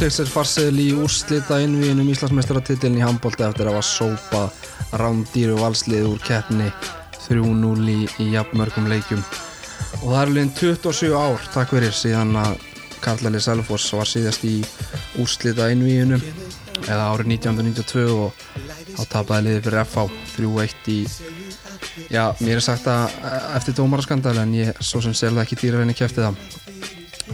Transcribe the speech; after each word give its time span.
Tryggt 0.00 0.16
sér 0.16 0.30
farseðil 0.32 0.78
í 0.80 0.84
úrslita 0.96 1.58
innvíðinum 1.60 2.06
Íslandsmeistaratitilin 2.08 2.94
í 2.96 3.02
handbólta 3.04 3.50
eftir 3.50 3.68
að 3.68 3.74
hafa 3.76 3.84
sópa 3.84 4.38
rándýru 4.96 5.58
valslið 5.58 6.06
úr 6.08 6.22
keppni 6.24 6.70
3-0 7.26 7.90
í, 7.92 8.28
jafnmörgum 8.32 8.88
leikjum. 8.88 9.20
Og 10.00 10.06
það 10.06 10.22
er 10.22 10.32
líðin 10.32 10.52
27 10.56 11.10
ár 11.20 11.44
takk 11.52 11.74
fyrir 11.74 11.92
síðan 11.92 12.32
að 12.40 12.64
Karlali 13.04 13.42
Selfoss 13.44 13.92
var 13.92 14.08
síðast 14.08 14.46
í 14.48 14.54
úrslita 15.20 15.68
innvíðinum 15.74 16.24
eða 16.86 17.10
árið 17.10 17.34
1992 17.34 18.06
og 18.24 18.40
þá 18.94 19.04
tapaði 19.18 19.50
liðið 19.50 19.68
fyrir 19.68 19.82
FH 19.84 20.06
3-1 20.38 20.88
í 20.94 20.98
já, 22.08 22.24
mér 22.40 22.56
er 22.56 22.64
sagt 22.70 22.88
að 22.88 23.20
eftir 23.60 23.76
dómaraskandal 23.82 24.38
en 24.46 24.56
ég 24.62 24.80
svo 24.80 25.04
sem 25.04 25.12
selða 25.12 25.44
ekki 25.44 25.60
dýra 25.60 25.84
henni 25.84 25.98
kæfti 26.00 26.24
það 26.24 26.40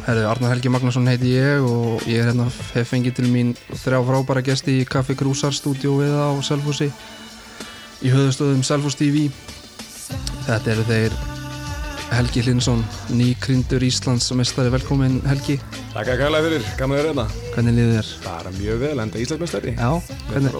Herðu, 0.04 0.26
Arnar 0.28 0.52
Helgi 0.52 0.70
Magnússon 0.70 1.08
heiti 1.08 1.32
ég 1.32 1.64
og 1.64 2.04
ég 2.04 2.20
er 2.20 2.28
hérna, 2.30 2.46
hef 2.74 2.90
fengið 2.92 3.16
til 3.18 3.30
mín 3.32 3.54
þrjá 3.80 4.02
frábæra 4.04 4.42
gesti 4.44 4.80
í 4.82 4.88
Kaffi 4.88 5.16
Krúsar 5.18 5.54
stúdíóið 5.56 6.12
á 6.12 6.30
Selfossi 6.44 6.90
í 8.04 8.12
höfustöðum 8.12 8.60
Selfoss 8.66 8.98
TV 9.00 9.30
Þetta 10.46 10.74
eru 10.74 10.84
þeir 10.86 11.16
Helgi 12.12 12.44
Hlinsson, 12.44 12.84
nýkryndur 13.18 13.82
Íslands 13.82 14.28
mestari, 14.38 14.70
velkomin 14.70 15.16
Helgi. 15.26 15.56
Takk 15.90 16.12
að 16.12 16.20
kæla 16.20 16.42
fyrir, 16.44 16.68
að 16.76 16.92
vera 16.94 17.08
hérna. 17.08 17.24
Hvernig 17.56 17.74
liður 17.80 17.96
þér? 17.96 18.12
Bara 18.28 18.52
mjög 18.60 18.84
vel, 18.84 18.92
enda 19.02 19.24
Íslandsmeistari. 19.24 19.74
Já, 19.74 19.90
hvernig, 20.28 20.54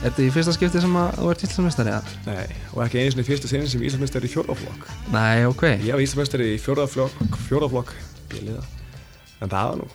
er 0.00 0.08
þetta 0.08 0.24
í 0.24 0.30
fyrsta 0.32 0.54
skipti 0.56 0.80
sem 0.82 0.94
að 0.96 1.10
þú 1.18 1.30
ert 1.30 1.44
Íslandsmestari? 1.46 1.94
Ja? 1.94 2.00
Nei, 2.26 2.58
og 2.72 2.82
ekki 2.86 3.02
einu 3.02 3.14
sinni 3.14 3.26
fyrsta 3.28 3.50
sinni 3.50 3.70
sem 3.70 3.82
Íslandsmeistari 3.84 4.30
í 4.30 4.32
fjórðaflokk 4.32 4.86
Nei, 5.12 5.44
ok. 5.46 5.64
Ég 5.84 5.92
var 5.92 6.04
Íslandsmeistari 6.04 6.54
í 6.54 6.60
fjórðaflokk, 6.64 7.92
Bíliða 8.30 8.62
En 9.40 9.48
það 9.52 9.68
var 9.70 9.78
nú, 9.80 9.86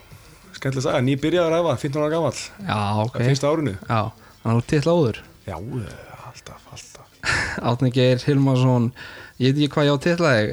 skemmtilega 0.56 0.82
að 0.82 0.86
sagja, 0.88 1.02
ný 1.06 1.16
byrjaður 1.22 1.52
að 1.52 1.60
ræfa, 1.60 1.76
15 1.86 2.02
ára 2.02 2.14
gammal 2.16 2.34
Já, 2.36 2.80
ok. 3.06 3.18
Það 3.20 3.30
fyrsta 3.30 3.52
árinu. 3.54 3.74
Já, 3.86 4.00
þannig 4.42 4.56
að 4.56 4.62
þú 4.62 4.66
til 4.72 4.82
áður. 4.96 5.20
Já, 5.46 5.56
alltaf, 6.30 6.64
alltaf. 6.74 7.12
Átni 7.70 7.92
Geir 7.94 8.24
Hilmarsson 8.26 8.88
ég 9.42 9.52
veit 9.52 9.60
ekki 9.66 9.74
hvað 9.76 9.88
ég 9.90 9.94
á 9.94 9.98
til 10.06 10.18
þig 10.22 10.46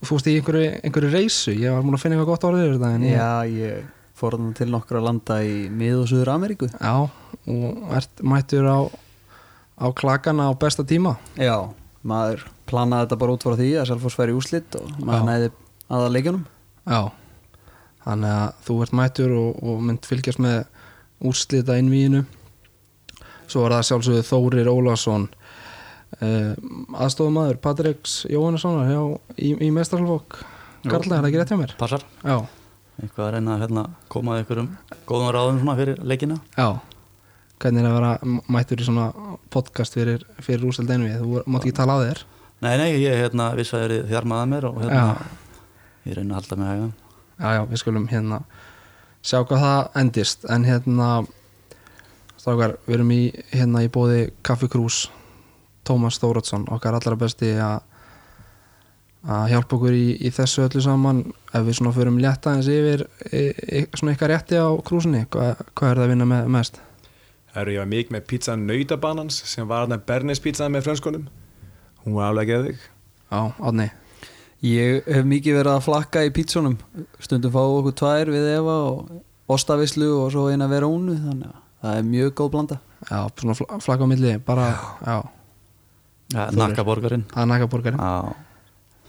þú 0.00 0.08
fórst 0.08 0.28
í 0.30 0.36
einhverju, 0.38 0.68
einhverju 0.84 1.10
reysu 1.14 1.54
ég 1.56 1.74
var 1.74 1.84
múin 1.86 1.96
að 1.98 2.02
finna 2.04 2.16
eitthvað 2.18 2.30
gott 2.32 2.46
orðið 2.50 2.72
þetta 2.74 2.90
en 2.96 3.04
ég, 3.06 3.16
Já, 3.16 3.30
ég 3.54 3.88
fór 4.20 4.36
þannig 4.36 4.56
til 4.58 4.68
nokkra 4.72 5.02
landa 5.04 5.36
í 5.46 5.54
mið- 5.72 6.00
og 6.02 6.08
Suður 6.10 6.32
Ameríku 6.34 6.68
já, 6.72 6.94
og 7.54 7.94
ert 7.96 8.24
mættur 8.26 8.66
á 8.68 8.78
á 9.80 9.86
klakana 9.96 10.50
á 10.50 10.52
besta 10.60 10.84
tíma. 10.84 11.14
Já, 11.40 11.56
maður 12.04 12.42
planaði 12.70 13.06
þetta 13.08 13.20
bara 13.22 13.34
út 13.36 13.46
frá 13.46 13.56
því 13.58 13.68
að 13.82 13.88
Selfoss 13.90 14.18
færi 14.18 14.36
úslitt 14.36 14.76
og 14.80 14.92
maður 15.04 15.26
næði 15.28 15.50
aða 15.90 16.12
leikjunum 16.14 16.44
já, 16.90 17.00
þannig 18.06 18.36
að 18.36 18.62
þú 18.68 18.76
ert 18.86 18.94
mættur 19.00 19.34
og, 19.36 19.58
og 19.66 19.82
mynd 19.88 20.06
fylgjast 20.08 20.40
með 20.42 20.60
úrslita 21.30 21.76
innvíinu 21.82 22.22
svo 23.50 23.64
er 23.66 23.74
það 23.74 23.86
sjálfsögðu 23.90 24.22
Þórir 24.30 24.70
Ólafsson 24.70 25.26
uh, 26.22 26.54
aðstofumæður 27.02 27.58
Patriks 27.64 28.20
Jóhannessonar 28.30 28.88
hjá, 28.90 29.02
í, 29.36 29.50
í 29.66 29.70
mestralfokk 29.74 30.38
Karla, 30.86 31.18
er 31.18 31.20
það 31.20 31.28
ekki 31.28 31.40
rétt 31.42 31.50
hjá 31.52 31.58
mér? 31.60 31.74
Passar, 31.76 32.04
Já, 32.24 32.38
eitthvað 33.02 33.26
að 33.26 33.34
reyna 33.34 33.56
að 33.58 33.64
hérna, 33.66 33.82
koma 34.12 34.36
að 34.38 34.46
ykkur 34.46 34.62
um 34.62 34.70
góðum 35.10 35.32
ráðum 35.36 35.58
svona 35.60 35.74
fyrir 35.76 35.98
leikina? 36.08 36.38
Já. 36.56 36.70
Hvernig 37.60 37.82
er 37.84 37.88
að 37.90 37.96
vera 37.98 38.12
m- 38.24 38.38
mættur 38.56 38.80
í 38.80 38.86
svona 38.86 39.10
podcast 39.52 39.98
fyrir, 39.98 40.22
fyrir 40.40 40.64
úrseld 40.70 40.88
einvið, 40.94 41.18
þú 41.20 41.42
mátt 41.44 41.66
ekki 41.66 41.74
tala 41.76 41.98
á 42.00 42.04
þér 42.06 42.22
Nei, 42.60 42.74
nei, 42.76 42.90
ég 43.00 43.22
hérna 43.22 43.52
viss 43.56 43.72
að 43.74 43.86
þér 43.86 44.08
þjarmaði 44.10 44.50
mér 44.50 44.66
og 44.68 44.80
hérna 44.82 45.04
ég 46.04 46.16
reyna 46.16 46.34
að 46.34 46.40
halda 46.40 46.58
mig 46.60 46.68
hægum 46.70 46.90
já, 47.40 47.48
já, 47.56 47.62
við 47.70 47.80
skulum 47.82 48.08
hérna 48.10 48.40
sjá 49.24 49.42
hvað 49.44 49.62
það 49.64 50.00
endist. 50.00 50.44
En 50.48 50.66
hérna 50.68 51.10
strákar, 52.40 52.76
við 52.86 52.98
erum 52.98 53.14
í 53.14 53.22
hérna 53.52 53.84
í 53.84 53.92
bóði 53.92 54.26
Kaffi 54.46 54.68
Krús 54.72 55.06
Tómas 55.86 56.20
Þóratsson, 56.20 56.68
okkar 56.72 56.96
allra 56.98 57.16
besti 57.20 57.54
að 57.60 57.80
að 59.20 59.50
hjálpa 59.52 59.76
okkur 59.76 59.92
í, 59.92 60.04
í 60.24 60.30
þessu 60.32 60.62
öllu 60.64 60.80
saman. 60.80 61.18
Ef 61.52 61.66
við 61.66 61.74
svona 61.76 61.90
förum 61.92 62.20
létta 62.22 62.54
eins 62.56 62.70
yfir 62.72 63.02
e, 63.28 63.50
e, 63.52 63.82
svona 63.92 64.14
ykkar 64.14 64.32
rétti 64.32 64.56
á 64.56 64.68
krúsinni 64.86 65.26
hvað, 65.28 65.60
hvað 65.76 65.90
er 65.90 66.00
það 66.00 66.04
að 66.06 66.12
vinna 66.14 66.28
með 66.30 66.48
mest? 66.54 66.80
Herru, 67.52 67.74
ég 67.74 67.82
var 67.82 67.90
mikið 67.90 68.14
með 68.14 68.24
pizza 68.30 68.54
nautabanans 68.56 69.42
sem 69.50 69.68
var 69.68 69.84
hérna 69.84 70.00
Bernes 70.08 70.40
pizza 70.40 70.70
með 70.72 70.86
frönskunum 70.86 71.26
Hún 72.04 72.14
var 72.16 72.30
alveg 72.32 72.50
geðvig 72.52 72.78
Já, 73.30 73.40
átni 73.60 73.90
Ég 74.60 75.06
hef 75.08 75.24
mikið 75.24 75.56
verið 75.56 75.72
að 75.72 75.84
flakka 75.86 76.22
í 76.26 76.32
pítsunum 76.36 76.74
stundum 77.24 77.52
fá 77.54 77.60
okkur 77.64 77.94
tvær 77.96 78.30
við 78.34 78.48
Eva 78.58 78.74
og 78.90 79.12
ostavislu 79.50 80.08
og 80.20 80.28
svo 80.34 80.48
eina 80.52 80.68
vera 80.68 80.88
únu 80.90 81.14
þannig 81.16 81.48
að 81.48 81.62
það 81.80 81.96
er 81.96 82.04
mjög 82.10 82.34
góð 82.36 82.50
blanda. 82.52 82.76
Já, 83.08 83.20
svona 83.40 83.54
fl- 83.56 83.78
flakka 83.80 84.04
á 84.04 84.08
milli, 84.10 84.34
bara, 84.44 84.66
já, 85.00 85.14
ja, 86.34 86.44
Þórir. 86.50 86.58
Nakkaborgarinn. 86.60 87.24
Það 87.32 87.40
er 87.40 87.48
nækaborgarinn 87.54 88.02
Já, 88.04 88.34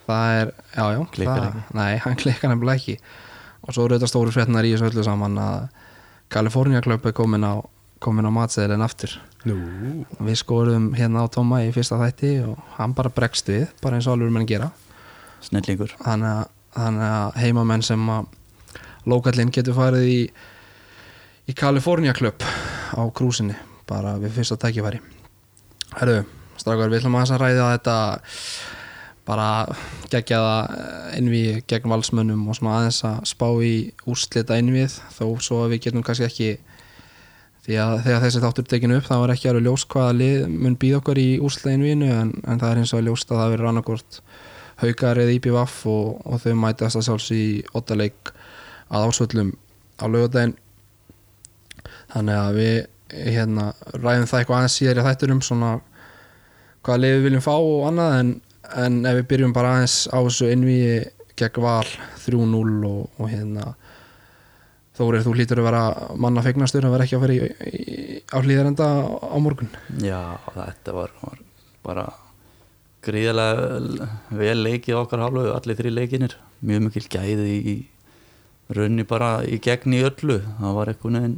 það 0.08 0.38
er, 0.40 0.54
já, 0.78 0.86
já 0.96 1.02
Klikkar 1.18 1.42
það, 1.44 1.50
ekki. 1.52 1.76
Nei, 1.82 1.92
hann 2.06 2.16
klikkar 2.24 2.54
nefnilega 2.54 2.80
ekki. 2.80 2.96
Og 3.68 3.76
svo 3.76 3.86
eru 3.90 3.98
þetta 4.00 4.10
stóru 4.14 4.32
frétnar 4.34 4.66
í 4.66 4.72
þessu 4.74 4.88
öllu 4.88 5.04
saman 5.06 5.36
að 5.44 5.68
California 6.32 6.82
Club 6.82 7.06
er 7.12 7.18
komin 7.20 7.44
á 7.44 7.60
komin 8.02 8.28
á 8.28 8.32
matseðilin 8.34 8.86
aftur. 8.86 9.14
Nú, 9.48 9.58
við 10.22 10.40
skorum 10.42 10.92
hérna 10.98 11.26
á 11.26 11.32
Tóma 11.34 11.62
í 11.66 11.72
fyrsta 11.74 12.00
þætti 12.02 12.32
og 12.46 12.58
hann 12.78 12.96
bara 12.98 13.14
bregst 13.14 13.50
við 13.50 13.68
bara 13.82 13.98
eins 13.98 14.10
og 14.10 14.18
alveg 14.18 14.34
menn 14.36 14.50
gera. 14.50 14.72
Snillingur. 15.42 15.94
Þannig 16.02 16.32
að, 16.32 16.50
þannig 16.78 17.08
að 17.10 17.38
heimamenn 17.42 17.86
sem 17.86 18.10
að 18.14 18.30
lokallinn 19.10 19.54
getur 19.54 19.78
farið 19.78 20.10
í 20.10 20.18
í 21.50 21.56
California 21.58 22.14
Club 22.14 22.44
á 22.96 23.02
krúsinni 23.16 23.56
bara 23.90 24.16
við 24.22 24.38
fyrsta 24.40 24.58
tækifæri. 24.62 25.02
Herru, 25.98 26.22
strákar, 26.60 26.92
við 26.92 27.02
ætlum 27.02 27.18
aðeins 27.18 27.34
að 27.36 27.42
ræða 27.42 27.72
þetta 27.74 27.96
bara 29.28 29.48
geggjaða 30.12 30.56
innví 31.18 31.62
gegn 31.70 31.92
valsmönnum 31.92 32.46
og 32.50 32.58
svona 32.58 32.78
aðeins 32.80 33.02
að 33.08 33.18
spá 33.32 33.48
í 33.64 33.74
úrslita 34.10 34.58
innvíð 34.62 34.98
þó 35.18 35.26
svo 35.44 35.64
að 35.66 35.76
við 35.76 35.84
getum 35.88 36.06
kannski 36.08 36.28
ekki 36.28 36.52
því 37.66 37.78
að 37.78 37.96
þegar 38.06 38.24
þessi 38.26 38.42
þáttur 38.44 38.68
tekinu 38.70 38.98
upp 38.98 39.08
þá 39.08 39.16
er 39.18 39.34
ekki 39.36 39.50
alveg 39.52 39.68
ljós 39.68 39.86
hvaða 39.94 40.16
lið 40.18 40.46
mun 40.54 40.78
býða 40.82 41.02
okkur 41.02 41.22
í 41.22 41.28
úrslita 41.46 41.76
innvíðinu 41.76 42.10
en, 42.16 42.32
en 42.42 42.62
það 42.62 42.72
er 42.72 42.82
eins 42.82 42.94
og 42.98 43.04
ljóst 43.06 43.34
að 43.34 43.42
það 43.42 43.54
verður 43.56 43.70
annarkort 43.72 44.22
haukar 44.82 45.22
eða 45.22 45.36
IPVF 45.36 45.76
og, 45.92 46.08
og 46.26 46.42
þau 46.42 46.56
mætast 46.58 46.98
að 46.98 47.06
sjálfs 47.08 47.30
í 47.36 47.44
ottaleik 47.78 48.34
að 48.90 49.08
ásvöllum 49.12 49.54
á 50.02 50.06
lögadaginn 50.10 50.56
þannig 52.12 52.40
að 52.42 52.58
við 52.58 52.80
hérna 53.12 53.68
ræðum 53.94 54.30
það 54.30 54.40
eitthvað 54.40 54.58
aðeins 54.58 54.78
síðar 54.80 55.02
í 55.02 55.06
þætturum 55.06 55.44
svona 55.46 55.72
hvaða 56.82 57.02
lið 57.04 57.16
við 57.18 57.26
viljum 57.28 57.46
fá 57.46 57.54
og 57.54 57.88
annað 57.92 58.18
en, 58.18 58.32
en 58.86 59.00
ef 59.06 59.20
við 59.20 59.28
byrjum 59.34 59.56
bara 59.56 59.76
aðeins 59.76 59.98
á 60.10 60.18
þessu 60.18 60.50
innvíi 60.50 60.96
gegn 61.40 61.64
val 61.64 61.86
3-0 62.26 62.90
og, 62.90 63.06
og 63.22 63.30
hérna 63.30 63.74
Þórið, 65.02 65.24
þú 65.26 65.32
hlýtur 65.34 65.60
að 65.64 65.66
vera 65.66 65.84
manna 66.22 66.42
fegnastur 66.46 66.86
að 66.86 66.92
vera 66.94 67.06
ekki 67.08 67.16
að 67.18 67.24
vera 67.24 67.46
á 68.30 68.38
hlýðarenda 68.38 68.90
á 69.18 69.38
morgun. 69.42 69.72
Já, 69.98 70.38
þetta 70.54 70.94
var, 70.94 71.16
var 71.24 71.40
bara 71.82 72.04
gríðarlega 73.02 74.10
vel 74.38 74.60
leikið 74.62 75.00
okkar 75.00 75.24
hálfu, 75.24 75.48
allir 75.56 75.80
þrý 75.80 75.94
leikinir 75.96 76.36
mjög 76.62 76.84
mikil 76.86 77.04
gæði 77.16 77.56
í, 77.58 77.76
raunni 78.78 79.08
bara 79.10 79.32
í 79.42 79.58
gegn 79.64 79.98
í 79.98 80.04
öllu. 80.06 80.38
Það 80.60 80.78
var 80.78 80.94
eitthvað 80.94 81.16
neginn 81.18 81.38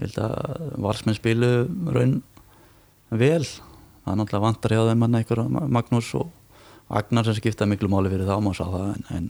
ég 0.00 0.06
held 0.06 0.20
að 0.24 0.72
valsmenn 0.88 1.18
spilu 1.20 1.50
raun 1.92 2.18
vel. 3.12 3.44
Það 3.44 4.14
er 4.14 4.22
náttúrulega 4.22 4.46
vantar 4.46 4.78
hjá 4.78 4.86
þeim 4.88 5.04
hann 5.04 5.18
einhver 5.20 5.44
Magnús 5.76 6.14
og 6.16 6.32
Agnar 6.88 7.28
sem 7.28 7.36
skipta 7.36 7.68
miklu 7.68 7.92
máli 7.92 8.10
fyrir 8.12 8.32
þá 8.32 8.40
má 8.40 8.54
sá 8.56 8.64
það 8.64 8.88
en, 8.94 9.04
en 9.12 9.28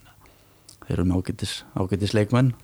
þeir 0.86 0.94
eru 0.94 1.08
með 1.10 1.18
ágætis, 1.18 1.56
ágætis 1.74 2.14
leikmenn 2.14 2.54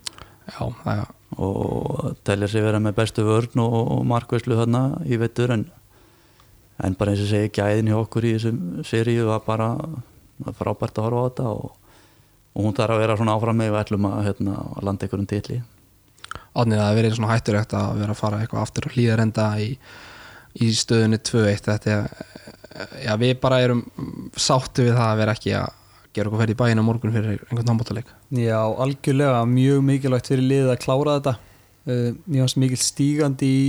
Já, 0.48 0.64
er 0.88 1.06
og 1.36 2.16
telja 2.24 2.48
sig 2.48 2.64
vera 2.64 2.80
með 2.80 2.96
bestu 2.96 3.24
vörn 3.26 3.60
og, 3.60 4.04
markvæslu 4.08 4.56
þarna 4.56 4.82
í 5.04 5.18
vettur 5.20 5.52
en, 5.54 5.66
en 6.82 6.96
bara 6.98 7.12
eins 7.12 7.24
og 7.26 7.30
segi 7.32 7.52
gæðin 7.58 7.90
hjá 7.92 7.98
okkur 7.98 8.26
í 8.26 8.34
þessum 8.36 8.84
seríu 8.86 9.28
var 9.28 9.44
bara 9.46 9.68
frábært 10.56 10.98
að 10.98 11.08
horfa 11.08 11.20
á 11.20 11.26
þetta 11.28 11.48
og, 11.52 11.72
og 12.54 12.64
hún 12.64 12.76
þarf 12.78 12.96
að 12.96 13.02
vera 13.04 13.18
svona 13.20 13.34
áfram 13.36 13.60
með 13.60 13.72
við 13.74 13.80
ætlum 13.82 14.08
að, 14.08 14.20
hérna, 14.28 14.56
að 14.78 14.88
landa 14.88 15.06
einhverjum 15.06 15.30
titli. 15.30 15.60
Átnið 16.58 16.78
að 16.78 16.84
það 16.84 16.98
verið 16.98 17.16
svona 17.18 17.32
hættulegt 17.34 17.74
að 17.76 18.02
vera 18.02 18.14
að 18.14 18.22
fara 18.22 18.42
eitthvað 18.42 18.64
aftur 18.64 18.88
og 18.88 18.96
hlýðarenda 18.96 19.48
í, 19.62 19.68
í 20.64 20.70
stöðunni 20.74 21.20
2-1 21.28 21.64
þetta 21.68 21.96
er, 21.96 22.22
já 23.04 23.12
við 23.20 23.34
bara 23.42 23.60
erum 23.66 23.84
sátti 24.38 24.88
við 24.88 24.96
það 24.96 25.10
að 25.12 25.20
vera 25.22 25.36
ekki 25.36 25.54
að 25.58 25.77
gera 26.18 26.30
okkur 26.30 26.42
ferð 26.42 26.54
í 26.54 26.58
bæinn 26.58 26.82
á 26.82 26.84
morgun 26.84 27.14
fyrir 27.14 27.38
einhvern 27.48 27.70
handbóttaleik 27.72 28.10
Já, 28.34 28.58
algjörlega 28.58 29.44
mjög 29.48 29.84
mikilvægt 29.86 30.30
fyrir 30.32 30.44
liðið 30.44 30.72
að 30.74 30.82
klára 30.84 31.18
þetta. 31.18 31.34
Uh, 31.88 32.10
Mér 32.26 32.44
fannst 32.44 32.60
mikil 32.60 32.80
stígandi 32.82 33.48
í 33.48 33.68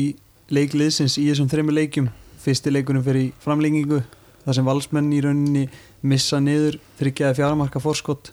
leikliðsins 0.51 1.19
í 1.21 1.27
þessum 1.29 1.49
þremmu 1.51 1.75
leikjum. 1.75 2.09
Fyrsti 2.43 2.73
leikunum 2.73 3.05
fyrir 3.05 3.31
framlengingu 3.43 4.01
þar 4.45 4.57
sem 4.57 4.67
valsmenn 4.67 5.13
í 5.13 5.21
rauninni 5.23 5.67
missa 6.01 6.39
niður 6.41 6.79
þryggjaði 6.99 7.39
fjármarka 7.39 7.81
fórskott 7.83 8.31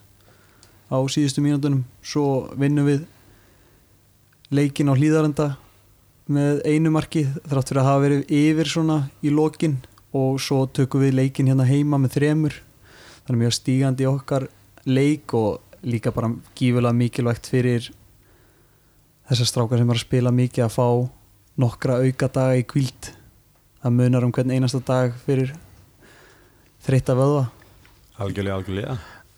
á 0.89 0.97
síðustu 1.11 1.45
mínútunum. 1.45 1.85
Svo 2.03 2.49
vinnum 2.59 2.89
við 2.89 3.05
leikin 4.55 4.91
á 4.91 4.95
hlýðarenda 4.95 5.49
með 6.27 6.63
einu 6.67 6.93
marki 6.95 7.27
þrátt 7.47 7.71
fyrir 7.71 7.83
að 7.83 7.91
hafa 7.91 8.05
verið 8.07 8.33
yfir 8.39 8.71
svona 8.71 8.99
í 9.23 9.35
lokin. 9.35 9.81
Og 10.17 10.39
svo 10.41 10.65
tökum 10.73 11.03
við 11.05 11.19
leikin 11.19 11.51
hérna 11.51 11.67
heima 11.69 11.99
með 12.01 12.17
þremur 12.17 12.55
þannig 13.27 13.43
mjög 13.43 13.57
stígandi 13.59 14.07
í 14.07 14.11
okkar 14.11 14.49
leik 14.87 15.35
og 15.35 15.85
líka 15.87 16.13
bara 16.15 16.33
gífulega 16.57 16.95
mikilvægt 16.97 17.51
fyrir 17.51 17.91
þessar 19.27 19.51
strákar 19.51 19.83
sem 19.83 19.91
er 19.91 19.99
að 19.99 20.07
spila 20.07 20.35
mikið 20.35 20.67
að 20.67 20.75
fá 20.77 20.89
nokkra 21.61 22.01
auka 22.05 22.31
daga 22.33 22.59
í 22.61 22.67
kvíld 22.69 23.11
það 23.83 23.97
munar 23.99 24.27
um 24.27 24.33
hvern 24.35 24.55
einasta 24.55 24.81
dag 24.83 25.15
fyrir 25.27 25.53
þreytta 26.87 27.15
vöðva. 27.19 27.47
Algjörlega, 28.23 28.59
algjörlega. 28.61 28.97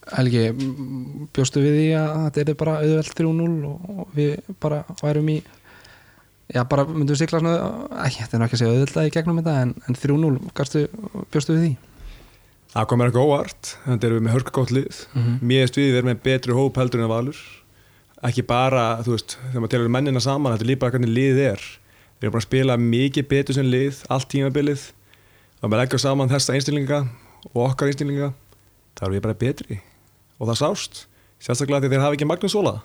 Helgi, 0.08 0.42
bjóstu 1.36 1.60
við 1.60 1.74
því 1.76 1.86
að 2.00 2.26
þetta 2.38 2.52
er 2.52 2.58
bara 2.62 2.76
auðvelt 2.80 3.18
3-0 3.18 3.48
og 3.68 4.14
við 4.16 4.52
bara 4.60 4.82
værum 5.02 5.32
í 5.34 5.38
já 6.48 6.62
bara 6.64 6.86
myndum 6.88 7.12
við 7.12 7.20
sikla 7.24 7.42
svona 7.42 7.56
ekki, 8.06 8.22
þetta 8.22 8.38
er 8.38 8.40
náttúrulega 8.40 8.46
ekki 8.46 8.56
að 8.56 8.62
segja 8.62 8.76
auðvitað 8.76 9.08
í 9.08 9.12
gegnum 9.16 9.40
þetta 9.42 9.56
en, 9.64 9.74
en 9.84 9.98
3-0, 10.00 10.30
gastu, 10.56 10.84
bjóstu 11.32 11.56
við 11.56 11.64
því? 11.66 11.72
Það 12.72 12.88
komur 12.90 13.08
eitthvað 13.08 13.28
óvart, 13.28 13.70
þetta 13.84 14.08
erum 14.08 14.18
við 14.18 14.24
með 14.26 14.34
hörkagótt 14.36 14.72
lið. 14.74 15.00
Mm 15.12 15.22
-hmm. 15.22 15.38
mér 15.40 15.64
veist 15.64 15.78
við, 15.78 15.88
við 15.88 15.98
erum 16.00 16.10
með 16.10 16.22
betri 16.22 16.56
hóp 16.56 16.76
heldur 16.76 17.02
en 17.02 17.10
Valur. 17.12 17.40
Ekki 18.28 18.42
bara, 18.42 18.84
þú 19.06 19.14
veist, 19.14 19.38
þegar 19.38 19.62
maður 19.62 19.72
telur 19.74 19.88
mennina 19.94 20.20
saman, 20.20 20.56
þetta 20.56 20.72
er 20.72 20.78
bara 20.78 20.90
hvernig 20.90 21.14
liðið 21.14 21.42
er. 21.52 21.62
Við 22.18 22.26
erum 22.26 22.32
bara 22.32 22.42
að 22.42 22.48
spila 22.48 22.76
mikið 22.76 23.28
betur 23.28 23.54
sem 23.54 23.66
lið 23.66 24.02
allt 24.08 24.28
tímabilið. 24.28 24.92
Og 25.62 25.70
maður 25.70 25.82
leggja 25.82 25.98
saman 25.98 26.28
þessa 26.28 26.54
einstillinga 26.54 27.08
og 27.54 27.60
okkar 27.70 27.88
einstillinga 27.88 28.32
þá 28.98 29.02
erum 29.06 29.14
við 29.14 29.22
bara 29.22 29.34
betri. 29.34 29.80
Og 30.38 30.48
það 30.48 30.60
sást, 30.62 31.06
sérstaklega 31.38 31.86
því 31.86 31.92
þeir 31.94 32.04
hafa 32.04 32.14
ekki 32.18 32.26
Magnús 32.26 32.58
Óla. 32.58 32.82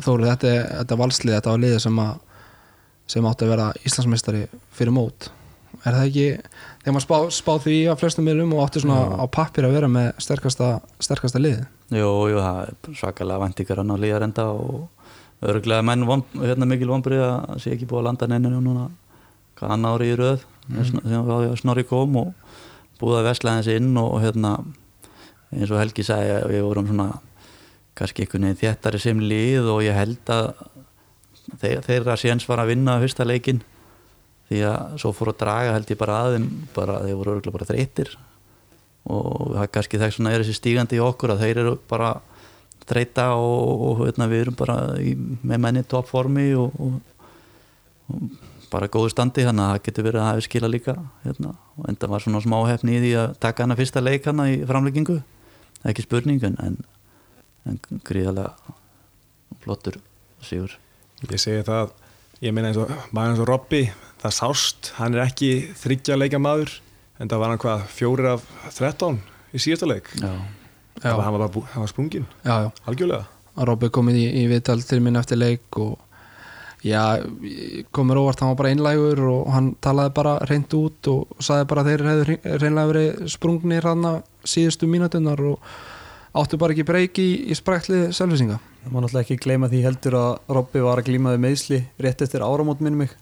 Þóru, 0.00 0.26
þetta, 0.26 0.50
þetta 0.78 0.96
valslið, 0.96 1.34
þetta 1.34 1.50
var 1.50 1.62
liðið 1.62 1.82
sem 1.86 1.98
að 1.98 2.18
sem 3.10 3.26
átti 3.26 3.46
að 3.46 3.50
vera 3.50 3.72
Íslandsmeistari 3.82 4.44
fyrir 4.70 4.94
mót 4.94 5.30
er 5.80 5.96
það 5.96 6.06
ekki, 6.06 6.26
þegar 6.82 6.96
maður 6.96 7.06
spá, 7.06 7.16
spá 7.34 7.52
því 7.64 7.76
á 7.90 7.94
flestum 8.00 8.26
miðlum 8.26 8.54
og 8.56 8.64
átti 8.64 8.82
svona 8.84 9.18
á 9.20 9.24
pappir 9.32 9.68
að 9.68 9.76
vera 9.78 9.90
með 9.90 10.08
sterkasta, 10.22 10.70
sterkasta 11.02 11.42
lið? 11.42 11.60
Jú, 11.94 12.10
jú, 12.30 12.40
það 12.40 12.62
er 12.64 12.96
svakalega 13.00 13.44
vendingar 13.44 13.82
hann 13.82 13.94
á 13.94 14.02
líðarenda 14.02 14.48
og 14.54 14.88
örglega 15.50 15.84
menn 15.86 16.06
von, 16.08 16.24
hérna 16.36 16.68
mikil 16.68 16.90
vonbrið 16.92 17.22
að 17.24 17.62
sé 17.64 17.74
ekki 17.74 17.88
búið 17.88 18.02
að 18.02 18.08
landa 18.10 18.28
nenninu 18.30 18.60
núna 18.64 18.90
annar 19.60 19.98
ári 19.98 20.12
í 20.12 20.16
röð 20.16 20.44
mm. 20.70 21.00
þegar 21.04 21.56
snorri 21.60 21.84
kom 21.88 22.14
og 22.16 22.30
búið 23.00 23.18
að 23.20 23.26
vesla 23.28 23.56
þessi 23.58 23.80
inn 23.80 23.90
og 24.00 24.14
hérna 24.22 24.54
eins 25.50 25.72
og 25.72 25.80
Helgi 25.80 26.04
sagði 26.06 26.36
að 26.36 26.46
við 26.54 26.64
vorum 26.64 26.88
svona 26.88 27.08
kannski 27.98 28.24
einhvern 28.24 28.46
veginn 28.48 28.60
þéttari 28.60 29.00
sem 29.02 29.20
lið 29.20 29.68
og 29.72 29.82
ég 29.84 29.96
held 29.96 30.32
að 30.32 30.46
þeir, 31.60 31.82
þeirra 31.86 32.16
séns 32.20 32.46
var 32.48 32.62
að 32.62 32.72
vinna 32.74 32.98
fyrsta 33.02 33.26
leikin 33.28 33.62
því 34.50 34.64
að 34.66 34.98
svo 35.02 35.12
fór 35.14 35.32
að 35.32 35.38
draga 35.44 35.76
held 35.76 35.92
ég 35.92 36.00
bara 36.00 36.18
að 36.24 36.34
þeim 36.36 36.50
bara 36.74 36.98
þeir 37.04 37.18
voru 37.20 37.34
örgulega 37.36 37.56
bara 37.56 37.68
þreytir 37.70 38.12
og 39.10 39.54
það 39.54 39.62
er 39.62 39.72
kannski 39.76 40.00
þess 40.02 40.18
vegna 40.18 40.34
er 40.34 40.44
þessi 40.44 40.58
stígandi 40.58 40.98
í 40.98 41.04
okkur 41.04 41.34
að 41.34 41.44
þeir 41.46 41.62
eru 41.62 41.74
bara 41.90 42.10
þreita 42.90 43.26
og, 43.38 43.84
og 43.86 44.04
hérna, 44.04 44.26
við 44.30 44.44
erum 44.44 44.58
bara 44.58 44.76
í, 44.98 45.14
með 45.16 45.62
menni 45.62 45.84
toppformi 45.86 46.48
og, 46.58 46.74
og, 46.82 46.96
og 48.10 48.48
bara 48.70 48.90
góðu 48.90 49.12
standi 49.12 49.44
þannig 49.46 49.64
að 49.64 49.72
það 49.72 49.84
getur 49.86 50.06
verið 50.06 50.22
að 50.22 50.28
hafi 50.30 50.46
skila 50.46 50.70
líka 50.70 50.96
hérna. 51.24 51.54
og 51.78 51.88
enda 51.90 52.10
var 52.10 52.24
svona 52.24 52.42
smá 52.42 52.58
hefni 52.68 52.98
í 52.98 53.02
því 53.04 53.12
að 53.22 53.38
taka 53.42 53.66
hana 53.66 53.78
fyrsta 53.78 54.02
leik 54.02 54.26
hana 54.30 54.46
í 54.50 54.60
framleggingu 54.66 55.18
ekki 55.90 56.04
spurningun 56.04 56.58
en, 56.62 56.78
en 57.66 57.80
gríðarlega 58.06 58.76
flottur 59.62 59.98
sigur. 60.44 60.76
Ég 61.28 61.40
segi 61.40 61.64
það, 61.66 61.92
ég 62.44 62.54
meina 62.56 62.70
eins 62.70 62.78
og 62.80 62.90
maður 63.14 63.34
eins 63.34 63.42
og 63.44 63.48
Robby, 63.50 63.82
það 64.22 64.34
sást 64.38 64.92
hann 64.98 65.16
er 65.16 65.26
ekki 65.26 65.50
þryggja 65.80 66.16
leika 66.20 66.40
maður 66.42 66.72
en 67.20 67.28
það 67.28 67.42
var 67.42 67.52
hann 67.52 67.60
hvað, 67.62 67.82
fjórir 67.92 68.30
af 68.34 68.44
13 68.76 69.18
í 69.52 69.60
síðasta 69.60 69.88
leik? 69.90 70.06
Já, 70.20 70.30
það 71.02 71.16
var, 71.16 71.24
hann 71.26 71.34
var 71.34 71.42
bara 71.44 71.52
bú- 71.56 71.66
hann 71.72 71.84
var 71.84 71.90
sprungin, 71.92 72.26
já, 72.46 72.54
já. 72.64 72.70
Algjörlega. 72.88 73.26
Robby 73.68 73.90
komið 73.92 74.16
í, 74.22 74.28
í 74.40 74.46
viðtal 74.48 74.78
til 74.88 75.00
minn 75.04 75.18
eftir 75.20 75.36
leik 75.36 75.76
og 75.82 75.98
já, 76.86 77.02
komur 77.92 78.16
óvart 78.22 78.40
hann 78.40 78.54
var 78.54 78.60
bara 78.62 78.70
einlægur 78.72 79.20
og 79.28 79.50
hann 79.52 79.72
talaði 79.84 80.14
bara 80.16 80.38
reynd 80.48 80.72
út 80.78 81.10
og 81.12 81.34
sagði 81.44 81.66
bara 81.68 81.84
þeir 81.84 82.04
hefðu 82.08 82.38
reynlega 82.62 82.92
verið 82.94 83.26
sprungnir 83.34 83.84
hann 83.90 84.06
síðustu 84.48 84.88
mínutunar 84.88 85.42
og 85.50 85.60
áttu 86.40 86.56
bara 86.62 86.72
ekki 86.72 86.86
breyki 86.88 87.26
í, 87.26 87.34
í 87.52 87.58
sprækli 87.58 88.06
selvisinga 88.16 88.56
Það 88.80 88.92
má 88.92 89.00
náttúrulega 89.00 89.26
ekki 89.26 89.40
gleyma 89.44 89.68
því 89.70 89.80
heldur 89.84 90.16
að 90.16 90.54
Robby 90.56 90.84
var 90.84 91.00
að 91.00 91.10
glíma 91.10 91.34
við 91.34 91.42
meðsli 91.44 91.80
rétt 92.00 92.22
eftir 92.24 92.44
áramót 92.44 92.80
minni 92.80 93.02
mig. 93.04 93.16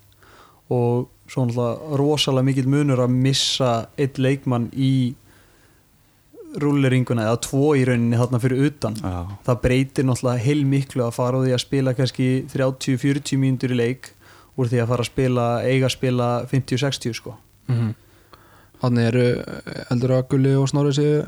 Og 0.70 1.08
svo 1.28 1.46
náttúrulega 1.46 1.99
rosalega 2.00 2.49
mikill 2.49 2.69
munur 2.70 3.02
að 3.02 3.16
missa 3.16 3.72
eitt 3.99 4.20
leikmann 4.22 4.69
í 4.75 4.93
rúliringuna 6.58 7.26
eða 7.28 7.40
tvo 7.44 7.72
í 7.76 7.82
rauninni 7.87 8.19
þarna 8.19 8.40
fyrir 8.43 8.69
utan. 8.69 8.96
Já, 9.02 9.19
það 9.49 9.60
breytir 9.64 10.06
náttúrulega 10.08 10.44
heil 10.46 10.62
miklu 10.69 11.05
að 11.05 11.16
fara 11.19 11.40
á 11.40 11.44
því 11.44 11.56
að 11.56 11.64
spila 11.64 11.94
kannski 11.99 12.28
30-40 12.55 13.43
mínútur 13.43 13.75
í 13.75 13.81
leik 13.82 14.12
úr 14.58 14.70
því 14.70 14.82
að 14.82 14.93
fara 14.93 15.05
að 15.05 15.10
spila, 15.10 15.49
eiga 15.66 15.88
að 15.88 15.94
spila 15.94 16.28
50-60 16.50 17.19
sko. 17.19 17.34
Mm 17.69 17.76
-hmm. 17.76 17.93
Þannig 18.78 19.10
eru 19.10 19.26
eldur 19.90 20.14
að 20.14 20.28
Gulli 20.31 20.55
og 20.56 20.69
Snorri 20.70 20.94
séu 20.94 21.22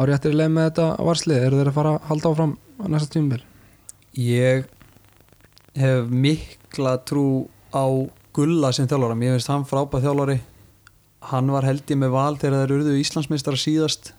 á 0.00 0.02
réttir 0.08 0.32
leið 0.32 0.52
með 0.56 0.68
þetta 0.70 0.90
varslið 1.10 1.46
eru 1.46 1.60
þeir 1.60 1.70
að 1.72 1.78
fara 1.78 1.94
að 1.94 2.04
halda 2.08 2.32
áfram 2.32 2.56
á 2.80 2.84
næsta 2.88 3.12
tímubil 3.12 3.42
Ég 4.16 4.64
hef 5.78 6.08
mikla 6.10 6.96
trú 7.06 7.46
á 7.70 7.86
Gulla 8.34 8.70
sem 8.74 8.86
þjálfara, 8.86 9.14
mér 9.18 9.36
finnst 9.36 9.50
hann 9.50 9.66
frábæð 9.66 10.04
þjálfari. 10.06 10.36
Hann 11.30 11.50
var 11.50 11.66
held 11.66 11.90
ég 11.90 11.98
með 11.98 12.12
val 12.14 12.36
þegar 12.38 12.62
þeir 12.62 12.74
urðu 12.76 12.92
Íslandsmeistara 13.00 13.58
síðast 13.58 14.12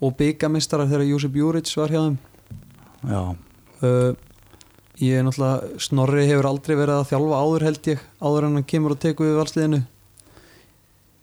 og 0.00 0.14
byggamistara 0.18 0.86
þegar 0.88 1.08
Jósef 1.08 1.36
Júrits 1.36 1.76
var 1.76 1.92
hjá 1.92 2.00
þeim. 2.02 2.18
Já, 3.08 3.22
uh, 3.84 4.12
ég 5.00 5.16
er 5.16 5.24
náttúrulega 5.24 5.80
Snorri 5.80 6.26
hefur 6.28 6.50
aldrei 6.50 6.76
verið 6.76 6.98
að 6.98 7.08
þjálfa 7.12 7.40
áður 7.44 7.66
held 7.68 7.90
ég 7.92 8.04
áður 8.20 8.48
en 8.48 8.60
hann 8.60 8.68
kemur 8.72 8.96
og 8.96 9.02
tekur 9.04 9.30
við 9.30 9.40
valsliðinu 9.40 9.82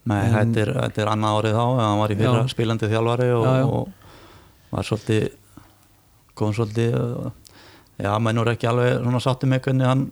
Nei, 0.08 0.22
En- 0.24 0.36
þetta, 0.38 0.62
er, 0.64 0.72
þetta 0.86 1.02
er 1.04 1.12
annað 1.12 1.38
árið 1.42 1.56
þá 1.58 1.64
hann 1.82 2.00
var 2.02 2.14
í 2.14 2.18
fyrra 2.22 2.44
Já. 2.46 2.52
spilandi 2.54 2.90
þjálfari 2.92 3.28
og, 3.36 3.44
Já, 3.48 3.56
já. 3.60 3.66
og 3.66 4.72
var 4.72 4.88
svolítið 4.88 5.28
kom 6.38 6.54
svolítið 6.54 6.96
uh, 7.02 7.30
já, 7.98 8.12
menn 8.22 8.40
voru 8.42 8.54
ekki 8.54 8.70
alveg 8.70 9.00
svona 9.02 9.22
sátti 9.24 9.50
með 9.50 9.64
hvernig 9.68 9.90
hann 9.90 10.04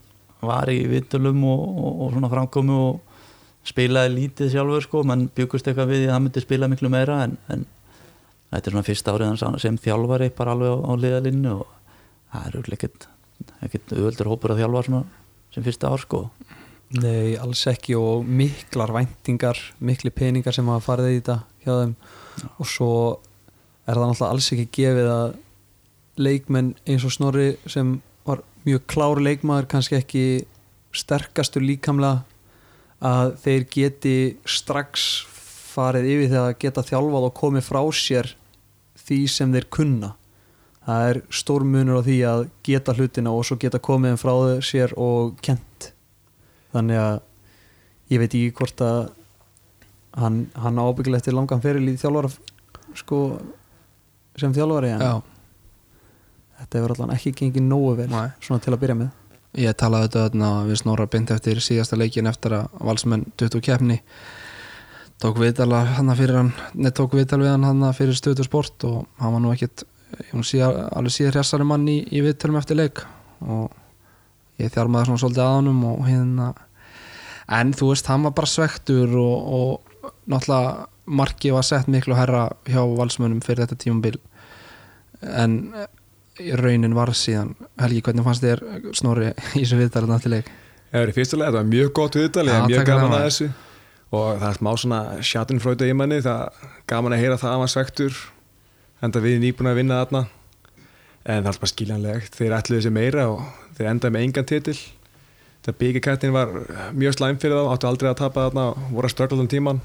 var 0.45 0.69
í 0.73 0.79
vittulum 0.89 1.43
og, 1.47 1.61
og, 1.85 2.01
og 2.05 2.15
svona 2.15 2.31
framkomu 2.33 2.79
og 2.89 3.01
spilaði 3.65 4.13
lítið 4.15 4.51
sjálfur 4.53 4.85
sko, 4.85 5.03
menn 5.09 5.27
byggust 5.37 5.67
eitthvað 5.69 5.89
við 5.93 6.03
því 6.03 6.09
að 6.09 6.13
hann 6.15 6.25
myndi 6.27 6.43
spila 6.43 6.69
miklu 6.69 6.91
meira 6.93 7.21
en, 7.25 7.37
en 7.49 7.65
þetta 8.51 8.69
er 8.69 8.75
svona 8.75 8.87
fyrsta 8.89 9.15
árið 9.15 9.61
sem 9.63 9.77
þjálfari 9.81 10.31
bara 10.37 10.53
alveg 10.57 10.85
á, 10.85 10.91
liðalinnu 11.01 11.53
og 11.55 11.71
það 12.33 12.49
er 12.51 12.75
ekkert 12.75 13.93
auðvöldur 13.95 14.29
hópur 14.31 14.53
að 14.53 14.61
þjálfa 14.63 14.83
svona 14.89 15.03
sem 15.55 15.65
fyrsta 15.65 15.89
ár 15.93 16.03
sko 16.03 16.21
Nei, 16.95 17.35
alls 17.41 17.65
ekki 17.67 17.95
og 17.97 18.27
miklar 18.27 18.93
væntingar, 18.95 19.57
mikli 19.83 20.11
peningar 20.13 20.55
sem 20.55 20.67
hafa 20.69 20.93
farið 20.93 21.11
í 21.11 21.17
þetta 21.17 21.37
hjá 21.65 21.71
þeim. 21.73 21.95
Og 22.61 22.69
svo 22.69 22.91
er 23.85 23.97
það 23.97 24.11
náttúrulega 24.11 24.29
alls 24.31 24.51
ekki 24.53 24.67
gefið 24.77 25.09
að 25.11 25.33
leikmenn 26.21 26.71
eins 26.87 27.05
og 27.07 27.13
Snorri 27.15 27.47
sem 27.67 27.97
var 28.27 28.43
mjög 28.67 28.85
klár 28.91 29.21
leikmaður, 29.23 29.67
kannski 29.73 29.97
ekki 29.99 30.25
sterkastur 30.95 31.65
líkamlega 31.65 32.23
að 33.05 33.33
þeir 33.43 33.65
geti 33.73 34.17
strax 34.47 35.25
farið 35.75 36.11
yfir 36.13 36.29
þegar 36.31 36.51
að 36.53 36.59
geta 36.63 36.85
þjálfað 36.87 37.27
og 37.27 37.35
komið 37.41 37.67
frá 37.67 37.81
sér 37.91 38.31
því 39.05 39.19
sem 39.31 39.51
þeir 39.51 39.67
kunna. 39.73 40.13
Það 40.85 41.09
er 41.09 41.19
stór 41.33 41.65
munur 41.67 41.99
á 41.99 42.05
því 42.05 42.17
að 42.29 42.47
geta 42.63 42.95
hlutina 42.95 43.33
og 43.35 43.43
svo 43.47 43.57
geta 43.59 43.81
komið 43.83 44.19
frá 44.21 44.33
sér 44.63 44.93
og 45.01 45.35
kent 45.43 45.91
þannig 46.75 47.01
að 47.01 47.15
ég 48.13 48.21
veit 48.21 48.29
ekki 48.29 48.55
hvort 48.59 48.83
að 48.85 48.99
hann, 50.19 50.41
hann 50.59 50.81
ábyggilegt 50.81 51.27
til 51.27 51.35
langan 51.35 51.63
feril 51.63 51.87
í 51.89 51.95
þjálfara 51.99 52.31
sko 52.95 53.19
sem 54.39 54.53
þjálfari 54.55 54.93
en 54.95 55.03
Já, 55.03 55.13
þetta 56.61 56.79
hefur 56.79 56.95
allan 56.95 57.13
ekki 57.15 57.33
gengið 57.39 57.67
nógu 57.67 57.93
vel 58.01 58.09
Nei. 58.11 58.27
svona 58.43 58.63
til 58.63 58.73
að 58.75 58.81
byrja 58.83 58.97
með. 59.01 59.13
Ég 59.55 59.75
talaði 59.79 60.09
þetta 60.09 60.23
þarna 60.25 60.49
við 60.67 60.79
snorra 60.81 61.07
beint 61.11 61.31
eftir 61.31 61.61
síðasta 61.63 61.99
leikin 61.99 62.27
eftir 62.27 62.57
að 62.57 62.79
valsmenn 62.83 63.23
20 63.39 63.63
keppni. 63.63 64.01
Tók 65.23 65.39
viðtala 65.39 65.85
hann 65.95 66.11
fyrir 66.19 66.41
hann 66.41 66.51
nei, 66.75 66.91
tók 66.91 67.15
viðtal 67.15 67.39
við 67.39 67.53
hann 67.53 67.63
hann 67.63 67.85
fyrir 67.95 68.17
stöðu 68.19 68.43
sport 68.47 68.83
og 68.87 69.05
hann 69.21 69.35
var 69.37 69.43
nú 69.43 69.53
ekkit 69.53 69.85
alveg 70.35 71.13
síðan 71.15 71.31
hrjassari 71.31 71.67
mann 71.67 71.87
í, 71.87 72.01
í 72.11 72.23
viðtalum 72.23 72.59
eftir 72.59 72.79
leik 72.79 73.01
og 73.47 73.71
ég 74.61 74.71
þjármaði 74.73 75.09
svona 75.09 75.21
svolítið 75.23 75.45
að 75.45 75.55
honum 75.57 75.81
og 75.91 76.05
hérna 76.07 76.51
en 77.55 77.73
þú 77.77 77.91
veist, 77.91 78.07
hann 78.09 78.25
var 78.25 78.33
bara 78.37 78.49
svektur 78.49 79.17
og, 79.21 79.49
og 79.59 80.13
náttúrulega 80.31 80.87
marki 81.05 81.51
var 81.53 81.65
sett 81.67 81.89
miklu 81.91 82.17
herra 82.17 82.47
hjá 82.65 82.81
valsmönnum 82.81 83.43
fyrir 83.45 83.65
þetta 83.65 83.77
tímabil. 83.83 84.17
En 85.21 85.59
raunin 86.59 86.95
var 86.97 87.13
síðan 87.15 87.53
Helgi, 87.79 88.01
hvernig 88.03 88.25
fannst 88.25 88.43
þér 88.43 88.63
snorri 88.97 89.29
í 89.55 89.61
þessu 89.61 89.77
viðtalið 89.79 90.11
náttúrulega 90.11 90.61
Það 90.91 91.01
er 91.01 91.11
í 91.11 91.15
fyrstulega, 91.15 91.51
þetta 91.51 91.59
var 91.61 91.69
mjög 91.69 91.93
gott 91.97 92.15
Já, 92.15 92.25
er 92.25 92.67
mjög 92.69 92.85
gaman 92.87 93.05
að 93.09 93.15
það. 93.15 93.25
þessu. 93.25 93.47
Og 94.15 94.27
það 94.39 94.45
er 94.47 94.57
smá 94.59 94.69
svona 94.79 94.99
sjatinfröytu 95.27 95.87
í 95.89 95.95
manni, 95.97 96.19
það 96.23 96.67
gaman 96.87 97.15
að 97.15 97.23
heyra 97.23 97.37
það 97.41 97.51
að 97.51 97.61
maður 97.61 97.73
svektur, 97.73 98.19
enda 99.03 99.23
við 99.25 99.39
nýbúin 99.43 99.71
að 99.71 99.79
vinna 99.81 99.97
þarna 100.03 100.21
en 101.25 101.41
það 101.43 101.49
er 101.51 101.59
bara 101.61 101.71
skiljanlegt, 101.71 102.35
þeir 102.37 102.53
ætluðu 102.59 102.81
þessi 102.81 102.93
meira 102.93 103.25
og 103.33 103.41
þeir 103.77 103.89
endaði 103.91 104.13
með 104.15 104.25
engan 104.27 104.45
titil 104.51 104.77
þegar 105.65 105.77
byggjarkættin 105.81 106.33
var 106.35 106.51
mjög 106.93 107.15
slæm 107.17 107.39
fyrir 107.41 107.57
þá, 107.57 107.71
áttu 107.73 107.87
aldrei 107.89 108.09
að 108.11 108.19
tapa 108.21 108.43
þarna 108.49 108.65
voru 108.93 109.09
að 109.09 109.13
ströggla 109.15 109.39
þann 109.41 109.51
tíman, 109.55 109.79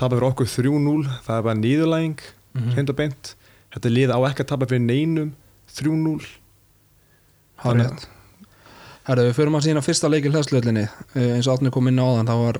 tapa 0.00 0.16
fyrir 0.16 0.28
okkur 0.30 0.48
3-0, 0.48 1.08
það 1.26 1.36
er 1.40 1.46
bara 1.50 1.60
nýðurlæging 1.62 2.18
Mhm. 2.58 2.70
hreint 2.72 2.90
og 2.90 2.96
beint, 2.96 3.34
þetta 3.74 3.90
lið 3.92 4.10
á 4.10 4.18
ekki 4.30 4.42
að 4.42 4.48
tapa 4.48 4.66
fyrir 4.66 4.80
neinum 4.86 5.34
3-0 5.68 6.24
Hárið 7.62 8.06
Herðu, 9.08 9.24
við 9.28 9.36
förum 9.38 9.56
að 9.58 9.64
sína 9.68 9.82
fyrsta 9.84 10.08
leikil 10.10 10.32
hlæðslöðlinni 10.32 10.86
eins 11.16 11.46
og 11.48 11.58
átni 11.58 11.70
kom 11.72 11.88
inn 11.88 12.00
á 12.00 12.04
áðan 12.08 12.28
það 12.28 12.40
var 12.44 12.58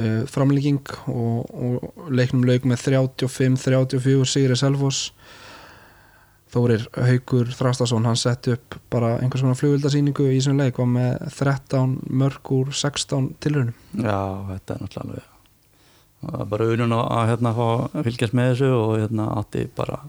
uh, 0.00 0.22
framlíking 0.28 0.80
og, 1.08 1.52
og 1.52 2.10
leiknum 2.12 2.44
lauk 2.48 2.66
með 2.68 2.82
35-34 2.88 4.26
Sigri 4.28 4.56
Selfoss 4.60 5.10
Þórir 6.50 6.86
Haukur 6.98 7.50
Þrastason 7.54 8.06
hann 8.08 8.18
sett 8.18 8.48
upp 8.50 8.78
bara 8.90 9.16
einhvers 9.20 9.44
konar 9.44 9.58
flugvildasýningu 9.60 10.26
í 10.32 10.38
þessum 10.40 10.58
leik 10.58 10.80
og 10.82 10.88
með 10.90 11.20
13 11.36 11.98
mörg 12.10 12.54
úr 12.56 12.72
16 12.74 13.36
tilraunum. 13.42 13.76
Já, 13.94 14.18
þetta 14.50 14.74
er 14.74 14.82
náttúrulega 14.82 15.28
það 16.20 16.36
var 16.36 16.48
bara 16.52 16.70
unun 16.74 16.96
að, 16.96 17.28
hérna 17.30 17.52
fá 17.56 17.66
fylgjast 18.04 18.36
með 18.36 18.50
þessu 18.52 18.70
og 18.76 18.94
hérna 19.00 19.28
átti 19.40 19.66
bara 19.76 20.00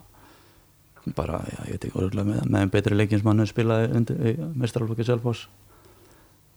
bara, 1.17 1.39
já, 1.49 1.59
ég 1.65 1.75
veit 1.75 1.85
ekki 1.87 1.97
orðlega 1.97 2.27
með, 2.27 2.41
með 2.45 2.63
einn 2.63 2.71
betri 2.75 2.97
hefur 2.99 3.49
spilaði 3.49 4.35
mestralflokki 4.59 5.07
Selfoss. 5.07 5.47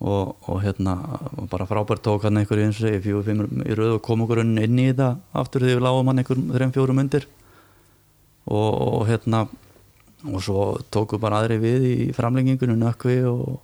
Og, 0.04 0.34
og 0.50 0.58
hérna 0.60 0.98
og 1.38 1.46
bara 1.48 1.64
frábært 1.70 2.02
tók 2.04 2.26
hann 2.26 2.36
einhverju 2.36 2.66
eins 2.66 2.80
og 2.82 2.92
í 2.92 3.76
röð 3.78 3.94
og 3.94 4.02
kom 4.04 4.24
okkur 4.26 4.42
inn 4.42 4.58
í 4.58 4.88
þetta 4.90 5.14
aftur 5.32 5.64
því 5.64 5.78
við 5.78 5.84
lágum 5.86 6.10
hann 6.10 6.20
einhver 6.20 6.42
þreim 6.58 6.74
fjórum 6.74 7.00
undir. 7.00 7.24
Og, 8.44 8.68
og 8.74 9.06
hérna 9.08 9.46
og 10.24 10.42
svo 10.42 10.64
tóku 10.92 11.18
bara 11.20 11.42
aðri 11.42 11.58
við 11.60 11.86
í 11.88 11.96
framlengingunum 12.16 12.80
Nökkvi 12.80 13.18
og, 13.28 13.58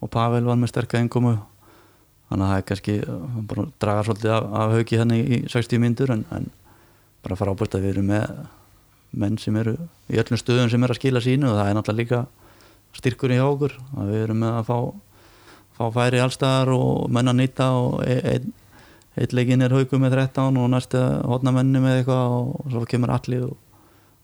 og 0.00 0.10
Pavel 0.10 0.44
var 0.48 0.58
með 0.58 0.72
sterka 0.72 0.98
einkomu 0.98 1.36
þannig 2.30 2.46
að 2.46 2.50
það 2.50 2.56
er 2.56 2.66
kannski 2.70 2.96
bara 3.50 3.66
draga 3.82 4.06
svolítið 4.06 4.34
af, 4.36 4.48
af 4.62 4.74
hauki 4.76 4.98
hann 5.00 5.14
í 5.14 5.42
60 5.50 5.82
myndur 5.82 6.14
en, 6.14 6.24
en 6.34 6.50
bara 7.24 7.38
frábært 7.38 7.76
að 7.76 7.86
við 7.86 7.94
erum 7.94 8.10
með 8.10 8.34
menn 9.20 9.38
sem 9.42 9.56
eru 9.58 9.76
í 10.10 10.18
öllum 10.22 10.38
stöðum 10.38 10.70
sem 10.70 10.86
eru 10.86 10.94
að 10.94 11.00
skila 11.00 11.22
sínu 11.24 11.50
og 11.50 11.58
það 11.58 11.70
er 11.70 11.78
náttúrulega 11.78 12.02
líka 12.02 12.20
styrkur 13.00 13.34
í 13.34 13.38
hjá 13.38 13.46
okkur 13.46 13.76
að 13.98 14.12
við 14.12 14.24
erum 14.24 14.42
með 14.44 14.58
að 14.60 14.68
fá, 14.70 14.78
fá 15.78 15.84
færi 15.94 16.22
allstaðar 16.22 16.72
og 16.76 17.10
menn 17.10 17.32
að 17.32 17.40
nýta 17.42 17.70
og 17.78 18.00
e- 18.06 18.22
einn 18.34 18.52
ein 19.20 19.34
leikinn 19.34 19.64
er 19.66 19.74
hauku 19.74 19.98
með 19.98 20.14
13 20.16 20.58
og 20.62 20.68
næstu 20.70 21.00
hodna 21.26 21.52
menni 21.52 21.82
með 21.82 21.98
eitthvað 21.98 22.36
og 22.36 22.70
svo 22.70 22.84
kemur 22.88 23.10
allir 23.12 23.48
og 23.48 23.56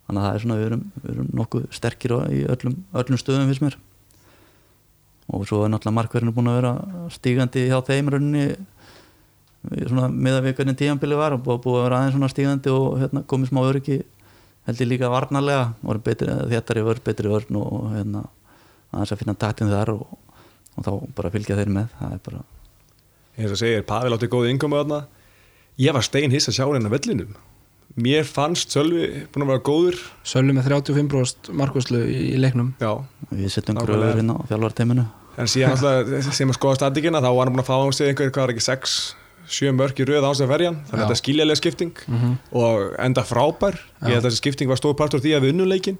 þannig 0.06 0.22
að 0.22 0.26
það 0.26 0.36
er 0.36 0.42
svona 0.44 0.56
við 0.60 0.68
erum, 0.68 0.86
við 1.02 1.12
erum 1.12 1.28
nokkuð 1.40 1.66
sterkir 1.74 2.14
í 2.30 2.40
öllum, 2.54 2.78
öllum 3.02 3.20
stöðum 3.20 3.50
fyrst 3.50 3.64
mér. 3.64 3.76
Og 5.34 5.46
svo 5.48 5.64
er 5.64 5.72
náttúrulega 5.72 5.98
markverðinu 5.98 6.34
búin 6.36 6.50
að 6.52 6.58
vera 6.60 6.72
stígandi 7.10 7.64
hjá 7.66 7.80
þeim 7.86 8.10
rauninni 8.14 8.44
svona 9.66 10.06
með 10.12 10.36
að 10.38 10.44
við 10.46 10.54
hvernig 10.60 10.76
tíðanbili 10.78 11.18
var 11.18 11.34
og 11.34 11.42
búið 11.42 11.80
að 11.80 11.86
vera 11.88 11.98
aðeins 11.98 12.14
svona 12.14 12.30
stígandi 12.30 12.70
og 12.70 13.00
hérna, 13.00 13.24
komið 13.26 13.50
smá 13.50 13.60
öryggi 13.64 13.96
held 14.68 14.82
ég 14.82 14.90
líka 14.92 15.10
varnarlega. 15.10 15.72
Betri, 16.06 16.30
þéttari 16.52 16.86
vörn, 16.86 17.02
betri 17.06 17.32
vörn 17.32 17.58
og 17.58 17.90
hérna, 17.96 18.22
aðeins 18.92 19.14
að 19.16 19.22
finna 19.24 19.34
taktin 19.42 19.72
þar 19.72 19.96
og, 19.96 20.06
og 20.76 20.86
þá 20.86 20.92
bara 21.18 21.34
fylgja 21.34 21.58
þeir 21.58 21.74
með. 21.74 21.90
Það 21.98 22.14
er 22.14 22.22
bara, 22.30 22.46
eins 23.34 23.56
og 23.56 23.60
segir, 23.62 23.84
Pavel 23.90 24.14
átti 24.14 24.30
góði 24.30 24.54
innkomu 24.54 24.78
þarna. 24.78 25.02
Ég 25.82 25.98
var 25.98 26.06
stein 26.06 26.34
hiss 26.34 26.46
að 26.50 26.60
sjá 26.60 26.66
hérna 26.68 26.94
vellinum 26.94 27.34
mér 27.96 28.24
fannst 28.28 28.74
Sölvi 28.76 29.26
búin 29.32 29.44
að 29.46 29.52
vera 29.54 29.62
góður. 29.64 30.00
Sölvi 30.24 30.52
með 30.56 30.66
35% 30.70 31.52
markvæslu 31.56 32.00
í, 32.04 32.18
í 32.34 32.40
leiknum. 32.40 32.74
Já, 32.82 32.92
við 33.32 33.52
setjum 33.54 33.78
gröður 33.80 34.18
hérna 34.20 34.36
á 34.36 34.42
þjálfarteiminu 34.50 35.06
en 35.36 35.48
síðan 35.52 35.74
alltaf 35.76 36.32
sem 36.32 36.48
að 36.48 36.56
skoða 36.56 36.78
statikina 36.80 37.20
þá 37.20 37.28
var 37.36 37.44
hann 37.48 37.56
búin 37.56 37.64
að 37.64 37.68
fá 37.68 37.76
á 37.76 37.86
sig 37.92 38.08
einhver, 38.08 38.30
hvað 38.32 38.46
var 38.46 38.52
ekki, 38.54 38.64
6 38.64 38.96
7 39.46 39.72
mörg 39.76 39.98
í 40.00 40.06
röð 40.08 40.24
á 40.26 40.30
sig 40.34 40.46
að 40.46 40.52
verja 40.54 40.70
hann 40.72 40.78
þannig 40.88 40.96
að 40.96 41.02
þetta 41.04 41.14
er 41.16 41.20
skiljalega 41.20 41.58
skipting 41.60 41.92
Mhm. 42.08 42.30
og 42.56 42.94
enda 42.98 43.22
frábær. 43.22 43.76
Ég 43.76 44.08
Já. 44.08 44.14
held 44.16 44.24
að 44.24 44.30
þessi 44.30 44.40
skipting 44.42 44.68
var 44.68 44.76
stór 44.80 44.96
partur 44.96 45.20
því 45.20 45.36
að 45.36 45.44
við 45.44 45.52
unnum 45.54 45.68
leikin 45.70 45.98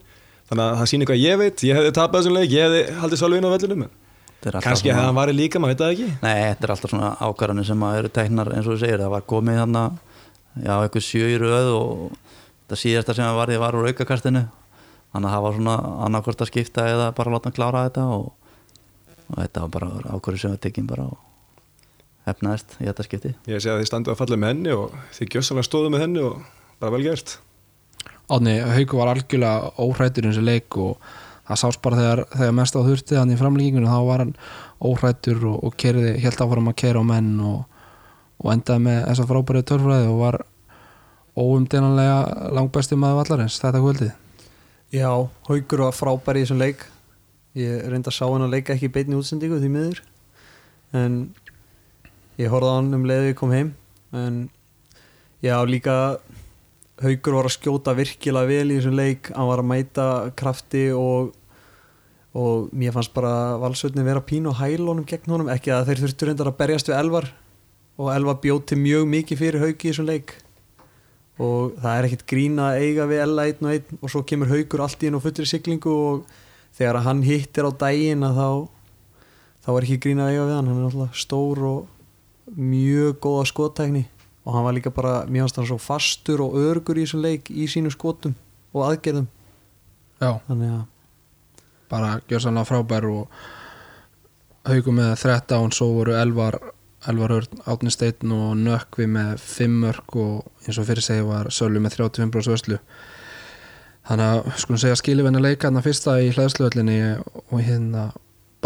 þannig 0.50 0.64
að 0.64 0.78
það 0.80 0.88
sýnir 0.90 1.06
hvað 1.10 1.20
ég 1.22 1.38
veit. 1.38 1.56
Ég 1.68 1.76
hefði 1.76 1.92
tapað 1.92 2.18
þessum 2.22 2.34
leik, 2.40 2.50
ég 2.50 2.64
hefði 2.64 2.80
haldið 3.00 3.20
Sölvi 3.22 3.36
inn 3.38 3.46
á 3.46 3.52
vellinum 3.54 3.82
en 3.86 3.90
Þetta 4.36 4.48
er 4.48 4.56
alltaf 4.56 4.64
kannski 4.66 4.88
svona- 4.90 4.96
hefði 4.98 5.06
hann 5.06 5.20
varið 5.20 5.36
líka, 5.36 5.58
maður 5.60 5.72
veit 5.74 5.78
það 5.84 5.92
ekki. 5.94 6.08
Nei, 6.22 6.34
þetta 6.54 6.64
er 6.64 6.70
alltaf 6.74 6.90
svona 6.90 7.10
ákvarðanir 7.20 7.66
sem 7.66 7.80
að 7.86 7.98
eru 7.98 8.08
teknar 8.08 8.48
eins 8.56 8.66
og 8.66 8.72
þú 8.74 8.78
segir, 8.82 8.98
það 9.04 9.10
var 9.14 9.22
komið 9.22 9.58
hann 9.62 9.76
já, 10.62 10.72
eitthvað 10.76 11.06
sjö 11.06 11.28
í 11.32 11.36
röð 11.40 11.72
og 11.74 12.16
það 12.70 12.82
síðasta 12.82 13.16
sem 13.16 13.26
það 13.26 13.40
var, 13.40 13.52
ég 13.54 13.62
var 13.62 13.78
úr 13.78 13.90
aukakastinu 13.90 14.46
þannig 15.12 15.28
að 15.28 15.34
það 15.36 15.44
var 15.46 15.56
svona 15.58 15.76
annarkvort 16.06 16.42
að 16.42 16.50
skipta 16.50 16.88
eða 16.90 17.12
bara 17.16 17.32
láta 17.34 17.50
hann 17.50 17.56
klára 17.56 17.84
þetta 17.86 18.08
og, 18.16 18.26
og 19.30 19.38
þetta 19.40 19.64
var 19.64 19.72
bara 19.76 20.16
ákvarður 20.16 20.42
sem 20.42 20.56
við 20.56 20.62
tekjum 20.66 20.90
bara 20.90 21.08
og 21.12 21.22
hefnaðist 22.26 22.76
í 22.80 22.88
þetta 22.88 23.06
skipti. 23.06 23.34
Ég 23.46 23.62
segi 23.62 23.72
að 23.72 23.82
þið 23.82 23.90
standu 23.90 24.12
að 24.12 24.20
falla 24.22 24.38
með 24.42 24.52
henni 24.54 24.74
og 24.74 24.96
þið 25.14 25.36
gjössalega 25.36 25.68
stóðu 25.68 25.92
með 25.94 26.02
henni 26.06 26.24
og 26.26 26.40
bara 26.82 26.96
vel 26.96 27.04
gert. 27.06 27.36
Átni, 28.26 28.56
Hauku 28.58 28.98
var 28.98 29.12
algjörlega 29.12 29.70
óhrættur 29.78 30.26
í 30.26 30.32
þessu 30.32 30.42
leik 30.42 30.78
og 30.82 31.06
það 31.46 31.60
sást 31.62 31.82
bara 31.84 32.00
þegar, 32.00 32.22
þegar 32.32 32.56
mest 32.58 32.74
á 32.74 32.80
þurfti 32.88 33.18
hann 33.20 33.30
í 33.30 33.38
framlíkingunum 33.38 33.92
þá 33.92 34.00
var 34.08 34.24
hann 34.24 34.34
óhrættur 34.82 35.44
og, 35.46 35.60
og 35.68 35.76
kerði, 35.78 36.16
helt 36.24 36.42
áfram 36.42 36.72
að 36.72 36.78
kera 36.82 37.02
á 37.02 37.04
menn 37.06 37.30
og, 37.46 37.60
og 38.42 38.52
endaði 38.52 38.84
með 38.84 39.00
þessa 39.08 39.26
frábæri 39.30 39.64
törfræði 39.66 40.10
og 40.10 40.20
var 40.20 40.38
óumdeinanlega 41.36 42.50
langbæsti 42.56 42.98
maður 42.98 43.20
vallarins 43.22 43.58
þetta 43.60 43.82
kvöldið. 43.84 44.12
Já, 44.94 45.10
Haugur 45.48 45.82
var 45.86 45.96
frábær 45.96 46.38
í 46.38 46.44
þessum 46.44 46.60
leik. 46.62 46.84
Ég 47.56 47.88
reynda 47.90 48.12
að 48.12 48.18
sá 48.18 48.24
hann 48.28 48.44
að 48.46 48.54
leika 48.54 48.74
ekki 48.74 48.88
í 48.88 48.92
beinni 48.92 49.18
útsendingu 49.18 49.58
því 49.60 49.72
miður. 49.72 50.02
En 50.96 51.18
ég 52.40 52.52
horfði 52.52 52.72
á 52.72 52.76
hann 52.76 52.92
um 52.96 53.08
leiði 53.08 53.32
ég 53.32 53.38
kom 53.40 53.54
heim. 53.54 53.72
En 54.16 54.46
já 55.44 55.56
líka 55.68 56.18
Haugur 57.02 57.36
var 57.36 57.48
að 57.50 57.56
skjóta 57.58 57.92
virkilega 57.96 58.48
vel 58.48 58.70
í 58.70 58.78
þessum 58.78 58.96
leik. 58.96 59.32
Hann 59.36 59.50
var 59.50 59.60
að 59.60 59.70
mæta 59.72 60.06
krafti 60.38 60.88
og 60.96 61.34
og 62.36 62.68
mér 62.76 62.92
fannst 62.92 63.14
bara 63.16 63.56
valsvöldin 63.56 64.04
vera 64.04 64.20
pínu 64.20 64.50
og 64.50 64.58
hælunum 64.60 65.06
gegn 65.08 65.32
honum. 65.32 65.48
Ekki 65.48 65.72
að 65.72 65.86
þeir 65.88 66.02
þurftu 66.02 66.26
reyndar 66.28 66.50
að 66.50 66.58
berjast 66.58 66.90
við 66.90 66.98
Elvar 66.98 67.30
og 67.96 68.10
Elvar 68.12 68.40
bjóti 68.42 68.76
mjög 68.78 69.06
mikið 69.12 69.40
fyrir 69.40 69.64
Haugi 69.64 69.88
í 69.88 69.92
þessum 69.92 70.08
leik. 70.10 70.34
Og 71.42 71.76
það 71.82 71.98
er 71.98 72.08
ekkert 72.08 72.24
grín 72.30 72.60
að 72.62 72.80
eiga 72.80 73.06
við 73.08 73.22
Ella 73.24 73.44
einn 73.48 73.68
og 73.68 73.74
einn. 73.74 74.00
Og 74.00 74.12
svo 74.12 74.22
kemur 74.28 74.52
haugur 74.52 74.84
allt 74.84 75.02
í 75.02 75.08
henn 75.08 75.18
og 75.18 75.24
fullri 75.24 75.48
siglingu 75.48 75.92
og 75.92 76.38
þegar 76.76 77.02
hann 77.04 77.22
hittir 77.26 77.68
á 77.68 77.72
daginn 77.76 78.24
að 78.24 78.40
þá 78.40 78.48
þá 79.66 79.70
er 79.74 79.86
ekki 79.86 80.00
grín 80.06 80.22
að 80.24 80.32
eiga 80.32 80.48
við 80.48 80.56
hann. 80.56 80.70
Hann 80.70 80.80
er 80.80 80.88
alltaf 80.90 81.20
stór 81.20 81.62
og 81.68 82.56
mjög 82.56 83.20
góða 83.24 83.46
skottækni. 83.52 84.04
Og 84.46 84.54
hann 84.54 84.66
var 84.68 84.76
líka 84.76 84.92
bara 84.94 85.14
mjög 85.28 85.48
hans 85.56 85.70
svo 85.72 85.80
fastur 85.82 86.44
og 86.44 86.56
örgur 86.60 87.00
í 87.00 87.04
þessum 87.04 87.24
leik 87.24 87.50
í 87.50 87.68
sínu 87.68 87.92
skotum 87.92 88.36
og 88.72 88.86
aðgerðum. 88.90 89.26
Já, 90.20 90.38
að 90.48 90.84
bara 91.90 92.16
gjörsanlega 92.28 92.68
frábær 92.68 93.06
og 93.10 93.44
Hauku 94.66 94.90
með 94.90 95.12
13 95.20 95.74
svo 95.76 95.92
voru 95.94 96.16
Elvar 96.18 96.56
Elvar 97.10 97.34
Örn, 97.36 97.60
Átni 97.70 97.90
Steinn 97.94 98.32
og 98.34 98.56
Nökkvi 98.58 99.06
með 99.10 99.36
5 99.42 99.76
mörg 99.84 100.16
og 100.22 100.66
eins 100.66 100.78
og 100.82 100.86
fyrir 100.88 101.04
segi 101.06 101.24
var 101.26 101.50
Sölvi 101.54 101.82
með 101.84 101.98
35% 102.00 102.50
vörslu. 102.52 102.78
Þannig 104.06 104.26
að 104.32 104.52
skulum 104.62 104.78
segja 104.82 104.98
skilivenni 105.00 105.40
leika 105.42 105.66
þarna 105.68 105.82
fyrsta 105.82 106.20
í 106.22 106.30
hlæðsluöllinni 106.34 106.98
og 107.50 107.58
hérna 107.62 108.08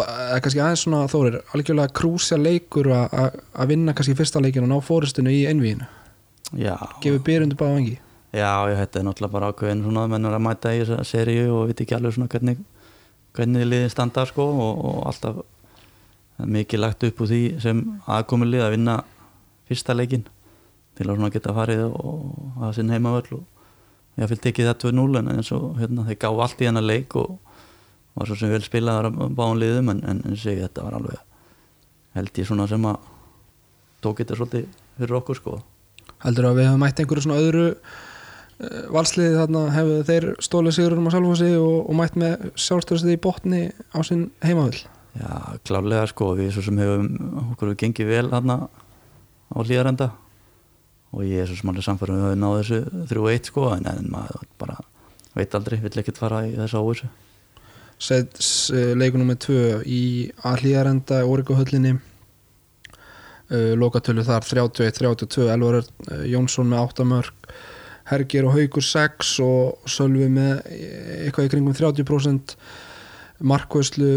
kannski 0.01 0.61
aðeins 0.63 0.85
svona 0.85 1.07
þórir 1.11 1.41
algjörlega 1.55 1.93
krúsja 1.97 2.39
leikur 2.41 2.87
að- 2.95 3.41
vinna 3.69 3.93
kannski 3.93 4.15
fyrsta 4.17 4.41
leikin 4.41 4.65
og 4.65 4.71
ná 4.71 4.81
fóristinu 4.85 5.29
í 5.33 5.47
einvíinu 5.49 5.87
gefur 7.03 7.21
byrjundu 7.27 7.57
báða 7.57 7.75
vengi 7.77 7.99
já, 8.33 8.53
ég 8.71 8.79
er 8.79 9.03
náttúrulega 9.05 9.33
bara 9.33 9.53
ákveðin 9.53 9.83
svona 9.85 10.05
að 10.05 10.11
menn 10.15 10.25
er 10.25 10.37
að 10.39 10.45
mæta 10.47 10.73
í 10.73 10.81
þessa 10.85 11.05
seríu 11.05 11.51
og 11.55 11.67
veit 11.69 11.81
ekki 11.81 11.97
alveg 11.97 12.15
svona 12.15 12.29
hvernig 12.29 12.59
hvernig 13.37 13.67
liðin 13.67 13.91
standa 13.91 14.25
sko 14.27 14.43
og, 14.43 14.85
og 14.85 15.07
alltaf 15.11 15.43
mikið 16.47 16.83
lagt 16.83 17.07
upp 17.09 17.23
úr 17.23 17.31
því 17.31 17.41
sem 17.63 17.81
aðkomulið 18.11 18.67
að 18.67 18.75
vinna 18.77 18.97
fyrsta 19.69 19.97
leikin 19.97 20.27
til 20.99 21.07
að 21.07 21.17
svona 21.17 21.33
geta 21.35 21.55
farið 21.57 21.87
og 21.89 22.61
að 22.61 22.75
sinn 22.79 22.93
heimavöll 22.93 23.39
og 23.39 24.21
ég 24.21 24.31
fylgdi 24.31 24.53
ekki 24.53 24.67
það 24.67 24.83
2-0 24.85 25.21
en 25.21 25.33
eins 25.35 25.53
og 25.57 25.79
hérna, 25.81 26.05
þeir 26.09 26.21
gáðu 26.25 26.45
allt 26.45 26.61
í 26.61 26.69
hennar 26.69 26.87
leik 26.87 27.17
og 27.17 27.39
var 28.19 28.29
svo 28.29 28.37
sem 28.37 28.53
vel 28.53 28.63
spilaðar 28.65 29.09
á 29.09 29.13
báðum 29.29 29.61
liðum 29.63 29.93
en, 29.95 30.05
en, 30.05 30.23
en 30.27 30.39
segi 30.39 30.65
þetta 30.65 30.85
var 30.87 30.99
alveg 30.99 31.27
held 32.19 32.41
ég 32.43 32.49
svona 32.49 32.67
sem 32.71 32.87
að 32.91 33.11
tók 34.05 34.23
þetta 34.23 34.39
svolítið 34.39 34.79
fyrir 34.99 35.19
okkur 35.21 35.39
sko. 35.39 35.59
Heldur 36.25 36.51
að 36.51 36.59
við 36.59 36.69
hefum 36.69 36.83
mætt 36.85 37.01
einhverju 37.01 37.25
svona 37.25 37.41
öðru 37.41 37.67
uh, 37.71 38.81
valsliðið 38.97 39.37
þarna 39.41 39.67
hefðu 39.77 39.99
þeir 40.11 40.27
stólið 40.43 40.77
sigurinn 40.77 41.09
á 41.09 41.15
Salfossi 41.15 41.51
og, 41.61 41.77
og 41.87 42.01
mætt 42.01 42.19
með 42.21 42.49
sjálfstöðsið 42.67 43.15
í 43.15 43.21
botni 43.23 43.63
á 43.95 43.99
sinn 44.07 44.27
heimavill 44.45 44.83
Já, 45.19 45.59
klálega 45.67 46.07
sko, 46.07 46.35
við 46.39 46.53
svo 46.55 46.63
sem 46.63 46.79
hefum 46.79 47.09
okkur 47.51 47.73
hefur 47.73 47.79
gengið 47.83 48.11
vel 48.13 48.29
þarna 48.31 48.57
á 49.51 49.59
hlýðarenda 49.59 50.07
og 51.11 51.25
ég 51.27 51.43
er 51.43 51.51
svo 51.51 51.59
sem 51.59 51.73
alveg 51.73 51.87
samfærum 51.87 52.21
við 52.21 52.29
höfum 52.29 52.45
náð 52.45 52.59
þessu 52.61 53.09
3-1 53.11 53.51
sko 53.51 53.65
en, 53.75 53.89
en 53.91 54.07
maður 54.13 54.47
bara 54.61 54.79
veit 55.35 55.57
aldrei, 55.59 55.81
vill 55.83 55.99
ekkert 55.99 56.21
fara 56.21 56.45
í 56.47 56.55
þessu 56.55 56.83
óvissu. 56.85 57.11
Sets 58.01 58.71
uh, 58.73 58.93
leikunum 58.97 59.29
með 59.33 59.43
tvö 59.47 59.65
í 59.85 60.03
Allíðarenda 60.47 61.21
Órikuhöllinni 61.27 61.97
uh, 61.99 63.75
lokatölu 63.79 64.25
þar 64.25 64.47
31-32 64.47 65.51
Elvar 65.51 65.83
uh, 65.83 66.25
Jónsson 66.31 66.71
með 66.71 66.87
8 66.87 67.11
mörg 67.11 67.53
Hergir 68.11 68.47
og 68.47 68.57
Haugur 68.57 68.87
6 68.87 69.37
og 69.45 69.91
Sölvi 69.91 70.31
með 70.33 70.63
eitthvað 70.71 71.47
í 71.47 71.51
kringum 71.53 71.77
30% 71.77 72.55
markvæslu 73.51 74.15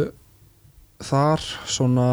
þar 1.06 1.46
svona 1.70 2.08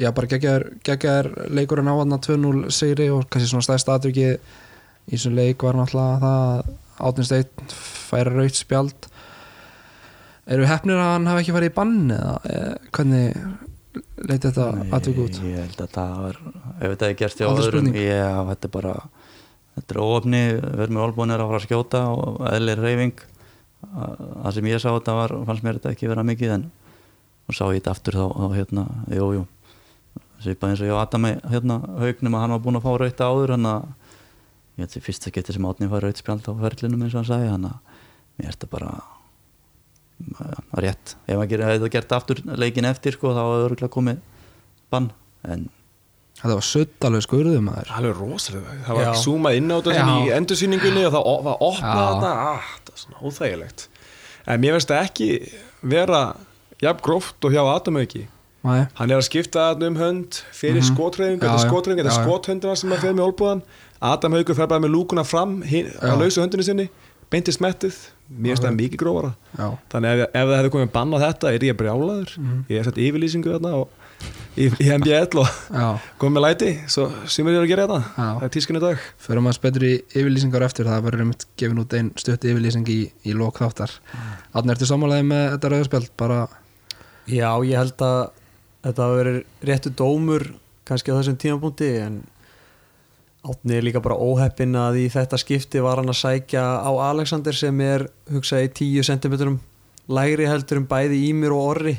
já 0.00 0.08
bara 0.16 0.30
geggjaður 0.30 1.32
leikurinn 1.52 1.90
á 1.90 1.94
hann 1.98 2.16
2-0 2.16 2.70
sigri 2.72 3.10
og 3.12 3.26
kannski 3.28 3.50
svona 3.50 3.66
stæðst 3.66 3.90
aðvikið 3.92 4.32
í 4.32 5.16
þessum 5.16 5.36
leik 5.36 5.64
var 5.66 5.76
náttúrulega 5.78 6.22
það 6.22 6.70
Átni 7.02 7.24
Steinn 7.26 7.72
færa 7.72 8.30
raut 8.30 8.54
spjald. 8.54 9.08
Eru 10.52 10.66
hefnir 10.68 11.00
að 11.00 11.12
hann 11.14 11.28
hafi 11.30 11.42
ekki 11.42 11.54
farið 11.56 11.72
í 11.72 11.74
bann 11.74 12.12
eða 12.14 12.34
eh, 12.50 12.88
hvernig 12.94 13.40
leiti 14.22 14.48
þetta 14.48 14.66
atvik 14.98 15.20
út? 15.24 15.40
Ég 15.46 15.64
held 15.64 15.82
að 15.82 15.92
það 15.96 16.14
var, 16.26 16.38
ef 16.76 16.92
þetta 16.92 17.08
er 17.08 17.18
gert 17.18 17.42
í 17.42 17.50
spurning. 17.66 17.98
Já, 17.98 18.30
þetta 18.50 18.68
er 18.68 18.74
bara 18.76 18.94
þetta 19.76 19.94
er 19.94 20.00
óöfni, 20.02 20.42
við 20.60 20.84
erum 20.84 20.98
með 20.98 21.06
olbúinir 21.06 21.42
að 21.42 21.50
fara 21.50 21.60
að 21.60 21.66
skjóta 21.66 22.02
og 22.12 22.40
eðlir 22.52 22.82
reyfing 22.82 23.24
það 23.82 24.54
sem 24.56 24.68
ég 24.70 24.82
sá 24.82 24.88
þetta 24.90 25.16
var, 25.16 25.34
fannst 25.48 25.66
mér 25.66 25.78
þetta 25.78 25.94
ekki 25.96 26.10
vera 26.12 26.26
mikið 26.26 26.54
en 26.56 26.66
og 27.52 27.58
sá 27.58 27.64
ég 27.70 27.78
þetta 27.82 27.94
aftur 27.94 28.18
þá, 28.18 28.24
þá 28.40 28.46
hérna, 28.58 28.84
jú, 29.14 29.28
jú. 29.38 29.44
Svipað 30.42 30.72
eins 30.72 30.80
og 30.82 30.88
ég 30.88 30.94
og 30.96 31.02
Adami 31.04 31.32
hérna 31.52 31.76
haugnum 32.02 32.34
að 32.34 32.40
hann 32.42 32.54
var 32.56 32.62
búinn 32.64 32.78
að 32.80 32.86
fá 32.88 32.92
rauta 33.04 33.28
áður 33.30 33.52
hann 33.54 33.68
að 33.70 33.84
ég 34.72 34.82
held 34.86 34.94
því 34.96 35.02
fyrsta 35.06 35.30
geti 35.36 35.54
sem 35.54 35.66
átni 35.68 35.86
fær 35.92 36.02
rautspjald 36.06 36.48
á 36.48 36.52
ferlinum 36.64 37.04
eins 37.06 37.14
og 37.14 37.20
hann 37.20 37.28
sagði 37.30 37.50
hann 37.52 37.68
að 37.68 37.98
mér 38.40 38.48
er 38.48 38.56
þetta 38.56 38.70
bara 38.72 38.90
ja, 40.22 40.58
rétt, 40.82 41.14
ef 41.28 41.36
maður 41.38 41.50
gerir- 41.52 41.68
hefði 41.68 41.84
það 41.84 41.92
gert 41.96 42.14
aftur 42.16 42.42
leikin 42.62 42.88
eftir 42.90 43.16
sko, 43.16 43.32
þá 43.36 43.40
hefði 43.44 43.64
örgulega 43.68 43.92
komið 43.96 44.20
bann 44.92 45.08
en 45.46 45.64
þetta 46.42 46.54
var 46.58 46.66
sutt 46.66 47.06
alveg 47.06 47.24
skurðum 47.26 47.66
maður. 47.68 47.90
Það 47.90 47.92
er 47.92 47.98
alveg 48.02 48.20
rosalega, 48.22 48.76
það 48.86 48.98
var 49.00 49.18
zoomað 49.22 49.58
inn 49.60 49.70
á 49.70 49.76
þetta 49.78 50.14
í 50.26 50.30
endursýningunni 50.38 51.04
og 51.06 51.14
það 51.16 51.28
var 51.46 51.66
opnað 51.68 52.06
þetta, 52.08 52.32
ah, 52.50 52.70
það 52.82 52.94
er 52.96 53.02
svona 53.04 53.22
óþægilegt. 53.30 53.84
En 54.50 54.62
mér 54.62 54.74
finnst 54.78 54.90
það 54.90 55.04
ekki 55.06 55.28
vera 55.92 56.22
jafn 56.82 57.02
gróft 57.06 57.44
og 57.44 57.52
hjá 57.54 57.62
Adam 57.76 57.96
ekki 58.02 58.26
Nei. 58.62 58.86
hann 58.94 59.10
er 59.10 59.18
að 59.18 59.26
skipta 59.26 59.70
um 59.86 59.96
hönd 59.98 60.42
fyrir 60.54 60.78
mm 60.82 60.84
Mhm. 60.84 60.94
skotræðingu, 60.96 61.40
þetta 61.42 61.58
er 61.58 61.68
skotræðingu 61.68 62.02
þetta 62.04 62.12
er 62.14 62.26
skothöndina 62.26 62.76
sem 62.78 62.90
að 62.92 63.00
fer 63.02 63.12
með 63.14 63.26
olbúðan 63.32 63.62
Adam 64.02 64.32
Haugur 64.32 64.54
fer 64.58 64.66
bara 64.66 64.80
með 64.80 64.94
lúkuna 64.94 65.24
fram 65.26 65.62
Já. 65.62 66.14
lausu 66.18 66.40
höndinu 66.42 66.62
sinni, 66.66 66.88
beinti 67.30 67.52
smettið. 67.54 67.94
Mér 68.32 68.56
finnst 68.56 68.62
það 68.64 68.76
mikið 68.78 68.96
grófara. 68.98 69.34
Já. 69.58 69.78
þannig 69.92 70.08
ef, 70.12 70.28
ef 70.34 70.46
það 70.48 70.56
hefði 70.58 70.70
komið 70.74 70.92
bann 70.92 71.12
á 71.14 71.18
þetta 71.22 71.52
er 71.54 71.60
ég 71.68 71.76
brjálaður. 71.76 72.30
Mhm. 72.38 72.64
ég 72.70 72.76
hef 72.78 72.84
sett 72.86 72.98
yfirlýsingu 72.98 73.52
þarna 73.52 73.72
og, 73.76 73.88
í, 74.56 74.66
í 74.80 74.88
MBL 74.98 75.38
og 75.38 75.48
komið 76.18 76.34
með 76.34 76.42
læti 76.46 76.70
svo 76.88 77.10
sumir 77.26 77.54
eru 77.54 77.62
að 77.66 77.68
gera 77.68 77.86
þetta. 77.86 78.00
Já. 78.16 78.28
það 78.38 78.42
er 78.42 78.48
tískunni 78.56 78.80
dag. 78.80 78.98
Förum 79.20 79.46
að 79.50 79.60
betur 79.62 79.82
í 79.86 79.92
yfirlýsingar 80.14 80.62
eftir. 80.66 80.84
Það 80.86 81.04
verður 81.06 81.20
einmitt 81.26 81.46
gefin 81.56 81.78
út 81.82 81.94
einn 81.94 82.10
stutt 82.16 82.42
yfirlýsing 82.44 82.88
í, 82.88 83.00
í 83.26 83.32
lók 83.38 83.58
þáttar. 83.62 83.90
Þannig 84.54 84.74
ertu 84.76 84.86
sammálaði 84.90 85.28
með 85.30 85.44
þetta 85.56 85.72
rauðspjald 85.76 86.10
bara 86.16 86.40
Já, 87.30 87.50
ég 87.62 87.78
held 87.78 88.02
að 88.02 88.20
þetta 88.82 89.06
hafi 89.06 89.18
verið 89.20 89.40
réttu 89.68 89.94
dómur 89.94 90.48
kannski 90.88 91.14
á 91.14 91.18
þessum 91.18 91.38
tímapunkti 91.38 91.90
en 92.02 92.22
Átni 93.42 93.74
er 93.74 93.82
líka 93.82 93.98
bara 93.98 94.14
óheppin 94.14 94.76
að 94.78 95.00
í 95.00 95.08
þetta 95.10 95.38
skipti 95.40 95.80
var 95.82 95.98
hann 95.98 96.12
að 96.12 96.20
sækja 96.20 96.62
á 96.62 96.90
Alexander 97.10 97.56
sem 97.58 97.80
er 97.82 98.04
hugsaði 98.30 98.68
10 99.02 99.08
cm 99.08 99.56
lægri 100.14 100.46
heldur 100.46 100.78
um 100.78 100.86
bæði 100.86 101.18
Ímir 101.30 101.54
og 101.54 101.64
Orri. 101.72 101.96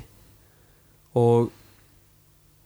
Og 1.19 1.49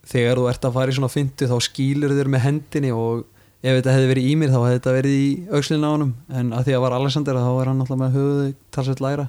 þegar 0.05 0.37
þú 0.37 0.45
ert 0.51 0.67
að 0.69 0.77
fara 0.77 0.93
í 0.93 0.97
svona 0.99 1.09
fyndu 1.09 1.49
þá 1.49 1.57
skýlur 1.65 2.13
þér 2.19 2.29
með 2.35 2.45
hendinni 2.45 2.93
og 2.93 3.25
ef 3.65 3.79
þetta 3.79 3.95
hefði 3.95 4.11
verið 4.13 4.29
Ímir 4.35 4.53
þá 4.53 4.59
hefði 4.59 4.77
þetta 4.77 4.95
verið 4.99 5.17
í 5.17 5.27
aukslinn 5.49 5.89
á 5.89 5.89
honum. 5.89 6.13
En 6.29 6.53
að 6.53 6.69
því 6.69 6.77
að 6.77 6.85
var 6.85 6.97
Alexander 6.99 7.41
þá 7.41 7.49
er 7.49 7.71
hann 7.71 7.81
alltaf 7.81 8.01
með 8.03 8.19
höfuðu 8.19 8.47
talsveit 8.77 9.03
lægra. 9.07 9.27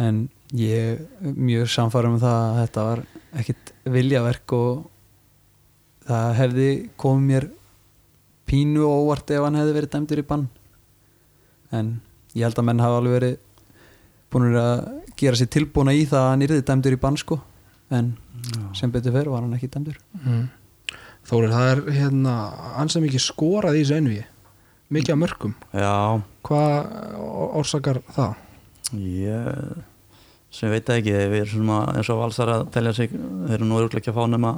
En 0.00 0.24
ég 0.56 1.00
er 1.24 1.34
mjög 1.34 1.68
samfærum 1.72 2.16
um 2.16 2.22
það 2.22 2.38
að 2.44 2.60
þetta 2.62 2.84
var 2.88 3.02
ekkit 3.40 3.72
viljaverk 3.96 4.54
og 4.56 4.86
það 6.08 6.28
hefði 6.38 6.68
komið 7.00 7.26
mér 7.32 7.48
pínu 8.48 8.86
og 8.86 9.02
óvart 9.04 9.34
ef 9.34 9.44
hann 9.44 9.58
hefði 9.60 9.76
verið 9.76 9.92
dæmdur 9.96 10.22
í 10.22 10.28
bann. 10.30 10.46
En 11.74 11.90
ég 12.32 12.46
held 12.46 12.60
að 12.62 12.68
menn 12.70 12.80
hafa 12.80 13.02
alveg 13.02 13.18
verið 13.18 13.36
búin 14.32 14.56
að 14.56 14.86
gera 15.20 15.40
sér 15.40 15.52
tilbúna 15.52 15.92
í 15.96 16.06
það 16.08 16.22
að 16.22 16.32
hann 16.32 16.46
yrði 16.46 16.64
dæmdur 16.70 16.96
í 16.96 17.02
bann 17.02 17.20
sko. 17.20 17.40
En 17.92 18.14
sem 18.76 18.92
betur 18.92 19.12
fyrir 19.12 19.32
var 19.32 19.44
hann 19.44 19.56
ekki 19.56 19.68
dæmdur. 19.72 20.00
Mm. 20.22 20.48
Þórir, 21.28 21.52
það 21.52 21.70
er 21.74 21.80
hérna 21.92 22.34
ansið 22.80 23.04
mikið 23.04 23.24
skorað 23.26 23.76
í 23.76 23.84
þessu 23.84 23.96
envi 23.98 24.20
mikið 24.88 25.12
af 25.12 25.20
mörgum 25.20 25.54
já, 25.76 26.22
Hvað 26.48 26.92
orsakar 27.58 28.00
það? 28.16 28.36
Ég 28.96 29.82
sem 30.58 30.72
veit 30.72 30.86
það 30.88 31.00
ekki, 31.02 31.14
við 31.14 31.44
erum 31.44 31.54
svona 31.54 31.78
eins 31.94 32.10
og 32.10 32.20
valsar 32.22 32.52
að 32.56 32.66
telja 32.74 32.96
sig, 32.96 33.14
þeir 33.14 33.54
eru 33.58 33.68
nú 33.68 33.78
örgulega 33.78 34.02
ekki 34.02 34.12
að 34.12 34.18
fá 34.18 34.26
nema 34.32 34.56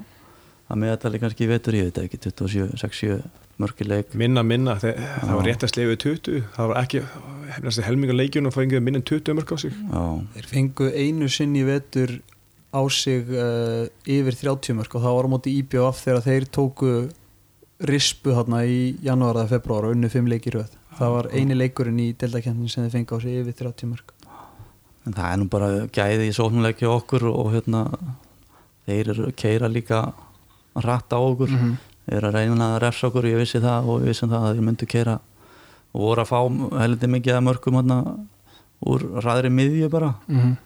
að 0.70 0.80
meðatali 0.84 1.20
kannski 1.20 1.46
í 1.46 1.50
vetur, 1.50 1.76
ég 1.76 1.88
veit 1.88 1.98
það 1.98 2.08
ekki 2.08 2.20
27, 2.28 2.66
6-7 2.80 3.20
mörgileik 3.60 4.14
minna, 4.16 4.44
minna, 4.46 4.76
Þe, 4.80 4.94
það 4.96 5.36
var 5.36 5.48
rétt 5.48 5.64
að 5.66 5.72
slefu 5.74 5.96
20 6.04 6.42
það 6.54 6.70
var 6.70 6.80
ekki, 6.80 7.02
hefnast 7.56 7.84
helminga 7.84 8.16
leikjun 8.16 8.48
og 8.48 8.56
fængið 8.56 8.84
minn 8.86 9.00
en 9.00 9.06
20 9.10 9.36
mörg 9.36 9.52
á 9.52 9.56
sig. 9.60 9.74
Já, 9.76 10.02
þeir 10.36 10.50
fengu 10.54 10.90
einu 10.94 11.30
sinni 11.32 11.60
í 11.60 11.68
vetur 11.68 12.16
á 12.70 12.82
sig 12.94 13.32
uh, 13.34 13.84
yfir 14.06 14.38
30 14.38 14.78
mörg 14.78 14.94
og 14.94 15.04
það 15.04 15.16
var 15.18 15.28
á 15.28 15.32
móti 15.34 15.56
IBF 15.60 16.04
þegar 16.06 16.26
þeir 16.28 16.48
tóku 16.54 16.94
rispu 17.90 18.36
hérna 18.36 18.62
í 18.68 18.80
janúar 19.04 19.40
eða 19.40 19.56
februar 19.56 19.88
og 19.88 19.96
unnu 19.96 20.10
5 20.12 20.30
leikir 20.30 20.60
röð. 20.60 20.76
Það 21.00 21.14
var 21.16 21.30
eini 21.32 21.56
leikurinn 21.56 22.00
í 22.02 22.10
deltakendin 22.18 22.70
sem 22.70 22.86
þeir 22.86 22.96
fengu 22.98 23.16
á 23.16 23.18
sig 23.24 23.40
yfir 23.40 23.56
30 23.64 23.92
mörg 23.92 24.16
en 25.06 25.16
það 25.16 25.28
er 25.32 25.38
nú 25.40 25.48
bara 25.52 25.68
gæði 25.94 26.28
í 26.28 26.34
sóknuleiki 26.36 26.88
okkur 26.88 27.28
og 27.30 27.52
hérna 27.54 27.84
þeir 28.88 29.12
eru 29.14 29.30
keira 29.36 29.70
líka 29.70 30.02
að 30.74 30.84
ratta 30.86 31.16
á 31.16 31.22
okkur. 31.22 31.50
Mhm. 31.50 31.76
þeir 32.06 32.16
eru 32.18 32.28
að 32.28 32.34
reyna 32.34 32.70
að 32.74 32.80
refsa 32.82 33.06
okkur, 33.08 33.28
ég 33.30 33.38
vissi 33.38 33.60
það 33.62 33.86
og 33.86 34.00
við 34.00 34.10
vissum 34.10 34.30
það 34.30 34.46
að 34.46 34.54
þeir 34.54 34.66
myndu 34.66 34.86
keira 34.86 35.20
og 35.90 36.00
voru 36.00 36.22
að 36.22 36.30
fá 36.30 36.40
heldur 36.80 37.14
mikið 37.14 37.36
að 37.36 37.46
mörgum 37.46 37.78
hérna 37.78 38.00
úr 38.80 39.00
ræðri 39.20 39.50
miðju 39.52 39.90
bara. 39.90 40.14
Mm 40.28 40.56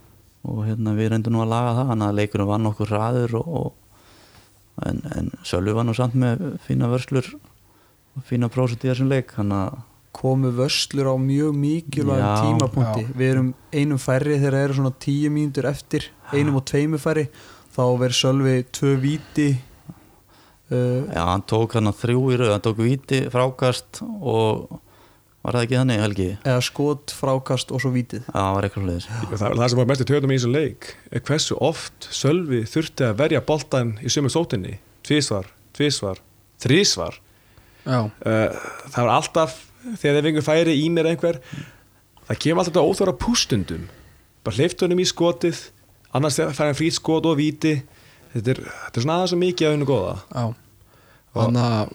og 0.44 0.66
hérna 0.68 0.92
við 0.96 1.14
reyndum 1.14 1.34
nú 1.34 1.42
að 1.44 1.52
laga 1.54 1.72
það 1.78 1.90
þannig 1.90 2.06
að 2.06 2.18
leikurinn 2.18 2.50
vann 2.50 2.68
okkur 2.68 2.92
ræður 2.92 3.34
og, 3.40 3.48
og 3.60 4.88
en, 4.90 5.00
en 5.16 5.30
Sölvi 5.46 5.74
var 5.76 5.86
nú 5.88 5.94
samt 5.96 6.16
með 6.20 6.44
fína 6.66 6.90
vörslur 6.92 7.30
og 7.34 8.26
fína 8.28 8.50
prósut 8.52 8.84
í 8.84 8.90
þessum 8.90 9.10
leik 9.12 9.32
þannig 9.36 9.62
að 9.62 9.78
komu 10.14 10.52
vörslur 10.54 11.10
á 11.10 11.16
mjög 11.18 11.56
mikilvægum 11.58 12.44
tímapunkti. 12.44 13.04
Já. 13.08 13.16
við 13.18 13.32
erum 13.32 13.50
einum 13.74 14.00
færri 14.00 14.38
þegar 14.38 14.56
það 14.56 14.66
eru 14.68 14.78
svona 14.78 14.94
tíu 15.04 15.32
mínútur 15.34 15.68
eftir 15.70 16.08
einum 16.32 16.60
og 16.60 16.66
tveimu 16.70 17.00
færri 17.02 17.28
þá 17.74 17.84
verður 17.98 18.18
Sölvi 18.20 18.56
tvö 18.74 18.94
víti 19.02 19.48
uh, 20.70 21.02
já, 21.10 21.22
hann 21.26 21.44
tók 21.50 21.74
hann 21.76 21.90
þrjú 21.90 22.24
í 22.30 22.38
rauð, 22.38 22.54
hann 22.54 22.64
tók 22.64 22.80
viti, 22.84 23.24
frákast 23.32 24.02
og 24.04 24.78
var 25.44 25.58
það 25.58 25.66
ekki 25.66 25.78
þannig 25.80 26.00
Helgi? 26.04 26.28
eða 26.40 26.62
skot, 26.64 27.12
frákast 27.18 27.74
og 27.74 27.82
svo 27.82 27.90
vítið. 27.92 28.24
Já, 28.24 28.38
það 28.38 28.54
var 28.56 28.68
eitthvað 28.68 28.86
hlutis 28.88 29.10
það, 29.10 29.58
það 29.58 29.66
sem 29.66 29.82
var 29.82 29.90
mest 29.90 30.04
í 30.04 30.08
töðum 30.08 30.32
í 30.32 30.38
þessum 30.38 30.56
leik 30.56 30.88
er 31.10 31.26
hversu 31.28 31.58
oft 31.58 32.08
Sölvi 32.22 32.62
þurfti 32.70 33.08
að 33.10 33.20
verja 33.20 33.44
boltan 33.44 33.94
í 34.00 34.12
sömu 34.12 34.32
sótinni 34.32 34.78
tvísvar, 35.04 35.50
tvísvar, 35.76 36.22
þrísvar 36.64 37.20
Já, 37.84 37.98
uh, 38.08 38.66
það 38.88 39.00
var 39.02 39.14
alltaf 39.18 39.58
þegar 39.92 40.18
þeir 40.18 40.28
fengur 40.28 40.46
færi 40.46 40.76
í 40.80 40.88
mér 40.92 41.10
einhver 41.12 41.40
það 42.28 42.40
kemur 42.40 42.62
alltaf 42.62 42.72
þetta 42.72 42.86
óþvara 42.88 43.16
pústundum. 43.20 43.88
Bara 44.44 44.58
hleyft 44.58 44.84
honum 44.84 45.02
í 45.02 45.08
skotið 45.08 45.60
annars 46.14 46.38
fær 46.40 46.68
hann 46.68 46.78
frýt 46.78 46.98
skot 46.98 47.26
og 47.28 47.38
víti. 47.40 47.76
Þetta 48.34 48.54
er, 48.54 48.62
þetta 48.64 49.00
er 49.00 49.06
svona 49.06 49.18
aðeins 49.18 49.34
svo 49.34 49.40
mikið 49.40 49.68
af 49.68 49.76
hennu 49.76 49.88
góða. 49.88 50.14
Já. 50.30 50.44
Þannig 51.34 51.68
að 51.68 51.94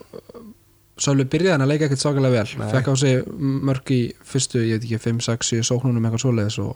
Sölvi 0.99 1.23
byrjaði 1.31 1.53
hann 1.53 1.63
að 1.63 1.69
leika 1.71 1.87
ekkert 1.87 2.01
svakalega 2.01 2.41
vel. 2.41 2.59
Nei. 2.59 2.71
fekk 2.73 2.89
á 2.91 2.93
sig 2.99 3.27
mörg 3.69 3.91
í 3.95 3.99
fyrstu, 4.27 4.63
ég 4.67 4.79
veit 4.79 4.87
ekki 4.87 4.99
5, 5.05 5.21
6, 5.29 5.51
7 5.55 5.67
sóknunum 5.69 6.07
eitthvað 6.07 6.23
svoleiðis 6.25 6.57
og, 6.59 6.73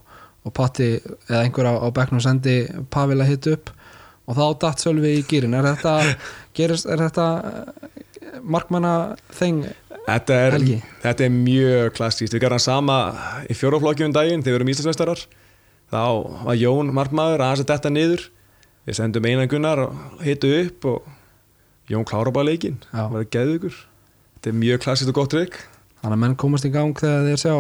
og 0.48 0.54
Patti 0.56 0.88
eða 0.96 1.42
einhver 1.42 1.68
á, 1.68 1.74
á 1.84 1.88
bekknum 1.96 2.24
sendi 2.24 2.56
Pavel 2.94 3.20
að 3.20 3.34
hitta 3.34 3.58
upp 3.58 3.74
og 4.24 4.38
þá 4.38 4.46
datt 4.64 4.84
Sölvi 4.84 5.18
í 5.18 5.26
gýrin 5.28 5.58
er 5.58 5.68
þetta, 5.68 5.96
gerist, 6.56 6.88
er 6.88 7.04
þetta 7.04 7.28
eh, 7.50 8.00
markmanna 8.56 8.94
þeng 9.36 9.66
Þetta 10.04 10.40
er, 10.50 10.58
þetta 11.04 11.26
er 11.26 11.32
mjög 11.32 11.94
klassíst, 11.96 12.36
við 12.36 12.44
gerðum 12.44 12.60
sama 12.64 12.98
í 13.48 13.56
fjóraflokki 13.56 14.04
um 14.08 14.16
daginn 14.16 14.44
þegar 14.44 14.58
við 14.58 14.60
erum 14.60 14.74
Íslandsmeistarar. 14.74 15.24
Þá 15.94 16.04
var 16.50 16.60
Jón 16.60 16.92
markmaður 16.96 17.46
aðeins 17.46 17.64
að 17.64 17.72
detta 17.72 17.94
niður. 17.94 18.28
Við 18.84 19.00
sendum 19.00 19.26
einan 19.30 19.48
gunnar 19.48 19.86
og 19.86 20.24
hitu 20.26 20.52
upp 20.60 20.92
og 20.92 21.10
Jón 21.92 22.08
klára 22.08 22.36
bara 22.36 22.52
leikinn. 22.52 22.82
Já. 22.92 23.08
var 23.12 23.28
geðu 23.32 23.60
ykkur 23.62 23.82
þetta 24.44 24.52
er 24.52 24.60
mjög 24.60 24.82
klassíst 24.84 25.08
og 25.08 25.16
gott 25.16 25.32
trygg. 25.32 25.54
Þannig 26.02 26.18
að 26.18 26.20
menn 26.20 26.34
komast 26.36 26.66
í 26.68 26.72
gang 26.74 26.98
þegar 27.00 27.30
þeir 27.30 27.40
sjá 27.40 27.54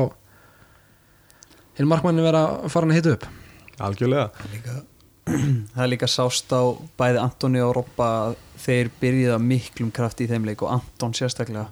hinn 1.77 1.88
markmanni 1.88 2.25
vera 2.25 2.41
farin 2.67 2.91
að 2.91 2.97
hita 2.99 3.13
upp. 3.15 3.27
Algjörlega. 3.88 4.25
Líka, 4.51 4.75
það 5.71 5.86
er 5.86 5.91
líka 5.93 6.10
sást 6.12 6.51
á 6.51 6.75
bæði 6.99 7.21
Antoni 7.23 7.63
og 7.63 7.71
Robba 7.77 8.10
að 8.25 8.36
þeir 8.65 8.91
byrjuði 8.99 9.32
að 9.38 9.47
miklum 9.47 9.93
kraft 9.95 10.19
í 10.19 10.27
þeim 10.27 10.49
leik 10.49 10.65
og 10.67 10.73
Anton 10.75 11.15
sérstaklega 11.15 11.69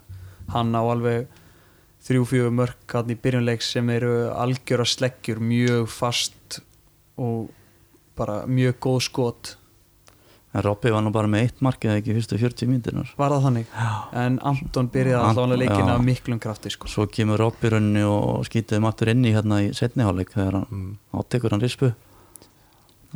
hann 0.53 0.75
á 0.75 0.81
alveg 0.81 1.29
þrjú 2.01 2.27
fjögur 2.31 2.53
mörk 2.57 2.97
hann 2.97 3.13
í 3.13 3.17
byrjunleik 3.23 3.65
sem 3.65 3.89
eru 3.93 4.13
algjöra 4.33 4.85
sleggjur 4.89 5.41
mjög 5.43 5.89
fast 5.91 6.61
og 7.21 7.49
bara 8.17 8.43
mjög 8.49 8.79
góð 8.81 9.01
skot 9.07 9.55
en 10.51 10.63
Robby 10.65 10.91
var 10.91 11.03
nú 11.05 11.11
bara 11.15 11.29
með 11.31 11.45
eitt 11.45 11.61
mark 11.63 11.83
eða 11.85 11.99
ekki 12.01 12.15
fyrstu 12.17 12.39
40 12.41 12.69
mínútunar 12.69 13.11
var 13.19 13.35
það 13.35 13.45
þannig 13.47 13.75
en 14.23 14.39
Anton 14.51 14.89
byrjaði 14.91 15.29
allavega 15.29 15.59
leikin 15.61 15.87
já. 15.87 15.93
af 15.93 16.05
miklum 16.05 16.41
krafti 16.43 16.71
sko. 16.73 16.89
svo 16.91 17.05
kemur 17.07 17.39
Robby 17.39 17.71
rauninni 17.71 18.03
og 18.07 18.43
skýtið 18.49 18.81
um 18.81 18.89
aftur 18.89 19.13
inn 19.13 19.23
í 19.23 19.35
hérna 19.35 19.61
í 19.63 19.69
setniháleik 19.77 20.33
þegar 20.33 20.59
hann 20.59 20.67
mm. 20.67 20.89
áttekur 21.21 21.55
hann 21.55 21.63
rispu 21.63 21.93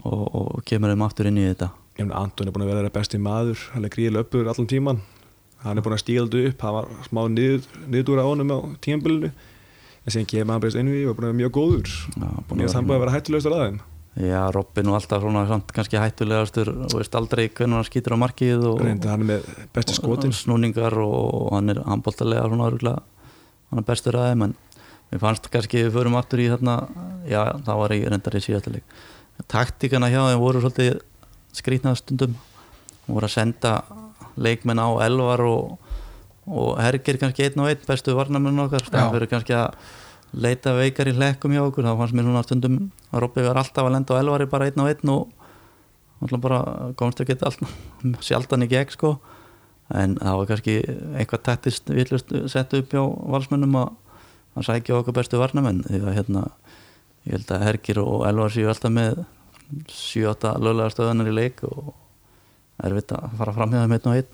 og, 0.03 0.23
og 0.23 0.63
kemur 0.67 0.93
um 0.95 1.03
aftur 1.07 1.31
inn 1.31 1.41
í 1.41 1.49
þetta 1.49 1.73
Anton 2.05 2.47
er 2.47 2.55
búin 2.55 2.65
að 2.65 2.73
vera 2.73 2.93
besti 2.93 3.19
maður 3.19 3.67
hann 3.73 3.87
er 3.87 3.91
gríðilega 3.91 4.27
uppur 4.27 4.51
allan 4.51 4.71
tíman 4.71 5.03
hann 5.65 5.79
er 5.79 5.85
búin 5.85 5.95
að 5.97 6.03
stígaldu 6.03 6.45
upp, 6.49 6.63
hann 6.65 6.77
var 6.77 6.87
smá 7.07 7.21
niður, 7.31 8.21
á 8.21 8.25
honum 8.25 8.53
á 8.53 8.57
tímanbylunu 8.85 9.31
en 10.05 10.13
síðan 10.13 10.29
kemur 10.29 10.53
hann 10.53 10.63
bara 10.63 10.81
inn 10.81 10.91
við 10.93 11.09
og 11.09 11.17
búin 11.17 11.27
að 11.27 11.31
vera 11.31 11.39
mjög 11.41 11.53
góður. 11.57 11.93
Mér 12.15 12.67
að 12.69 12.77
hann 12.77 12.87
búin 12.87 12.97
að 12.97 13.03
vera 13.05 13.15
hættulegastur 13.15 13.57
aðeim 13.57 13.83
Já, 14.15 14.47
Robby 14.55 14.83
nú 14.85 14.93
alltaf 14.95 15.19
svona 15.25 15.41
samt 15.49 15.73
kannski 15.75 15.99
hættulegastur 15.99 16.69
og 16.71 16.93
veist 16.95 17.17
aldrei 17.19 17.49
hvernig 17.49 17.81
hann 17.81 17.87
skýtur 17.89 18.15
á 18.15 18.17
markið 18.21 18.61
og, 18.69 18.77
reynda 18.79 19.11
hann 19.11 19.25
er 19.25 19.31
með 19.33 19.49
besti 19.75 19.97
skotin. 19.97 20.31
og 20.31 20.37
snúningar 20.39 20.95
og 21.03 21.49
hann 21.51 21.73
er 21.73 21.81
handbóltalega 21.83 22.45
svona 22.47 22.69
örgulega 22.69 23.01
hann 23.73 23.81
er 23.81 23.87
bestur 23.89 24.15
aðeim 24.21 24.45
en 24.47 24.55
mér 25.11 25.23
fannst 25.25 25.49
kannski 25.51 25.83
við 25.83 25.97
förum 25.97 26.15
aftur 26.15 26.45
í 26.45 26.47
þarna 26.53 26.77
já, 27.27 27.41
það 27.67 27.81
var 27.81 27.95
í 27.97 27.99
reyndar 28.05 28.39
í 28.39 28.43
síðastileg 28.45 28.95
taktíkana 29.51 30.09
hjá 30.09 30.21
þeim 30.29 30.41
voru 30.41 30.63
svolítið 30.63 30.99
skrítnað 31.55 31.99
stundum. 31.99 32.35
Voru 33.05 33.27
að 33.27 33.35
senda 33.35 33.73
leikmenn 34.35 34.81
á 34.81 34.89
elvar 35.05 35.43
og, 35.45 35.77
og 36.47 36.73
hergir 36.81 37.19
kannski 37.21 37.47
einn 37.47 37.63
og 37.63 37.71
einn 37.71 37.85
bestu 37.87 38.15
varnamenn 38.17 38.65
okkar 38.65 38.83
Já. 38.85 38.91
það 38.91 39.15
fyrir 39.15 39.31
kannski 39.31 39.55
að 39.57 39.77
leita 40.35 40.73
veikar 40.75 41.09
í 41.09 41.15
hlekkum 41.15 41.55
hjá 41.55 41.63
okkur. 41.63 41.87
Þá 41.87 41.99
fannst 42.01 42.17
mér 42.17 42.27
svona 42.27 42.43
stundum 42.45 42.79
að 43.11 43.23
Robby 43.23 43.45
var 43.45 43.61
alltaf 43.61 43.87
að 43.87 43.95
lenda 43.95 44.17
á 44.17 44.21
elvari 44.21 44.49
bara 44.51 44.67
einn 44.69 44.83
og 44.83 44.91
einn 44.91 45.13
og 45.13 46.25
alltaf 46.25 46.43
bara 46.43 46.59
komst 46.99 47.21
ekki 47.23 47.37
alltaf 47.39 47.75
sjaldan 48.27 48.65
í 48.65 48.71
gegn 48.71 48.93
sko. 48.95 49.15
En 49.93 50.17
það 50.17 50.39
var 50.39 50.49
kannski 50.49 50.79
eitthvað 51.15 51.45
taktist 51.45 51.91
villust 51.93 52.33
sett 52.51 52.73
upp 52.73 52.93
hjá 52.95 53.03
valsmönnum 53.05 53.77
að, 53.83 53.93
að 54.57 54.67
sækja 54.71 54.99
okkur 54.99 55.19
bestu 55.19 55.39
varnamenn 55.39 55.83
því 55.85 56.01
að 56.01 56.17
hérna 56.17 56.47
ég 57.25 57.37
held 57.37 57.51
að 57.53 57.65
Hergir 57.67 57.99
og 58.01 58.25
Elvar 58.25 58.53
séu 58.53 58.65
alltaf 58.69 58.93
með 58.93 59.21
7-8 59.89 60.55
löglega 60.61 60.93
stöðunar 60.93 61.29
í 61.29 61.35
leik 61.35 61.63
og 61.65 61.93
erfitt 62.83 63.13
að 63.15 63.37
fara 63.39 63.55
fram 63.55 63.73
hjá 63.73 63.81
þeim 63.83 63.95
einn 63.97 64.09
og 64.11 64.19
einn. 64.19 64.31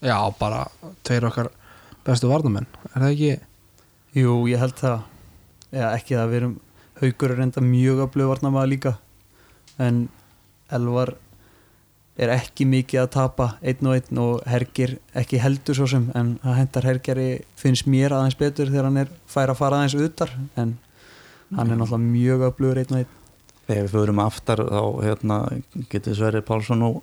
Já, 0.00 0.16
bara 0.38 0.64
tveir 1.04 1.26
okkar 1.28 1.50
bestu 2.06 2.30
varnamenn 2.30 2.68
Er 2.94 3.02
það 3.02 3.10
ekki? 3.10 3.32
Jú, 4.16 4.36
ég 4.48 4.62
held 4.62 4.78
það. 4.78 5.02
Já, 5.70 5.86
ekki 5.92 6.16
það, 6.16 6.30
við 6.30 6.40
erum 6.40 6.54
haugur 7.00 7.34
er 7.34 7.42
enda 7.44 7.64
mjög 7.64 8.04
að 8.04 8.14
blöðvarna 8.14 8.52
maður 8.52 8.72
líka 8.74 8.94
en 9.80 10.00
Elvar 10.70 11.14
er 12.20 12.32
ekki 12.34 12.66
mikið 12.68 13.00
að 13.04 13.12
tapa 13.14 13.46
einn 13.64 13.88
og 13.88 13.96
einn 13.96 14.20
og 14.20 14.42
Hergir 14.50 14.98
ekki 15.16 15.40
heldur 15.40 15.78
svo 15.78 15.86
sem 15.88 16.10
en 16.18 16.34
það 16.42 16.58
hendar 16.58 16.88
Hergeri 16.90 17.28
finnst 17.58 17.88
mér 17.88 18.12
aðeins 18.16 18.36
betur 18.40 18.68
þegar 18.68 18.90
hann 18.90 19.00
er 19.04 19.14
fær 19.30 19.54
að 19.54 19.60
fara 19.62 19.80
aðeins 19.80 19.96
utar 19.96 20.34
en 20.60 20.74
hann 21.56 21.72
er 21.72 21.80
náttúrulega 21.80 22.02
mjög 22.04 22.44
að 22.46 22.54
blöður 22.58 22.82
einn 22.82 22.92
og 22.92 23.00
einn. 23.00 23.16
Þegar 23.70 23.86
við 23.86 23.94
förum 23.94 24.20
aftar 24.24 24.64
þá 24.66 24.82
hérna, 25.06 25.38
getur 25.90 26.18
Sverri 26.18 26.44
Pálsson 26.44 26.84
og 26.86 27.00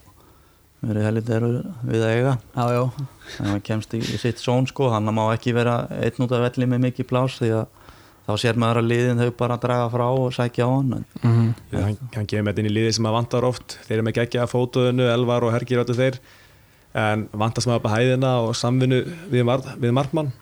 verið 0.85 1.31
eru 1.33 1.49
við 1.87 2.03
að 2.05 2.13
eiga. 2.13 2.33
Já, 2.53 2.65
já, 2.75 3.07
en 3.39 3.49
hann 3.51 3.63
kemst 3.65 3.93
í, 3.97 4.01
í 4.01 4.19
sitt 4.21 4.41
són 4.41 4.67
sko. 4.69 4.91
Hann 4.93 5.09
má 5.15 5.25
ekki 5.33 5.55
vera 5.57 5.85
einn 5.97 6.23
út 6.23 6.33
af 6.35 6.43
velli 6.45 6.69
með 6.69 6.83
mikið 6.87 7.09
plás 7.09 7.37
því 7.39 7.51
að 7.57 7.65
þá 8.27 8.33
sér 8.43 8.59
maður 8.59 8.81
að 8.81 8.89
liðin 8.91 9.21
þau 9.23 9.31
bara 9.39 9.59
draga 9.63 9.87
frá 9.93 10.05
og 10.07 10.33
sækja 10.35 10.67
á 10.67 10.69
hann. 10.69 11.05
Mm 11.21 11.31
-hmm. 11.33 11.53
Já, 11.71 11.79
hann, 11.81 11.97
hann 12.15 12.27
kemur 12.27 12.43
með 12.43 12.51
þetta 12.51 12.63
inn 12.63 12.71
í 12.71 12.75
liði 12.75 12.93
sem 12.93 13.05
að 13.05 13.17
vantar 13.17 13.47
oft. 13.47 13.77
Þeir 13.87 13.97
eru 13.97 14.07
með 14.07 14.17
geggja 14.19 14.47
fótuðinu, 14.47 15.07
Elvar 15.13 15.43
og 15.43 15.53
Hergir 15.53 15.83
öllu 15.83 15.95
þeir. 15.95 16.19
En 16.93 17.29
vantast 17.31 17.67
maður 17.67 17.79
upp 17.79 17.89
að 17.91 17.95
hæðina 17.97 18.31
og 18.41 18.55
samvinnu 18.55 19.03
við, 19.31 19.43
mar 19.43 19.61
við 19.77 19.91
markmann. 19.91 20.33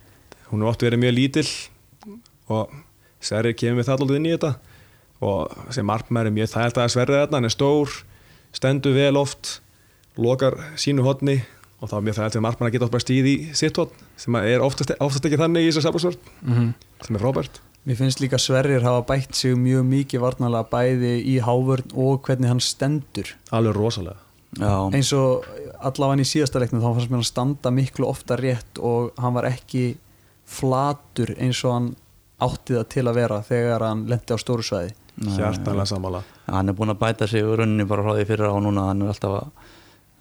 Hún 0.52 0.62
er 0.62 0.68
oft 0.68 0.82
verið 0.82 1.00
mjög 1.00 1.14
lítill 1.14 1.52
og 2.48 2.70
Sverrir 3.20 3.56
kemur 3.58 3.80
með 3.80 3.86
það 3.86 4.02
alltaf 4.02 4.16
inn 4.16 4.26
í 4.26 4.36
þetta. 4.36 4.56
Og 5.22 5.74
sem 5.74 5.86
markmann 5.86 6.28
er 6.28 6.32
mjög 6.32 6.52
þægilt 6.54 6.78
að 6.78 6.92
Sverrir 6.94 7.22
þetta, 7.24 7.36
hann 7.36 7.46
er 7.46 7.54
stór 7.54 7.90
stendur 8.56 8.96
vel 8.96 9.18
oft 9.20 9.60
lokar 10.18 10.56
sínu 10.80 11.04
hodni 11.06 11.42
og 11.82 11.90
þá 11.92 11.96
er 11.98 12.04
mjög 12.08 12.16
þægilt 12.20 12.34
sem 12.38 12.44
markmann 12.46 12.70
að 12.70 12.76
geta 12.78 12.88
bara 12.90 13.04
stíð 13.04 13.26
í 13.28 13.36
sitt 13.54 13.78
hodn 13.78 13.92
sem 14.18 14.36
er 14.40 14.64
oftast, 14.64 14.94
oftast 15.04 15.26
ekki 15.28 15.38
þannig 15.42 15.66
í 15.66 15.72
þessu 15.72 15.84
sabbarsvörn 15.86 16.18
Mhm. 16.46 16.74
sem 17.06 17.16
er 17.16 17.20
frábært. 17.22 17.60
Mér 17.86 17.98
finnst 18.00 18.20
líka 18.24 18.40
Sverrir 18.42 18.82
hafa 18.82 19.04
bætt 19.06 19.36
sig 19.36 19.54
mjög 19.56 19.84
mikið 19.86 20.20
varnalega 20.24 20.70
bæði 20.72 21.12
í 21.26 21.40
hávörn 21.42 21.92
og 21.94 22.24
hvernig 22.24 22.48
hann 22.48 22.60
stendur. 22.60 23.34
Alveg 23.52 23.76
rosalega. 23.76 24.16
Já, 24.58 24.90
eins 24.96 25.12
og 25.14 25.44
allavega 25.84 26.22
í 26.24 26.26
síðasta 26.26 26.60
leiknum 26.64 26.82
þá 26.82 26.96
fannst 26.96 27.10
mér 27.12 27.20
hann 27.20 27.24
standa 27.24 27.70
miklu 27.72 28.08
ofta 28.08 28.38
rétt 28.40 28.80
og 28.82 29.12
hann 29.20 29.34
var 29.34 29.44
ekki 29.44 29.98
flatur 30.50 31.36
eins 31.38 31.60
og 31.66 31.74
hann 31.76 31.90
átti 32.46 32.76
það 32.78 32.88
til 32.94 33.04
að 33.10 33.18
vera 33.20 33.42
þegar 33.46 33.86
hann 33.86 34.06
lendi 34.08 34.34
á 34.34 34.38
stóru 34.40 34.64
svæði. 34.66 34.94
Hjartanlega 35.36 35.86
sammála. 35.88 36.24
Hann 36.52 36.70
er 36.70 36.74
búin 36.76 36.92
að 36.92 37.00
bæta 37.00 37.28
sig 37.28 37.44
úr 37.44 37.58
rauninni 37.62 37.86
bara 37.88 38.04
frá 38.04 38.16
því 38.18 38.26
fyrir 38.28 38.50
á 38.52 38.56
núna 38.60 38.88
hann 38.90 39.02
er 39.06 39.14
alltaf 39.14 39.36
að 39.42 39.48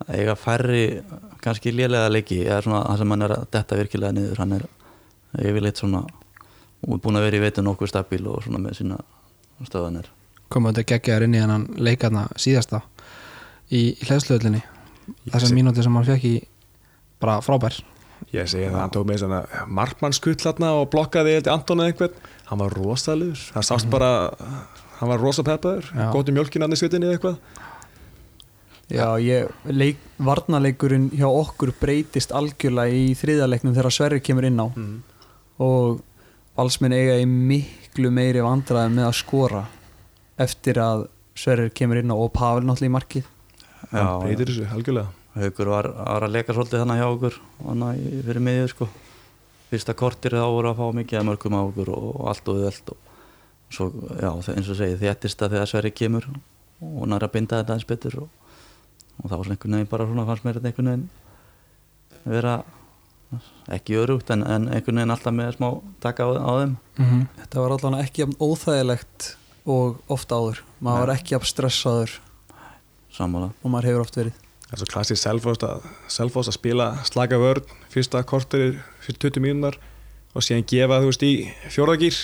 eiga 0.09 0.35
færri 0.38 1.02
kannski 1.44 1.72
lélega 1.74 2.11
leiki 2.12 2.42
eða 2.44 2.62
svona 2.66 2.83
það 2.88 3.00
sem 3.02 3.14
hann 3.14 3.26
er 3.26 3.37
að 3.37 3.46
detta 3.57 3.78
virkilega 3.78 4.16
niður 4.16 4.42
hann 4.42 4.57
er 4.59 4.66
yfirleitt 5.40 5.80
svona 5.80 6.04
og 6.85 6.96
er 6.96 7.02
búin 7.04 7.18
að 7.18 7.26
vera 7.28 7.40
í 7.40 7.44
veitu 7.44 7.64
nokkuð 7.64 7.92
stabíl 7.92 8.26
og 8.28 8.44
svona 8.44 8.61
með 8.62 8.80
sína 8.80 9.00
stöðanir 9.64 10.11
komum 10.52 10.74
þetta 10.74 10.88
geggjaður 10.92 11.26
inn 11.28 11.37
í 11.38 11.42
hennan 11.42 11.66
leikarna 11.80 12.26
síðasta 12.37 12.83
í, 13.70 13.94
í 13.94 14.07
hlæðslöðlinni 14.07 14.62
þessar 15.30 15.57
mínúti 15.57 15.85
sem 15.85 15.96
hann 15.98 16.07
fekk 16.07 16.28
í 16.28 16.37
bara 17.22 17.40
frábær. 17.44 17.76
Ég 18.35 18.48
segi 18.50 18.68
það, 18.68 18.78
hann 18.80 18.94
tók 18.94 19.07
með 19.09 19.20
svona 19.24 19.40
markmannskull 19.78 20.37
hérna 20.40 20.72
og 20.78 20.88
blokkaði 20.92 21.37
eitthvað 21.37 21.59
Anton 21.59 21.83
eða 21.83 21.92
einhvern. 21.92 22.16
Hann 22.48 22.61
var 22.62 22.76
rosalegur, 22.78 23.42
það 23.54 23.66
sást 23.68 23.90
bara 23.92 24.11
hann 25.00 25.11
var 25.11 25.20
rosa 25.20 25.44
peppaður, 25.44 25.90
Já. 25.90 26.07
gótt 26.14 26.30
í 26.30 26.35
mjölkin 26.37 26.64
annars 26.64 26.83
sveitinni 26.83 27.11
eða 27.11 27.18
eitthvað 27.18 27.72
Já, 28.92 29.16
ég, 29.23 29.49
leik, 29.64 30.01
varnaleikurinn 30.20 31.09
hjá 31.16 31.27
okkur 31.29 31.73
breytist 31.81 32.35
algjörlega 32.37 32.92
í 32.92 33.14
þriðaleiknum 33.16 33.77
þegar 33.77 33.94
Sverri 33.97 34.20
kemur 34.20 34.44
inn 34.49 34.61
á. 34.61 34.68
Mm. 34.68 34.99
og 35.64 36.03
valsmenn 36.59 36.94
eiga 36.94 37.18
í 37.23 37.27
miklu 37.27 38.11
meiri 38.14 38.42
vandræðum 38.42 38.99
með 38.99 39.09
að 39.09 39.16
skora 39.20 39.64
eftir 40.40 40.81
að 40.83 41.07
Sverri 41.38 41.70
kemur 41.75 41.99
inn 42.03 42.12
á 42.12 42.16
og 42.16 42.31
Pavel 42.35 42.66
náttúrulega 42.66 42.90
í 42.90 42.94
markið. 42.94 43.31
Hann 43.90 44.11
breytir 44.23 44.51
þessu, 44.51 44.66
algjörlega. 44.75 45.09
Haukur 45.35 45.70
var, 45.73 45.88
var 45.99 46.27
að 46.27 46.35
leka 46.37 46.55
svolítið 46.55 46.85
þannig 46.85 47.01
hjá 47.01 47.09
okkur 47.09 47.38
fyrir 48.29 48.44
miðjur 48.47 48.70
sko. 48.70 48.88
Fyrsta 49.70 49.97
kortir 49.99 50.37
þá 50.38 50.44
voru 50.47 50.70
að 50.70 50.79
fá 50.79 50.99
mikið 51.01 51.18
að 51.18 51.27
mörgum 51.31 51.57
á 51.59 51.61
okkur 51.64 51.90
og, 51.90 52.09
allt 52.31 52.51
og 52.53 52.61
þelt 52.62 52.92
og 52.94 53.11
svo, 53.75 53.88
já, 54.20 54.31
eins 54.55 54.70
og 54.70 54.79
segi 54.79 55.01
þéttist 55.01 55.42
að 55.42 55.57
þegar 55.57 55.70
Sverri 55.73 55.90
kemur 55.90 56.29
og 56.85 57.09
næra 57.11 57.27
að 57.27 57.35
binda 57.35 57.61
þetta 57.62 57.75
eins 57.75 57.88
betur 57.88 58.20
og, 58.23 58.29
og 59.22 59.29
það 59.31 59.37
var 59.37 59.44
svona 59.44 59.57
einhvern 59.57 59.77
veginn 59.77 59.92
bara 59.92 60.07
svona 60.09 60.27
fannst 60.29 60.44
mér 60.44 60.59
þetta 60.59 60.70
einhvern 60.70 60.90
veginn 60.92 61.09
vera 62.24 62.57
ekki 63.74 63.96
örugt 63.98 64.31
en, 64.31 64.44
en 64.46 64.68
einhvern 64.68 65.00
veginn 65.00 65.14
alltaf 65.14 65.35
með 65.35 65.57
smá 65.57 65.68
taka 66.05 66.27
á, 66.27 66.31
á 66.38 66.53
þeim. 66.61 66.77
Mm 66.98 67.07
-hmm. 67.07 67.27
Þetta 67.40 67.61
var 67.61 67.74
allavega 67.77 68.05
ekki 68.05 68.22
jafn 68.22 68.37
óþægilegt 68.38 69.37
og 69.64 70.00
ofta 70.09 70.38
áður. 70.38 70.62
Maður 70.81 71.07
var 71.07 71.14
ekki 71.16 71.35
jafn 71.35 71.50
stressaður. 71.50 72.20
Sammála. 73.14 73.50
Og 73.62 73.70
maður 73.70 73.88
hefur 73.90 74.05
oft 74.05 74.16
verið. 74.16 74.35
Það 74.64 74.72
er 74.72 74.79
svo 74.79 74.90
klassið 74.92 75.18
Selfoss 76.09 76.48
að, 76.48 76.55
spila 76.55 76.87
slaka 77.05 77.38
vörn, 77.38 77.64
fyrsta 77.92 78.22
kortir 78.22 78.81
fyrir 79.00 79.18
20 79.18 79.40
mínúnar 79.40 79.77
og 80.35 80.42
síðan 80.42 80.66
gefa 80.66 81.00
þú 81.00 81.11
veist 81.11 81.22
í 81.22 81.35
fjórðagýr 81.70 82.16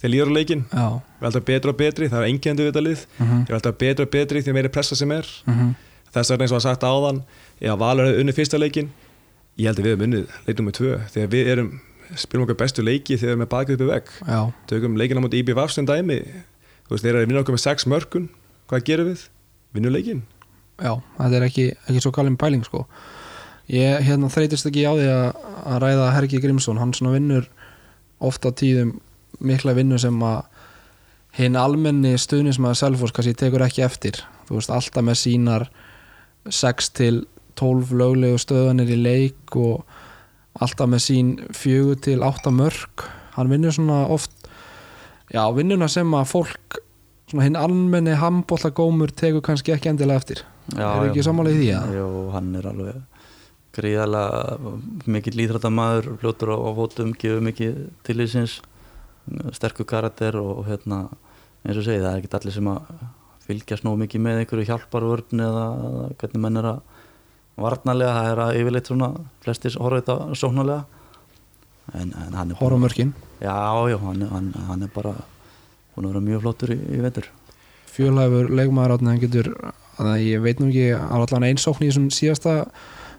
þegar 0.00 0.12
líður 0.14 0.32
leikin, 0.32 0.64
Já. 0.70 1.00
Við 1.20 1.26
alltaf 1.28 1.44
betri 1.44 1.70
og 1.70 1.76
betri 1.76 2.08
það 2.08 2.22
er 2.22 2.28
engjandi 2.30 2.62
við 2.62 2.70
þetta 2.70 2.84
lið, 2.86 3.00
mm 3.06 3.26
-hmm. 3.26 3.40
þeir 3.44 3.50
eru 3.50 3.58
alltaf 3.58 3.78
betri 3.78 4.04
og 4.04 4.10
betri 4.10 4.42
því 4.42 4.52
meiri 4.52 4.68
pressa 4.68 4.96
sem 4.96 5.10
er. 5.12 5.26
Mm 5.46 5.54
-hmm. 5.54 5.74
Þess 6.14 6.32
vegna 6.32 6.46
eins 6.46 6.54
og 6.54 6.60
að 6.60 6.66
sagt 6.66 6.86
áðan 6.86 7.22
ef 7.60 7.78
Valur 7.80 8.08
hefði 8.08 8.24
unni 8.24 8.34
fyrsta 8.36 8.60
leikin 8.60 8.90
ég 9.60 9.70
held 9.70 9.80
að 9.80 9.86
við 9.86 9.92
erum 9.92 10.06
unnið 10.08 10.34
leitum 10.48 10.68
með 10.68 10.76
tvö 10.80 10.96
þegar 11.14 11.32
við 11.34 11.52
erum, 11.54 11.70
spilum 12.18 12.46
okkar 12.46 12.60
bestu 12.64 12.84
leiki 12.86 13.16
þegar 13.16 13.26
við 13.28 13.34
erum 13.34 13.44
með 13.44 13.52
bakið 13.54 13.76
uppi 13.76 13.90
vegg. 13.90 14.12
Já, 14.26 14.40
tökum 14.70 14.98
leikina 14.98 15.22
mútið 15.24 15.44
IB 15.44 15.54
Vafs 15.58 15.78
sem 15.78 15.86
dæmi. 15.88 16.20
Þú 16.88 16.94
veist, 16.96 17.04
þeir 17.04 17.12
eru 17.14 17.22
að 17.22 17.30
vinna 17.30 17.44
okkur 17.44 17.56
með 17.58 17.64
sex 17.66 17.86
mörkun. 17.90 18.28
Hvað 18.70 18.86
gerum 18.88 19.10
við? 19.12 19.26
Vinnum 19.74 19.94
leikin 19.94 20.22
já, 20.80 20.94
þetta 21.18 21.38
er 21.38 21.46
ekki, 21.46 21.66
ekki 21.88 22.02
svo 22.02 22.12
galin 22.14 22.38
pæling 22.40 22.64
sko. 22.66 22.84
Ég 23.70 24.02
hérna 24.06 24.30
þreytist 24.32 24.66
ekki 24.66 24.86
á 24.88 24.92
því 24.96 25.08
að, 25.12 25.26
að 25.70 25.82
ræða 25.84 26.08
Hergi 26.16 26.40
Grímsson, 26.42 26.80
hann 26.80 26.94
svona 26.96 27.14
vinnur 27.14 27.46
ofta 28.20 28.52
tíðum 28.56 28.96
mikla 29.46 29.76
vinnu 29.76 29.98
sem 30.00 30.16
að 30.26 30.40
hinn 31.38 31.58
almenni 31.58 32.16
stuðnismæður 32.18 32.80
Selfoss 32.80 33.14
kannski 33.14 33.36
tekur 33.38 33.62
ekki 33.64 33.84
eftir. 33.86 34.24
Þú 34.48 34.58
veist, 34.58 34.72
alltaf 34.74 35.06
með 35.06 35.20
sínar 35.20 35.68
6 36.48 36.90
til 36.96 37.24
12 37.60 37.90
löglegu 38.00 38.38
stöðanir 38.40 38.88
í 38.94 38.98
leik 39.00 39.56
og 39.60 39.82
alltaf 40.60 40.88
með 40.90 41.02
sín 41.04 41.32
4 41.54 41.98
til 42.06 42.22
8 42.24 42.52
mörg 42.54 43.04
hann 43.36 43.50
vinnur 43.52 43.74
svona 43.76 44.06
oft 44.10 44.32
já, 45.32 45.44
vinnuna 45.54 45.88
sem 45.88 46.08
að 46.16 46.30
fólk 46.32 46.80
svona 47.30 47.44
hinn 47.46 47.58
almenni 47.60 48.16
handbóllagómur 48.18 49.12
tekur 49.14 49.44
kannski 49.46 49.74
ekki 49.76 49.92
endilega 49.92 50.22
eftir 50.24 50.42
Já, 50.70 50.86
Er 51.02 51.08
ekki 51.10 51.18
já. 51.22 51.26
sammála 51.26 51.50
í 51.50 51.56
því, 51.58 51.68
eða? 51.74 51.94
Jú, 51.98 52.08
hann 52.34 52.50
er 52.54 52.66
alveg 52.70 52.98
gríðarlega 53.74 54.72
mikill 55.10 55.36
líþrættamaður, 55.38 56.08
fljótur 56.20 56.52
á, 56.54 56.56
á 56.58 56.70
fótum, 56.78 57.12
gefur 57.18 57.42
mikið 57.46 57.76
tilísins, 58.06 58.56
sterkur 59.54 59.86
karakter 59.90 60.38
og 60.40 60.64
hérna, 60.68 61.04
eins 61.66 61.78
og 61.78 61.86
segi, 61.86 62.02
það 62.02 62.10
er 62.12 62.20
ekki 62.22 62.30
allir 62.38 62.54
sem 62.56 62.70
að 62.70 62.92
fylgjast 63.50 63.84
nóg 63.86 63.98
mikið 64.04 64.22
með 64.24 64.40
einhverju 64.44 64.68
hjálparvörn 64.70 65.42
eða, 65.46 65.64
hvernig 66.20 66.42
menn 66.46 66.60
er 66.62 66.70
að 66.70 66.80
varnarlega, 67.60 68.14
það 68.16 68.30
er 68.32 68.40
að 68.46 68.58
yfirleitt 68.62 68.88
svona 68.88 69.08
flestir 69.44 69.76
horfa 69.82 69.98
þetta 70.00 70.38
sóknarlega. 70.40 70.84
En, 71.90 72.12
en 72.14 72.36
hann 72.38 72.52
er 72.52 72.54
bara, 72.54 72.60
horfamörkin, 72.62 73.10
já, 73.42 73.54
já, 73.90 73.96
hann, 73.98 74.22
er- 74.22 74.30
hann, 74.30 74.48
hann 74.68 74.84
er 74.86 74.90
bara 74.94 75.12
búin 75.96 76.06
að 76.06 76.12
vera 76.14 76.22
mjög 76.28 76.42
flottur 76.44 76.72
í, 76.72 76.78
í 76.78 77.00
vetur. 77.02 77.26
Fjölhæfur 77.90 78.52
leikmaður 78.54 78.94
átni, 78.96 79.10
hann 79.10 79.22
getur, 79.24 79.48
að 80.00 80.12
ég 80.22 80.44
veit 80.44 80.60
nú 80.62 80.68
ekki 80.70 80.84
allan 80.94 81.48
einsókn 81.50 81.82
í 81.84 81.90
þessum 81.90 82.06
síðasta 82.14 82.54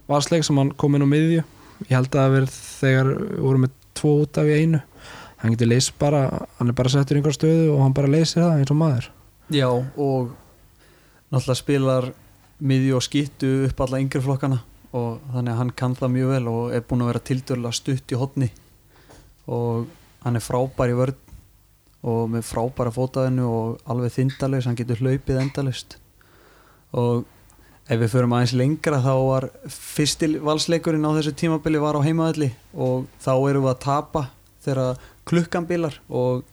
valsleik 0.10 0.48
sem 0.48 0.58
hann 0.62 0.72
kom 0.80 0.96
inn 0.98 1.04
á 1.04 1.10
miðju. 1.12 1.44
Ég 1.90 1.96
held 1.98 2.08
að 2.16 2.22
það 2.22 2.36
verð 2.38 2.56
þegar 2.80 3.12
við 3.20 3.44
vorum 3.44 3.66
með 3.68 3.76
tvo 4.00 4.14
út 4.24 4.40
af 4.42 4.48
í 4.50 4.56
einu. 4.64 4.82
Hann 5.42 5.56
getur 5.58 5.72
leys 5.74 5.92
bara, 6.00 6.24
hann 6.60 6.72
er 6.72 6.78
bara 6.78 6.94
settur 6.94 7.18
í 7.18 7.22
einhver 7.22 7.36
stöðu 7.36 7.68
og 7.76 7.84
hann 7.84 7.98
bara 7.98 8.10
leysir 8.14 8.46
það 8.46 8.62
eins 8.64 8.72
og 8.74 8.80
maður 8.80 9.12
Já, 9.52 9.68
og 9.68 10.32
náttúrulega 11.32 11.60
spilar 11.60 12.06
miðju 12.64 12.96
og 12.96 13.04
skýttu 13.04 13.50
upp 13.68 13.82
alla 13.84 14.00
yngri 14.00 14.22
flokkana. 14.24 14.62
Og 14.96 15.20
þannig 15.34 15.52
að 15.52 15.60
hann 15.60 15.74
kann 15.80 15.96
það 15.96 16.14
mjög 16.14 16.32
vel 16.32 16.48
og 16.52 16.76
er 16.76 16.86
búin 16.88 17.04
að 17.04 17.12
vera 17.12 17.24
tildurlega 17.28 17.76
stutt 17.76 18.12
í 18.12 18.20
hotni 18.20 18.48
og 19.52 19.90
hann 20.24 20.38
er 20.38 20.44
frábær 20.44 20.92
í 20.92 20.98
vörn 21.00 21.20
og 22.02 22.32
með 22.34 22.48
frábæra 22.48 22.94
fótaðinu 22.94 23.46
og 23.48 23.92
alveg 23.92 24.16
þindalaus, 24.16 24.68
hann 24.68 24.78
getur 24.80 25.02
hlaupið 25.02 25.40
endalust 25.42 25.98
og 26.98 27.26
ef 27.88 28.00
við 28.02 28.12
förum 28.14 28.36
aðeins 28.36 28.56
lengra 28.58 29.02
þá 29.04 29.14
var 29.28 29.48
fyrstil 29.68 30.34
valsleikurinn 30.44 31.06
á 31.06 31.16
þessu 31.18 31.36
tímabili 31.38 31.82
var 31.82 32.00
á 32.00 32.06
heimaðalli 32.06 32.52
og 32.74 33.08
þá 33.22 33.34
erum 33.36 33.68
við 33.68 33.74
að 33.74 33.84
tapa 33.86 34.24
þegar 34.66 35.06
klukkan 35.30 35.68
bilar 35.70 36.00
og 36.10 36.44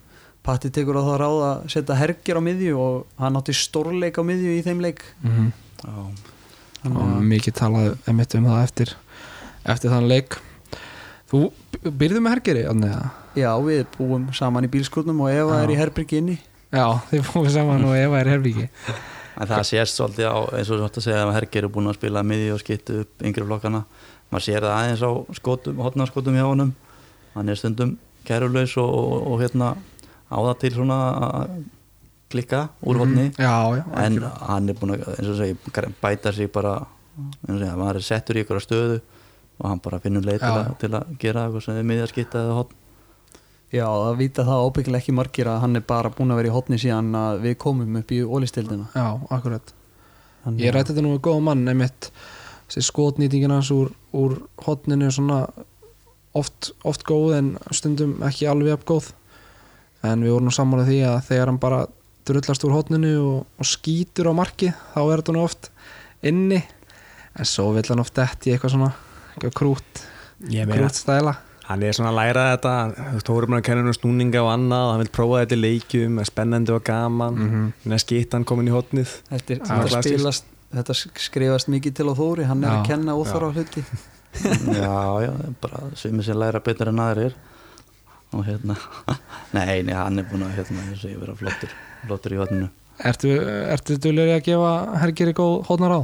Patti 0.47 0.71
tekur 0.73 0.97
á 0.97 1.03
það 1.05 1.19
ráð 1.23 1.39
að 1.45 1.69
setja 1.75 1.97
hergir 1.99 2.39
á 2.41 2.43
miðju 2.45 2.75
og 2.81 3.07
hann 3.21 3.37
átti 3.41 3.55
stórleik 3.57 4.17
á 4.17 4.23
miðju 4.25 4.55
í 4.57 4.65
þeim 4.65 4.81
leik 4.85 5.03
mm 5.23 5.31
-hmm. 5.37 5.51
Og 6.89 7.03
að- 7.03 7.23
mikið 7.33 7.55
talað 7.55 7.97
emitt 8.09 8.35
um 8.35 8.45
það 8.47 8.63
eftir 8.63 8.95
eftir 9.65 9.91
þann 9.91 10.09
leik 10.09 10.39
þú 11.31 11.51
byrðu 11.85 12.21
með 12.21 12.43
eða? 12.89 13.11
Já, 13.37 13.53
við 13.61 13.87
búum 13.99 14.33
saman 14.33 14.65
í 14.65 14.69
bílskotnum 14.69 15.21
og 15.21 15.31
Eva 15.31 15.59
Já. 15.59 15.63
er 15.63 15.69
í 15.71 15.77
herbyrgi 15.77 16.17
inni 16.19 16.39
já, 16.73 17.01
þið 17.11 17.23
fóðu 17.23 17.51
saman 17.51 17.85
og 17.85 17.97
Eva 17.97 18.21
er 18.21 18.27
herbyggi 18.27 18.69
En 19.39 19.47
það 19.47 19.63
sést 19.69 19.95
svolítið 19.95 20.27
á, 20.27 20.37
eins 20.59 20.71
og 20.71 20.81
þú 20.81 20.87
ætti 20.89 20.99
að 20.99 21.05
segja 21.07 21.23
að 21.23 21.37
Herger 21.37 21.67
er 21.69 21.71
búin 21.71 21.87
að 21.91 21.99
spila 22.01 22.23
miði 22.27 22.49
og 22.51 22.59
skittu 22.59 22.97
upp 23.05 23.23
yngri 23.23 23.45
flokkana. 23.47 23.85
Maður 24.33 24.45
sér 24.49 24.65
það 24.67 24.75
aðeins 24.79 25.05
á 25.07 25.11
skotum, 25.39 25.79
hotnarskotum 25.85 26.35
hjá 26.35 26.47
honum. 26.49 26.73
Hann 27.37 27.53
er 27.53 27.61
stundum 27.61 27.93
kærulaus 28.27 28.75
og, 28.83 28.91
og, 28.91 29.29
og 29.31 29.45
hérna 29.45 29.69
á 30.29 30.37
það 30.39 30.59
til 30.63 30.71
svona 30.77 30.99
að 31.19 31.53
klikka 32.29 32.69
úr 32.85 32.99
hotni. 33.01 33.31
já, 33.39 33.55
já, 33.77 33.85
En 33.97 34.19
algjörlega. 34.19 34.49
hann 34.49 34.69
er 34.69 34.75
búin 34.75 34.93
að, 34.97 35.07
eins 35.19 35.29
og 35.33 35.37
segja, 35.39 35.93
bæta 36.03 36.33
sig 36.37 36.51
bara, 36.53 36.75
eins 37.19 37.55
og 37.55 37.59
segja, 37.63 37.77
maður 37.77 37.97
er 37.97 38.07
settur 38.09 38.37
í 38.37 38.45
ykkur 38.45 38.61
stöðu 38.61 39.01
og 39.61 39.69
hann 39.71 39.81
bara 39.83 39.99
finnur 39.99 40.23
leið 40.23 40.39
til, 40.41 40.53
að- 40.59 40.75
til 40.79 40.89
að 40.91 41.17
gera 41.19 41.47
eitthvað 41.49 41.65
sem 41.65 41.77
er 41.77 41.83
miðja 41.89 42.09
skitta 42.13 42.39
eða 42.45 42.55
hotn. 42.61 42.75
Já, 43.73 43.85
það 43.85 44.17
vita 44.19 44.45
það 44.45 44.63
ábyggilega 44.69 45.03
ekki 45.03 45.13
margir 45.15 45.47
að 45.47 45.61
hann 45.61 45.77
er 45.77 45.81
bara 45.81 46.09
búin 46.11 46.31
að 46.33 46.37
vera 46.41 46.49
í 46.49 46.55
hotni 46.57 46.79
síðan 46.81 47.11
að 47.15 47.41
við 47.43 47.57
komum 47.59 47.97
upp 47.97 48.13
í 48.13 48.23
ólistildina 48.25 48.87
já, 48.95 49.21
akkurat 49.31 49.73
Ég 50.57 50.73
rætti 50.73 50.95
þetta 50.95 51.03
nú 51.05 51.11
með 51.19 51.21
góða 51.27 51.43
mann 51.43 51.67
þessi 52.69 52.83
skotnýtingin 52.85 53.51
hans 53.53 53.69
úr, 53.71 53.91
úr 54.13 54.39
hotninu 54.65 55.11
svona 55.13 55.49
oft, 56.37 56.71
oft 56.85 57.05
góð 57.05 57.35
en 57.39 57.59
stundum 57.73 58.17
ekki 58.25 58.47
alveg 58.49 58.73
upp 58.79 58.85
góð 58.89 59.11
en 60.07 60.23
við 60.23 60.35
vorum 60.35 60.49
nú 60.49 60.55
sammála 60.55 60.87
því 60.87 60.99
að 61.09 61.19
þegar 61.29 61.51
hann 61.53 61.63
bara 61.63 61.81
drullast 62.29 62.65
úr 62.67 62.77
hotninu 62.77 63.13
og, 63.23 63.39
og 63.59 63.69
skýtur 63.69 64.31
á 64.31 64.33
marki 64.37 64.71
þá 64.93 65.01
er 65.03 65.23
þetta 65.23 65.35
nú 65.35 65.45
oft 65.47 65.71
inni. 66.27 66.61
En 67.39 67.49
svo 67.49 67.71
vill 67.77 67.87
hann 67.89 68.03
oft 68.03 68.17
detti 68.19 68.51
í 68.51 68.55
eitthvað 68.55 68.75
svona 68.75 68.91
eitthvað 69.35 69.55
krút, 69.61 70.03
ég 70.51 70.67
meina, 70.67 70.89
krút 70.89 70.99
stæla. 70.99 71.35
hann 71.69 71.83
er 71.87 71.95
svona 71.95 72.11
að 72.11 72.19
læra 72.19 72.45
þetta 72.53 72.75
þú 73.23 73.37
voru 73.37 73.51
bara 73.53 73.61
að 73.61 73.67
kenna 73.69 73.85
hann 73.87 73.97
snúninga 73.97 74.43
og 74.43 74.53
annað 74.55 74.93
hann 74.93 75.03
vil 75.05 75.11
prófa 75.15 75.43
þetta 75.45 75.59
í 75.59 75.63
leikjum, 75.63 76.21
er 76.21 76.29
spennandi 76.29 76.75
og 76.75 76.85
gaman. 76.85 77.35
Mm 77.35 77.51
-hmm. 77.51 77.73
mm. 77.85 77.99
skittan 78.05 78.45
komin 78.45 78.69
í 78.69 78.75
hotnið 78.75 79.11
Þetta, 79.31 79.53
er, 79.55 79.61
þetta, 79.65 80.03
spilast, 80.03 80.45
þetta 80.75 80.95
skrifast 81.29 81.69
mikið 81.69 81.95
til 81.95 82.09
á 82.11 82.15
Þóri 82.19 82.49
hann 82.49 82.65
er 82.65 82.71
Já. 82.71 82.79
að 82.79 82.87
kenna 82.87 83.15
óþára 83.15 83.53
hluti. 83.53 83.85
Já, 84.83 85.25
já, 85.25 85.33
bara 85.61 85.79
svimið 85.97 86.27
sér 86.27 86.37
læra 86.37 86.61
betur 86.61 86.89
en 86.89 87.01
aðrir 87.01 87.35
og 88.37 88.45
hérna 88.47 88.77
nei, 89.57 89.83
nei, 89.83 89.95
hann 89.97 90.19
er 90.21 90.27
búin 90.29 90.45
að 90.47 90.57
hérna, 90.59 90.85
ég 90.93 91.01
segi, 91.01 91.17
vera 91.21 91.35
flottur, 91.39 91.73
flottur 92.07 92.37
í 92.37 92.41
hotninu 92.43 92.69
Ertu, 93.09 93.31
ertu 93.71 93.95
duðlega 94.03 94.41
að 94.41 94.47
gefa 94.49 94.71
Hergeri 95.05 95.33
góð 95.39 95.53
hotnar 95.69 95.93
á? 95.95 96.01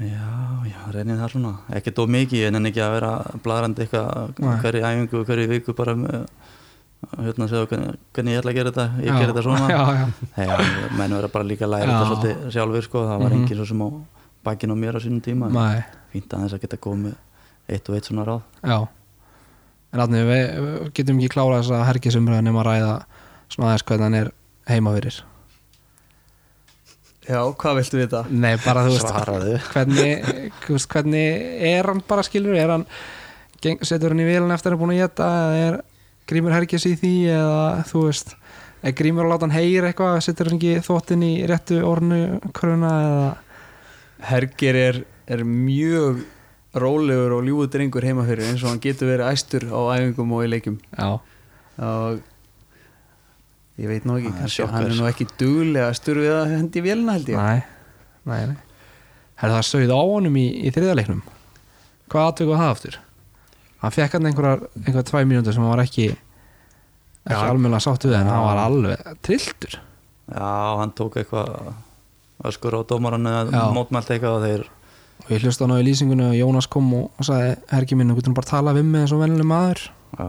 já, 0.00 0.28
já, 0.68 0.78
reynið 0.94 1.18
það 1.22 1.32
svona 1.34 1.52
ekki 1.76 1.92
dó 1.96 2.02
mikið, 2.08 2.46
en 2.50 2.58
en 2.60 2.68
ekki 2.70 2.82
að 2.84 2.94
vera 2.98 3.12
bladrandi 3.44 3.84
eitthvað 3.86 4.36
hverju 4.62 4.84
æfingu, 4.90 5.24
hverju 5.28 5.48
viku 5.54 5.74
bara 5.76 5.96
hérna 7.20 7.46
að 7.46 7.52
segja 7.54 7.66
hvernig, 7.70 7.98
hvernig 8.12 8.34
ég 8.36 8.40
ætla 8.42 8.52
að 8.52 8.58
gera 8.60 8.70
þetta 8.74 8.86
ég 9.00 9.08
Já, 9.08 9.16
gera 9.20 9.32
þetta 9.32 9.44
svona. 9.46 9.68
Já, 9.72 9.80
já. 9.96 10.44
já, 10.44 10.88
menn 11.00 11.14
vera 11.16 11.30
bara 11.32 11.46
líka 11.48 11.64
að 11.64 11.72
læra 11.74 11.86
Já. 11.88 11.92
þetta 11.96 12.08
svolítið 12.10 12.50
sjálfur 12.56 12.84
sko, 12.86 13.04
það 13.08 13.22
var 13.24 13.30
Mhm. 13.32 13.40
engin 13.40 13.56
svo 13.60 13.66
sem 13.70 13.80
á 13.80 13.88
bakinn 14.44 14.72
á 14.72 14.76
mér 14.76 14.96
á 14.96 15.00
sínum 15.00 15.22
tíma. 15.24 15.48
Nei, 15.52 15.80
fínt 16.12 16.34
aðeins 16.36 16.52
að 16.56 16.60
geta 16.66 16.76
komið 16.76 17.14
eitt 17.68 17.88
og 17.88 17.96
eitt 17.96 18.04
svona 18.10 18.24
ráð. 18.28 18.42
Já 18.60 18.78
En 19.90 20.04
átni, 20.04 20.20
við 20.22 20.92
getum 20.94 21.18
ekki 21.18 21.34
klárað 21.34 21.64
þess 21.64 21.74
að 21.74 21.88
hergisumröðin 21.88 22.46
nema 22.46 22.62
að 22.62 22.68
ræða 22.68 22.94
svona 23.50 23.70
aðeins 23.70 23.86
hvernig 23.88 24.06
hann 24.06 24.18
er 24.20 24.32
heima 24.70 24.94
fyrir. 24.94 25.20
Já, 27.30 27.40
hvað 27.62 27.78
viltu 27.78 27.98
vita? 28.00 28.20
Nei, 28.30 28.54
bara 28.64 28.84
þú 28.86 28.94
veist 28.96 29.10
hvernig, 29.74 30.52
hvernig 30.90 31.42
er 31.70 31.90
hann 31.90 32.02
bara 32.08 32.24
skilur, 32.26 32.56
er 32.58 32.72
hann 32.74 32.86
setur 33.86 34.14
hann 34.14 34.22
í 34.22 34.28
vélun 34.28 34.54
eftir 34.54 34.72
að 34.72 34.78
hann 34.78 34.78
er 34.78 34.82
búin 34.82 34.94
að 34.94 35.02
geta 35.02 35.28
eða 35.42 35.60
er 35.66 35.78
grímur 36.30 36.54
hergis 36.54 36.86
í 36.88 36.94
því 36.98 37.14
eða 37.34 37.84
þú 37.90 38.04
veist, 38.06 38.34
er 38.86 38.96
grímur 38.96 39.26
að 39.26 39.34
láta 39.34 39.46
hann 39.46 39.56
heyra 39.58 39.90
eitthvað, 39.90 40.18
setur 40.24 40.50
hann 40.50 40.58
ekki 40.58 40.84
þóttin 40.86 41.26
í 41.26 41.32
réttu 41.50 41.80
ornu 41.86 42.20
kruna 42.56 42.92
eða? 43.04 43.30
Herger 44.30 44.80
er, 44.80 45.02
er 45.30 45.44
mjög 45.46 46.24
rólegur 46.74 47.34
og 47.38 47.46
ljúður 47.48 47.70
drengur 47.74 48.06
heima 48.06 48.26
fyrir 48.28 48.50
eins 48.50 48.62
og 48.62 48.70
hann 48.70 48.82
getur 48.82 49.10
verið 49.10 49.32
æstur 49.32 49.66
á 49.70 49.80
æfingum 49.96 50.36
og 50.36 50.44
í 50.46 50.50
leikjum. 50.52 50.78
Já, 50.94 51.10
og 51.80 52.20
ég 53.80 53.90
veit 53.90 54.06
nú 54.06 54.20
ekki, 54.20 54.32
kannski 54.38 54.68
hann 54.70 54.86
er 54.86 54.96
nú 54.98 55.08
ekki 55.08 55.26
duglega 55.40 55.90
æstur 55.90 56.20
við 56.22 56.32
að 56.36 56.56
hendi 56.56 56.84
vélina 56.84 57.18
held 57.18 57.32
ég. 57.32 57.40
Nei 57.40 57.60
nei, 58.28 58.46
nei. 58.52 58.56
Er 59.40 59.54
það 59.54 59.68
sögð 59.68 59.94
á 59.96 60.00
honum 60.00 60.36
í, 60.36 60.46
í 60.66 60.72
þriðaleiknum 60.74 61.22
hvað 62.10 62.42
var 62.50 62.58
það 62.60 62.72
aftur? 62.72 62.98
Hann 63.80 63.94
fekk 63.94 64.16
hann 64.16 64.28
einhverjar, 64.28 64.66
einhverjar 64.82 65.06
tvæ 65.08 65.20
mínútur 65.24 65.56
sem 65.56 65.64
hann 65.64 65.72
var 65.72 65.84
ekki 65.84 66.08
ekki 66.10 67.36
Já. 67.36 67.48
almennilega 67.52 67.84
sátt 67.84 68.04
við 68.08 68.16
en 68.18 68.28
hann 68.28 68.44
var 68.44 68.60
alveg 68.64 69.06
trilltur 69.24 69.78
Já, 69.78 70.50
hann 70.80 70.92
tók 70.96 71.16
eitthvað 71.20 71.72
öskur 72.50 72.76
á 72.76 72.80
dómaran 72.88 73.28
eða 73.30 73.46
Já. 73.54 73.62
mótmælt 73.76 74.12
eitthvað 74.12 74.36
og 74.36 74.44
þeir 74.46 74.66
og 75.20 75.30
ég 75.34 75.44
hlusta 75.44 75.66
hann 75.66 75.76
á 75.76 75.80
í 75.80 75.86
lýsingunni 75.86 76.26
og 76.30 76.38
Jónas 76.38 76.68
kom 76.70 76.88
og, 76.96 77.06
og 77.18 77.28
sagði 77.28 77.54
hergi 77.70 77.98
minn, 77.98 78.10
þú 78.12 78.18
getur 78.20 78.36
bara 78.38 78.48
að 78.48 78.54
tala 78.56 78.74
við 78.76 78.88
mig 78.88 79.04
eins 79.04 79.14
og 79.14 79.22
vennileg 79.22 79.48
maður. 79.50 79.84
Já, 80.16 80.26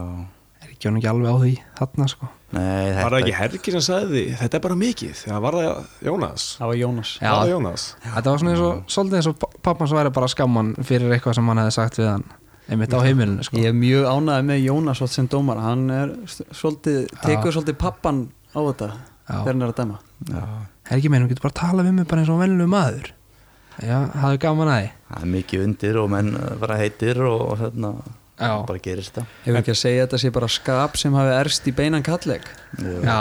er 0.62 0.70
ekki 0.70 0.88
hann 0.88 1.00
ekki 1.00 1.10
alveg 1.12 1.32
á 1.32 1.36
því 1.42 1.52
þarna 1.80 2.08
sko? 2.12 2.30
Nei, 2.52 2.92
var 2.98 3.14
það 3.14 3.22
ekki 3.22 3.36
Hergi 3.38 3.72
sem 3.72 3.84
sagði 3.86 4.12
því 4.12 4.22
þetta 4.42 4.58
er 4.58 4.62
bara 4.66 4.74
mikið, 4.76 5.12
það 5.22 5.44
var 5.46 5.56
það 5.56 5.78
Jónas? 6.04 6.46
Það 6.58 6.70
var 6.70 6.78
Jónas. 6.82 7.12
Já. 7.16 7.28
var 7.30 7.38
það 7.40 7.52
Jónas? 7.54 7.84
Þetta 8.04 8.34
var 8.34 8.42
svona 8.42 8.52
eins 8.52 8.64
og, 8.66 8.82
svolítið 8.92 9.18
eins 9.20 9.28
og 9.30 9.46
pappan 9.64 9.88
sem 9.88 9.98
væri 9.98 10.12
bara 10.18 10.28
skamman 10.28 10.74
fyrir 10.84 11.14
eitthvað 11.16 11.38
sem 11.38 11.48
hann 11.48 11.62
hefði 11.62 11.74
sagt 11.78 12.00
við 12.02 12.10
hann 12.10 12.26
einmitt 12.68 12.92
á 12.92 13.00
heimilinu 13.00 13.46
sko. 13.46 13.56
Ég 13.56 13.72
er 13.72 13.78
mjög 13.78 14.10
ánægð 14.10 14.44
með 14.50 14.60
Jónas 14.66 15.02
sem 15.14 15.30
dómar. 15.32 15.62
Hann 15.64 15.86
er 15.96 16.12
svolítið, 16.28 17.00
tekur 17.24 17.56
svolítið 17.56 17.80
pappan 17.80 18.20
á 18.52 18.60
þetta 18.60 18.90
Já. 18.92 19.32
þegar 19.32 19.50
hann 19.54 19.64
er 19.64 19.72
að 19.72 19.80
dæma. 19.80 19.98
Já, 20.28 20.44
Helgi 20.92 21.08
minn, 21.08 21.24
þú 21.24 21.32
getur 21.32 21.46
bara 21.48 21.54
að 21.56 21.60
tala 21.62 21.88
við 21.88 21.96
mig 21.96 22.08
bara 22.12 22.22
eins 22.22 22.32
og 22.36 22.42
venlu 22.42 22.68
maður 22.68 23.12
Já, 23.80 23.96
hafðu 24.22 24.40
gaman 24.42 24.72
að 24.72 24.80
því. 24.82 24.90
Það 25.12 25.22
er 25.26 25.30
mikið 25.36 25.64
undir 25.68 26.00
og 26.02 26.10
menn 26.12 26.34
eh, 26.36 26.50
bara 26.60 26.76
heitir 26.80 27.22
og 27.28 27.56
hérna 27.62 27.94
Já, 28.42 28.52
bara 28.66 28.82
gerist 28.82 29.16
það. 29.16 29.32
Hefur 29.46 29.60
ekki 29.62 29.74
að 29.74 29.80
segja 29.82 30.02
að 30.02 30.06
þetta 30.08 30.22
sé 30.22 30.30
bara 30.34 30.50
skap 30.50 30.96
sem 31.00 31.14
hafi 31.18 31.34
erst 31.38 31.66
í 31.68 31.74
beinan 31.76 32.06
kalleg? 32.06 32.46
Jú. 32.80 33.00
já, 33.06 33.18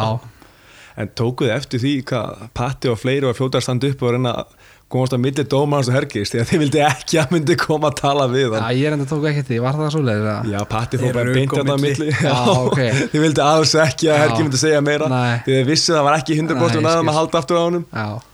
En 1.02 1.08
tókuð 1.16 1.54
eftir 1.56 1.80
því 1.80 1.92
hvað 2.10 2.42
Patti 2.58 2.90
og 2.92 2.98
fleiri 3.00 3.24
var 3.30 3.36
fljóta 3.38 3.62
að 3.62 3.64
standa 3.64 3.88
upp 3.88 4.02
og 4.04 4.12
reyna 4.12 4.34
að 4.42 4.56
komast 4.92 5.14
að 5.16 5.22
milli 5.24 5.46
dómarans 5.48 5.88
og 5.88 5.96
hergist 5.96 6.34
því 6.36 6.42
að 6.42 6.50
þið 6.50 6.60
vildi 6.66 6.82
ekki 6.84 7.20
að 7.22 7.30
myndi 7.32 7.56
koma 7.62 7.88
að 7.88 8.02
tala 8.02 8.26
við 8.28 8.42
já 8.44 8.58
hann 8.58 8.74
ég 8.76 8.90
er 8.90 8.96
enda 8.98 9.06
tók 9.08 9.28
ekki 9.30 9.40
eftir 9.40 9.56
því, 9.56 9.60
var 9.64 9.78
það 9.80 9.94
svo 9.94 10.02
leiðir 10.04 10.50
Já, 10.52 10.58
Patti 10.74 11.00
fór 11.00 11.16
bara 11.16 11.36
beint 11.38 11.54
að 11.56 11.62
það 11.62 11.70
komið 11.72 11.86
milli. 11.86 12.10
Já, 12.28 12.36
ok. 12.66 12.82
Þið 13.14 13.24
vildi 13.26 13.46
alls 13.46 13.76
ekki 13.86 14.10
að 14.12 14.18
Já. 14.18 14.24
hergi 14.26 14.44
myndi 14.44 14.60
segja 14.66 14.82
meira. 14.84 15.08
Nei. 15.12 15.38
Því 15.46 15.56
þið 15.56 15.72
vissu 15.72 15.96
það 15.96 16.06
var 16.10 16.18
ekki 16.20 16.38
100% 16.42 16.52
Nei, 16.52 16.60
um 16.60 16.90
aðeins 16.92 17.00
skil. 17.00 17.14
að 17.14 17.20
halda 17.22 17.42
aftur 17.42 17.62
á 17.62 17.64
honum. 17.64 17.88
Já 17.88 18.31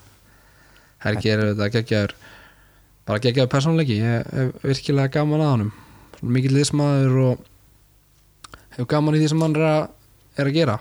Helgi 1.05 1.31
er 1.33 1.43
þetta 1.51 1.69
geggjaður 1.75 2.15
bara 3.07 3.23
geggjaður 3.23 3.51
persónleiki 3.53 3.99
ég 4.01 4.31
hef 4.33 4.63
virkilega 4.65 5.13
gaman 5.19 5.43
að 5.43 5.53
honum. 5.53 5.71
Mikill 6.25 6.55
liðsmaður 6.55 7.19
og 7.23 7.43
hefur 8.75 8.89
gaman 8.95 9.17
í 9.17 9.21
því 9.21 9.29
sem 9.31 9.43
hann 9.45 9.57
er 9.57 9.67
að, 9.67 9.83
er 10.38 10.49
að 10.49 10.57
gera. 10.57 10.77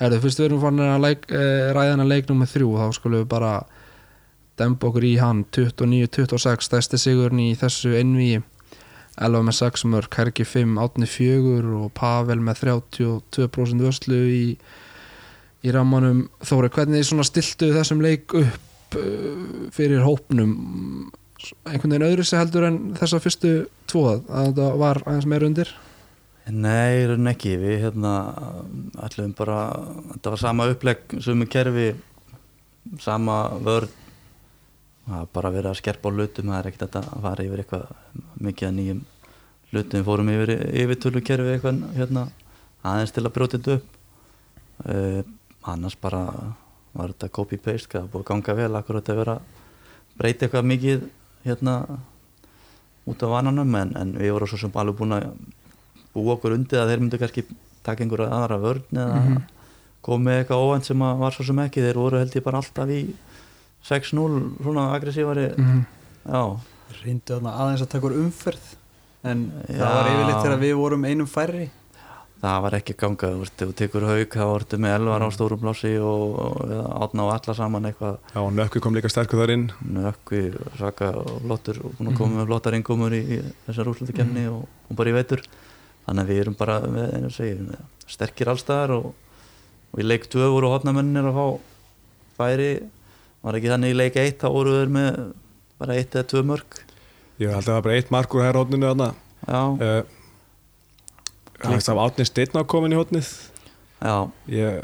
Herðu, 0.00 0.22
fyrst 0.24 0.40
við 0.40 0.48
erum 0.48 0.62
fann 0.62 0.80
að 0.82 1.04
leik, 1.04 1.28
eh, 1.30 1.68
ræða 1.76 1.92
hennar 1.92 2.08
leik 2.08 2.30
nummer 2.30 2.48
þrjú 2.48 2.72
þá 2.80 2.96
skulum 2.96 3.22
við 3.22 3.28
bara 3.34 3.52
demba 4.58 4.88
okkur 4.88 5.06
í 5.06 5.12
hann. 5.20 5.44
29-26 5.54 6.66
stæsti 6.66 7.00
sigurinn 7.00 7.44
í 7.44 7.52
þessu 7.58 7.94
einví 7.98 8.40
Elva 9.20 9.42
með 9.44 9.58
6 9.58 9.82
mörg, 9.92 10.08
Hergi 10.16 10.44
5 10.48 10.78
Átni 10.80 11.06
4 11.06 11.74
og 11.76 11.90
Pavel 11.92 12.38
með 12.40 12.62
32% 12.64 13.84
vörslu 13.84 14.20
í, 14.32 14.44
í 15.60 15.74
rammanum. 15.74 16.30
Þóri, 16.40 16.72
hvernig 16.72 17.04
stiltu 17.04 17.68
þessum 17.76 18.00
leik 18.00 18.32
upp 18.32 18.71
uh, 18.98 19.70
fyrir 19.74 20.04
hópnum 20.06 20.52
einhvern 21.66 21.94
veginn 21.94 22.06
öðru 22.06 22.26
sig 22.26 22.38
heldur 22.38 22.66
en 22.68 22.78
þessa 22.98 23.20
fyrstu 23.22 23.52
tvo 23.90 24.04
að 24.12 24.52
þetta 24.52 24.68
var 24.82 25.02
aðeins 25.06 25.28
meira 25.30 25.48
undir? 25.48 25.72
Nei, 26.52 27.04
raun 27.06 27.30
ekki, 27.30 27.54
við 27.60 27.84
hérna 27.84 28.12
ætlum 29.06 29.34
bara, 29.38 29.58
þetta 30.14 30.32
var 30.34 30.40
sama 30.42 30.66
upplegg 30.72 31.16
sem 31.22 31.44
kerfi, 31.50 31.92
sama 33.02 33.36
var 33.62 33.86
bara 35.34 35.52
verið 35.54 35.70
að 35.70 35.78
skerpa 35.78 36.10
á 36.10 36.14
hlutum, 36.14 36.50
það 36.50 36.58
er 36.58 36.70
ekkert 36.70 36.98
að 36.98 37.08
fara 37.26 37.46
yfir 37.46 37.62
eitthvað 37.62 37.86
mikið 38.42 38.68
að 38.68 38.74
nýjum 38.78 39.04
hlutum, 39.72 39.98
við 39.98 40.08
fórum 40.08 40.32
yfir 40.32 40.54
yfirtölu 40.82 41.22
kerfi 41.26 41.54
eitthvað 41.54 41.84
hérna 41.96 42.26
aðeins 42.82 43.14
til 43.14 43.24
að 43.24 43.34
brjóta 43.36 43.58
þetta 43.58 43.78
upp. 43.78 43.98
Uh, 44.82 45.22
annars 45.70 45.94
bara 45.94 46.24
var 46.94 47.12
þetta 47.14 47.28
copy-paste, 47.38 47.92
það 47.94 48.02
var 48.02 48.10
búið 48.12 48.22
að 48.24 48.28
ganga 48.32 48.54
vel 48.58 48.76
akkur 48.80 48.98
þetta 49.00 49.16
vera 49.16 49.34
að 49.38 49.42
breyta 50.18 50.46
eitthvað 50.46 50.68
mikið 50.72 51.04
hérna 51.46 51.76
út 53.08 53.22
af 53.26 53.32
vananum? 53.32 53.74
En, 53.80 53.92
en 53.96 54.12
við 54.18 54.32
vorum 54.36 54.50
svo 54.52 54.58
sem 54.62 54.74
alveg 54.78 54.98
búin 55.00 55.16
að 55.16 55.28
búa 56.14 56.34
okkur 56.36 56.54
undir 56.58 56.82
að 56.82 56.92
þeir 56.92 57.00
myndu 57.04 57.18
kannski 57.22 57.44
taka 57.82 58.04
einhverja 58.04 58.28
aðra 58.36 58.58
vörn 58.62 58.84
eða 58.92 59.22
Mhm. 59.22 59.42
koma 60.02 60.24
með 60.30 60.38
eitthvað 60.44 60.62
óvænt 60.66 60.84
sem 60.84 60.98
að 61.02 61.18
var 61.18 61.30
svo 61.32 61.44
sem 61.46 61.56
ekki. 61.62 61.80
Þeir 61.82 61.94
voru 61.98 62.18
held 62.18 62.34
ég 62.36 62.42
bara 62.44 62.58
alltaf 62.58 62.88
í 62.90 63.14
6-0 63.82 64.56
svona 64.62 64.92
aggressívari. 64.94 65.48
Mm 65.58 65.84
já, 66.22 66.42
reyndu 67.02 67.34
þarna 67.34 67.52
aðeins 67.58 67.82
að 67.82 67.88
taka 67.88 68.06
umferð 68.14 68.66
en 69.24 69.40
Já. 69.68 69.74
það 69.78 69.94
var 69.94 70.10
yfirleitt 70.12 70.42
þegar 70.44 70.60
við 70.62 70.74
vorum 70.78 71.04
einum 71.04 71.26
færri 71.26 71.70
það 72.42 72.62
var 72.64 72.76
ekki 72.78 72.94
að 72.96 73.00
ganga 73.02 73.30
þú 73.30 73.40
veist, 73.42 73.56
þú 73.60 73.74
tekur 73.78 74.06
haug, 74.08 74.34
þá 74.34 74.44
vortu 74.50 74.78
með 74.82 74.94
elvar 74.98 75.24
á 75.24 75.28
stórum 75.34 75.60
plási 75.62 75.92
og, 76.02 76.38
og 76.42 76.72
átna 77.06 77.26
og 77.26 77.32
alla 77.36 77.56
saman 77.58 77.88
eitthvað. 77.90 78.18
Já, 78.34 78.38
og 78.42 78.52
Nökku 78.56 78.82
kom 78.82 78.96
líka 78.98 79.10
sterkur 79.12 79.42
þar 79.42 79.54
inn. 79.54 79.66
Nökvi, 79.94 80.42
svaka 80.78 81.10
og 81.22 81.36
flottur 81.44 81.82
og 81.86 81.96
búin 81.98 82.12
að 82.12 82.18
koma 82.18 82.40
með 82.40 82.48
flottar 82.50 82.78
innkomur 82.78 83.14
í, 83.14 83.22
í 83.22 83.40
þessar 83.68 83.92
úrslutakefni 83.92 84.46
og, 84.50 84.64
og 84.66 84.98
bara 84.98 85.12
í 85.12 85.16
veitur 85.16 85.44
þannig 86.06 86.24
að 86.24 86.32
við 86.32 86.42
erum 86.44 86.58
bara 86.58 86.78
með, 86.90 87.12
einu 87.18 87.30
segi, 87.30 87.58
með 87.68 88.08
sterkir 88.10 88.50
allstaðar 88.50 88.96
og, 88.98 89.12
og 89.92 90.02
í 90.02 90.08
leik 90.08 90.26
2 90.32 90.50
voru 90.50 90.72
hotnamennir 90.74 91.30
að 91.30 91.38
fá 91.38 91.46
færi. 92.42 92.72
Var 93.42 93.58
ekki 93.58 93.70
þannig 93.70 93.94
í 93.94 94.00
leik 94.02 94.18
1 94.18 94.40
þá 94.42 94.48
voru 94.50 94.80
þeir 94.80 94.96
með 94.98 95.22
bara 95.82 95.98
1 95.98 96.18
eða 96.18 96.30
2 96.34 96.42
mörg 96.50 96.82
Ég 97.42 97.50
held 97.50 97.64
að 97.64 97.68
það 97.68 97.76
var 97.76 97.86
bara 97.86 97.94
eitt 97.98 98.10
mark 98.12 98.34
úr 98.36 98.44
hæra 98.44 98.60
hótninu 98.60 98.90
þarna. 98.90 99.08
Já, 99.48 99.62
uh, 99.72 100.21
Það 101.62 101.94
var 101.96 102.10
átni 102.10 102.26
steinn 102.26 102.58
á 102.58 102.62
komin 102.66 102.92
í 102.94 102.98
hótnið 102.98 103.28
já, 104.02 104.16
Ég 104.50 104.82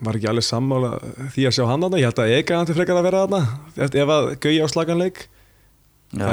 var 0.00 0.16
ekki 0.16 0.28
alveg 0.30 0.46
sammála 0.46 0.90
því 1.34 1.42
að 1.44 1.56
sjá 1.58 1.64
hann 1.68 1.82
þarna. 1.84 1.98
Ég 2.00 2.06
held 2.08 2.20
að 2.24 2.30
Ega 2.38 2.56
hann 2.56 2.68
til 2.70 2.76
frekar 2.78 2.96
að 3.00 3.06
vera 3.10 3.24
þarna 3.26 3.40
ef 3.76 3.96
ef 4.00 4.12
að 4.14 4.28
gauja 4.40 4.64
á 4.64 4.68
slaganleik 4.72 5.18
já. 6.16 6.30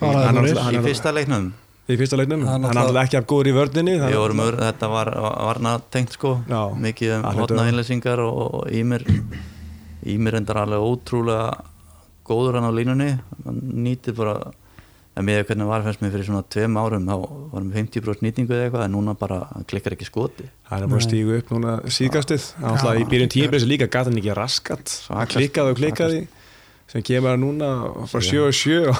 Hann 0.00 0.40
er 0.40 0.78
í 0.78 0.84
fyrsta 0.86 1.12
leiknum? 1.12 1.50
Í 1.90 1.96
fyrsta 1.98 2.16
leiknum. 2.16 2.46
Hann 2.46 2.64
er 2.64 2.70
náttúrulega- 2.70 2.86
alltaf 2.86 3.04
ekki 3.04 3.18
af 3.20 3.26
góður 3.26 3.50
í 3.50 3.54
vördninni 3.58 3.96
þetta 4.00 4.88
var 4.88 5.10
varna 5.20 5.74
tengt 5.90 6.12
sko. 6.16 6.40
Já. 6.48 6.62
mikið 6.74 7.18
um 7.18 7.24
að- 7.24 7.68
innleysingar 7.68 8.18
og, 8.24 8.54
og 8.54 8.70
Ímir 8.70 9.04
Ímir 10.06 10.34
endar 10.40 10.56
alveg 10.64 10.80
ótrúlega 10.80 11.60
góður 12.24 12.54
hann 12.56 12.64
á 12.64 12.72
línunni. 12.72 13.20
Hann 13.44 13.60
nýtir 13.84 14.16
bara 14.16 14.50
en 15.18 15.26
með 15.26 15.40
hvernig 15.48 15.68
var 15.68 15.82
fannst 15.84 16.02
mér 16.04 16.12
fyrir 16.14 16.28
svona 16.28 16.44
tveim 16.54 16.76
árum 16.80 17.08
þá 17.08 17.14
varum 17.52 17.70
við 17.72 17.80
50% 17.82 18.26
nýtingu 18.26 18.54
eða 18.54 18.68
eitthvað 18.68 18.84
en 18.86 18.94
núna 18.94 19.14
bara 19.18 19.40
klikkar 19.70 19.96
ekki 19.96 20.06
skoti. 20.08 20.46
Hann 20.70 20.84
er 20.84 20.92
bara 20.92 21.02
að 21.02 21.08
stígu 21.08 21.38
upp 21.40 21.50
núna 21.54 21.76
síðgastið 21.90 22.46
í 23.00 23.08
byrjun 23.10 23.32
tímabreysi 23.34 23.70
líka 23.70 23.88
gæti 23.90 24.12
hann 24.12 24.20
ekki 24.22 24.36
raskat? 24.38 24.94
Hann 25.10 25.32
klikkaði 25.34 25.74
og 25.74 25.80
klikkaði 25.82 26.22
sem 26.90 27.04
kemur 27.06 27.34
hann 27.36 27.44
núna 27.44 27.68
bara 28.10 28.22
sjö 28.24 28.48
og 28.48 28.56
sjö 28.56 28.80
og 28.90 28.98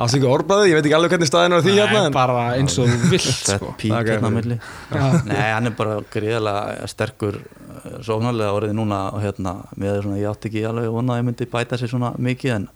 alls 0.00 0.14
ekki 0.16 0.28
orðbræði, 0.28 0.70
ég 0.70 0.78
veit 0.78 0.86
ekki 0.88 0.96
alveg 0.96 1.12
hvernig 1.14 1.28
staðin 1.28 1.56
er 1.56 1.64
því 1.64 1.74
hérna 1.76 2.00
en 2.08 2.14
bara 2.16 2.44
eins 2.56 2.76
og 2.80 2.88
þú 2.88 3.10
vilt 3.12 3.28
sko. 3.32 3.72
pík 3.80 3.92
Ok. 3.96 4.08
hérna 4.12 4.28
á 4.28 4.32
milli. 4.32 4.56
Já. 4.92 5.04
Nei, 5.28 5.46
hann 5.52 5.68
er 5.70 5.74
bara 5.76 5.98
greiðlega 6.12 6.88
sterkur 6.92 7.38
eh, 7.40 7.98
sóknarlega 8.04 8.56
orðið 8.56 8.74
núna 8.76 9.02
og 9.16 9.24
hérna, 9.24 9.54
með 9.76 10.02
svona, 10.04 10.20
ég 10.20 10.32
átti 10.32 10.50
ekki 10.50 10.64
alveg 10.68 10.92
vona 10.92 11.16
að 11.16 11.22
ég 11.22 11.28
myndi 11.30 11.48
bæta 11.52 11.80
sér 11.80 11.92
svona 11.92 12.12
mikið 12.16 12.54
en 12.58 12.68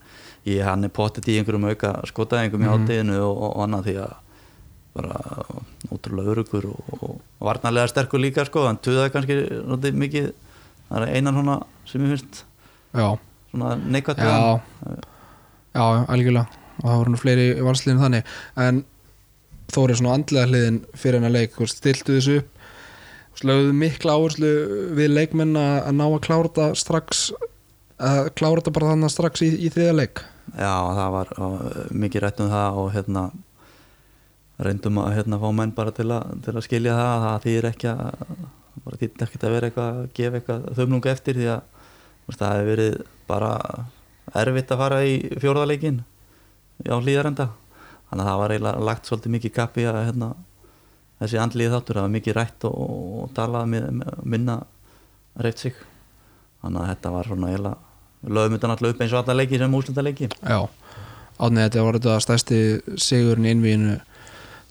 ég, 0.48 0.60
hann 0.64 0.86
er 0.86 0.92
pottet 0.94 1.28
í 1.28 1.38
einhverjum 1.40 1.68
auka 1.70 1.94
skotaðingum 2.10 2.64
í 2.64 2.70
átíðinu 2.70 3.18
og, 3.24 3.40
og 3.48 3.64
annað 3.66 3.88
því 3.88 3.96
að 4.04 4.14
bara 5.00 5.48
ótrúlega 5.90 6.34
örugur 6.34 6.70
og, 6.72 6.94
og 7.06 7.18
varnarlega 7.46 7.90
sterkur 7.92 8.22
líka 8.22 8.44
sko, 8.48 8.66
hann 8.66 8.80
tuðaði 8.82 9.12
kannski 9.14 9.92
mikið, 10.04 10.30
það 10.88 11.04
er 11.06 11.16
einan 11.16 11.38
svona 11.38 11.58
sem 11.86 12.06
ég 12.06 12.14
finnst 12.16 12.40
já, 12.96 13.06
svona 13.52 13.74
neikvægt 13.84 14.24
já. 14.24 14.32
já, 15.74 15.84
algjörlega. 15.84 16.48
Og 16.80 16.86
það 16.88 16.96
voru 17.02 17.12
nú 17.12 17.20
fleiri 17.20 17.46
valsliðin 17.60 18.00
þannig. 18.00 18.32
En 18.56 18.84
Þóri 19.70 19.94
svona 19.98 20.16
andlega 20.18 20.48
hliðin 20.50 20.80
fyrir 20.98 21.20
hennar 21.20 21.34
leik, 21.34 21.58
stiltu 21.70 22.16
þessu 22.16 22.40
upp. 22.40 22.48
Þú 23.30 23.36
veist, 23.36 23.44
lögðu 23.46 23.74
mikla 23.78 24.16
áherslu 24.18 24.50
við 24.98 25.12
leikmenn 25.14 25.58
að 25.60 25.92
ná 25.94 26.04
að 26.08 26.22
klára 26.26 26.48
þetta 26.48 26.66
strax 26.80 27.20
að 28.00 28.30
klára 28.38 28.60
þetta 28.60 28.74
bara 28.76 28.90
þannig 28.94 29.12
strax 29.14 29.44
í, 29.44 29.50
í 29.66 29.70
þriða 29.72 29.96
leik? 29.98 30.22
Já, 30.54 30.74
það 30.96 31.14
var 31.14 31.32
uh, 31.36 31.60
mikið 32.04 32.24
rætt 32.24 32.42
um 32.42 32.50
það 32.50 32.80
og 32.82 32.90
hérna 32.94 33.24
reyndum 34.60 35.00
að 35.00 35.14
hérna 35.16 35.40
fá 35.40 35.48
menn 35.56 35.74
bara 35.76 35.92
til 35.96 36.08
að, 36.12 36.34
til 36.44 36.54
að 36.56 36.66
skilja 36.66 36.96
það 36.96 37.12
að 37.12 37.24
það 37.26 37.44
þýðir 37.46 37.68
ekki 37.70 37.90
að 37.92 38.34
bara 38.80 39.00
þýðir 39.00 39.24
ekki 39.26 39.40
að 39.40 39.54
vera 39.54 39.70
eitthvað 39.70 39.90
að 40.00 40.10
gefa 40.18 40.40
eitthvað 40.40 40.66
þöfnunga 40.78 41.12
eftir 41.14 41.38
því 41.38 41.48
að 41.54 41.62
veist, 42.26 42.40
það 42.42 42.54
hefur 42.56 42.70
verið 42.70 43.00
bara 43.30 43.52
erfitt 44.40 44.74
að 44.74 44.82
fara 44.84 45.00
í 45.04 45.14
fjórðaleikin 45.40 46.02
á 46.86 46.96
hlýðarenda 46.96 47.48
þannig 48.10 48.24
að 48.24 48.30
það 48.30 48.40
var 48.42 48.54
eiginlega 48.54 48.86
lagt 48.88 49.08
svolítið 49.08 49.34
mikið 49.36 49.54
kappi 49.56 49.86
að 49.86 50.00
hérna, 50.08 50.30
þessi 51.20 51.40
andlið 51.40 51.76
þáttur 51.76 51.98
það 52.00 52.06
var 52.06 52.14
mikið 52.16 52.36
rætt 52.38 52.66
og, 52.68 52.80
og 53.20 53.32
talað 53.36 53.74
minna 54.24 54.56
reyft 55.40 55.62
sig. 55.62 55.76
Þannig 56.60 56.82
að 56.82 56.90
þetta 56.90 57.12
var 57.14 57.30
svona 57.30 57.52
eiginlega 57.52 57.89
lögum 58.26 58.56
þetta 58.56 58.70
náttúrulega 58.70 58.96
upp 58.96 59.04
eins 59.04 59.14
og 59.14 59.22
alla 59.22 59.38
leiki 59.40 59.60
sem 59.60 59.74
úslita 59.78 60.04
leiki 60.04 60.28
Já, 60.28 60.60
átnið 61.40 61.64
þetta 61.66 61.86
var 61.86 61.98
þetta 61.98 62.18
stærsti 62.26 62.60
sigurinn 63.00 63.48
innvíinu 63.48 63.96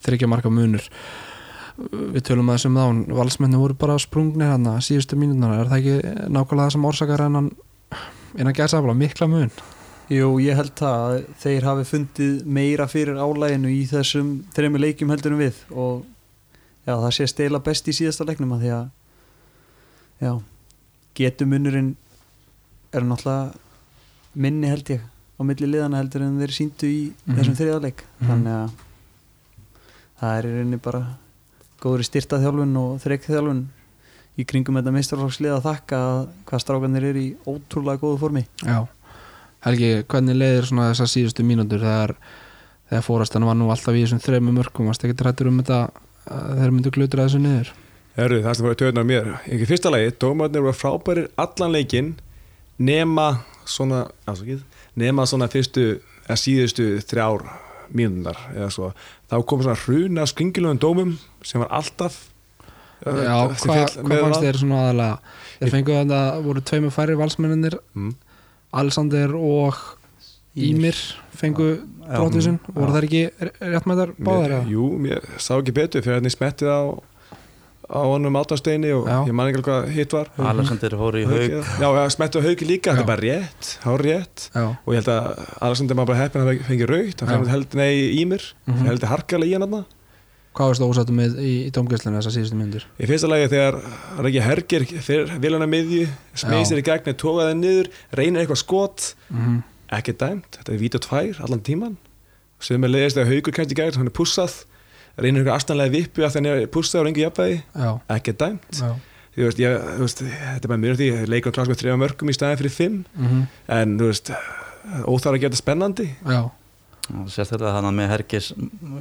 þryggja 0.05 0.29
marka 0.31 0.51
munur. 0.53 0.85
Við 1.79 2.23
tölum 2.27 2.49
að 2.51 2.59
þessum 2.59 2.77
þán 2.79 3.01
valsmenni 3.15 3.59
voru 3.59 3.75
bara 3.79 3.97
sprungnir 4.01 4.51
hann 4.51 4.67
að 4.67 4.81
síðustu 4.89 5.19
mínúnar 5.19 5.61
er 5.61 5.71
það 5.71 5.79
ekki 5.79 6.13
nákvæmlega 6.27 6.65
það 6.65 6.73
sem 6.75 6.87
orsakar 6.89 7.23
hennan 7.23 7.51
innan 8.35 8.55
gæsafla, 8.55 8.95
mikla 8.95 9.29
mun? 9.31 9.51
Jú, 10.09 10.33
ég 10.41 10.57
held 10.57 10.73
það 10.77 11.03
að 11.05 11.17
þeir 11.43 11.67
hafi 11.69 11.85
fundið 11.85 12.37
meira 12.49 12.87
fyrir 12.89 13.19
álæginu 13.21 13.71
í 13.71 13.83
þessum 13.87 14.31
þreymur 14.55 14.83
leikjum 14.83 15.13
heldur 15.13 15.35
en 15.35 15.41
við. 15.43 15.59
Og 15.69 16.03
já, 16.83 16.95
það 16.95 17.11
sé 17.15 17.27
stela 17.29 17.61
best 17.63 17.87
í 17.87 17.95
síðasta 17.95 18.27
leiknum 18.27 18.55
að 18.57 18.65
því 18.65 18.71
að 18.75 18.87
já, 20.25 20.31
getumunurinn 21.19 21.93
er 22.93 23.05
náttúrulega 23.05 23.53
minni 24.35 24.67
held 24.71 24.89
ég 24.95 25.01
á 25.39 25.41
milli 25.45 25.67
liðana 25.69 25.99
heldur 26.01 26.21
en 26.25 26.39
þeir 26.41 26.53
síndu 26.55 26.87
í 26.89 27.01
Mhm. 27.25 27.35
þessum 27.37 27.57
þriðarleik 27.59 28.03
Mhm. 28.19 28.29
þannig 28.29 28.53
að 28.59 28.69
það 30.21 30.37
er 30.39 30.45
í 30.49 30.53
rauninni 30.55 30.79
bara 30.83 31.01
góður 31.81 32.03
styrtaþjálfun 32.09 32.77
og 32.77 32.99
þreikþjálfun 33.03 33.61
í 34.39 34.45
kringum 34.47 34.75
þetta 34.79 34.93
meistarflokksliða 34.95 35.59
að 35.59 35.67
þakka 35.67 35.99
að 36.09 36.27
hvað 36.49 36.63
strákanir 36.63 37.03
eru 37.09 37.19
í 37.19 37.35
ótrúlega 37.47 37.99
góðu 37.99 38.19
formi. 38.19 38.45
Já, 38.63 38.87
Helgi, 39.65 40.03
hvernig 40.07 40.37
leiðir 40.39 40.63
svona 40.69 40.85
þessar 40.93 41.09
síðustu 41.11 41.43
mínútur 41.43 41.81
þegar, 41.83 42.13
þegar 42.89 43.03
fórastan 43.03 43.43
var 43.43 43.55
nú 43.59 43.67
alltaf 43.69 43.91
í 43.95 44.03
þessum 44.05 44.21
þremu 44.23 44.53
mörgum 44.55 44.87
varst 44.87 45.03
ekki 45.03 45.17
trættur 45.19 45.47
um 45.51 45.57
þetta 45.61 45.89
þeir 46.29 46.71
myndu 46.71 46.91
glutra 46.95 47.25
þessu 47.27 47.41
niður? 47.43 47.71
Herru, 48.15 48.41
það 48.43 48.55
sem 48.55 48.65
var 48.65 48.75
töðunar 48.75 49.05
mér 49.05 49.27
Í 49.47 49.65
fyrsta 49.67 49.91
lagi, 49.91 50.11
dómarnir 50.19 50.63
voru 50.63 50.73
frábærir 50.75 51.27
allan 51.37 51.71
leikinn 51.75 52.15
nema 52.79 53.29
svona, 53.69 54.05
afsakið, 54.29 54.63
nema 54.99 55.27
svona 55.29 55.49
fyrstu, 55.51 55.99
eða 56.25 56.39
síðustu 56.39 56.89
þrjár 57.05 57.45
mínundar 57.95 58.39
eða 58.53 58.69
svo. 58.73 58.91
Þá 59.29 59.37
kom 59.49 59.63
svona 59.65 59.79
hruna 59.83 60.25
skringilöfum 60.29 60.81
dómum 60.81 61.15
sem 61.45 61.61
var 61.63 61.71
alltaf 61.79 62.25
Já, 62.99 63.47
hva, 63.47 63.75
hvað 63.87 64.21
fannst 64.25 64.43
þér 64.43 64.57
svona 64.59 64.79
aðalega 64.83 65.35
þeir 65.61 65.71
fengu 65.71 65.93
að 65.95 66.09
það 66.11 66.41
voru 66.49 66.63
tveimur 66.67 66.91
færri 66.91 67.15
valsmenninir 67.19 67.77
mm. 67.95 68.09
Alexander 68.81 69.35
og 69.39 69.79
Ímir 70.59 70.97
fengu 71.39 71.69
brotvísun 72.03 72.57
voru 72.73 72.95
þær 72.97 73.07
ekki 73.07 73.21
réttmættar 73.61 74.11
báðar? 74.17 74.65
Jú, 74.67 74.89
mér 74.99 75.23
sá 75.39 75.53
ekki 75.55 75.75
betur 75.77 76.03
fyrir 76.03 76.19
að 76.19 76.27
ég 76.27 76.35
smettið 76.35 76.71
á 76.73 76.81
á 77.89 77.99
honum 78.05 78.35
áttasteini 78.37 78.91
og 78.93 79.07
Já. 79.09 79.17
ég 79.25 79.33
man 79.33 79.47
ekki 79.49 79.59
alveg 79.59 79.69
hvað 79.69 79.93
hitt 79.95 80.11
var 80.13 80.27
Alexander 80.37 80.95
fór 80.99 81.15
í 81.17 81.23
haug 81.25 81.53
Já, 81.81 81.87
já, 81.97 82.03
smettið 82.13 82.41
á 82.41 82.45
hauki 82.45 82.65
líka, 82.69 82.93
þetta 82.93 83.01
er 83.01 83.09
bara 83.09 83.23
rétt 83.25 83.69
hár 83.83 84.03
rétt 84.05 84.49
Já, 84.53 84.65
og 84.85 84.93
ég 84.93 84.99
held 84.99 85.09
að 85.13 85.29
Alexander 85.61 85.95
maður 85.97 86.11
bara 86.11 86.19
heppin 86.23 86.41
að 86.41 86.51
hann 86.51 86.67
fengi 86.69 86.87
Já. 87.25 87.31
fengi 87.33 87.49
held 87.55 87.73
nei 87.79 87.93
í 88.13 88.25
mér 88.29 88.43
Mhm. 88.69 88.85
heldur 88.85 89.09
harkalega 89.09 89.49
í 89.49 89.53
hann 89.57 89.65
þarna 89.65 89.85
hvað 90.59 90.67
varst 90.69 90.81
það 90.81 90.89
ósáttu 90.91 91.13
með 91.15 91.35
í, 91.39 91.51
í 91.67 91.71
domgæslinu 91.71 92.17
þessar 92.19 92.33
síðustu 92.35 92.57
myndir? 92.57 92.83
Í 92.99 93.05
fyrsta 93.07 93.27
lagi 93.29 93.47
þegar 93.53 93.75
Regi 94.25 94.39
Herger 94.43 94.85
fyrir 95.05 95.39
vilana 95.39 95.67
miðju, 95.69 96.07
sér 96.35 96.81
í 96.81 96.83
gegn 96.83 97.13
tókaði 97.15 97.53
niður, 97.55 97.89
reynir 98.17 98.41
eitthvað 98.43 98.57
skot 98.63 99.13
Mm 99.29 99.39
-hmm. 99.45 99.63
ekki 99.97 100.13
dæmt, 100.17 100.57
þetta 100.57 100.73
er 100.73 100.77
vídeo 100.81 100.99
tvær 100.99 101.39
allan 101.45 101.61
tíman 101.61 101.97
sem 102.59 102.83
er 102.83 102.89
leiðist 102.89 103.17
að 103.17 103.29
haugur 103.29 103.53
kæmt 103.53 103.71
í 103.71 103.75
gegn, 103.77 103.95
hann 103.95 104.07
er 104.07 104.11
pussað 104.11 104.65
reynir 105.23 105.41
eitthvað 105.43 105.59
astanlega 105.59 105.93
vippu 105.95 106.25
að 106.25 106.35
þannig 106.37 106.63
er 106.63 106.71
pussað 106.73 107.01
og 107.01 107.07
rengi 107.09 107.23
jafnvægi, 107.25 107.59
Já, 107.75 107.89
ekki 108.15 108.35
dæmt. 108.39 108.69
Já. 108.79 108.89
Þú 109.39 109.45
veist, 109.45 109.59
ég, 109.61 109.75
þú 109.95 110.03
veist, 110.03 110.21
þetta 110.25 110.65
er 110.67 110.71
bara 110.73 110.81
mjög 110.83 110.97
því 110.99 111.09
leikur 111.31 111.53
klás 111.55 111.69
með 111.71 111.79
þrjá 111.83 111.97
mörgum 112.01 112.31
í 112.31 112.35
staðin 112.35 112.59
fyrir 112.59 112.73
fimm. 112.75 112.97
Mm 113.15 113.43
en 113.79 113.97
þú 113.99 114.09
veist, 114.09 114.31
óþar 115.05 115.37
að 115.37 115.43
geta 115.45 115.59
spennandi. 115.59 116.07
Já, 116.25 116.41
sérstaklega 117.29 117.75
þannig 117.77 117.95
með 117.99 118.11
Hergis 118.13 118.51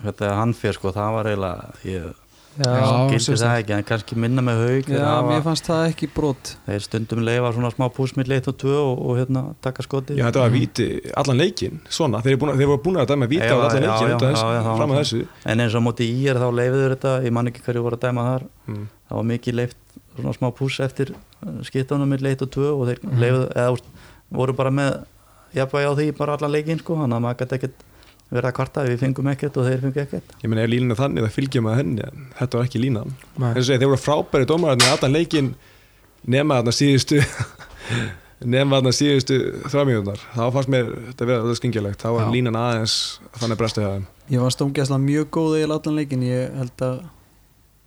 þetta 0.05 0.35
hann 0.39 0.55
fyrir 0.57 0.79
sko, 0.79 0.93
það 0.97 1.15
var 1.17 1.31
eiginlega 1.33 1.73
ég 1.89 2.07
gildi 2.59 3.37
það 3.39 3.55
ekki, 3.61 3.73
en 3.77 3.85
kannski 3.87 4.17
minna 4.19 4.43
með 4.45 4.61
haug 4.65 4.89
Já, 4.91 5.11
mér 5.29 5.43
fannst 5.45 5.67
það 5.69 5.83
ekki 5.93 6.09
brot. 6.15 6.53
þeir 6.67 6.83
stundum 6.85 7.21
leifa 7.27 7.53
svona 7.55 7.71
smá 7.75 7.87
púsmill 7.95 8.33
1 8.35 8.49
og 8.51 8.57
2 8.63 8.73
og, 8.79 9.03
og 9.09 9.19
hérna 9.21 9.43
taka 9.65 9.83
skoti 9.87 10.17
Já, 10.19 10.25
þetta 10.29 10.43
var 10.45 10.51
víti 10.55 10.87
allan 11.15 11.39
leikin, 11.43 11.81
svona, 11.89 12.21
þeir, 12.25 12.37
að- 12.41 12.57
þeir 12.59 12.71
voru 12.73 12.83
búin 12.89 13.01
að 13.03 13.11
dæma 13.13 13.29
víti 13.31 13.47
á 13.47 13.55
Já, 13.55 13.59
allan 13.59 13.83
leikin 13.87 14.09
já, 14.09 14.15
undan 14.19 14.35
já, 14.35 14.77
fram 14.79 14.95
að 14.97 15.01
þessu. 15.03 15.21
En 15.47 15.61
eins 15.65 15.75
og 15.79 15.83
á 15.83 15.87
móti 15.89 16.09
í 16.11 16.27
er 16.29 16.41
þá 16.43 16.49
leifiður 16.59 16.95
þetta 16.97 17.13
ég 17.29 17.33
man 17.39 17.47
ekki 17.53 17.63
hverju 17.69 17.83
voru 17.87 17.97
að 18.01 18.07
dæma 18.09 18.27
þar. 18.33 18.49
Mm. 18.69 18.87
það 19.09 19.17
var 19.23 19.29
mikið 19.33 19.55
leift 19.55 19.77
svona 20.19 20.33
smá 20.35 20.49
pús 20.59 20.81
eftir 20.85 21.15
skiptunum 21.69 22.11
með 22.11 22.27
1 22.35 22.43
og 22.43 22.51
2 22.51 22.73
og 22.75 22.87
þeir 22.91 22.99
Mhm. 23.07 23.21
leifuðu, 23.23 23.47
eða 23.55 23.79
voru 24.35 24.53
bara 24.59 24.71
með 24.71 24.99
jafnvægi 25.55 25.87
á 25.89 25.93
því 25.97 26.07
bara 26.19 26.35
allan 26.37 26.53
leikin 26.53 26.79
sko, 26.83 26.97
þannig 26.99 27.17
að 27.17 27.23
maður 27.25 27.39
gæti 27.41 27.57
ekkert 27.59 27.85
verið 28.29 28.51
að 28.51 28.55
kvarta 28.59 28.85
við 28.87 29.01
fengum 29.03 29.31
ekkert 29.33 29.59
og 29.59 29.69
þeir 29.69 29.83
fengum 29.85 30.03
ekkert. 30.05 30.37
Ég 30.43 30.53
meina, 30.53 30.65
ef 30.65 30.73
línan 30.73 30.95
er 30.95 31.01
þannig, 31.01 31.25
það 31.27 31.37
fylgjum 31.39 31.69
að 31.71 31.77
henni? 31.81 32.07
En 32.09 32.27
þetta 32.39 32.61
var 32.61 32.69
ekki 32.69 32.83
línan. 32.83 33.15
Þeir 33.39 33.85
voru 33.87 34.01
frábæri 34.03 34.49
dómararnir 34.49 34.95
allan 34.95 35.17
leikin 35.17 35.53
nema 36.29 36.59
þarna 36.61 36.75
síðustu 36.77 37.23
nema 38.55 38.79
þarna 38.79 38.93
síðustu 38.95 39.39
þrjámíðunar, 39.71 40.25
þá 40.35 40.43
fannst 40.57 40.73
mér 40.75 40.91
þetta 41.09 41.31
vera 41.31 41.45
alveg 41.47 41.61
skingilegt, 41.61 42.03
þá 42.03 42.11
var 42.19 42.27
Já. 42.27 42.33
línan 42.37 42.59
aðeins 42.59 42.99
þannig 43.39 43.61
brestu 43.63 43.85
hjá 43.85 43.91
þeim. 43.95 44.05
Ég 44.29 44.45
var 44.45 44.55
stómgæsla 44.55 45.01
mjög 45.01 45.31
góð 45.39 45.57
eða 45.63 45.79
allan 45.79 45.99
leikin 46.03 46.27
ég 46.27 46.59
held 46.59 46.85
að 46.85 47.01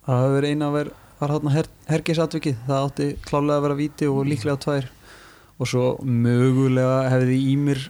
það 0.08 0.34
verið 0.36 0.56
eina 0.56 0.68
að 0.72 0.76
vera 0.80 0.98
var 1.22 1.36
hérna 1.36 1.54
her, 1.54 1.68
hergisatvikið 1.86 2.62
það 2.66 2.86
átti 2.88 3.08
klálega 3.22 3.58
að 3.60 3.64
vera 3.66 3.78
víti 3.78 4.08
og 4.10 4.24
líklega 4.26 4.58
tvær. 4.64 4.88
Og 5.62 5.68
svo 5.70 5.84
mögulega 6.02 7.04
hefði 7.12 7.36
Ímir 7.52 7.84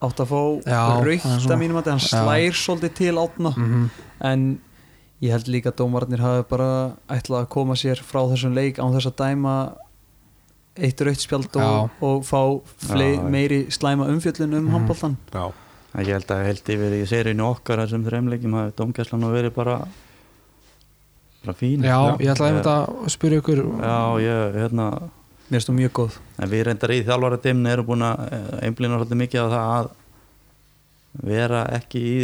átt 0.00 0.20
að 0.24 0.30
fá 0.32 0.40
Já, 0.64 0.82
raukt 1.04 1.50
að 1.50 1.60
mínum 1.60 1.78
að 1.80 1.90
hann 1.92 2.02
Já. 2.02 2.08
slær 2.14 2.58
svolítið 2.64 2.94
til 3.02 3.14
átna 3.20 3.52
mm 3.56 3.86
en 4.20 4.42
ég 5.24 5.32
held 5.32 5.46
líka 5.48 5.70
að 5.72 5.78
dómarnir 5.80 6.20
hafi 6.20 6.42
bara 6.50 6.66
ætlað 7.08 7.42
að 7.46 7.48
koma 7.52 7.74
sér 7.76 8.00
frá 8.04 8.20
þessum 8.28 8.52
leik 8.56 8.76
án 8.80 8.92
þess 8.92 9.08
að 9.08 9.16
dæma 9.20 9.54
eitt 10.80 11.00
raukt 11.04 11.20
spjald 11.24 11.56
og, 11.56 11.90
og 12.04 12.22
fá 12.24 12.40
flei, 12.84 13.14
Já, 13.14 13.20
já. 13.20 13.30
meiri 13.32 13.58
slæma 13.72 14.06
umfjöllun 14.12 14.54
um 14.60 14.68
handboltan 14.74 15.16
Já, 15.32 15.50
En 15.94 16.04
ég 16.06 16.12
held 16.14 16.30
að 16.30 16.44
held 16.46 16.68
yfir 16.76 16.92
í 16.94 17.06
seríinu 17.10 17.48
okkar 17.48 17.80
þessum 17.82 18.04
þreimleikjum 18.06 18.52
hafi 18.54 18.76
domgæslan 18.78 19.20
nú 19.24 19.32
verið 19.32 19.54
bara 19.56 19.78
bara 21.40 21.54
fín. 21.56 21.80
Já, 21.82 21.96
ég 22.20 22.30
ætlaði 22.34 22.52
einmitt 22.52 22.68
að 22.70 23.08
spyrja 23.16 23.40
ykkur 23.40 23.62
Já, 23.80 23.96
ég, 24.22 24.58
hérna 24.60 24.86
mér 25.50 25.58
finnst 25.58 25.68
þú 25.70 25.74
mjög 25.78 25.92
góð. 25.98 26.18
En 26.38 26.50
við 26.52 26.62
reyndar 26.68 26.92
í 26.94 27.00
þjálfara 27.06 27.40
dimni 27.42 27.70
erum 27.72 27.86
búin 27.88 28.04
að 28.06 28.20
einblina 28.62 28.98
svolítið 29.00 29.20
mikið 29.22 29.40
á 29.42 29.46
það 29.50 29.72
að 29.80 29.90
vera 31.26 31.64
ekki 31.74 32.00
í 32.06 32.14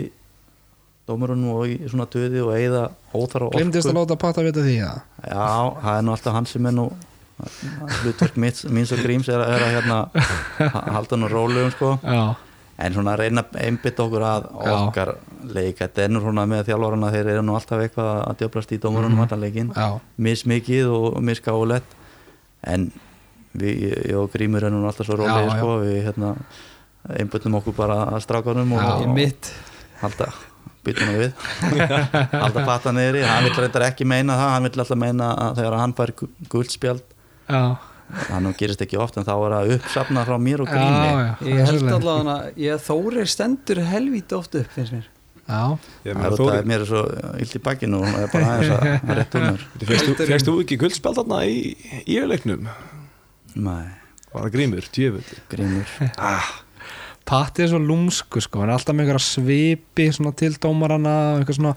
dómarunum 1.06 1.50
og 1.54 1.66
í 1.70 1.76
svona 1.90 2.06
töði 2.10 2.40
og 2.42 2.54
eigða 2.54 2.84
óþara 3.14 3.46
orku. 3.48 3.58
Glemdist 3.58 3.90
að 3.90 3.98
láta 4.00 4.16
patta 4.18 4.42
vita 4.46 4.62
því 4.64 4.76
að 4.86 4.96
Já, 5.26 5.50
það 5.82 5.92
er 5.98 6.02
nú 6.06 6.14
alltaf 6.16 6.34
hann 6.34 6.46
sem 6.50 6.66
er 6.70 6.74
nú 6.74 6.86
hlutverk 8.00 8.36
mitt, 8.40 8.62
míns 8.72 8.92
og 8.96 9.02
gríms 9.04 9.28
er, 9.28 9.42
að- 9.44 9.70
hérna 9.74 9.98
ha- 10.72 10.84
halda 10.96 11.16
nú 11.20 11.28
rólegum 11.28 11.70
sko. 11.74 11.90
Já, 12.02 12.34
en 12.78 12.92
svona 12.94 13.12
að 13.14 13.20
reyna 13.24 13.42
að 13.44 13.58
einbytta 13.66 14.02
okkur 14.06 14.24
að 14.24 14.46
okkar 14.86 15.14
leik 15.54 15.78
þetta 15.82 16.02
er 16.06 16.08
nú 16.12 16.20
svona 16.24 16.46
með 16.48 16.64
þjálfarana 16.70 17.10
þeir 17.14 17.30
eru 17.34 17.42
nú 17.46 17.54
alltaf 17.56 17.82
eitthvað 17.84 18.10
að 18.26 18.38
djöflast 18.42 18.72
í 18.72 18.78
dómarunum 18.82 19.18
Mhm. 19.18 19.26
allan 19.26 19.40
leikin 19.40 19.70
já, 19.76 20.00
mismikið 20.18 20.90
og 20.92 21.20
misgáulegt 21.22 21.94
en 22.64 22.90
við, 23.60 23.84
ég 24.10 24.18
og 24.20 24.30
Grímur 24.34 24.64
er 24.68 24.74
nú 24.74 24.82
alltaf 24.88 25.06
svo 25.08 25.16
Já, 25.16 25.22
rólegir 25.22 25.48
já. 25.50 25.56
sko, 25.58 25.72
við 25.84 25.98
hérna 26.08 26.34
einbyttum 27.16 27.54
okkur 27.60 27.74
bara 27.76 27.96
að 28.16 28.22
strákanum 28.26 28.72
og, 28.76 28.82
Já. 28.82 28.94
í 29.06 29.10
mitt 29.14 29.50
halda 30.02 30.30
byttum 30.86 31.08
við. 31.18 31.32
Halda 32.44 32.62
patta 32.66 32.92
niðri, 32.94 33.24
hann 33.26 33.42
vil 33.48 33.56
reyndar 33.58 33.84
ekki 33.88 34.04
meina 34.06 34.36
það. 34.38 34.50
Hann 34.54 34.66
vil 34.68 34.72
alltaf 34.84 34.98
meina 35.02 35.30
að 35.48 35.56
þegar 35.58 35.76
hann 35.80 35.94
fær 35.98 36.12
gu- 36.20 36.28
guldspjald 36.52 37.00
já, 37.50 37.62
það 38.28 38.44
nú 38.44 38.52
gerist 38.60 38.84
ekki 38.86 39.00
oft 39.02 39.18
en 39.18 39.26
þá 39.26 39.32
er 39.34 39.54
það 39.56 39.72
uppsafna 39.80 40.22
frá 40.28 40.36
mér 40.38 40.62
og 40.62 40.70
já, 40.70 40.76
Grími. 40.76 41.08
já. 41.10 41.34
Ég 41.50 41.70
held 41.72 41.90
allavega 41.96 42.36
að 42.36 42.60
ég 42.62 42.84
þórir 42.86 43.30
stendur 43.34 43.80
helvíti 43.90 44.38
oft 44.38 44.54
upp 44.60 44.70
finnst 44.78 44.94
mér. 44.94 45.08
Já, 45.46 45.62
ég 46.06 46.10
það 46.10 46.20
meina, 46.20 46.26
er 46.26 46.34
út 46.36 46.40
Þóri, 46.42 46.58
að 46.62 46.70
mér 46.70 46.84
er 46.84 46.88
svo 46.90 47.02
illt 47.42 47.56
í 47.58 47.62
bakkinu 47.66 47.98
og 48.02 48.06
það 48.06 48.22
er 48.22 48.30
bara 48.36 48.52
aðeins 48.52 48.76
að, 48.76 49.18
rétt 49.18 49.36
um 49.38 49.44
mér. 49.46 50.46
Þú 50.46 50.54
ekki 50.62 50.78
guldspjald 50.84 51.18
þarna 51.20 51.42
í 51.50 51.58
í 52.02 52.16
yfirleiknum? 52.16 52.70
Nei, 53.56 53.86
Var 54.32 54.44
það 54.44 54.52
grímur, 54.52 54.86
djöfull. 54.92 55.36
Grímur. 55.48 55.92
Ah, 56.20 56.48
Patti 57.26 57.64
er 57.64 57.70
svo 57.72 57.80
lúmsku 57.82 58.38
sko, 58.44 58.60
hann 58.62 58.70
er 58.70 58.76
alltaf 58.76 58.94
með 58.94 59.06
einhverja 59.08 59.24
svipi 59.26 60.04
svona 60.14 60.30
til 60.38 60.52
dómarana, 60.62 61.14
eitthvað 61.40 61.56
svona 61.58 61.72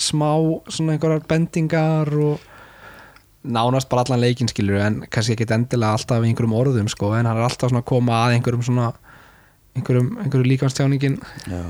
smá, 0.00 0.30
svona 0.72 0.96
einhverjar 0.96 1.26
bendingar 1.30 2.10
og 2.18 2.46
nánast 3.48 3.86
bara 3.92 4.02
allan 4.02 4.24
leikinn 4.24 4.50
skilur 4.50 4.80
en 4.82 4.96
kannski 5.06 5.36
ekki 5.36 5.46
endilega 5.54 5.94
alltaf 5.94 6.24
einhverjum 6.26 6.56
orðum 6.58 6.90
sko, 6.90 7.12
en 7.14 7.28
hann 7.30 7.38
er 7.38 7.46
alltaf 7.46 7.70
svona 7.70 7.84
að 7.84 7.90
koma 7.92 8.16
að 8.24 8.38
einhverjum 8.38 8.64
svona 8.66 8.88
einhverjum, 9.78 10.10
einhverjum 10.24 10.50
líkanstjáningin 10.50 11.20
Já, 11.46 11.62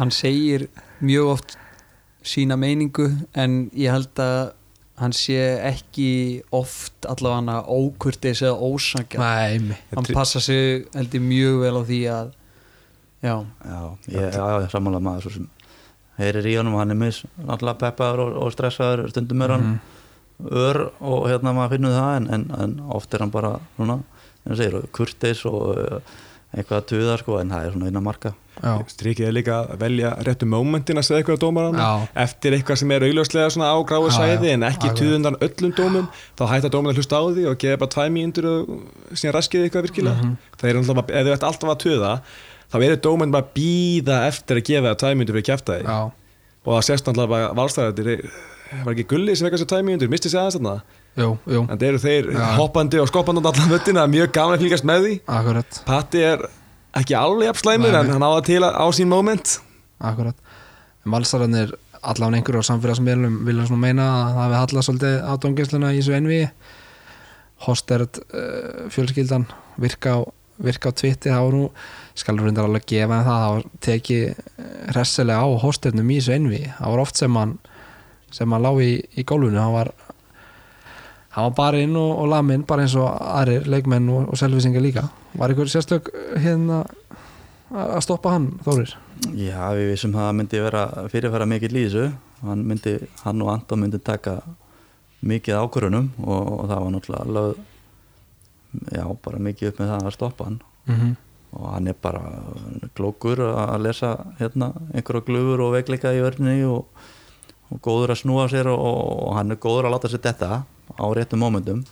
hann 0.00 0.10
segir 0.14 0.66
mjög 1.04 1.30
oft 1.36 1.56
sína 2.26 2.58
meiningu 2.58 3.06
en 3.38 3.68
ég 3.76 3.94
held 3.94 4.18
að 4.24 4.54
hann 5.00 5.12
sé 5.16 5.38
ekki 5.72 6.08
oft 6.54 7.06
allavega 7.10 7.64
ókurtis 7.66 8.42
eða 8.46 8.58
ósangja 8.62 9.18
hann 9.96 10.06
passa 10.14 10.40
sig 10.40 10.84
held 10.94 11.14
ég 11.18 11.24
mjög 11.24 11.60
vel 11.64 11.74
á 11.74 11.82
því 11.88 12.00
að 12.14 12.28
já, 13.24 13.34
já, 13.64 13.80
ég, 14.12 14.28
já, 14.36 14.68
sammála 14.70 15.00
maður 15.02 15.26
svo 15.26 15.32
sem 15.38 15.48
heyrir 16.20 16.46
í 16.46 16.54
honum 16.60 16.76
og 16.76 16.82
hann 16.84 16.94
er 16.94 17.00
mis 17.00 17.22
náttúrulega 17.40 17.80
peppaður 17.80 18.22
og, 18.26 18.36
og 18.44 18.52
stressaður 18.54 19.08
stundum 19.10 19.42
er 19.48 19.56
hann 19.56 19.66
Mhm. 19.74 19.80
ör 20.50 20.78
og 21.00 21.28
hérna 21.30 21.52
maður 21.54 21.76
finnur 21.76 21.92
það 21.94 22.16
en, 22.16 22.24
en, 22.34 22.44
en 22.58 22.72
oft 22.90 23.14
er 23.14 23.22
hann 23.22 23.30
bara 23.30 23.52
svona, 23.76 24.00
en 24.46 24.56
segir, 24.58 24.80
kurteis 24.92 25.44
og 25.46 25.78
uh, 25.78 26.00
eitthvað 26.54 26.80
að 26.80 26.88
tuða 26.90 27.14
sko 27.20 27.36
en 27.38 27.52
það 27.54 27.66
er 27.68 27.72
svona 27.76 27.90
innan 27.92 28.02
marka 28.02 28.32
strikið 28.88 29.26
er 29.28 29.34
líka 29.34 29.56
að 29.64 29.74
velja 29.82 30.12
réttu 30.26 30.46
momentin 30.48 31.00
að 31.00 31.06
segja 31.08 31.20
eitthvað 31.22 31.38
á 31.38 31.44
dómarann 31.44 32.08
eftir 32.24 32.56
eitthvað 32.56 32.80
sem 32.80 32.94
er 32.94 33.06
augljóslega 33.08 33.50
svona 33.54 33.70
á 33.74 33.78
gráu 33.88 34.08
sæði 34.14 34.52
en 34.54 34.66
ekki 34.68 34.92
tuðundan 35.00 35.38
öllum 35.44 35.74
dómum 35.74 36.08
þá 36.38 36.44
hætta 36.52 36.70
dómarinn 36.72 36.94
að 36.94 37.02
hlusta 37.02 37.20
á 37.20 37.24
því 37.26 37.46
og 37.50 37.60
gefa 37.64 37.82
bara 37.82 37.94
tvæ 37.96 38.04
mínútur 38.14 38.50
og 38.50 38.72
síðan 39.12 39.36
raskið 39.38 39.66
eitthvað 39.66 39.86
virkilega. 39.88 40.16
Mhm. 40.22 40.36
það 40.60 40.70
er 40.70 40.80
alltaf, 40.80 41.04
ef 41.10 41.26
þau 41.26 41.34
ætti 41.34 41.48
alltaf 41.50 41.74
að 41.74 41.84
tuða 41.84 42.12
þá 42.70 42.76
eru 42.80 43.00
dómarinn 43.08 43.36
bara 43.36 43.44
að 43.44 43.54
býða 43.58 44.18
eftir 44.30 44.60
að 44.60 44.66
gefa 44.70 44.90
það 44.90 45.00
tvæ 45.02 45.08
mínútur 45.14 45.38
fyrir 45.38 45.48
kjæfta 45.50 45.78
því 45.78 45.84
já, 45.84 46.00
og 46.64 46.70
það 46.74 46.84
sést 46.90 47.06
náttúrulega 47.08 47.34
bara 47.34 47.54
valstæðar 47.58 48.52
var 48.82 48.94
ekki 48.94 49.06
gulli 49.08 49.34
sem 49.36 49.46
vekkast 49.46 49.64
sér 49.66 49.70
tæmi 49.70 49.94
undir 49.94 50.10
misti 50.10 50.30
jú, 51.14 51.30
jú, 51.46 51.62
en 51.70 51.78
þeir 51.78 51.92
eru 51.92 52.02
þeir 52.02 52.28
Já. 52.34 52.44
hoppandi 52.58 53.00
og 53.02 53.08
skoppandi 53.10 53.42
á 53.44 53.46
allan 53.52 53.70
vöttina 53.70 54.06
mjög 54.10 54.32
gaman 54.34 54.56
að 54.56 54.64
fylgjast 54.64 54.86
með 54.88 55.04
því. 55.04 55.14
Akkurat. 55.30 55.80
Patti 55.86 56.24
er 56.26 56.46
ekki 57.00 57.16
alveg 57.18 57.50
jafn 57.50 57.62
slæmur 57.62 57.92
Nei, 57.92 58.00
en 58.00 58.12
hann 58.14 58.26
á 58.26 58.30
það 58.36 58.44
til 58.48 58.60
á 58.64 58.86
sín 58.94 59.10
moment. 59.10 59.56
Akkurat. 60.04 60.36
Valsararnir 61.04 61.74
allan 62.04 62.36
einhverju 62.38 62.62
á 62.64 62.68
samfélagsmiðlum 62.70 63.42
vilja 63.48 63.66
svona 63.68 63.82
meina 63.86 64.06
að 64.06 64.30
það 64.30 64.40
hafi 64.42 64.60
hallað 64.60 64.86
svolítið 64.88 65.18
á 65.24 65.32
domgæsluna 65.40 65.92
í 65.92 66.00
þessu 66.00 66.16
envi 66.18 66.40
Hostert 67.64 68.18
uh, 68.20 68.86
fjölskyldan 68.92 69.46
virka 69.80 70.18
á, 70.18 70.20
virka 70.60 70.90
á 70.90 70.94
það 70.94 71.38
var 71.38 71.54
nú, 71.56 71.68
skal 72.18 72.38
reyndar 72.40 72.68
alveg 72.68 72.86
gefa 72.90 73.20
en 73.20 73.28
það 73.28 73.44
var 73.46 73.64
tekið 73.86 74.24
eh, 74.28 74.34
hressilega 74.92 75.46
á 75.46 75.48
Hostertnum 75.64 76.10
í 76.10 76.18
þessu 76.20 76.36
envi 76.36 76.62
það 76.66 76.92
var 76.92 77.04
oft 77.06 77.20
sem 77.22 77.40
hann 77.40 77.56
sem 78.34 78.50
hann 78.50 78.64
lá 78.64 78.72
í, 78.82 78.98
í 79.14 79.22
gólfinu. 79.22 79.60
Hann 79.62 79.74
var 79.74 79.92
hann 81.34 81.48
var 81.48 81.56
bara 81.56 81.82
inn 81.82 81.96
og, 81.98 82.10
og 82.20 82.30
laminn 82.30 82.66
bara 82.66 82.84
eins 82.84 82.96
og 82.98 83.08
aðrir 83.08 83.68
leikmenn 83.70 84.10
og, 84.10 84.32
og 84.34 84.38
selvisingar 84.38 84.84
líka 84.84 85.08
var 85.38 85.50
einhver 85.50 85.70
sérstök 85.70 86.10
hérna 86.40 86.84
að 87.74 88.02
stoppa 88.04 88.34
hann 88.34 88.52
Þórir? 88.64 88.94
Já, 89.34 89.72
við 89.74 89.90
vissum 89.92 90.14
að 90.14 90.26
það 90.26 90.36
myndi 90.38 90.62
vera 90.62 90.84
fyrirfæra 91.10 91.48
mikill 91.48 91.74
í 91.74 91.84
þessu. 91.86 92.06
Hann, 92.44 92.64
myndi, 92.68 92.94
hann 93.22 93.42
og 93.42 93.50
Anton 93.54 93.80
myndi 93.80 94.00
taka 94.04 94.40
mikið 95.24 95.60
ákvörunum 95.62 96.10
og, 96.20 96.40
og 96.58 96.64
það 96.68 96.82
var 96.84 96.94
náttúrulega 96.94 97.36
lögð 97.38 97.62
já, 98.92 99.04
bara 99.24 99.42
mikið 99.48 99.70
upp 99.70 99.80
með 99.80 99.92
það 99.92 100.08
að 100.08 100.16
stoppa 100.18 100.48
hann. 100.48 100.58
Mm 100.84 100.96
-hmm. 101.00 101.14
og 101.54 101.66
hann 101.72 101.88
er 101.88 101.94
bara 102.02 102.22
klókur 102.94 103.40
að 103.40 103.82
lesa 103.82 104.16
hérna 104.38 104.72
einhverja 104.92 105.24
glufur 105.26 105.60
og 105.60 105.72
veikleika 105.72 106.12
í 106.12 106.20
örni 106.20 106.64
og, 106.66 106.84
og 107.70 107.80
góður 107.80 108.10
að 108.10 108.20
snúa 108.20 108.48
sér 108.48 108.66
og, 108.66 108.78
og 109.28 109.34
hann 109.36 109.50
er 109.50 109.56
góður 109.56 109.86
að 109.86 109.94
láta 109.94 110.08
sér 110.08 110.22
detta 110.22 110.64
á 110.98 111.06
réttum 111.14 111.40
mómentum 111.40 111.84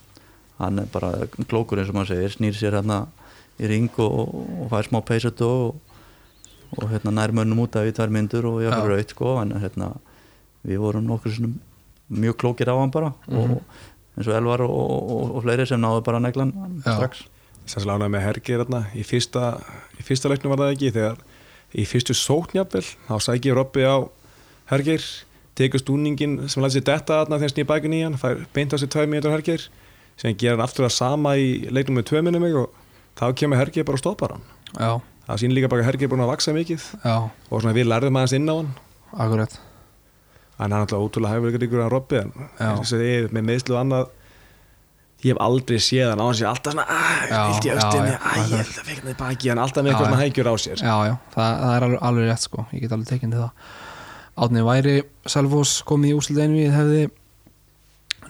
hann 0.58 0.78
er 0.78 0.86
bara 0.92 1.26
klókur 1.48 1.78
eins 1.78 1.88
og 1.88 1.94
maður 1.94 2.14
segir 2.14 2.34
snýr 2.36 2.54
sér 2.58 2.76
hérna 2.78 3.06
í 3.60 3.68
ring 3.70 3.90
og, 4.02 4.32
og 4.62 4.70
fær 4.72 4.88
smá 4.88 5.00
peysut 5.04 5.40
og, 5.46 5.76
og 6.78 6.88
hérna 6.92 7.12
nær 7.14 7.34
mönnum 7.36 7.64
út 7.66 7.76
af 7.76 7.88
í 7.88 7.94
tvær 7.96 8.12
myndur 8.14 8.48
og 8.48 8.62
ég 8.64 8.72
fyrir 8.72 8.96
raut 8.96 9.14
sko 9.14 9.36
en 9.42 9.56
hérna 9.60 9.92
við 10.66 10.80
vorum 10.82 11.08
nokkur 11.10 11.34
sinnum 11.34 11.58
mjög 12.12 12.38
klókir 12.42 12.70
á 12.70 12.76
hann 12.76 12.92
bara 12.94 13.12
og 13.28 13.58
eins 14.16 14.28
og 14.28 14.36
Elvar 14.36 14.62
og, 14.64 14.72
og, 14.72 15.36
og 15.36 15.44
fleiri 15.44 15.66
sem 15.68 15.80
náðu 15.80 16.02
bara 16.04 16.20
neglan 16.20 16.52
Já. 16.84 16.96
strax. 16.96 17.24
Sérstaklega 17.62 17.94
ánægði 17.96 18.12
með 18.12 18.24
Hergir 18.26 18.62
þarna 18.64 18.80
í 18.98 19.04
fyrsta, 19.06 19.44
í 19.96 20.04
fyrsta 20.04 20.30
leiknum 20.32 20.52
var 20.52 20.64
það 20.64 20.72
ekki 20.74 20.90
þegar 20.96 21.20
í 21.72 21.84
fyrstu 21.88 22.16
sóknjafvel 22.18 22.82
þá 23.06 23.14
sækir 23.22 23.56
Robby 23.56 23.86
á 23.86 23.96
Hergir 24.72 25.06
tekur 25.58 25.80
stúningin 25.80 26.40
sem 26.50 26.64
læti 26.64 26.80
sér 26.80 26.88
detta 26.90 27.20
þarna 27.22 27.38
þegar 27.38 27.54
snýr 27.54 27.68
bækun 27.70 27.96
í 27.96 28.02
hann 28.02 28.18
fær 28.20 28.42
beint 28.56 28.74
á 28.74 28.76
sér 28.80 28.90
tvö 28.92 29.06
mínútur 29.08 29.32
Hergir 29.32 29.68
sem 30.20 30.36
gerir 30.36 30.58
hann 30.58 30.66
aftur 30.66 30.88
það 30.88 30.96
sama 30.98 31.36
í 31.40 31.48
leiknum 31.70 32.00
með 32.00 32.08
tvö 32.10 32.24
minnum 32.26 32.48
og 32.64 32.81
þá 33.18 33.26
kemur 33.38 33.60
Hergir 33.60 33.84
bara 33.88 33.98
og 33.98 34.02
stoppar 34.02 34.36
hann. 34.36 34.46
Já, 34.76 34.92
það 35.28 35.42
sýnir 35.42 35.58
líka 35.58 35.70
bara 35.72 35.84
að 35.84 35.90
Hergir 35.90 36.08
er 36.08 36.14
búin 36.14 36.24
að 36.24 36.32
vaksa 36.32 36.54
mikið. 36.56 36.88
Já, 37.04 37.16
og 37.50 37.60
svona 37.62 37.76
við 37.76 37.90
lærðum 37.90 38.18
aðeins 38.20 38.36
inn 38.38 38.48
á 38.48 38.54
hann. 38.56 38.72
Akkurat. 39.12 39.58
En 40.58 40.64
hann 40.68 40.74
er 40.78 40.82
alltaf 40.84 41.02
ótrúlega 41.02 41.36
hæfilegur 41.36 41.66
ykkur 41.66 41.86
Robby 41.90 42.20
en 42.22 42.34
og 42.72 42.84
segir 42.86 43.30
með 43.34 43.48
meðslu 43.48 43.74
og 43.74 43.80
annað 43.82 44.10
ég 45.22 45.32
hef 45.32 45.40
aldrei 45.42 45.78
séð 45.82 46.10
hann 46.12 46.22
á 46.22 46.26
hans 46.26 46.42
alltaf 46.42 46.74
svona, 46.74 46.84
Já, 47.30 47.38
að, 47.38 47.52
illt 47.52 47.66
í 47.66 47.70
já, 47.70 47.74
östinni 47.78 48.10
já, 48.10 48.18
æ, 48.18 48.32
ég 48.42 48.52
held 48.58 48.78
að 48.82 48.88
fekna 48.90 49.12
í 49.12 49.16
baki 49.20 49.50
hann 49.52 49.62
alltaf 49.62 49.84
með 49.84 49.92
eitthvað 49.92 50.08
svona 50.08 50.22
hægjur 50.22 50.50
á 50.50 50.54
sér. 50.64 50.82
Já, 50.82 50.94
já, 51.08 51.14
það, 51.34 51.52
það 51.62 51.74
er 51.76 51.86
alveg, 51.86 52.00
alveg 52.08 52.28
rétt 52.30 52.46
sko. 52.46 52.64
Ég 52.74 52.82
get 52.84 52.94
alveg 52.96 53.10
tekinn 53.12 53.34
til 53.34 53.42
það. 53.42 53.72
Átni 54.42 54.64
væri 54.66 54.94
Selfoss 55.34 55.74
komið 55.86 56.10
í 56.12 56.16
úslit 56.18 56.42
einvið 56.42 56.74
hefði 56.74 57.02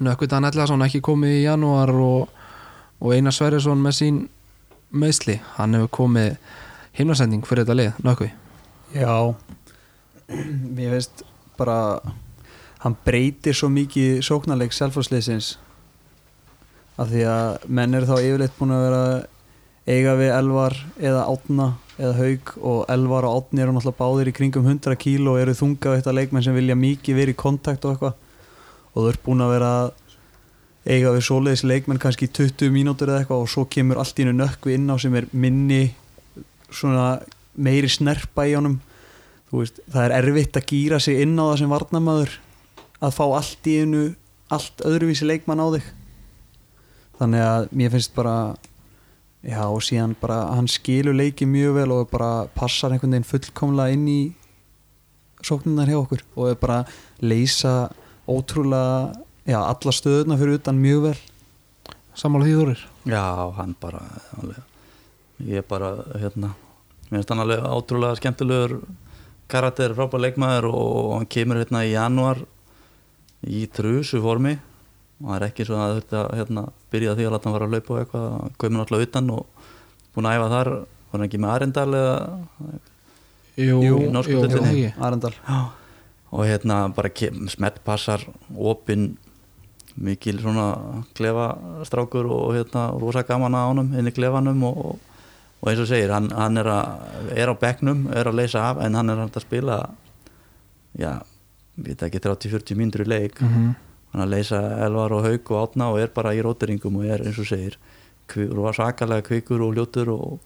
Nökkvitan 0.03 0.49
Ellason 0.49 0.85
ekki 0.85 1.01
komið 1.05 1.35
í 1.39 1.43
janúar 1.47 1.93
og, 1.95 2.45
og 3.01 3.15
Einar 3.15 3.37
Sverjesson 3.37 3.81
með 3.85 3.99
sín 4.01 4.21
meðsli 4.93 5.39
hann 5.57 5.77
hefur 5.79 5.93
komið 5.99 6.37
himnasending 6.97 7.45
fyrir 7.49 7.65
þetta 7.65 7.79
lið, 7.79 7.93
Nökkvi 8.05 8.31
Já. 8.93 9.35
Mér 10.29 10.97
veist 10.99 11.25
bara 11.57 12.01
hann 12.83 12.97
breytir 13.07 13.57
svo 13.57 13.71
mikið 13.73 14.21
sóknarleik 14.27 14.75
selfhásleisins 14.77 15.55
af 17.01 17.09
því 17.09 17.23
að 17.29 17.69
menn 17.73 17.97
eru 17.97 18.09
þá 18.11 18.17
yfirleitt 18.19 18.59
búin 18.59 18.75
að 18.77 18.85
vera 18.87 19.05
eiga 19.89 20.17
við 20.19 20.35
Elvar 20.37 20.77
eða 21.01 21.25
Átna 21.31 21.69
eða 21.97 22.13
Haug 22.19 22.53
og 22.61 22.83
Elvar 22.93 23.27
og 23.29 23.39
Átni 23.39 23.63
eru 23.65 23.75
náttúrulega 23.75 24.01
báðir 24.01 24.31
í 24.31 24.35
kringum 24.37 24.69
100 24.69 24.99
kíló 25.01 25.37
og 25.37 25.43
eru 25.43 25.57
þunga 25.57 25.95
á 25.95 25.97
þetta 25.97 26.15
leikmenn 26.19 26.45
sem 26.47 26.57
vilja 26.57 26.79
mikið 26.79 27.19
verið 27.19 27.35
í 27.37 27.41
kontakt 27.43 27.87
og 27.87 27.95
eitthvað. 27.95 28.15
Og 28.93 28.99
þau 28.99 29.09
eru 29.11 29.23
búin 29.25 29.45
að 29.45 29.53
vera 29.57 29.71
að 29.81 29.91
eiga 30.83 31.13
við 31.15 31.27
svoleiðis 31.27 31.65
leikmenn 31.67 32.01
kannski 32.03 32.27
í 32.27 32.33
20 32.35 32.73
mínútur 32.75 33.13
eða 33.13 33.23
eitthvað 33.23 33.45
og 33.45 33.51
svo 33.53 33.67
kemur 33.71 34.01
allt 34.03 34.19
í 34.19 34.25
hennu 34.25 34.35
nökkvi 34.41 34.75
inn 34.79 34.91
á 34.91 34.97
sem 34.99 35.15
er 35.19 35.29
minni 35.31 35.83
svona 36.73 37.21
meiri 37.55 37.91
snerpa 37.93 38.47
í 38.49 38.57
honum. 38.57 38.81
Veist, 39.53 39.83
það 39.93 40.07
er 40.07 40.17
erfitt 40.19 40.57
að 40.57 40.69
gýra 40.73 40.99
sig 41.03 41.21
inn 41.23 41.37
á 41.37 41.45
það 41.53 41.59
sem 41.61 41.73
varnamaður 41.73 42.37
að 43.03 43.17
fá 43.19 43.25
allt 43.29 43.69
í 43.69 43.79
hennu 43.83 44.05
allt 44.53 44.85
öðruvísi 44.89 45.29
leikmann 45.29 45.63
á 45.63 45.67
þig. 45.77 45.89
Þannig 47.21 47.47
að 47.47 47.67
mér 47.79 47.93
finnst 47.95 48.15
bara 48.17 48.37
já 49.43 49.63
og 49.67 49.83
síðan 49.83 50.15
bara 50.21 50.39
hann 50.57 50.71
skilur 50.71 51.17
leiki 51.17 51.47
mjög 51.51 51.77
vel 51.81 51.91
og 51.95 52.11
bara 52.11 52.47
passar 52.55 52.95
einhvern 52.95 53.15
veginn 53.15 53.29
fullkomlega 53.29 53.95
inn 53.95 54.07
í 54.11 54.21
sóknunar 55.43 55.91
hjá 55.91 55.99
okkur 55.99 56.23
og 56.39 56.59
bara 56.63 56.83
leysa 57.23 57.91
ótrúlega 58.31 59.13
já, 59.49 59.59
alla 59.61 59.93
stöðuna 59.95 60.37
fyrir 60.41 60.59
utan 60.61 60.79
mjög 60.83 61.03
vel. 61.09 61.19
Sammála 62.15 62.45
því 62.47 62.57
Þórir? 62.59 62.83
Já, 63.09 63.23
hann 63.57 63.75
bara 63.81 64.03
alveg, 64.39 64.59
ég 65.49 65.63
er 65.63 65.69
bara 65.69 65.93
hérna, 66.21 66.53
mér 67.09 67.19
finnst 67.23 67.33
hann 67.33 67.41
alveg 67.45 67.63
átrúlega 67.65 68.19
skemmtilegur 68.21 68.75
karakter, 69.53 69.95
frábær 69.97 70.21
leikmaður 70.27 70.69
og 70.73 71.15
hann 71.17 71.27
kemur 71.33 71.59
hérna 71.63 71.83
í 71.89 71.95
janúar 71.95 72.43
í 73.49 73.65
trusu 73.73 74.21
formi. 74.25 74.59
Og 75.23 75.29
það 75.31 75.37
er 75.39 75.45
ekki 75.49 75.65
svo 75.69 75.77
að 75.79 75.97
þetta 76.01 76.23
hérna, 76.37 76.63
byrja 76.93 77.13
því 77.19 77.27
að 77.29 77.35
láta 77.37 77.49
hann 77.49 77.57
fara 77.57 77.67
að 77.69 77.75
laupa 77.77 77.93
og 77.95 78.01
eitthvað 78.03 78.25
hann 78.37 78.55
komur 78.59 78.83
alltaf 78.85 79.05
utan 79.07 79.29
og 79.31 79.69
búin 80.15 80.29
að 80.29 80.39
æfa 80.39 80.49
þar. 80.53 80.71
Var 81.13 81.19
hann 81.21 81.27
ekki 81.29 81.41
með 81.43 81.53
Arendal 81.57 81.89
eða? 81.99 82.15
Jú, 83.61 83.77
Jú, 83.85 83.99
jú. 84.09 84.91
Arendal. 85.05 85.35
Já, 85.47 85.59
og 86.33 86.45
hérna 86.49 86.79
bara 86.97 87.11
kem- 87.13 87.49
smettpassar, 87.53 88.25
opinn 88.57 89.13
mikil 89.97 90.39
svona 90.41 90.67
klefastrákur 91.19 92.29
og 92.33 92.55
hérna 92.57 92.87
rosa 93.01 93.23
gaman 93.29 93.55
að 93.59 93.69
honum 93.73 93.93
inn 93.99 94.09
í 94.09 94.15
klefanum 94.15 94.63
og, 94.69 94.99
og 95.61 95.69
eins 95.71 95.83
og 95.85 95.89
segir, 95.91 96.11
hann, 96.15 96.31
hann 96.35 96.57
er, 96.61 96.69
að, 96.73 97.33
er 97.37 97.53
á 97.53 97.55
bekknum, 97.61 98.07
er 98.15 98.31
að 98.31 98.39
leysa 98.41 98.63
af 98.71 98.81
en 98.87 98.95
hann 98.99 99.11
er 99.13 99.21
hægt 99.25 99.37
að 99.41 99.47
spila 99.47 99.79
já, 100.99 101.13
við 101.77 101.93
veit 101.93 102.07
ekki 102.09 102.23
30-40 102.25 102.79
mínútur 102.81 103.05
í 103.07 103.09
leik 103.13 103.41
Mhm. 103.43 103.75
hann 104.13 104.21
er 104.23 104.27
að 104.27 104.33
leysa 104.37 104.59
Elvar 104.87 105.13
og 105.17 105.25
Hauk 105.25 105.51
og 105.51 105.61
Átna 105.67 105.91
og 105.93 106.01
er 106.01 106.09
bara 106.15 106.35
í 106.37 106.43
rótiringum 106.45 106.97
og 107.01 107.05
er 107.09 107.23
eins 107.27 107.39
og 107.41 107.47
segir 107.49 107.77
sakalega 108.77 109.23
kvikur 109.23 109.61
og 109.63 109.75
ljótur 109.77 110.09
og, 110.13 110.41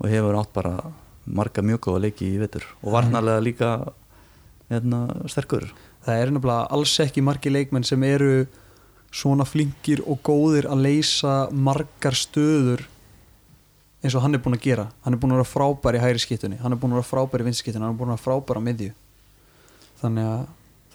og 0.00 0.08
hefur 0.08 0.36
átt 0.40 0.52
bara 0.52 0.92
marga 1.26 1.62
mjög 1.62 1.80
góða 1.84 2.00
leiki 2.06 2.28
í 2.34 2.38
vetur 2.40 2.64
og 2.82 2.92
varnarlega 2.92 3.40
líka 3.44 3.70
hérna, 4.70 5.06
sterkur 5.28 5.66
það 6.06 6.16
er 6.22 6.30
nefnilega 6.32 6.66
alls 6.72 6.94
ekki 7.00 7.22
margi 7.22 7.50
leikmenn 7.52 7.84
sem 7.84 8.02
eru 8.08 8.46
svona 9.10 9.46
flinkir 9.48 10.02
og 10.06 10.20
góðir 10.26 10.68
að 10.70 10.84
leysa 10.86 11.34
margar 11.50 12.14
stöður 12.14 12.84
eins 14.00 14.14
og 14.16 14.24
hann 14.24 14.36
er 14.36 14.42
búinn 14.42 14.56
að 14.56 14.64
gera. 14.64 14.86
Hann 15.04 15.16
er 15.16 15.20
búinn 15.20 15.34
að 15.34 15.42
vera 15.42 15.50
frábær 15.50 15.98
í 15.98 16.02
hægri 16.02 16.22
skiptunni 16.22 16.60
hann 16.62 16.72
er 16.72 16.80
búinn 16.80 16.94
að 16.94 17.02
vera 17.02 17.10
frábær 17.10 17.44
í 17.44 17.48
vinskiptunni 17.50 17.84
hann 17.84 17.94
er 17.94 18.00
búinn 18.00 18.14
að 18.14 18.16
vera 18.16 18.26
frábær 18.28 18.60
á 18.60 18.66
miðju. 18.68 18.92
Þannig 20.00 20.30
að 20.30 20.46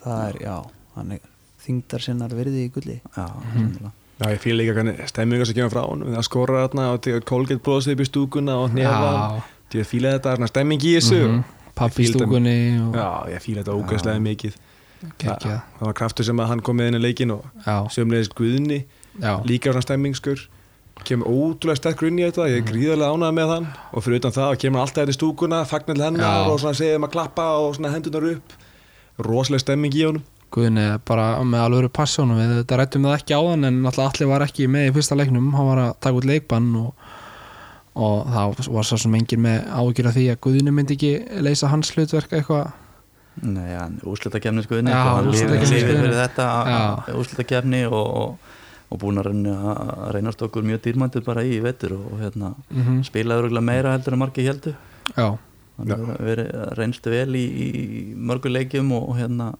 það 0.02 0.24
er, 0.30 0.40
já 0.42 0.56
hann 0.96 1.14
er 1.16 1.28
þingdar 1.66 2.04
sinnar 2.06 2.34
virði 2.34 2.64
í 2.66 2.72
gulli. 2.74 2.98
Já, 3.16 3.26
mm. 3.54 3.92
Já, 4.16 4.30
ég 4.32 4.40
fýl 4.40 4.54
líka 4.56 4.72
hvernig 4.72 5.02
stemminga 5.10 5.44
sem 5.44 5.58
kemur 5.58 5.74
frá 5.74 5.82
hann 5.84 6.06
það 6.14 6.24
skora 6.24 6.62
þarna 6.64 6.86
og 6.94 7.08
Colgate 7.28 7.60
bróðsið 7.60 7.96
upp 7.96 8.02
í 8.02 8.08
stúkuna 8.08 8.54
og 8.62 8.72
nefa 8.72 9.42
ég 9.76 9.88
fýla 9.88 10.14
þetta, 10.16 10.48
stemming 10.48 10.86
í 10.86 10.94
þessu. 10.96 11.20
Mhm. 11.26 11.44
Pappi 11.76 12.06
í 12.06 12.08
stúkunni 12.08 12.56
og 12.80 12.96
Já, 12.96 13.08
ég 13.34 13.42
fýla 13.44 13.60
þetta 13.60 13.76
ógæslega 13.76 14.22
mikið 14.24 14.56
geggjað. 15.22 15.62
það 15.78 15.88
var 15.88 15.96
kraftur 16.02 16.28
sem 16.28 16.40
að 16.42 16.52
hann 16.52 16.62
kom 16.66 16.78
með 16.78 16.92
inn 16.92 16.98
í 17.00 17.04
leikin 17.04 17.34
og 17.36 17.46
sömlega 17.94 18.36
Guðni 18.36 18.84
líka 19.46 19.72
svona 19.72 19.86
stemmingskur 19.86 20.46
kemur 21.04 21.28
ótrúlega 21.28 21.80
sterkur 21.80 22.08
inn 22.08 22.20
í 22.20 22.24
þetta 22.24 22.46
ég 22.50 22.62
er 22.62 22.70
gríðarlega 22.70 23.16
ánægð 23.16 23.34
með 23.36 23.50
hann. 23.52 23.66
Og 23.92 24.04
fyrir 24.04 24.22
utan 24.22 24.34
það 24.36 24.54
kemur 24.62 24.82
alltaf 24.82 25.02
þetta 25.02 25.14
í 25.14 25.18
stúkuna, 25.18 25.58
fagnar 25.68 26.00
hennar 26.06 26.48
og 26.50 26.62
svona 26.62 26.78
segir 26.78 27.02
að 27.02 27.12
klappa 27.12 27.50
og 27.60 27.76
svona 27.76 27.92
hendunar 27.92 28.30
upp. 28.32 28.56
Rosalega 29.26 29.64
stemming 29.64 29.96
í 29.96 30.06
honum. 30.06 30.24
Guðni 30.54 30.86
er 30.94 30.98
bara 31.04 31.28
með 31.44 31.64
alveg 31.66 31.92
passjónum 31.94 32.38
við 32.38 32.54
þetta 32.60 32.80
rættum 32.80 33.06
það 33.06 33.16
ekki 33.18 33.36
á 33.36 33.42
hann 33.42 33.68
en 33.68 33.78
allir 33.90 34.30
var 34.30 34.44
ekki 34.46 34.68
með 34.70 34.88
í 34.88 34.96
fyrsta 34.96 35.18
leiknum. 35.18 35.52
Hann 35.56 35.70
var 35.70 35.82
að 35.82 35.94
taka 36.00 36.20
út 36.20 36.28
leikbann 36.30 36.68
og, 36.80 37.06
og 37.98 38.32
það 38.32 38.72
var 38.78 38.88
svo 38.88 39.00
sem 39.02 39.16
engin 39.18 39.44
með 39.44 39.70
ágjur 39.76 40.10
af 40.10 40.16
því 40.16 40.26
að 40.32 40.42
Guðni 40.46 40.74
myndi 40.74 40.96
ekki 40.96 41.42
leysa 41.44 41.72
hans 41.72 41.92
hlutverk 41.96 42.32
eitthvað 42.38 42.70
Úrslutakefni 44.06 44.62
sko 44.64 44.78
lifir 45.26 45.98
sko 47.26 47.82
og, 47.90 48.06
og, 48.22 48.38
og 48.90 49.00
búin 49.02 49.20
að 49.20 49.28
reyna 49.30 49.56
að 49.74 50.14
reynast 50.16 50.42
okkur 50.46 50.64
mjög 50.64 50.80
dýrmæntið 50.86 51.26
bara 51.26 51.44
í 51.44 51.58
vetur 51.64 51.96
og 51.98 52.20
hérna 52.22 52.54
mm 52.70 53.02
spilaði 53.04 53.44
örgulega 53.44 53.68
meira 53.68 53.92
heldur 53.96 54.16
en 54.16 54.22
margir 54.24 54.48
heldur 54.48 54.76
Já, 55.16 55.36
hann 55.78 55.92
hefur 55.92 56.24
verið 56.24 56.48
reynst 56.78 57.06
vel 57.06 57.36
í, 57.36 57.44
í 57.44 57.68
mörgu 58.16 58.48
leikjum 58.50 58.92
og 58.96 59.16
hérna 59.18 59.52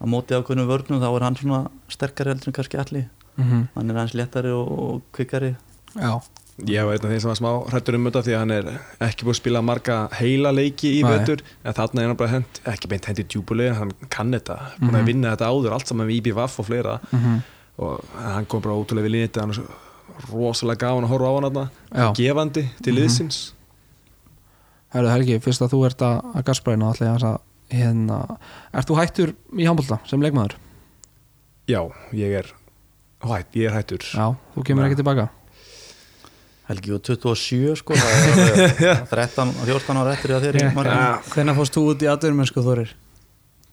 að 0.00 0.10
móti 0.12 0.36
ákveðnum 0.36 0.68
vörnum 0.68 1.00
þá 1.00 1.08
er 1.10 1.24
hann 1.24 1.36
svona 1.36 1.60
sterkari 1.88 2.32
heldur 2.32 2.50
en 2.50 2.56
kannski 2.58 2.80
allir. 2.80 3.06
Mm 3.36 3.68
hann 3.74 3.90
er 3.90 4.00
hans 4.00 4.14
léttari 4.16 4.52
og, 4.52 4.72
og 4.78 5.02
kvikkari 5.12 5.54
já, 5.96 6.20
Ég 6.64 6.80
var 6.88 6.94
einn 6.96 7.04
af 7.04 7.10
þeim 7.12 7.20
sem 7.20 7.28
var 7.28 7.36
smá 7.36 7.50
hrættur 7.68 7.94
um 7.98 8.04
þetta 8.08 8.22
því 8.24 8.32
að 8.32 8.38
hann 8.40 8.50
er 8.54 8.68
ekki 9.04 9.26
búið 9.26 9.34
að 9.34 9.40
spila 9.42 9.60
marga 9.62 9.96
heila 10.16 10.52
leiki 10.56 10.88
í 10.96 11.02
Nei. 11.04 11.10
vetur 11.18 11.42
en 11.64 11.74
þarna 11.76 12.00
er 12.00 12.06
hann 12.08 12.16
bara 12.16 12.30
hent, 12.32 12.60
ekki 12.64 12.88
beint 12.88 13.04
hendi 13.10 13.24
djúbulega 13.28 13.74
hann 13.76 13.92
kann 14.08 14.32
þetta, 14.32 14.56
búin 14.80 14.90
Mhm. 14.94 14.96
að 15.02 15.04
vinna 15.10 15.34
þetta 15.36 15.50
áður 15.52 15.72
allt 15.76 15.86
saman 15.86 16.06
með 16.08 16.16
IBVF 16.16 16.58
og 16.60 16.66
fleira 16.66 17.00
mm 17.12 17.42
og 17.78 18.00
hann 18.16 18.46
kom 18.46 18.62
bara 18.62 18.72
ótrúlega 18.74 19.02
vel 19.04 19.14
í 19.20 19.28
þetta 19.28 19.40
hann 19.42 19.50
er 19.50 20.32
rosalega 20.32 20.78
gafan 20.80 21.04
að 21.04 21.12
horfa 21.12 21.28
á 21.28 21.34
hann 21.36 21.44
þarna 21.52 22.14
gefandi 22.16 22.62
til 22.82 22.92
Mhm. 22.94 23.02
liðsins 23.02 23.52
Herðu 24.94 25.10
Helgi, 25.12 25.38
fyrst 25.44 25.60
að 25.60 25.72
þú 25.74 25.80
ert 25.90 25.98
að, 26.06 26.24
að 26.36 26.44
gasbræna 26.46 26.88
allir 26.88 27.24
að 27.26 27.40
hérna, 27.70 28.38
ert 28.72 28.86
þú 28.88 28.96
hættur 28.96 29.34
í 29.58 29.66
handbólta 29.66 29.98
sem 30.08 30.20
leikmaður? 30.22 30.54
Já, 31.68 31.82
ég 32.14 32.32
er 32.38 32.46
hætt, 33.20 33.52
ég 33.52 33.66
er 33.68 33.74
hættur 33.76 33.98
Já, 34.08 34.36
þú 34.56 34.64
kemur 34.64 34.86
Já. 34.86 34.88
ekki 34.88 34.96
tilbaka 35.02 35.28
Helgi 36.66 36.94
og 36.96 37.02
27 37.06 37.76
sko 37.78 37.94
það 37.94 38.14
er 38.16 38.32
alveg 38.32 39.02
13, 39.12 39.52
14 39.68 40.00
ára 40.02 40.14
eftir 40.16 40.34
að 40.34 40.46
þeir 40.48 40.58
Já. 40.58 40.64
yeah. 40.64 40.74
margir 40.74 41.30
Hvenær 41.34 41.58
fórst 41.60 41.76
þú 41.76 41.84
út 41.92 42.02
í 42.02 42.08
atvinnum 42.10 42.40
mennsku 42.42 42.64
Þorir? 42.66 42.94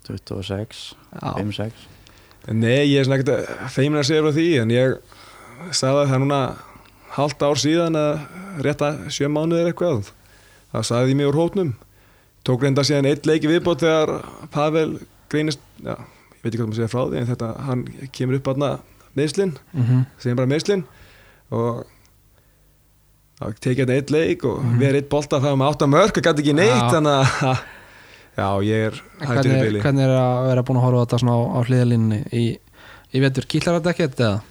26, 0.07 0.83
Já, 1.15 1.29
5-6 1.39 1.87
Nei, 2.51 2.83
ég 2.91 2.99
er 2.99 3.07
svona 3.07 3.21
ekkert 3.21 3.71
feimin 3.71 4.01
að 4.01 4.09
segja 4.09 4.23
frá 4.25 4.33
því 4.35 4.47
en 4.61 4.73
ég 4.73 4.97
sagði 5.71 5.93
að 5.93 6.09
það 6.09 6.15
er 6.17 6.21
núna 6.25 6.39
halvt 7.15 7.45
ár 7.47 7.61
síðan 7.61 7.95
að 7.95 8.09
rétta 8.65 8.89
sjö 9.13 9.29
mánuðir 9.31 9.69
eitthvað. 9.69 10.09
Það 10.73 10.85
sagði 10.89 11.13
ég 11.13 11.19
mig 11.21 11.29
úr 11.29 11.37
hótnum 11.39 11.71
tók 12.43 12.65
reynda 12.65 12.83
síðan 12.83 13.07
eitt 13.07 13.27
leiki 13.29 13.47
viðbót 13.47 13.83
þegar 13.85 14.11
Pavel 14.51 14.97
greinist 15.31 15.61
já, 15.79 15.95
ég 15.95 16.43
veit 16.43 16.49
ekki 16.51 16.59
hvað 16.59 16.67
maður 16.67 16.79
segja 16.81 16.91
frá 16.91 17.03
því 17.05 17.21
en 17.21 17.29
þetta, 17.31 17.51
hann 17.69 17.83
kemur 18.17 18.39
upp 18.41 18.49
aðna 18.51 18.71
meðslinn, 19.15 19.55
mm 19.71 20.03
segjum 20.19 20.39
bara 20.41 20.51
meðslinn 20.51 20.83
og 21.53 21.85
þá 23.43 23.59
tekið 23.63 23.83
þetta 23.83 23.95
eitt 23.99 24.13
leik 24.13 24.45
og 24.47 24.63
við 24.79 24.87
erum 24.89 24.99
eitt 25.01 25.09
bolta 25.11 25.39
það 25.43 25.57
um 25.57 25.63
átta 25.67 25.87
mörg 25.91 26.17
og 26.19 26.27
gæti 26.27 26.43
ekki 26.45 26.55
neitt 26.57 26.73
Já. 26.73 26.89
þannig 26.93 27.35
að 27.49 27.61
já, 28.39 28.47
ég 28.69 28.87
er 28.87 29.01
hættur 29.27 29.51
í 29.51 29.59
byli 29.59 29.83
hvernig 29.83 30.07
er 30.07 30.15
að 30.17 30.47
vera 30.49 30.63
búin 30.69 30.79
að 30.79 30.85
horfa 30.87 31.03
þetta 31.05 31.21
svona 31.23 31.35
á, 31.37 31.41
á 31.43 31.59
hliðalínni 31.67 32.19
í, 32.31 32.45
í 33.13 33.23
vetur? 33.23 33.47
Kýtlar 33.53 33.77
þetta 33.79 33.93
ekkert 33.93 34.23
eða? 34.23 34.41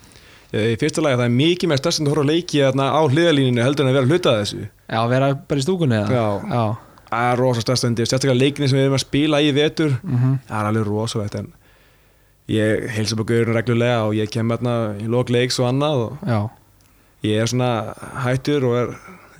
Í 0.53 0.76
fyrsta 0.76 1.01
lagi 1.01 1.16
það 1.16 1.24
er 1.30 1.36
mikið 1.38 1.70
með 1.72 1.78
stressandi 1.80 2.11
að 2.11 2.14
horfa 2.14 2.28
á 2.28 2.30
leiki 2.32 2.59
þarna 2.61 2.86
á 2.93 3.01
hliðalíninu 3.09 3.62
heldur 3.64 3.86
en 3.86 3.90
að 3.90 3.97
vera 3.97 4.05
að 4.05 4.12
hluta 4.12 4.34
þessu 4.43 4.61
Já, 4.68 5.01
vera 5.09 5.30
bara 5.49 5.62
í 5.62 5.64
stúkunni 5.64 5.97
eða? 5.97 6.12
Já. 6.12 6.53
Já. 6.53 6.64
Það 7.12 7.28
er 7.30 7.40
rosa 7.40 7.62
stressandi, 7.64 8.05
sérstaklega 8.05 8.36
leikinni 8.38 8.68
sem 8.68 8.78
við 8.78 8.86
erum 8.86 8.99
að 8.99 9.05
spila 9.07 9.40
í 9.45 9.51
vetur 9.57 9.95
Mm 10.05 10.36
Það 10.49 10.59
er 10.61 10.68
alveg 10.70 10.86
rosalegt 10.88 11.38
en 11.40 11.49
ég 12.53 12.84
heilsa 12.93 13.16
upp 13.16 13.24
á 13.24 13.30
gaurin 13.32 13.57
reglulega 13.57 13.99
og 14.07 14.14
ég 14.18 14.30
kem 14.32 14.51
hérna 14.53 14.74
í 15.01 15.09
lok 15.11 15.32
leiks 15.32 15.59
og 15.62 15.68
annað 15.70 16.05
og 16.05 16.24
Já, 16.28 16.38
ég 17.23 17.43
er 17.43 17.51
svona 17.51 17.70
hættur 18.25 18.66
og 18.68 18.79
er, 18.81 18.97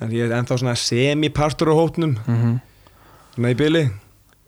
ég 0.09 0.27
er 0.27 0.37
ennþá 0.39 0.59
svona 0.61 0.77
semipartur 0.79 1.73
á 1.73 1.75
hópnum. 1.75 2.17
Mm 2.27 2.61
svona 3.33 3.49
í 3.49 3.57
byli 3.57 3.83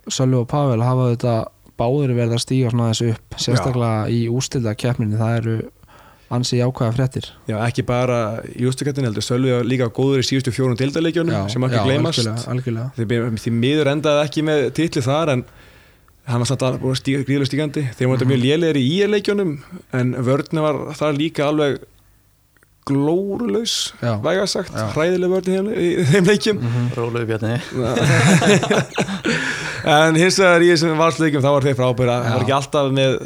Sölvi 0.05 0.38
og 0.38 0.49
Pavel 0.51 0.83
hafa 0.86 1.07
þetta 1.15 1.36
báður 1.79 2.11
verið 2.13 2.36
að 2.38 2.43
stíga 2.43 2.69
svona 2.69 2.91
þessu 2.91 3.07
upp 3.15 3.39
sérstaklega 3.41 4.03
í 4.13 4.19
ústilda 4.29 4.75
keppninni 4.77 5.17
það 5.17 5.38
eru 5.39 5.55
ansi 6.36 6.57
jákvæða 6.59 6.95
fréttir. 6.95 7.27
Já, 7.49 7.57
ekki 7.67 7.83
bara 7.86 8.19
í 8.49 8.65
ústakettin 8.69 9.05
heldur. 9.05 9.25
Sölvi 9.25 9.53
var 9.53 9.67
líka 9.67 9.89
góður 9.93 10.23
í 10.23 10.25
síðustu 10.25 10.53
fjórun 10.55 10.77
dildaleikjunum 10.79 11.49
sem 11.51 11.65
ekki 11.67 11.83
gleymast. 11.86 12.21
algjörlega, 12.21 12.89
algjörlega. 12.97 13.31
því, 13.41 13.53
miður 13.53 13.91
endaði 13.93 14.23
ekki 14.25 14.45
með 14.45 14.63
titli 14.77 15.03
þar 15.05 15.33
en 15.36 15.43
hann 16.25 16.41
var 16.41 16.49
samt 16.49 16.65
að 16.65 16.79
búin 16.81 16.95
að 16.95 17.01
stíga 17.01 17.25
gríðlega 17.27 17.51
stígandi. 17.51 17.86
Þeir 17.97 18.09
voru 18.09 18.25
mm 18.25 18.31
mjög 18.33 18.41
lélegir 18.45 18.79
í 18.81 18.86
íleikjunum 19.05 19.51
en 19.99 20.15
vörðni 20.25 20.65
var 20.65 20.81
þar 20.97 21.19
líka 21.19 21.49
alveg 21.49 21.83
glórulaus 22.86 23.75
væga 24.01 24.45
sagt, 24.49 24.73
hræðileg 24.93 25.31
vörðni 25.33 25.55
í, 25.73 25.88
þeim- 26.03 26.11
þeim 26.11 26.29
leikjum. 26.29 26.59
Mhm. 26.61 26.86
Rólegu 26.99 27.25
bjarni. 27.31 27.55
En 29.86 30.15
hins 30.17 30.38
vegar 30.41 30.63
í 30.65 30.69
þessum 30.71 30.95
valsleikjum 30.97 31.43
þá 31.43 31.51
var 31.53 31.65
þeir 31.67 31.75
frábæra, 31.77 32.15
það 32.25 32.33
var 32.39 32.43
ekki 32.45 32.55
alltaf 32.55 32.88
með 32.95 33.17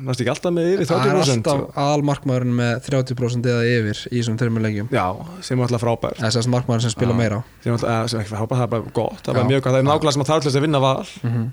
næst 0.00 0.20
ekki 0.22 0.30
alltaf 0.32 0.52
með 0.56 0.66
yfir 0.74 0.88
Það 0.88 0.98
er 1.00 1.14
30% 1.14 1.48
alltaf 1.50 1.78
aðalmarkmaðurinn 1.84 2.54
með 2.56 2.74
30% 2.88 3.48
eða 3.52 3.62
yfir 3.68 4.00
í 4.10 4.20
þessum 4.20 4.36
þreymur 4.40 4.64
leikjum. 4.66 4.90
Já, 4.92 5.06
sem 5.44 5.60
var 5.60 5.68
alltaf 5.70 5.82
frábær. 5.84 6.16
Þess 6.20 6.40
að 6.40 6.50
markmaðurinn 6.54 6.84
sem 6.86 6.94
spila 6.94 7.14
Já. 7.14 7.18
meira. 7.20 7.40
Sem, 7.64 7.72
alltaf, 7.76 7.88
eh, 7.94 8.06
sem 8.12 8.20
ekki 8.22 8.32
frábær, 8.34 8.56
það 8.60 8.66
er 8.66 8.72
bara 8.76 8.94
gott. 9.00 9.20
Það 9.24 9.32
er 9.32 9.38
bara 9.40 9.48
mjög 9.50 9.62
gott, 9.64 9.72
það 9.74 9.80
er 9.82 9.88
nákvæmlega 9.90 10.14
sem 10.16 10.24
að 10.24 10.30
þarf 10.32 10.40
til 10.44 10.50
þess 10.50 10.60
að 10.60 10.66
vinna 10.68 10.80
val. 10.84 11.08
Mm 11.24 11.48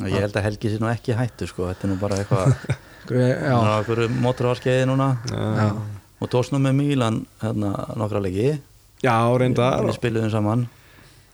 Ég 0.00 0.16
held 0.24 0.32
að 0.40 0.44
Helgi 0.46 0.68
sé 0.72 0.78
nú 0.80 0.88
ekki 0.88 1.12
hættu 1.12 1.44
sko. 1.50 1.66
Þetta 1.68 1.84
er 1.84 1.90
nú 1.92 1.96
bara 2.00 2.16
eitthvað 2.22 2.54
Er 3.08 3.54
okkur 3.80 4.04
mótorvarskeiði 4.20 4.84
núna? 4.90 5.08
Já, 5.30 5.70
og 6.20 6.30
nú 6.52 6.60
með 6.60 6.76
Mílan 6.78 7.22
hérna 7.40 7.72
nokkra 7.98 8.20
leiki. 8.22 8.52
Já, 9.02 9.16
reyndar. 9.40 9.80
Við 9.88 9.96
spiluðum 9.96 10.30
saman. 10.34 10.66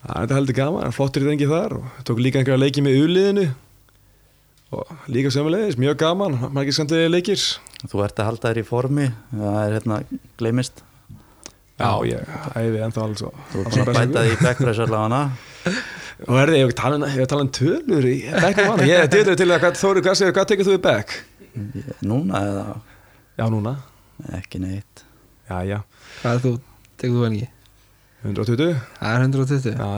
Það 0.07 0.23
er 0.31 0.37
heldur 0.39 0.55
gaman, 0.61 0.93
flottir 0.95 1.25
í 1.25 1.31
rengi 1.33 1.49
þar. 1.51 1.81
Og 1.81 2.03
tók 2.07 2.21
líka 2.23 2.39
einhverja 2.39 2.63
leiki 2.63 2.85
með 2.87 3.01
uliðinu. 3.03 3.47
Og 4.77 4.93
líka 5.11 5.31
sömulegis, 5.35 5.79
mjög 5.79 5.99
gaman. 5.99 6.39
Margir 6.55 6.77
skemmtilega 6.77 7.11
leikir. 7.11 7.43
Þú 7.91 8.05
ert 8.07 8.23
að 8.23 8.31
halda 8.31 8.53
þér 8.53 8.61
í 8.63 8.67
formi. 8.67 9.09
Það 9.35 9.59
er 9.65 9.75
hérna 9.81 9.99
gleymist. 10.39 10.83
Já, 11.77 11.91
ég 12.09 12.23
æfi 12.57 12.79
ennþá 12.87 13.03
alls 13.05 13.23
og 13.27 13.35
Þú 13.53 13.61
ert 13.61 13.75
búin 13.75 13.83
að 13.83 13.99
bæta 13.99 14.23
því 14.25 14.31
í 14.33 14.39
backpress 14.41 14.81
allavega. 14.87 15.19
Og 16.25 16.39
hef 16.65 16.73
talað 16.79 17.03
um- 17.03 17.11
ég 17.11 17.19
hef 17.21 17.29
talað 17.29 17.45
um 17.45 17.51
tölur 17.59 18.07
í 18.09 18.15
bekknum 18.33 18.71
hana, 18.71 18.87
ég 18.89 19.03
er 19.03 19.09
til 19.13 19.25
til 19.37 19.51
að 19.53 19.61
hvað, 19.61 19.75
Þóri, 19.83 20.03
hvað 20.07 20.15
segir, 20.17 20.33
hvað 20.33 20.47
tekur 20.49 20.65
þú 20.71 20.77
í 20.79 20.83
bekk? 20.87 21.11
Núna 22.07 22.45
eða? 22.51 22.65
Já, 23.37 23.45
núna, 23.53 23.77
ekki 24.39 24.61
neitt. 24.63 25.05
Já, 25.47 25.61
já, 25.69 25.79
hvað 26.23 26.33
er 26.33 26.43
þú, 26.47 26.55
tegur 27.01 27.21
þú 27.21 27.29
engi? 27.31 27.49
120 28.27 28.73
Það 28.97 29.13
er 29.13 29.25
120 29.27 29.75
Já, 29.77 29.91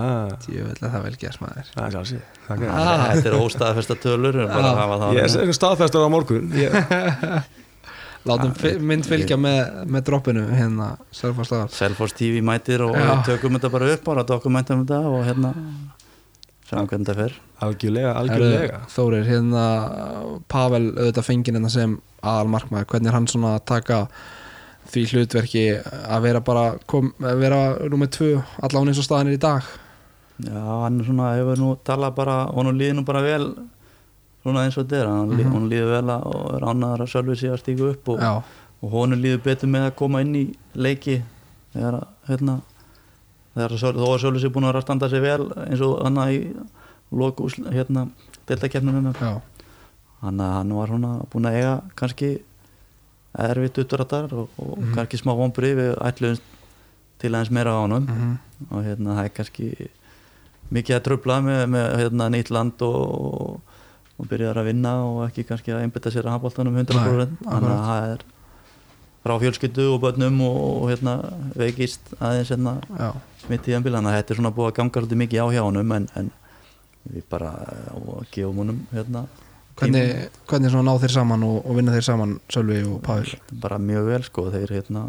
Ég 0.52 0.66
vil 0.66 0.74
að 0.74 0.90
það 0.92 1.04
vel 1.06 1.14
gerst 1.22 1.40
maður. 1.40 1.70
Það 1.72 1.86
er 1.86 2.08
fyrir. 2.10 2.66
Ah. 2.68 3.04
Þetta 3.14 3.30
er 3.30 3.36
óstaðfesta 3.38 3.96
tölur 4.02 4.40
en 4.42 4.50
bara 4.50 4.64
Já. 4.66 4.72
að 4.72 4.80
hafa 4.82 4.98
það 5.02 5.14
Ég 5.14 5.22
er 5.22 5.38
eitthvað 5.38 5.58
staðfestur 5.58 6.04
á 6.04 6.08
morgun. 6.12 6.50
Ég, 6.58 6.76
Látum 8.28 8.52
mynd 8.84 9.06
fylgja 9.08 9.38
með, 9.40 9.60
með 9.88 10.04
droppinu 10.08 10.42
hérna 10.50 10.88
Selfoss 11.14 12.16
TV 12.18 12.42
mætir 12.44 12.82
og 12.84 12.96
tökum 13.24 13.56
þetta 13.56 13.70
bara 13.72 13.92
upp 13.94 14.02
bara 14.04 14.24
dokumentum 14.26 14.82
þetta 14.82 14.98
og 15.08 15.22
hérna 15.24 15.52
sjáum 16.68 16.88
hvernig 16.90 17.06
þetta 17.08 17.16
fer 17.22 17.36
Algjörlega, 17.64 18.12
algjörlega 18.20 18.80
Þórir, 18.92 19.24
hérna 19.26 19.62
Pavel 20.52 20.84
auðvitað 20.92 21.26
fengið 21.26 21.56
hérna 21.58 21.70
sem 21.72 21.96
aðal 22.22 22.50
markmaður 22.52 22.90
hvernig 22.92 23.10
er 23.12 23.16
hann 23.16 23.26
svona 23.30 23.54
að 23.56 23.64
taka 23.72 24.00
því 24.88 25.02
hlutverki 25.12 25.64
að 25.84 26.22
vera 26.24 26.40
bara 26.44 26.66
kom, 26.88 27.10
að 27.20 27.40
vera 27.42 27.58
númer 27.92 28.08
tvö 28.12 28.30
allan 28.64 28.88
eins 28.92 29.00
og 29.02 29.04
staðan 29.08 29.28
er 29.32 29.36
í 29.36 29.42
dag? 29.42 29.66
Já, 30.38 30.62
hann 30.84 31.00
er 31.02 31.08
svona, 31.08 31.32
hefur 31.36 31.58
nú 31.60 31.72
talað 31.84 32.14
bara 32.16 32.36
honum 32.54 32.76
líður 32.78 32.96
nú 33.00 33.04
bara 33.08 33.20
vel 33.24 33.48
svona 34.44 34.62
eins 34.64 34.78
og 34.78 34.86
þetta 34.86 35.00
er, 35.02 35.10
hann 35.10 35.32
mm 35.34 35.50
Mhm. 35.50 35.66
líður 35.72 35.90
vel 35.96 36.10
að, 36.14 36.26
og 36.30 36.54
er 36.56 36.66
ánæður 36.70 37.02
að 37.04 37.10
sjálfur 37.12 37.36
sig 37.40 37.50
að 37.50 37.60
stígu 37.64 37.90
upp 37.90 38.08
og, 38.14 38.22
og 38.82 38.90
honum 38.94 39.20
líður 39.20 39.42
betur 39.44 39.68
með 39.68 39.88
að 39.90 39.96
koma 39.98 40.20
inn 40.24 40.34
í 40.38 40.44
leiki 40.74 41.18
þegar 41.74 41.98
að, 42.00 42.06
hérna 42.28 42.60
þegar 43.58 43.74
að 43.76 44.00
þó 44.00 44.08
að 44.14 44.18
sjálfur 44.22 44.40
sig 44.44 44.52
búin 44.54 44.68
að 44.68 44.78
að 44.80 44.86
standa 44.86 45.08
sig 45.12 45.22
vel 45.24 45.48
eins 45.66 45.82
og 45.84 45.96
hann 46.04 46.18
í 46.32 46.38
loku 47.18 47.48
hérna, 47.72 48.06
deltakefnunum 48.48 49.12
já, 49.16 49.32
hann, 50.22 50.40
hann 50.40 50.74
var 50.76 50.90
svona 50.92 51.12
búin 51.32 51.48
að 51.50 51.58
eiga 51.60 51.74
kannski 51.98 52.30
erfitt 53.38 53.78
utverðar 53.84 54.32
og, 54.34 54.48
og 54.58 54.78
Mhm. 54.78 54.94
kannski 54.96 55.18
smá 55.20 55.32
vonbrið 55.36 55.76
við 55.78 55.92
ætluðum 56.08 56.40
til 57.18 57.30
aðeins 57.34 57.50
meira 57.50 57.70
á 57.74 57.82
honum. 57.84 58.04
Mhm, 58.06 58.38
og 58.70 58.84
hérna 58.84 59.14
það 59.18 59.24
er 59.24 59.34
kannski 59.36 59.68
mikið 60.72 60.96
að 60.96 61.04
tröfla 61.06 61.36
með, 61.42 61.60
með 61.72 61.86
hérna, 61.98 62.28
nýtt 62.34 62.50
land 62.50 62.82
og, 62.82 63.60
og 64.18 64.26
byrjar 64.28 64.58
að 64.60 64.68
vinna 64.72 64.92
og 65.06 65.20
ekki 65.28 65.44
kannski 65.48 65.72
að 65.72 65.82
einbytta 65.86 66.10
sér 66.10 66.26
að 66.26 66.34
handbóltanum 66.36 66.76
100% 66.76 66.94
Nei, 66.94 67.52
þannig 67.52 67.70
að 67.72 67.86
það 67.88 68.12
er 68.12 68.24
frá 69.28 69.36
fjölskyldu 69.42 69.88
og 69.92 70.00
börnum 70.02 70.40
og, 70.46 70.60
og 70.68 70.86
hérna, 70.90 71.18
veikist 71.58 72.14
aðeins 72.18 72.52
hérna, 72.54 72.78
já, 72.88 73.10
smitt 73.44 73.68
í 73.68 73.76
ennbíl 73.76 73.92
þannig 73.94 74.14
að 74.14 74.22
þetta 74.22 74.34
er 74.34 74.40
svona 74.40 74.54
búið 74.56 74.70
að 74.70 74.78
ganga 74.80 75.02
svolítið 75.02 75.20
mikið 75.22 75.44
á 75.44 75.46
hjá 75.54 75.60
honum 75.66 75.92
en, 75.98 76.08
en 76.18 76.32
við 77.08 77.28
bara 77.30 77.52
gefum 78.32 78.62
honum 78.64 78.80
hérna, 78.92 79.24
hvernig, 79.78 80.14
hvernig 80.50 80.78
ná 80.88 80.92
þeir 81.04 81.14
saman 81.14 81.44
og, 81.46 81.58
og 81.62 81.78
vinna 81.78 81.94
þeir 81.94 82.06
saman 82.08 82.38
Sölvi 82.52 82.80
og 82.88 83.02
Pavel? 83.04 83.36
Bara 83.62 83.78
mjög 83.82 84.08
vel 84.08 84.24
sko. 84.26 84.46
Þeir 84.54 84.74
hérna 84.78 85.04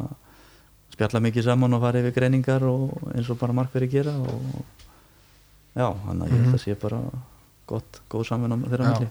spjalla 0.93 1.24
mikið 1.24 1.47
saman 1.47 1.78
og 1.78 1.84
fara 1.86 2.03
yfir 2.03 2.15
greiningar 2.17 2.65
og 2.67 2.93
eins 3.13 3.30
og 3.32 3.39
bara 3.39 3.55
markveri 3.55 3.89
gera 3.91 4.13
og 4.20 4.43
já, 5.74 5.88
þannig 5.88 6.26
að 6.26 6.34
ég 6.34 6.43
held 6.43 6.57
að 6.57 6.63
sé 6.65 6.76
bara 6.80 7.01
gott, 7.70 8.01
góð 8.11 8.28
samvinna 8.30 8.57
þeirra 8.65 8.89
Já. 8.89 8.93
milli. 8.93 9.09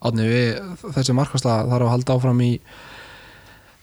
Átni, 0.00 0.26
við, 0.30 0.76
þessi 0.96 1.14
markværsla 1.16 1.56
þarf 1.68 1.86
að 1.86 1.92
halda 1.94 2.16
áfram 2.16 2.42
í 2.44 2.50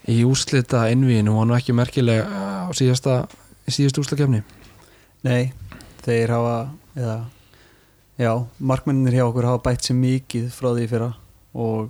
í 0.07 0.21
úslita 0.27 0.85
innvíðinu 0.93 1.33
og 1.33 1.41
hann 1.41 1.51
var 1.53 1.61
ekki 1.61 1.75
merkileg 1.75 2.23
uh, 2.23 2.67
á 2.67 2.71
síðasta 2.77 3.17
síðast 3.67 3.99
úslitakefni 3.99 4.43
Nei, 5.27 5.51
þeir 6.05 6.31
hafa 6.31 6.55
eða, 6.95 7.15
já, 8.21 8.31
markmenninir 8.59 9.17
hjá 9.17 9.25
okkur 9.27 9.47
hafa 9.49 9.63
bætt 9.65 9.87
sér 9.87 9.97
mikið 9.99 10.49
frá 10.53 10.69
því 10.77 10.85
fyrra 10.91 11.09
og 11.57 11.89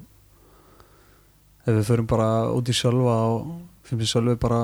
ef 1.67 1.73
við 1.75 1.83
förum 1.89 2.07
bara 2.09 2.29
út 2.55 2.69
í 2.71 2.75
sjálfa 2.75 3.17
og 3.35 3.49
finnst 3.87 4.01
við 4.01 4.11
sjálfi 4.13 4.37
bara 4.39 4.61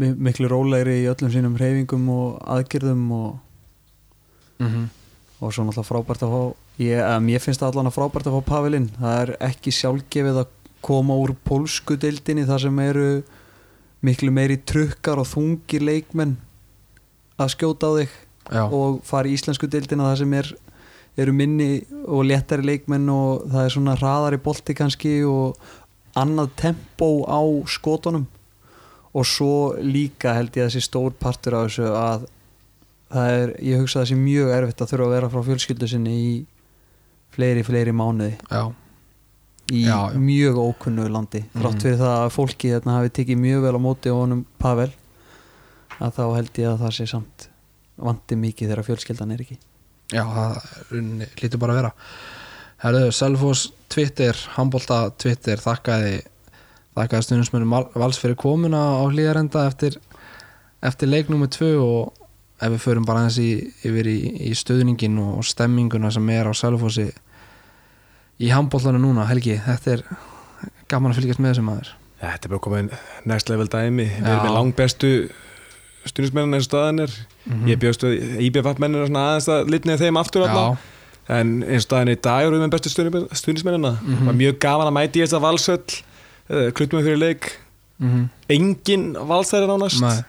mi- 0.00 0.16
miklu 0.28 0.48
rólegri 0.50 0.98
í 1.04 1.08
öllum 1.12 1.30
sínum 1.32 1.56
hreyfingum 1.58 2.08
og 2.12 2.40
aðgerðum 2.56 3.04
og, 3.12 3.38
mm 4.58 4.66
-hmm. 4.68 4.86
og 5.40 5.52
svo 5.54 5.64
náttúrulega 5.64 5.90
frábært 5.90 6.22
að 6.26 6.32
fá 6.34 6.42
ég, 6.82 7.00
að 7.00 7.20
mér 7.22 7.40
finnst 7.40 7.62
allan 7.62 7.86
að 7.86 7.96
frábært 7.96 8.26
að 8.26 8.36
fá 8.36 8.40
Pavelin 8.50 8.90
það 9.00 9.20
er 9.22 9.36
ekki 9.40 9.70
sjálfgefið 9.70 10.36
að 10.42 10.46
koma 10.84 11.16
úr 11.20 11.34
pólsku 11.46 11.96
deildinni 12.00 12.46
þar 12.48 12.64
sem 12.66 12.80
eru 12.84 13.10
miklu 14.06 14.32
meiri 14.32 14.56
trukkar 14.64 15.20
og 15.20 15.28
þungir 15.28 15.84
leikmenn 15.84 16.38
að 17.40 17.54
skjóta 17.54 17.92
á 17.92 17.92
þig 18.00 18.16
Já, 18.50 18.64
og 18.66 19.00
fara 19.06 19.30
í 19.30 19.36
íslensku 19.36 19.68
deildina 19.70 20.08
það 20.08 20.18
sem 20.22 20.34
er, 20.40 20.48
eru 21.20 21.34
minni 21.36 21.70
og 22.02 22.24
léttari 22.26 22.66
leikmenn 22.66 23.08
og 23.12 23.46
það 23.52 23.66
er 23.66 23.74
svona 23.76 23.96
hraðari 24.00 24.40
bolti 24.42 24.74
kannski 24.76 25.14
og 25.28 25.60
annað 26.18 26.54
tempo 26.58 27.10
á 27.30 27.40
skotunum. 27.70 28.26
Og 29.10 29.26
svo 29.26 29.74
líka 29.82 30.36
held 30.36 30.54
ég 30.54 30.66
að 30.66 30.70
þessi 30.70 30.86
stór 30.86 31.14
partur 31.18 31.56
af 31.58 31.68
þessu 31.68 31.88
að 31.94 32.26
það 33.10 33.36
er, 33.36 33.54
ég 33.66 33.82
hugsa 33.82 33.98
að 33.98 34.04
það 34.04 34.10
sé 34.10 34.18
mjög 34.20 34.52
erfitt 34.54 34.84
að 34.84 34.92
þurfa 34.92 35.06
að 35.06 35.14
vera 35.16 35.30
frá 35.32 35.40
fjölskyldu 35.48 35.88
sinni 35.90 36.14
í 36.14 36.30
fleiri, 37.34 37.64
fleiri 37.66 37.94
mánuði. 37.94 38.36
Já, 38.50 38.70
í 39.70 39.84
Já, 39.86 40.10
já. 40.12 40.18
mjög 40.18 40.58
ókunnu 40.64 41.06
landi 41.12 41.44
þrátt 41.54 41.76
Mhm. 41.78 41.80
fyrir 41.84 41.98
það 42.00 42.16
að 42.24 42.34
fólki 42.36 42.72
þarna 42.74 42.96
hafi 42.98 43.10
tekið 43.20 43.38
mjög 43.44 43.62
vel 43.66 43.74
á 43.76 43.80
móti 43.86 44.10
honum 44.14 44.44
Pavel 44.58 44.90
að 46.00 46.12
þá 46.16 46.22
held 46.36 46.52
ég 46.62 46.68
að 46.72 46.78
það 46.84 46.94
sé 46.96 47.06
samt 47.10 47.48
vandi 48.00 48.36
mikið 48.36 48.68
þegar 48.72 48.86
fjölskyldan 48.88 49.32
er 49.34 49.40
ekki 49.44 49.58
já, 50.10 50.24
það 50.24 51.32
lítur 51.42 51.58
bara 51.60 51.72
að 51.74 51.80
vera 51.82 51.92
Herðu, 52.80 53.10
Selfoss 53.12 53.66
Twitter, 53.92 54.32
handbólta 54.56 55.10
Twitter 55.20 55.56
þakkaði 55.60 56.22
þakkaði 56.96 57.26
stundismönnum 57.26 57.74
vals 57.94 58.18
fyrir 58.18 58.36
komuna 58.40 58.80
á 58.96 59.04
hlýðarenda 59.12 59.66
eftir, 59.68 59.98
eftir 60.82 61.08
leik 61.12 61.28
nummer 61.28 61.46
2 61.52 61.68
og 61.84 62.14
ef 62.60 62.72
við 62.72 62.80
förum 62.86 63.04
bara 63.06 63.20
aðeins 63.26 63.38
í, 63.38 63.50
yfir 63.84 64.08
í, 64.08 64.16
í 64.48 64.54
stöðningin 64.56 65.18
og 65.20 65.44
stemminguna 65.44 66.10
sem 66.12 66.26
er 66.32 66.48
á 66.48 66.52
Selfossi 66.56 67.10
í 68.40 68.50
handbóltanum 68.52 69.02
núna, 69.04 69.26
Helgi, 69.28 69.58
þetta 69.66 69.96
er 69.96 70.04
gaman 70.90 71.12
að 71.12 71.20
fylgjast 71.20 71.42
með 71.42 71.52
þessum 71.54 71.68
maður. 71.70 71.90
Þetta 72.20 72.46
er 72.48 72.52
bara 72.52 72.64
komin 72.66 72.90
next 73.28 73.48
level 73.52 73.68
dæmi. 73.72 74.06
Við 74.10 74.28
erum 74.28 74.44
með 74.44 74.56
langbestu 74.56 75.10
stundismennin 76.08 76.56
eins 76.56 76.66
og 76.66 76.70
staðan 76.72 77.04
er. 77.04 77.14
Mhm. 77.46 77.66
Ég 77.68 77.80
bjóðst 77.80 78.04
við 78.04 78.40
IBF-mennina 78.48 79.06
svona 79.08 79.24
aðeins 79.30 79.48
að 79.52 79.70
litnið 79.74 80.04
þeim 80.04 80.20
aftur 80.20 80.46
alltaf 80.46 80.78
En 81.30 81.62
eins 81.62 81.84
og 81.84 81.88
staðan 81.88 82.10
í 82.10 82.16
dag 82.20 82.42
erum 82.42 82.56
við 82.58 82.64
með 82.64 82.72
bestu 82.74 82.90
stundismennina 83.38 83.92
Mhm. 84.00 84.16
Það 84.18 84.26
var 84.26 84.38
mjög 84.40 84.58
gaman 84.58 84.88
að 84.88 84.96
mæti 84.98 85.20
í 85.20 85.24
þessa 85.24 85.40
valsöll 85.40 86.02
Kluttum 86.74 86.98
við 86.98 87.04
fyrir 87.06 87.18
leik. 87.18 87.50
Mm 88.00 88.28
Engin 88.48 89.12
valsæri 89.14 89.66
nánast. 89.68 90.00
Nei. 90.00 90.24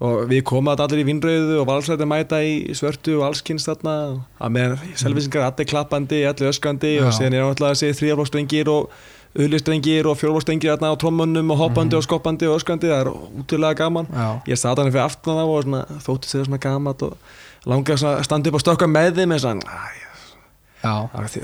Og 0.00 0.24
við 0.30 0.42
komum 0.48 0.70
að 0.72 0.82
allir 0.86 1.02
í 1.02 1.06
vinnröðu 1.10 1.60
og 1.60 1.68
valsæti 1.68 2.06
mæta 2.08 2.40
í 2.40 2.72
svörtu 2.76 3.18
og 3.18 3.26
allskynst 3.28 3.68
þarna. 3.68 3.94
Að 4.40 4.52
meðan 4.56 4.94
selvisingar 4.98 5.46
allir 5.50 5.68
klappandi, 5.68 6.22
allir 6.28 6.52
öskandi 6.54 6.94
Já. 6.96 7.04
og 7.04 7.16
síðan 7.16 7.36
er 7.36 7.44
náttúrulega 7.44 7.76
þessi 7.76 7.98
þrýjaflokstrengir 8.00 8.70
og 8.72 8.94
auðlistrengir 9.36 10.08
og 10.10 10.16
fjórflokstrengir 10.18 10.72
þarna 10.72 10.90
á 10.90 11.00
trommunum 11.00 11.52
og 11.54 11.60
hoppandi 11.60 11.98
og 11.98 12.06
skoppandi 12.06 12.48
og 12.50 12.58
öskandi 12.58 12.88
það 12.90 13.04
er 13.04 13.12
útilega 13.42 13.78
gaman. 13.84 14.08
Já, 14.10 14.28
ég 14.50 14.62
sat 14.62 14.80
hann 14.80 14.90
fyrir 14.90 15.04
aftan 15.04 15.38
á 15.38 15.44
og 15.44 15.68
svona, 15.68 15.84
þótti 16.06 16.32
sér 16.32 16.48
svona 16.48 16.62
gaman 16.64 17.06
og 17.06 17.68
langaði 17.68 18.02
svona 18.02 18.16
að 18.18 18.26
standa 18.30 18.50
upp 18.50 18.58
og 18.58 18.64
stokka 18.64 18.88
með 18.90 19.20
þeim 19.20 19.36
en 19.36 19.44
svona, 19.44 19.80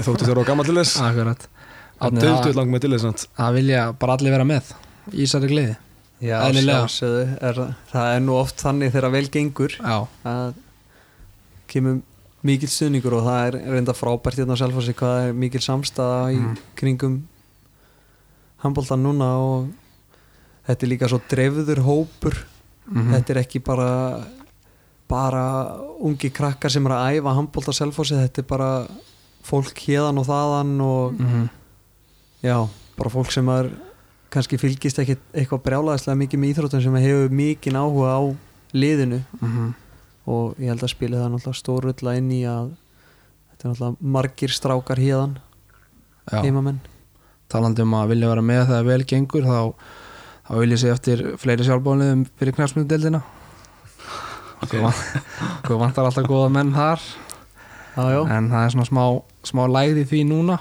þótti 0.00 0.26
sér 0.26 0.40
og 0.40 0.48
gaman 0.48 0.66
til 0.66 0.80
þess. 0.80 0.96
Það 0.98 1.20
það, 2.00 2.54
langum 2.57 2.76
með 2.76 2.86
til 2.86 2.96
þess 2.96 3.28
það 3.36 3.59
vilja 3.61 3.88
bara 4.00 4.16
allir 4.16 4.34
vera 4.34 4.48
með 4.48 4.72
í 5.12 5.22
þessari 5.22 5.52
gleði 5.52 5.76
Já, 6.20 6.38
sjálfsögðu 6.52 7.24
er, 7.44 7.58
það 7.92 8.10
er 8.16 8.20
nú 8.24 8.36
oft 8.40 8.62
þannig 8.64 8.92
þegar 8.94 9.10
vel 9.12 9.26
gengur 9.28 9.74
Já, 9.76 9.96
að 10.24 10.54
kemur 11.68 11.98
mikil 12.46 12.68
stuðningur 12.70 13.16
og 13.18 13.24
það 13.26 13.46
er 13.48 13.56
reynda 13.74 13.92
frábært 13.96 14.38
hérna 14.38 14.54
á 14.56 14.60
Selfossi 14.62 14.94
hvað 14.96 15.16
er 15.28 15.32
mikil 15.36 15.60
samstaða 15.60 16.20
í 16.32 16.38
Mhm. 16.40 16.56
kringum 16.78 17.16
handbóltan 18.62 19.02
núna 19.04 19.28
og 19.42 19.68
þetta 20.66 20.86
er 20.86 20.90
líka 20.92 21.08
svo 21.10 21.20
dreifður 21.28 21.82
hópur 21.84 22.36
mhm. 22.88 23.12
þetta 23.14 23.34
er 23.34 23.42
ekki 23.42 23.60
bara 23.64 23.90
bara 25.08 25.42
ungi 26.02 26.30
krakkar 26.34 26.70
sem 26.72 26.86
er 26.86 26.92
að 26.96 27.18
æfa 27.20 27.34
handbólt 27.36 27.68
á 27.70 27.74
Selfossi, 27.78 28.16
þetta 28.18 28.42
er 28.42 28.48
bara 28.50 28.70
fólk 29.46 29.76
hérðan 29.86 30.18
og 30.18 30.26
þaðan 30.26 30.80
og 30.82 31.12
Mhm. 31.20 31.48
já, 32.42 32.68
bara 32.96 33.10
fólk 33.10 33.30
sem 33.30 33.48
er 33.48 33.70
kannski 34.37 34.59
fylgist 34.61 35.01
ekki 35.03 35.16
eitthvað 35.32 35.62
brjálæðislega 35.66 36.20
mikið 36.22 36.43
með 36.43 36.53
íþróttum 36.53 36.82
sem 36.84 36.99
hefur 37.03 37.34
mikið 37.41 37.78
áhuga 37.80 38.14
á 38.16 38.20
liðinu. 38.76 39.20
Mhm. 39.41 39.74
og 40.26 40.57
ég 40.59 40.72
held 40.72 40.82
að 40.82 40.91
spila 40.91 41.20
það 41.20 41.28
náttúrulega 41.32 41.61
stórullla 41.61 42.16
inn 42.18 42.30
í 42.34 42.41
að 42.51 42.72
þetta 43.51 43.62
er 43.62 43.70
náttúrulega 43.70 44.11
margir 44.16 44.51
strákar 44.51 44.99
hérðan 44.99 45.37
Já, 46.26 46.41
heimamenn. 46.43 46.80
Talandi 47.49 47.84
um 47.84 47.95
að 47.95 48.09
vilja 48.11 48.30
vera 48.32 48.43
með 48.43 48.64
þegar 48.66 48.89
vel 48.89 49.05
gengur 49.07 49.47
þá, 49.47 49.61
þá 50.49 50.53
vil 50.59 50.70
ég 50.74 50.80
sé 50.82 50.91
eftir 50.91 51.22
fleiri 51.39 51.62
sjálfbóðanliðum 51.68 52.24
fyrir 52.41 52.57
knæsmyndudeldina 52.59 53.22
Ok. 54.64 54.74
Hvað 55.66 55.80
vantar 55.82 56.09
alltaf 56.09 56.26
góða 56.26 56.51
menn 56.51 56.72
þar. 56.74 57.03
Já, 57.97 58.03
já, 58.12 58.20
en 58.37 58.49
það 58.53 58.62
er 58.64 58.72
svona 58.74 58.89
smá, 58.89 59.03
smá 59.47 59.62
lægð 59.72 60.01
í 60.03 60.07
því 60.11 60.20
núna. 60.30 60.59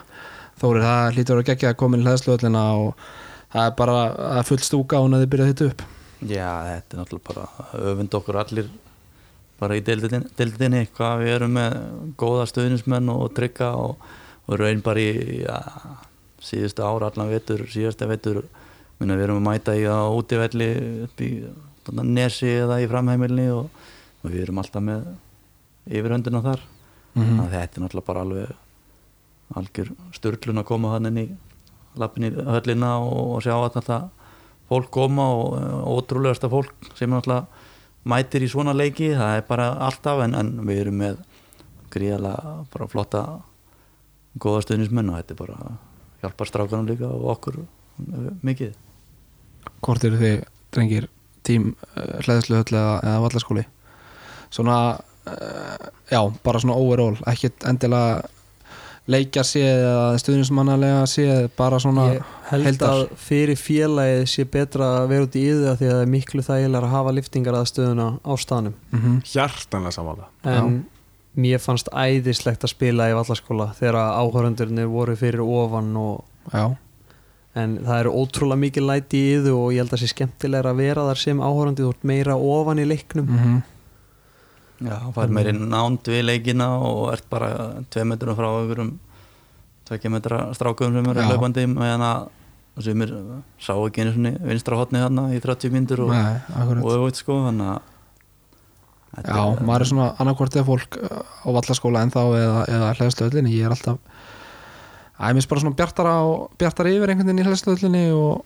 Þórir, 0.62 0.86
það 0.86 1.16
hlýtur 1.16 1.42
að 1.42 1.48
gegja 1.50 1.72
að 1.74 1.78
koma 1.82 1.98
inn 1.98 2.04
í 2.04 2.08
hlæðsluöllina 2.08 2.64
og 2.80 3.08
það 3.56 3.70
er 3.70 3.76
bara 3.80 4.00
það 4.16 4.40
er 4.40 4.50
full 4.50 4.64
stúka 4.66 5.02
og 5.02 5.14
þið 5.16 5.30
byrja 5.32 5.52
þetta 5.52 5.70
upp. 5.72 5.86
Já, 6.26 6.50
þetta 6.70 6.96
er 6.96 7.02
náttúrulega 7.02 7.30
bara 7.30 7.86
öfund 7.92 8.18
okkur 8.20 8.40
allir 8.42 8.72
bara 9.60 9.78
í 9.78 9.84
deildinni, 9.88 10.22
deildinni 10.36 10.82
hvað 10.96 11.22
við 11.24 11.34
erum 11.38 11.56
með 11.56 11.76
góða 12.20 12.48
stöðnismenn 12.52 13.12
og 13.14 13.30
trygga 13.38 13.72
og, 13.80 13.96
og 14.50 14.60
raun 14.60 14.84
bara 14.84 15.04
í 15.04 15.42
ja, 15.46 15.60
síðustu 16.44 16.84
ára 16.84 17.12
allan 17.12 17.32
vetur, 17.32 17.64
síðasta 17.72 18.10
vetur 18.10 18.44
við 19.00 19.16
erum 19.16 19.40
að 19.42 19.48
mæta 19.48 19.76
í 19.76 19.86
á 19.88 20.08
útivelli 20.12 20.70
upp 21.08 21.24
í 21.24 21.32
nesi 22.04 22.50
eða 22.50 22.82
í 22.82 22.90
framheimilni 22.92 23.48
og, 23.54 23.70
og 24.24 24.32
við 24.32 24.48
erum 24.48 24.60
alltaf 24.64 24.84
með 24.84 25.08
yfirhöndina 25.86 26.44
þar. 26.44 26.64
Mm 27.16 27.40
að 27.40 27.52
þetta 27.54 27.78
er 27.78 27.84
náttúrulega 27.86 28.08
bara 28.10 28.24
alveg 28.26 28.48
algjör 29.56 29.92
störlun 30.18 30.60
að 30.60 30.68
koma 30.68 30.96
hann 30.96 31.08
inn 31.08 31.20
í 31.22 31.28
lappin 32.02 32.28
í 32.28 32.32
höllina 32.36 32.98
og, 33.04 33.40
sjá 33.46 33.56
að 33.58 33.78
þetta 33.78 34.00
fólk 34.70 34.92
koma 34.94 35.28
og, 35.36 35.56
og 35.56 36.02
ótrúlegasta 36.02 36.50
fólk 36.52 36.92
sem 36.98 37.12
náttúrulega 37.12 37.46
mætir 38.06 38.46
í 38.46 38.50
svona 38.52 38.76
leiki, 38.78 39.14
það 39.18 39.40
er 39.40 39.48
bara 39.48 39.72
alltaf 39.88 40.22
en, 40.26 40.36
en 40.38 40.52
við 40.68 40.84
erum 40.84 41.02
með 41.02 41.22
gríðalega 41.94 42.56
bara 42.74 42.90
flotta 42.92 43.24
góða 44.42 44.66
stuðnismenn 44.66 45.10
og 45.12 45.20
þetta 45.22 45.36
er 45.36 45.42
bara 45.42 45.76
hjálpar 46.22 46.50
strákanum 46.50 46.90
líka 46.90 47.10
og 47.10 47.30
okkur 47.36 47.60
eh, 47.64 48.30
mikið. 48.46 48.76
Hvort 49.86 50.06
eru 50.06 50.20
þið, 50.22 50.38
drengir, 50.76 51.10
tím 51.46 51.74
uh, 51.96 52.22
hlæðsluöll 52.26 52.74
eða, 52.74 52.96
eða 53.06 53.22
vallaskóli 53.26 53.66
svona 54.54 54.78
uh, 54.98 55.90
já, 56.10 56.20
bara 56.46 56.62
svona 56.62 56.78
overall 56.78 57.18
ekkert 57.30 57.66
endilega 57.70 58.24
leikja 59.12 59.44
séð 59.46 59.84
eða 59.86 60.06
stuðnismannalega 60.22 61.04
séð 61.10 61.50
bara 61.58 61.80
svona 61.82 62.08
ég 62.16 62.32
held 62.50 62.68
heildar. 62.70 62.90
að 62.90 63.04
fyrir 63.22 63.60
félagið 63.60 64.24
sé 64.32 64.46
betra 64.50 64.88
að 65.02 65.12
vera 65.12 65.28
út 65.28 65.38
í 65.38 65.44
yðu 65.52 65.76
því 65.78 65.90
að 65.90 65.94
það 65.94 66.02
er 66.02 66.12
miklu 66.16 66.46
þægilega 66.46 66.82
að 66.82 66.96
hafa 66.96 67.14
liftingar 67.20 67.60
að 67.60 67.68
stöðuna 67.72 68.08
á 68.26 68.34
staðnum. 68.42 68.78
Mm 68.96 69.20
hjartanlega 69.30 69.96
samála 70.00 70.30
en 70.50 70.80
mér 71.36 71.62
fannst 71.62 71.92
æðislegt 71.92 72.64
að 72.64 72.74
spila 72.74 73.10
í 73.12 73.16
vallaskóla 73.18 73.70
þegar 73.78 74.00
áhörundurnir 74.24 74.90
voru 74.90 75.16
fyrir 75.20 75.44
ofan 75.44 75.92
og, 76.00 76.24
já, 76.54 76.66
en 77.60 77.78
það 77.84 78.00
eru 78.00 78.16
ótrúlega 78.16 78.62
mikið 78.64 78.88
læti 78.90 79.22
í 79.22 79.32
yðu 79.38 79.56
og 79.60 79.74
ég 79.76 79.84
held 79.84 79.92
að 79.92 79.98
það 79.98 80.04
sé 80.04 80.12
skemmtilega 80.14 80.72
að 80.72 80.82
vera 80.82 81.08
þar 81.10 81.22
sem 81.22 81.44
áhörundi 81.44 81.84
þú 81.84 81.94
ert 81.94 82.08
meira 82.08 82.38
ofan 82.40 82.82
í 82.82 82.90
leiknum. 82.90 83.30
Mm 83.30 83.64
Já, 84.84 84.98
það 85.16 85.22
er 85.24 85.34
meiri 85.38 85.54
nánd 85.56 86.08
við 86.12 86.24
leikina 86.28 86.66
og 86.84 87.06
ert 87.14 87.28
bara 87.32 87.50
tvei 87.94 88.04
metrum 88.10 88.36
frá 88.36 88.48
einhverjum 88.60 88.90
tvekja 89.88 90.12
metra 90.12 90.40
strákum 90.58 90.96
sem 90.98 91.08
eru 91.14 91.28
löpandi 91.30 91.64
meðan 91.72 92.04
að 92.04 92.26
sem 92.84 93.02
er, 93.06 93.12
sá 93.62 93.72
ekki 93.78 94.04
einu 94.04 94.12
svona 94.18 94.32
vinstra 94.50 94.76
hotni 94.80 95.00
þarna 95.00 95.30
í 95.32 95.40
30 95.40 95.72
myndur 95.72 96.02
og, 96.08 96.12
auðvitað 96.12 97.22
sko 97.22 97.38
þannig 97.46 97.70
að 97.76 97.92
Já, 99.24 99.38
er- 99.48 99.62
maður 99.64 99.86
er 99.86 99.90
svona 99.94 100.08
annarkvort 100.20 100.58
eða 100.60 100.68
fólk 100.68 100.98
uh, 101.00 101.22
á 101.24 101.48
vallaskóla 101.56 102.02
ennþá 102.04 102.24
eða, 102.36 102.64
eða 102.68 102.90
hlæðstöðlinni, 103.00 103.54
ég 103.56 103.70
er 103.70 103.76
alltaf 103.78 104.02
Æ, 105.16 105.32
mér 105.32 105.38
finnst 105.38 105.48
bara 105.54 105.62
svona 105.64 105.78
bjartara, 105.80 106.16
og, 106.28 106.50
bjartara 106.60 106.92
yfir 106.92 107.14
einhvern 107.14 107.30
veginn 107.32 107.40
í 107.40 107.48
hlæðstöðlinni 107.48 108.02
og 108.12 108.42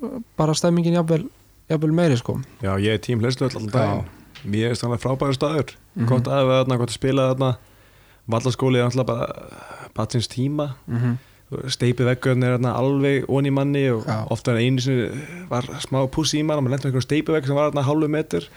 uh, 0.00 0.14
bara 0.40 0.54
stemmingin 0.56 0.96
jafnvel, 0.96 1.26
jafnvel 1.68 1.92
meiri 1.98 2.16
sko. 2.16 2.38
Já, 2.64 2.72
ég 2.80 2.96
er 2.96 3.02
tím 3.04 3.20
allan 3.20 3.68
daginn 3.68 4.06
Mér 4.44 4.70
er 4.70 4.78
þannig 4.78 5.00
frábæður 5.02 5.34
staður 5.38 5.74
Mhm. 5.98 6.06
Gott 6.06 6.28
aðeins 6.30 6.52
þarna, 6.62 6.76
gott 6.78 6.90
að 6.92 6.94
spila 7.00 7.34
þarna 7.34 7.56
Vallaskóli 8.28 8.78
er 8.78 8.84
alltaf 8.86 9.06
bara 9.06 9.26
Batsins 9.96 10.28
tíma 10.28 10.74
mm 10.86 10.98
-hmm. 10.98 11.16
Steipi 11.72 12.04
veggurinn 12.04 12.44
er 12.44 12.58
þarna 12.58 12.74
alveg 12.76 13.24
onni 13.28 13.50
manni 13.50 13.88
og 13.90 14.04
Já. 14.06 14.26
ofta 14.30 14.52
er 14.52 14.58
einu 14.58 14.80
sinni 14.80 15.08
var 15.48 15.62
smá 15.80 16.06
pussi 16.10 16.38
í 16.38 16.44
mann 16.44 16.58
og 16.58 16.64
maður 16.64 16.70
lentur 16.76 16.90
einhverjum 16.90 17.06
steipi 17.08 17.32
vegg 17.32 17.46
sem 17.46 17.54
var 17.56 17.70
þarna 17.70 17.84
hálfu 17.86 18.08
metr 18.08 18.48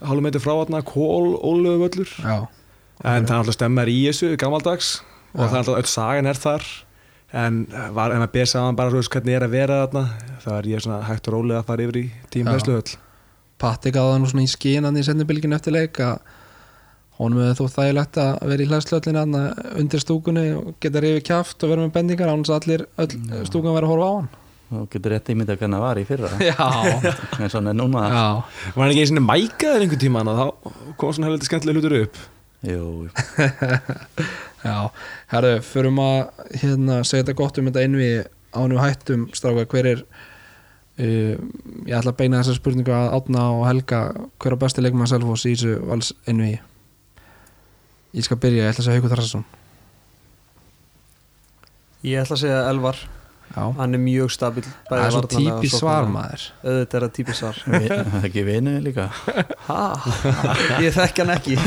hálfu 0.00 0.20
metr 0.22 0.38
frá 0.38 0.52
þarna 0.64 0.82
kól, 0.84 1.34
óluðu 1.42 1.78
völlur 1.82 2.08
mhm, 2.24 2.46
en 3.04 3.26
það 3.26 3.30
er 3.30 3.38
alltaf 3.38 3.54
stemmar 3.54 3.86
í 3.88 4.06
þessu 4.06 4.36
gammaldags 4.36 5.02
og 5.34 5.40
Já. 5.40 5.48
það 5.48 5.52
er 5.52 5.58
alltaf 5.58 5.78
öll 5.78 5.86
sagan 5.86 6.26
er 6.26 6.34
þar 6.34 6.62
en 7.34 7.66
var, 7.94 8.12
ef 8.12 8.18
maður 8.18 8.32
ber 8.32 8.44
saman 8.46 8.76
bara 8.76 8.90
þú 8.90 8.94
veist, 9.00 9.10
hvernig 9.10 9.34
er 9.34 9.42
að 9.42 9.50
vera 9.50 9.86
þarna 9.86 10.08
þá 10.44 10.48
er 10.58 10.62
ég 10.68 10.80
svona 10.80 11.02
hægt 11.02 11.28
og 11.28 11.34
rólega 11.34 11.58
að 11.58 11.64
fara 11.66 11.82
yfir 11.82 11.96
í 11.96 12.10
tím 12.30 12.46
Já. 12.46 12.96
Patti 13.62 13.92
gáði 13.94 14.14
það 14.14 14.22
nú 14.22 14.30
svona 14.32 14.46
í 14.46 14.50
skinan 14.50 14.98
í 14.98 15.04
sendinbylginu 15.06 15.58
eftir 15.58 15.76
leik 15.76 16.00
að 16.02 16.20
honum 17.20 17.42
hefur 17.44 17.68
þó 17.68 17.76
þægilegt 17.76 18.18
að 18.18 18.30
vera 18.50 18.64
í 18.64 18.68
hlæðslöllinu 18.70 19.42
undir 19.78 20.02
stúkunni 20.02 20.46
og 20.58 20.70
geta 20.82 21.02
rifið 21.04 21.26
kjaft 21.28 21.62
og 21.62 21.72
vera 21.72 21.84
með 21.84 21.96
bendingar 21.96 22.32
án 22.32 22.42
þess 22.42 22.54
að 22.54 22.62
allir 22.62 22.86
öll 23.04 23.46
stúkan 23.46 23.76
vera 23.76 23.86
að 23.86 23.92
horfa 23.92 24.08
á 24.08 24.14
hann. 24.16 24.30
Þú 24.72 24.82
getur 24.94 25.12
rétt 25.12 25.26
ímynda 25.28 25.54
hvernig 25.60 25.76
það 25.76 25.84
var 25.84 25.98
í 26.00 26.04
fyrra. 26.08 26.30
Já, 26.48 26.68
eins 27.36 27.52
og 27.52 27.58
hann 27.58 27.70
er 27.74 27.76
núna. 27.76 28.04
Já, 28.08 28.22
var 28.72 28.82
hann 28.82 28.92
ekki 28.94 29.02
einu 29.02 29.10
sinni 29.10 29.24
mækaður 29.26 29.84
einhvern 29.84 30.02
tíman 30.02 30.30
og 30.32 30.38
þá 30.38 30.94
kom 31.02 31.12
svona 31.12 31.28
heldur 31.28 31.50
skemmtilega 31.50 31.78
hlutur 31.78 31.96
upp? 31.98 32.20
Jú, 32.62 33.08
já. 34.68 34.76
Herru, 35.32 35.56
förum 35.66 35.98
að 35.98 36.20
hérna, 36.62 37.00
segja 37.02 37.24
þetta 37.26 37.38
gott 37.42 37.58
um 37.58 37.68
þetta 37.68 37.82
einvi 37.82 38.10
ánum 38.54 38.80
hættum 38.80 39.26
stráka, 39.34 39.66
hver 39.68 39.88
er 39.92 40.04
uh, 41.02 41.32
ég 41.86 41.96
ætla 41.98 42.12
að 42.12 42.20
beina 42.20 42.42
þessar 42.42 42.60
spurningu 42.60 42.94
að 42.96 43.16
Átna 43.18 43.46
og 43.56 43.64
Helga. 43.68 44.02
Hver 44.42 44.56
er 44.56 44.60
besti 44.62 44.84
leikmann 44.84 45.10
Selfoss 45.10 45.48
í 45.48 45.56
þessu 45.56 45.80
vals 45.88 46.12
einvi 46.26 46.52
ég 48.12 48.26
skal 48.26 48.38
byrja, 48.40 48.66
ég 48.66 48.72
ætla 48.72 48.82
að 48.82 48.88
segja 48.88 49.00
Haukur 49.00 49.12
Þarsason 49.14 49.44
Ég 52.02 52.18
ætla 52.18 52.34
að 52.34 52.40
segja 52.42 52.62
Elvar. 52.66 52.96
Já, 53.52 53.66
Hann 53.76 53.94
er 53.94 54.00
mjög 54.00 54.30
stabil 54.32 54.64
það 54.64 55.02
er 55.04 55.10
svo 55.12 55.20
típi 55.28 55.68
svar 55.70 56.06
maður. 56.08 56.44
Auðvitað 56.64 56.96
er 56.96 57.04
það 57.04 57.10
típi 57.18 57.34
svar. 57.36 57.58
Það 57.66 57.90
er 57.92 58.26
ekki 58.26 58.44
vinnu 58.46 58.72
líka. 58.82 59.04
Ha? 59.68 59.80
Ég 60.80 60.96
þekk 60.96 61.20
hann 61.20 61.32
ekki. 61.34 61.58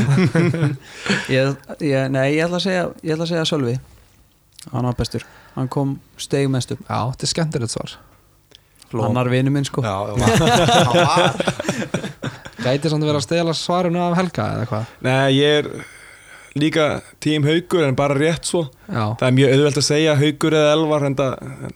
Ég, 1.36 1.54
ég, 1.86 2.10
Nei, 2.10 2.24
ég 2.34 2.42
ætla 2.48 2.58
að 2.58 2.64
segja 2.66 2.82
Ég 3.06 3.14
ætla 3.14 3.28
að 3.28 3.30
segja 3.30 3.46
Sölvi. 3.48 3.76
Hann 4.72 4.90
var 4.90 4.98
bestur. 4.98 5.24
Hann 5.54 5.70
kom 5.72 5.94
steig 6.20 6.50
mest 6.52 6.74
upp 6.74 6.82
Já, 6.84 6.98
þetta 7.14 7.28
er 7.28 7.32
skemmtilegt 7.32 7.72
svar 7.72 7.96
Hann 9.04 9.14
var 9.20 9.28
vinur 9.32 9.52
minn 9.52 9.64
sko. 9.68 9.82
Gæti 12.66 12.90
samt 12.90 13.04
að 13.04 13.10
vera 13.10 13.20
að 13.20 13.26
stela 13.26 13.52
svarinu 13.56 14.00
af 14.02 14.16
Helga 14.18 14.46
eða 14.56 14.66
hvað? 14.70 14.84
Nei, 15.06 15.26
ég 15.36 15.58
er 15.60 15.68
líka 16.56 16.86
tím 17.22 17.44
haugur 17.46 17.84
en 17.86 17.94
bara 17.98 18.16
rétt 18.16 18.48
svo. 18.48 18.62
Já, 18.88 19.04
það 19.20 19.26
er 19.28 19.34
mjög 19.38 19.52
auðvelt 19.56 19.80
að 19.82 19.86
segja 19.90 20.14
haugur 20.18 20.56
eða 20.56 20.72
elvar 20.76 21.04
en 21.10 21.16
það, 21.18 21.32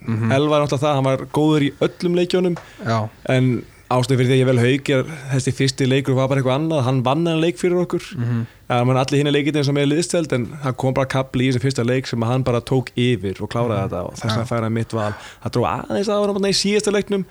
Mhm. 0.07 0.31
elvar 0.37 0.57
er 0.57 0.65
náttúrulega 0.65 0.83
það, 0.85 0.95
hann 0.97 1.09
var 1.09 1.17
góður 1.37 1.61
í 1.67 1.71
öllum 1.87 2.15
leikjónum 2.17 2.55
já, 2.85 2.97
en 3.29 3.51
ástæð 3.91 4.19
fyrir 4.21 4.29
því 4.29 4.35
að 4.35 4.41
ég 4.41 4.47
vel 4.49 4.61
haug 4.61 4.89
er 4.95 5.11
þessi 5.33 5.53
fyrsti 5.55 5.87
leikur 5.87 6.15
var 6.17 6.29
bara 6.31 6.41
eitthvað 6.41 6.57
annað, 6.57 6.81
hann 6.87 6.99
vann 7.05 7.27
en 7.27 7.41
leik 7.41 7.59
fyrir 7.59 7.81
okkur. 7.81 8.07
Mhm, 8.17 8.41
það 8.69 8.83
var 8.89 8.99
allir 9.01 9.21
hinn 9.21 9.31
leikinn 9.35 9.65
sem 9.67 9.77
er 9.77 9.89
liðsteld 9.89 10.35
en 10.37 10.47
það 10.63 10.75
kom 10.83 10.95
bara 10.97 11.11
kapli 11.11 11.47
í 11.47 11.51
þessi 11.51 11.63
fyrsta 11.65 11.85
leik 11.85 12.07
sem 12.07 12.25
hann 12.27 12.45
bara 12.47 12.61
tók 12.61 12.91
yfir 12.95 13.41
og 13.41 13.51
kláraði 13.51 13.85
þetta. 13.85 14.03
Og 14.07 14.19
þess 14.19 14.37
að 14.37 14.49
færa 14.49 14.69
mitt 14.71 14.93
val. 14.93 15.13
Það 15.43 15.55
dró 15.55 15.65
aðeins 15.69 16.09
að 16.09 16.27
hann 16.31 16.49
í 16.49 16.57
síðasta 16.61 16.95
leiknum. 16.95 17.25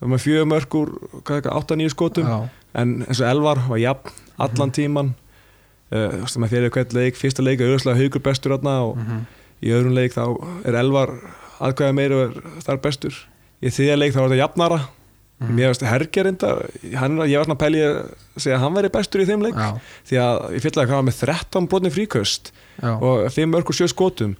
Með 0.00 0.28
úr 0.76 0.90
8-9 1.24 1.88
skotum. 1.94 2.26
Já, 2.28 2.48
en 2.76 2.98
eins 3.06 3.20
og 3.22 3.30
Elvar 3.30 3.62
var 3.68 3.80
jafn 3.80 4.12
allan 4.36 4.72
tíman 4.76 5.14
uh, 5.92 6.26
sem 6.28 6.44
að 6.44 6.52
fyrir 6.52 6.74
hvert 6.74 6.92
leik, 6.92 7.16
fyrsta 7.16 7.42
leik 7.42 7.60
er 7.60 7.72
auðvitað 7.72 8.02
haugur 8.02 8.22
bestur 8.26 8.52
og 8.52 8.98
mhm, 9.00 9.24
í 9.64 9.72
öðrum 9.72 9.96
leik 9.96 10.12
þá 10.12 10.36
er 10.68 10.76
Elvar 10.82 11.14
aðkvæða 11.56 11.96
meira 11.96 12.18
og 12.20 12.28
er 12.28 12.60
þar 12.66 12.82
bestur. 12.84 13.16
Í 13.64 13.72
þriðja 13.72 13.96
leik 13.96 14.12
þá 14.12 14.20
var 14.20 14.28
þetta 14.28 14.42
jafnara 14.42 14.80
Mhm. 15.38 15.52
mér 15.52 15.68
veist 15.68 15.82
Herger 15.84 16.26
enda 16.30 16.50
hann, 16.96 17.18
ég 17.28 17.36
var 17.36 17.44
svona 17.44 17.56
að 17.56 17.60
pæli 17.60 17.80
að 17.84 17.96
segja 18.40 18.56
að 18.56 18.62
hann 18.62 18.76
væri 18.78 18.88
bestur 18.94 19.20
í 19.20 19.26
þeim 19.28 19.42
leik. 19.44 19.54
Já, 19.54 19.80
því 20.08 20.16
að 20.22 20.36
ég 20.56 20.62
fylla 20.64 20.82
að 20.82 20.88
hann 20.88 21.04
var 21.04 21.08
með 21.10 21.18
13 21.20 21.66
brotni 21.68 21.90
fríköst 21.92 22.52
já, 22.80 22.92
og 22.96 23.26
5 23.34 23.50
mörg 23.52 23.68
og 23.68 23.76
7 23.76 23.88
skotum. 23.92 24.36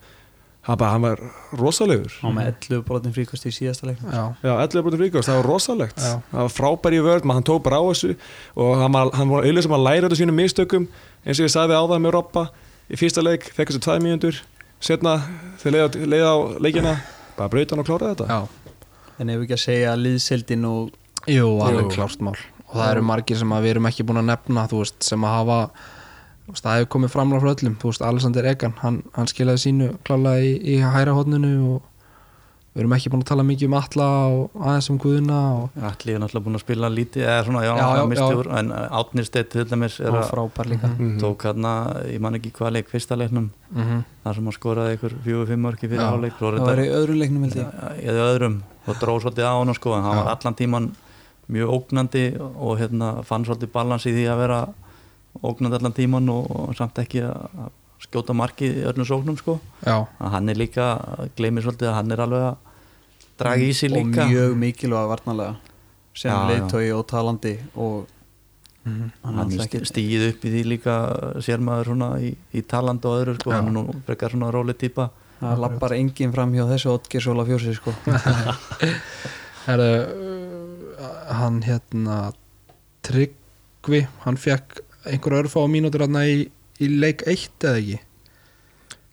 Hann, 0.66 0.78
bara, 0.80 0.90
hann 0.96 1.02
var 1.04 1.20
rosalegur. 1.54 2.10
Hann 2.22 2.34
með 2.34 2.48
11 2.48 2.82
brotin 2.88 3.12
fríkast 3.14 3.44
í 3.46 3.52
síðasta 3.54 3.86
leik 3.86 4.00
já, 4.02 4.34
Já, 4.42 4.52
11 4.64 4.82
brotni 4.82 4.98
fríköst, 5.04 5.28
það 5.28 5.36
var 5.42 5.46
rosalegt. 5.52 6.00
Það 6.00 6.40
var 6.40 6.48
frábær 6.56 6.96
í 6.96 7.02
vörð, 7.04 7.22
maður 7.28 7.38
hann 7.38 7.48
tók 7.52 7.62
bara 7.62 7.76
á 7.78 7.84
þessu 7.92 8.16
og 8.56 8.72
hann 8.80 8.92
var, 8.96 9.12
hann 9.14 9.28
var 9.28 9.44
auðvitað 9.44 9.62
sem 9.68 9.76
að 9.76 9.84
læra 9.86 10.08
þetta 10.08 10.20
sínum 10.24 10.40
mistökum. 10.40 10.88
Eins 11.26 11.38
og 11.38 11.46
ég 11.46 11.52
sagði 11.54 11.76
á 11.76 11.84
það 11.86 12.02
með 12.02 12.16
Robba 12.16 12.50
í 12.90 12.96
fyrsta 12.96 13.22
leik, 13.22 13.44
fekk 13.52 13.68
þessu 13.76 13.84
2 13.84 14.00
mínútur. 14.00 14.40
Setna, 14.80 15.20
þegar 15.60 15.92
leið 16.08 16.24
á 16.24 16.36
leikina 16.58 16.96
bara 17.36 17.48
braut 17.52 17.70
hann 17.70 17.84
og 17.84 17.86
kláraði 17.86 18.16
þetta. 18.16 18.26
Já 18.32 18.65
En 19.18 19.30
ef 19.32 19.40
við 19.40 19.46
ekki 19.46 19.56
að 19.56 19.64
segja 19.64 19.96
liðseldin 19.96 20.64
og 20.68 20.94
Jú, 21.26 21.48
alveg 21.64 21.90
klárt 21.94 22.22
mál. 22.22 22.36
Og 22.66 22.74
það 22.76 22.90
eru 22.92 23.04
margir 23.08 23.38
sem 23.40 23.52
að 23.54 23.64
við 23.66 23.74
erum 23.74 23.88
ekki 23.90 24.06
búin 24.06 24.20
að 24.22 24.30
nefna 24.30 24.66
veist, 24.70 24.98
sem 25.06 25.24
að 25.26 25.36
hafa 25.40 25.58
það 26.54 26.78
hefur 26.78 26.92
komið 26.94 27.12
framlega 27.14 27.42
frá 27.42 27.52
öllum, 27.56 27.74
þú 27.80 27.90
veist, 27.90 28.06
Alexander 28.06 28.46
Egan 28.52 28.78
hann, 28.82 29.02
hann 29.16 29.28
skilaði 29.30 29.62
sínu 29.64 29.90
klálega 30.06 30.46
í, 30.46 30.56
í 30.62 30.78
hæra 30.84 31.14
hodninu 31.16 31.52
og 31.72 31.92
við 32.76 32.82
erum 32.84 32.92
ekki 32.92 33.10
búin 33.10 33.24
að 33.24 33.30
tala 33.30 33.46
mikið 33.48 33.70
um 33.70 33.76
Alla 33.78 34.08
og 34.28 34.60
aðeins 34.60 34.88
um 34.92 34.98
Guðuna 35.00 35.38
og 35.56 35.78
Alli 35.88 36.14
er 36.14 36.20
náttúrulega 36.22 36.46
búin 36.46 36.58
að 36.58 36.62
spila 36.62 36.90
lítið 36.92 37.24
eða 37.24 37.46
svona, 37.48 37.64
já, 37.64 37.72
Já, 37.80 37.86
já, 38.20 38.26
úr 38.36 38.50
en 38.60 38.70
Átnirstedt 39.00 39.50
til 39.54 39.64
dæmis 39.70 39.98
er 39.98 40.12
að 40.12 40.28
frábær 40.30 40.70
líka. 40.70 40.92
Mhm. 40.92 41.16
tók 41.22 41.48
hann 41.48 41.70
ég 42.12 42.20
man 42.20 42.38
ekki 42.38 42.52
hvað 42.52 42.76
leik 42.76 42.92
fyrsta 42.92 43.16
leiknum. 43.18 43.50
Mm 43.72 44.04
þar 44.26 44.34
sem 44.34 44.44
hann 44.44 44.58
skoraði 44.58 44.96
ykkur 44.98 45.12
fjögur 45.24 45.46
fimm 45.46 45.62
mörki 45.66 45.88
fyrir 45.88 46.04
áleik 46.04 46.38
Það 46.38 46.66
var 46.66 46.82
í 46.84 46.88
öðrum 46.90 47.20
leiknum 47.22 47.42
held 47.46 47.56
ég. 47.56 47.66
Eða 48.04 48.28
öðrum 48.34 48.62
og 48.86 48.96
dróð 49.00 49.22
svolítið 49.24 49.46
á 49.48 49.54
hann 49.58 49.74
sko, 49.74 49.94
en 49.96 50.02
hann 50.06 50.16
Já. 50.16 50.22
var 50.24 50.32
allan 50.36 50.54
tíman 50.58 50.90
mjög 51.50 51.70
ógnandi 51.76 52.24
og 52.40 52.78
hérna, 52.80 53.22
fann 53.24 53.44
svolítið 53.46 53.72
balans 53.72 54.06
í 54.06 54.12
því 54.14 54.24
að 54.32 54.38
vera 54.42 54.60
ógnandi 55.42 55.76
allan 55.80 55.92
tíman 55.96 56.28
og, 56.32 56.50
og 56.50 56.74
samt 56.78 56.98
ekki 56.98 57.22
að 57.26 57.70
skjóta 58.06 58.34
marki 58.36 58.66
í 58.68 58.82
öllum 58.86 59.06
sóknum 59.08 59.36
sko. 59.38 59.58
já, 59.86 60.06
að 60.20 60.30
hann 60.34 60.48
er 60.48 60.58
líka, 60.60 60.86
gleymir 61.36 61.62
svolítið 61.64 61.88
að 61.90 61.94
hann 62.00 62.12
er 62.12 62.20
alveg 62.26 62.42
að 62.50 62.56
draga 63.38 63.62
í 63.62 63.72
sig 63.74 63.90
og 63.92 63.96
líka 63.96 64.26
mjög 64.30 64.56
mikilvæg 64.60 65.08
varnalega 65.12 65.56
sem 66.16 66.32
leiðtói 66.50 66.92
og 66.98 67.06
talandi 67.06 67.56
og 67.76 68.06
Mhm. 68.86 69.10
hann 69.24 69.34
hann 69.34 69.50
stíð 69.50 70.28
upp 70.30 70.44
í 70.46 70.50
því 70.52 70.60
líka 70.64 70.94
sér 71.42 71.58
maður 71.58 71.84
svona 71.90 72.20
í, 72.22 72.36
í 72.54 72.62
taland 72.62 73.02
og 73.04 73.16
öðru 73.18 73.32
sko, 73.40 73.50
hann 73.50 73.66
er 73.66 73.72
nú 73.74 73.82
frekar 74.06 74.30
svona 74.30 74.52
róli 74.54 74.74
típa 74.78 75.08
það 75.40 75.58
lappar 75.64 75.92
enginn 75.96 76.32
fram 76.32 76.52
hjá 76.56 76.64
þessu 76.70 76.92
Otger 76.94 77.20
Sóla 77.24 77.44
fjósi 77.48 77.74
sko. 77.76 77.92
Herðu, 79.66 79.92
uh, 80.96 81.14
hann 81.40 81.60
hérna 81.66 82.18
Tryggvi, 83.06 84.04
hann 84.24 84.38
fekk 84.40 84.80
einhver 85.06 85.40
örfa 85.42 85.62
á 85.62 85.66
mínútur 85.70 86.06
hann 86.06 86.18
í, 86.22 86.46
í 86.82 86.90
leik 86.90 87.22
1 87.26 87.66
eða 87.66 87.80
ekki? 87.80 87.98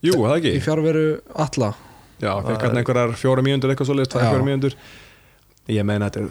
Jú, 0.04 0.18
það 0.20 0.36
ekki. 0.40 0.54
Í 0.58 0.62
fjárveru 0.66 1.04
Alla 1.40 1.72
Já, 2.24 2.34
fekk 2.46 2.66
hann 2.68 2.80
einhverjar 2.80 3.16
fjóra 3.20 3.44
mínútur 3.46 3.74
eitthvað 3.74 3.90
svoleiðis, 3.90 4.12
tvær 4.14 4.24
Já. 4.24 4.30
fjóra 4.32 4.46
mínútur. 4.48 4.76
Ég 5.74 5.86
meina 5.88 6.08
þetta 6.12 6.24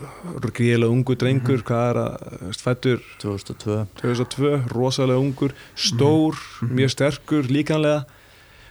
er 0.46 0.52
gríðilega 0.56 0.92
ungu 0.92 1.14
drengur, 1.20 1.58
Mhm. 1.60 1.64
hvað 1.68 1.84
er 1.90 1.98
að 2.02 2.56
fættur 2.62 2.98
2002 3.20 3.76
2002, 4.00 4.50
rosalega 4.72 5.20
ungur, 5.20 5.52
stór, 5.76 6.36
Mhm. 6.62 6.72
mjög 6.78 6.90
sterkur 6.94 7.48
líkanlega. 7.48 8.04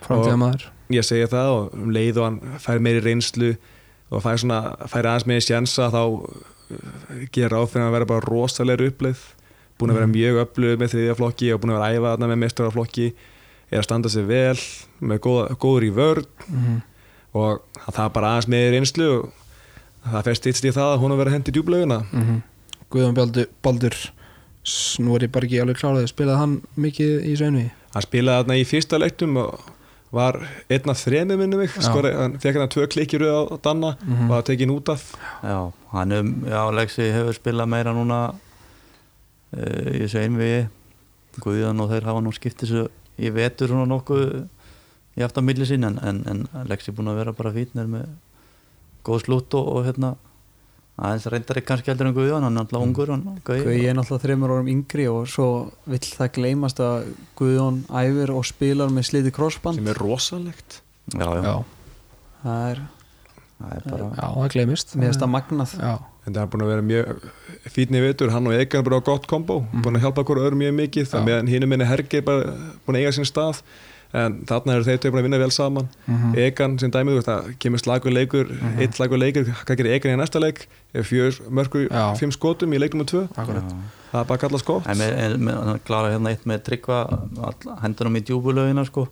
Framtíðamaður 0.06 0.70
ég 0.96 1.08
segja 1.08 1.30
það 1.32 1.52
og 1.56 1.76
um 1.78 1.92
leið 1.96 2.22
og 2.22 2.28
hann 2.28 2.62
fær 2.64 2.82
meiri 2.84 3.04
reynslu 3.06 3.52
og 4.12 4.24
fær, 4.24 4.40
svona, 4.42 4.62
fær 4.92 5.08
aðeins 5.08 5.28
meiri 5.30 5.46
sjansa 5.46 5.90
þá 5.94 6.02
uh, 6.04 6.32
gera 7.34 7.62
á 7.62 7.64
fyrir 7.66 7.88
að 7.88 7.96
vera 7.98 8.10
bara 8.14 8.26
rosalega 8.28 8.92
uppleið 8.92 9.26
búin 9.80 9.94
að 9.94 10.02
vera 10.02 10.12
mjög 10.12 10.40
öflug 10.46 10.80
með 10.82 10.96
þriðja 10.96 11.18
flokki 11.18 11.52
og 11.54 11.62
búin 11.62 11.74
að 11.74 11.80
vera 11.80 11.92
æfa 11.98 12.14
þarna 12.14 12.32
með 12.32 12.42
mestaraflokki 12.46 13.12
er 13.72 13.80
að 13.80 13.88
standa 13.88 14.12
sig 14.12 14.26
vel 14.28 14.58
með 15.00 15.22
góða, 15.26 15.46
góður 15.58 15.88
í 15.88 15.94
vörð 15.96 16.32
mm 16.48 16.80
og 17.38 17.62
það 17.88 18.06
er 18.06 18.16
bara 18.16 18.32
aðeins 18.34 18.50
meiri 18.52 18.72
reynslu 18.76 19.10
og 19.16 19.28
það 20.04 20.26
fer 20.28 20.40
stýtst 20.40 20.66
í 20.68 20.74
það 20.76 20.96
að 20.96 21.04
hún 21.04 21.14
að 21.16 21.22
vera 21.22 21.36
hendi 21.36 21.54
djúblaugina 21.56 22.00
-hmm. 22.12 22.42
Guðjón 22.92 23.16
Baldur, 23.16 23.48
Baldur 23.64 23.96
nú 25.00 25.16
er 25.16 25.24
ég 25.24 25.32
bara 25.32 25.46
ekki 25.46 25.62
alveg 25.62 25.78
kláraði 25.80 26.08
spilaði 26.08 26.40
hann 26.40 26.62
mikið 26.76 27.14
í 27.26 27.36
Sveinvi 27.38 27.68
hann 27.94 28.04
spilaði 28.04 28.44
þarna 28.44 28.58
í 28.60 28.66
fyrsta 28.66 29.00
leiktum 29.00 29.38
og 29.38 29.60
var 30.12 30.36
einn 30.70 30.90
af 30.92 31.00
þremið 31.06 31.38
minnum 31.40 31.62
mig. 31.64 31.70
Skori, 31.72 32.10
hann 32.18 32.34
fekk 32.44 32.58
hann 32.60 32.72
tvö 32.74 32.88
klikkir 32.92 33.24
á 33.24 33.48
Danna 33.64 33.94
Mhm. 34.02 34.28
og 34.30 34.34
það 34.42 34.46
tekin 34.50 34.74
út 34.76 34.90
af 34.92 35.06
Já, 35.44 35.72
hann 35.94 36.12
um, 36.12 36.32
já, 36.46 36.62
Lexi 36.76 37.12
hefur 37.16 37.34
spilað 37.38 37.70
meira 37.72 37.94
núna 37.96 38.18
uh, 39.56 39.92
í 39.96 40.02
þessu 40.04 40.20
einvigi 40.24 40.68
Guðjón 41.42 41.80
og 41.80 41.90
þeir 41.94 42.04
hafa 42.10 42.22
nú 42.26 42.34
skipt 42.36 42.60
þessu 42.66 42.88
í 43.22 43.30
vetur 43.32 43.72
svona 43.72 43.88
nokkuð 43.88 44.26
í 45.20 45.24
aftan 45.24 45.46
milli 45.48 45.64
sín 45.68 45.86
en, 45.88 45.98
en, 46.04 46.20
en 46.28 46.44
Lexi 46.68 46.92
búin 46.96 47.08
að 47.12 47.22
vera 47.22 47.34
bara 47.36 47.54
fítnir 47.56 47.88
með 47.88 48.10
góð 49.08 49.24
slútt 49.26 49.56
og, 49.60 49.68
og 49.78 49.86
hérna 49.88 50.16
aðeins 51.02 51.26
reyndar 51.34 51.60
ekki 51.60 51.70
kannski 51.72 51.92
heldur 51.92 52.10
en 52.10 52.16
Guðjón 52.16 52.46
hann 52.46 52.60
er 52.60 52.64
alltaf 52.66 52.86
ungur 52.86 53.12
hann, 53.14 53.24
Guði, 53.48 53.64
Guði 53.66 53.78
ég 53.80 53.90
er 53.92 53.98
náttúrulega 53.98 54.26
þreymur 54.28 54.54
árum 54.54 54.72
yngri 54.72 55.08
og 55.10 55.28
svo 55.32 55.48
vill 55.90 56.04
það 56.06 56.32
gleymast 56.38 56.82
að 56.86 57.12
Guðjón 57.40 57.82
æfir 58.02 58.34
og 58.36 58.48
spilar 58.50 58.94
með 58.94 59.08
sliti 59.10 59.34
crossband 59.36 59.82
sem 59.82 59.92
er 59.92 60.02
rosalegt. 60.02 60.82
Já, 61.16 61.26
já, 61.26 61.42
já, 61.42 61.56
það 62.44 62.66
er 62.70 62.84
það 63.62 63.76
er 63.76 63.88
bara 63.90 64.10
já, 64.12 64.26
það 64.38 64.50
glemist 64.56 64.96
mér 64.96 65.10
finnst 65.10 65.26
það 65.26 65.34
magnað. 65.36 65.76
Já, 65.82 65.94
en 66.22 66.36
það 66.36 66.42
er 66.44 66.52
búin 66.54 66.66
að 66.66 66.74
vera 66.76 66.88
mjög 66.92 67.30
fítni 67.76 68.04
vitur 68.06 68.34
hann 68.36 68.50
og 68.52 68.58
Egan 68.58 68.84
er 68.84 68.90
bara 68.90 69.02
á 69.02 69.08
gott 69.10 69.30
kombo. 69.30 69.62
Búin 69.74 69.98
að 69.98 70.06
hjálpa 70.06 70.26
okkur 70.26 70.44
öðrum 70.44 70.62
mjög 70.62 70.78
mikið. 70.84 71.08
Já. 71.10 71.24
meðan 71.26 71.50
hinn 71.50 71.70
minni 71.70 71.90
Hergi 71.90 72.22
er 72.22 72.28
bara 72.30 72.54
búin 72.86 73.00
að 73.00 73.06
eiga 73.06 73.16
sín 73.18 73.30
stað 73.30 73.64
en 74.14 74.34
þarna 74.50 74.74
eru 74.76 74.84
þeir 74.88 74.98
tveir 75.00 75.12
búin 75.14 75.22
að 75.22 75.28
vinna 75.30 75.40
vel 75.40 75.52
saman. 75.56 75.88
Mhm. 76.08 76.34
Egan 76.38 76.78
sem 76.80 76.92
dæmið, 76.92 77.22
það 77.28 77.52
kemur 77.64 77.80
slagur 77.84 78.12
leikur 78.16 78.50
eitt 78.80 78.98
slagur 79.00 79.20
leikur, 79.22 79.46
hvað 79.66 79.78
gerir 79.80 79.96
Egan 79.96 80.16
í 80.18 80.22
næsta 80.22 80.42
leik? 80.44 80.66
Ef 80.94 81.08
fjör 81.12 81.38
mörgur, 81.50 81.88
fimm 82.20 82.32
skotum 82.36 82.74
í 82.76 82.80
leiknum 82.82 83.06
og 83.06 83.08
tvö, 83.08 83.22
það 83.36 83.56
er 83.56 84.26
bara 84.28 84.36
að 84.36 84.42
kalla 84.44 84.60
skott. 84.60 84.88
En 84.92 84.98
með, 85.00 85.14
en 85.24 85.38
með, 85.48 85.62
hann 85.70 85.80
klára 85.88 86.12
hérna 86.12 86.34
eitt 86.36 86.44
með 86.46 86.64
tryggva 86.68 86.98
all- 87.48 87.78
hendunum 87.86 88.18
í 88.20 88.24
djúbulögina 88.28 88.84
sko. 88.86 89.08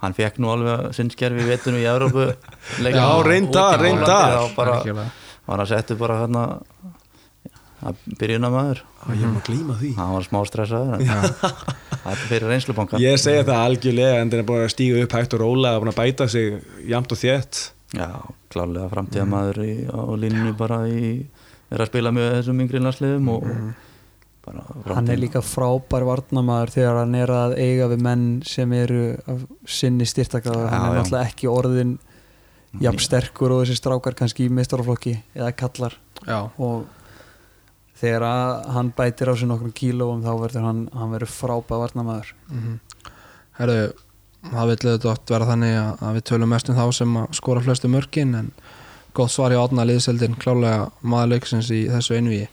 Hann 0.00 0.14
fekk 0.14 0.38
nú 0.38 0.48
alveg 0.52 0.94
sinnskerfi 0.94 1.42
í 1.42 1.48
vetunum 1.50 1.80
í 1.82 1.86
Európu 1.90 2.28
Já, 2.86 3.06
reyndar, 3.26 3.80
reyndar. 3.82 4.54
bara, 4.56 4.78
Algjörlega. 4.80 5.10
var 5.48 5.58
að 5.64 5.68
setja 5.74 5.96
bara 5.98 6.20
hérna 6.22 6.42
að 7.86 8.04
byrjuna 8.18 8.50
maður. 8.52 8.82
Ég 9.14 9.30
má 9.30 9.40
glíma 9.46 9.78
því. 9.78 9.94
Hann 9.98 10.14
var 10.16 10.26
smá 10.26 10.38
stressaður 10.48 10.98
en 10.98 11.08
það 12.02 12.12
er 12.12 12.22
fyrir 12.26 12.52
reynslubanka. 12.52 13.00
Ég 13.02 13.18
segi 13.22 13.46
það 13.46 13.64
algjörlega 13.64 14.20
en 14.22 14.32
það 14.32 14.42
er 14.42 14.48
búin 14.50 14.64
að 14.64 14.72
stíga 14.74 15.02
upp 15.04 15.18
hægt 15.18 15.36
og 15.38 15.42
róla 15.44 15.74
og 15.76 15.84
búin 15.84 15.92
að 15.92 16.00
bæta 16.00 16.28
sig 16.32 16.56
jamt 16.90 17.14
og 17.14 17.20
þétt. 17.22 17.60
Já, 17.96 18.08
klárlega 18.52 18.90
framtíða 18.92 19.28
maður 19.28 19.62
í, 19.64 19.74
á 19.88 20.00
línunni 20.20 20.56
bara 20.58 20.82
í 20.90 21.12
er 21.72 21.84
að 21.84 21.90
spila 21.90 22.12
með 22.12 22.34
þessum 22.38 22.64
yngri 22.64 22.82
landsliðum 22.84 23.30
og 23.32 23.46
bara 24.44 24.96
hann 24.96 25.08
er 25.12 25.20
líka 25.20 25.40
frábær 25.44 26.06
varnamaður 26.08 26.72
þegar 26.76 27.00
hann 27.02 27.16
er 27.18 27.32
að 27.32 27.56
eiga 27.60 27.88
við 27.92 28.04
menn 28.04 28.26
sem 28.48 28.72
eru 28.76 29.02
af 29.28 29.42
sinni 29.68 30.08
styrtakað 30.08 30.62
Já, 30.62 30.68
hann 30.72 30.86
er 30.90 31.00
náttúrulega 31.00 31.32
ekki 31.32 31.50
orðin 31.52 31.96
jafn 32.84 33.02
sterkur 33.02 33.54
og 33.56 33.64
þessi 33.64 33.80
strákar 33.80 34.16
kannski 34.16 34.46
í 34.46 34.52
meistaraflokki 34.52 35.14
eða 35.36 35.52
kallar. 35.56 35.96
Já, 36.26 36.40
og 36.60 36.84
þegar 37.98 38.24
hann 38.74 38.92
bætir 38.96 39.30
á 39.30 39.34
sig 39.36 39.48
nokkrum 39.50 39.72
kílóum 39.74 40.20
þá 40.22 40.32
verður 40.42 40.66
hann, 40.68 40.82
hann 40.94 41.14
verður 41.14 41.32
frábær 41.34 41.82
varnamaður 41.86 42.34
Mhm. 42.50 42.76
Herðu, 43.58 43.92
það 44.52 44.68
vil 44.68 44.76
auðvitað 44.76 45.10
oft 45.10 45.30
vera 45.32 45.46
þannig 45.48 45.72
að, 45.78 46.02
að 46.06 46.14
við 46.18 46.24
tölum 46.30 46.48
mest 46.54 46.68
um 46.70 46.76
þá 46.78 46.84
sem 46.94 47.16
skora 47.34 47.60
flestu 47.64 47.88
mörkin 47.90 48.34
en 48.38 48.52
gott 49.14 49.32
svar 49.34 49.50
í 49.50 49.58
átna 49.58 49.82
liðseldin 49.88 50.36
klálega 50.38 50.90
maður 51.02 51.32
leiksins 51.34 51.70
í 51.74 51.88
þessu 51.90 52.14
einvíi 52.20 52.46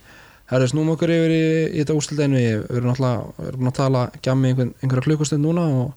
Herðu, 0.49 0.67
snúm 0.69 0.89
okkur 0.93 1.09
yfir 1.09 1.31
í, 1.33 1.43
í 1.73 1.79
þetta 1.81 1.93
úrslit 1.97 2.19
einvíi 2.21 2.49
við 2.61 2.75
erum 2.77 2.91
náttúrulega, 2.91 3.21
við 3.37 3.47
erum 3.51 3.69
að 3.69 3.77
tala 3.79 4.01
gjammi 4.25 4.49
einhver, 4.51 4.67
einhverja 4.81 5.05
klukkustund 5.07 5.41
núna 5.45 5.63
og 5.83 5.93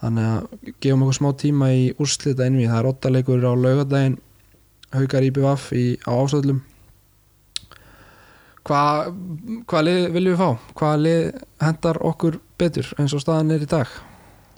þannig 0.00 0.26
að 0.32 0.72
gefum 0.84 1.04
okkur 1.06 1.16
smá 1.18 1.30
tíma 1.40 1.70
í 1.76 1.86
úrslit 2.00 2.40
einvíi, 2.40 2.68
það 2.68 2.78
er 2.82 2.88
åtta 2.90 3.12
leikur 3.12 3.44
á 3.44 3.52
laugadaginn 3.52 4.18
haukar 4.96 5.24
IBVF 5.28 5.70
í, 5.76 5.84
á 6.04 6.10
ásöldum 6.20 6.60
Hvað 8.68 9.14
hva 9.70 9.80
lið 9.86 10.02
viljum 10.14 10.34
við 10.34 10.40
fá? 10.42 10.74
Hvaða 10.76 10.98
lið 11.04 11.22
hendar 11.64 11.98
okkur 12.10 12.36
betur 12.60 12.90
eins 13.00 13.14
og 13.16 13.22
staðan 13.24 13.54
er 13.54 13.64
í 13.64 13.68
dag? 13.70 13.88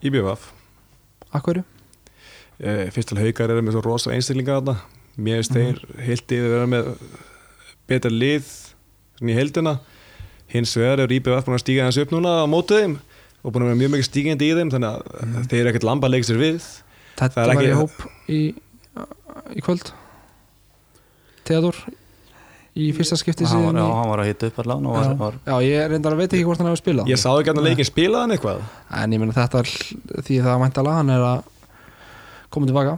IBVF 0.03 0.48
Akkurju? 1.38 1.62
Eh, 2.62 2.88
fyrst 2.94 3.12
til 3.12 3.20
haukar 3.22 3.50
eru 3.55 3.62
með 3.64 3.76
svo 3.76 3.82
rosa 3.86 4.12
einstaklinga 4.14 4.59
þarna. 4.59 4.74
Mér 5.22 5.40
finnst 5.40 5.55
þeir 5.55 5.80
heilt 6.07 6.34
yfir 6.34 6.48
að 6.48 6.55
vera 6.57 6.68
með 6.72 6.90
betra 7.90 8.12
lið 8.12 8.50
í 9.22 9.36
heildina. 9.38 9.76
Hins 10.53 10.74
vegar 10.76 11.00
er 11.07 11.14
IBVF 11.16 11.46
búin 11.46 11.57
að 11.59 11.64
stíga 11.64 11.86
hans 11.86 11.98
upp 12.03 12.12
núna 12.12 12.42
á 12.42 12.46
mótið 12.50 12.82
þeim 12.82 12.98
og 13.42 13.55
búin 13.55 13.64
að 13.64 13.70
vera 13.70 13.80
mjög 13.80 13.94
mikið 13.94 14.09
stígandi 14.11 14.50
í 14.50 14.57
þeim 14.59 14.70
þannig 14.74 14.90
að 14.92 15.48
þeir 15.50 15.61
eru 15.62 15.72
ekkert 15.72 15.88
lamba 15.88 16.11
sér 16.12 16.42
við. 16.42 16.68
Þetta 17.22 17.42
er 17.42 17.55
var 17.55 17.62
ekki- 17.62 17.80
hóp 17.80 17.96
í, 18.28 18.40
í 19.57 19.64
kvöld? 19.64 19.92
Theodor 21.46 21.76
í 22.72 22.88
fyrsta 22.96 23.16
skipti 23.20 23.44
hann 23.44 23.64
var, 23.66 23.72
síðan 23.74 23.80
já, 23.82 23.94
hann 23.98 24.08
var 24.12 24.20
að 24.22 24.28
hitta 24.30 24.48
upp 24.48 24.58
allan 24.62 24.86
og 24.88 24.94
var, 24.96 25.04
Já. 25.04 25.14
var, 25.20 25.34
já, 25.46 25.56
ég 25.68 25.88
reyndar 25.92 26.14
að 26.16 26.20
veit 26.22 26.32
ekki 26.32 26.44
hvort 26.48 26.60
hann 26.62 26.68
hefur 26.70 26.80
spilað 26.80 27.10
ég 27.12 27.18
sá 27.20 27.28
ekki 27.36 27.52
að 27.52 27.60
leikin 27.66 27.88
spilaði 27.88 28.22
hann 28.24 28.32
eitthvað 28.36 28.62
En 29.02 29.12
ég 29.12 29.20
meina 29.20 29.34
þetta 29.36 29.60
er 29.60 29.72
því 30.24 30.38
það 30.46 30.62
væntalega 30.62 30.96
hann 31.02 31.10
er 31.12 31.24
að 31.26 31.42
koma 32.52 32.70
tilbaka 32.70 32.94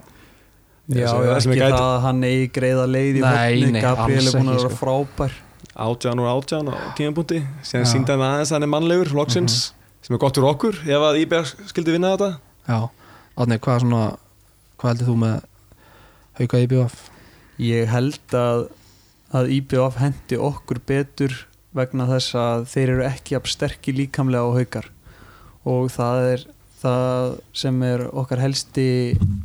Ég 0.95 1.01
Já, 1.01 1.09
það 1.17 1.41
sem 1.41 1.53
ekki 1.55 1.59
ég 1.59 1.65
það 1.65 1.75
gæti- 1.75 1.89
að 1.89 2.01
hann 2.05 2.23
eigi 2.29 2.49
greiða 2.55 2.85
leið 2.93 3.17
í 3.19 3.21
nei, 3.25 3.81
Gabriel 3.81 4.27
er 4.29 4.35
búin 4.37 4.51
að 4.53 4.59
vera 4.61 4.71
sko. 4.71 4.79
frábær 4.85 5.33
átján 5.75 6.21
og 6.23 6.27
átján 6.35 6.69
á 6.71 6.75
tímapunkti 6.95 7.39
síðan 7.65 7.87
Já. 7.87 7.91
síndi 7.95 8.13
hann 8.15 8.21
aðeins 8.29 8.53
að 8.53 8.57
hann 8.59 8.67
er 8.69 8.73
mannlegur 8.77 9.11
flokksins 9.11 9.57
sem 10.05 10.15
er 10.15 10.21
gott 10.23 10.37
fyrir 10.39 10.51
okkur 10.53 10.77
ef 10.85 11.07
að 11.09 11.19
IBVF 11.25 11.55
skildi 11.73 11.95
vinna 11.97 12.13
þetta 12.15 12.31
Já, 12.69 12.79
Átni, 13.41 13.59
hvað 13.59 13.81
svona 13.83 14.03
hvað 14.79 14.91
heldur 14.93 15.09
þú 15.09 15.17
með 15.25 15.35
hauka 16.39 16.61
í 16.63 16.69
BF? 16.71 16.95
Ég 17.65 17.89
held 17.91 18.37
að, 18.39 18.67
að 19.35 19.51
IBF 19.57 19.99
hendi 19.99 20.39
okkur 20.39 20.81
betur 20.87 21.35
vegna 21.75 22.07
þess 22.07 22.37
að 22.39 22.67
þeir 22.71 22.93
eru 22.93 23.07
ekki 23.09 23.37
að 23.37 23.49
sterkir 23.51 23.97
líkamlega 23.99 24.47
á 24.47 24.57
haukar. 24.57 24.91
Og 25.67 25.89
það 25.91 26.27
er 26.33 26.45
það 26.85 27.37
sem 27.57 27.83
er 27.87 28.05
okkar 28.13 28.43
helsti 28.45 28.89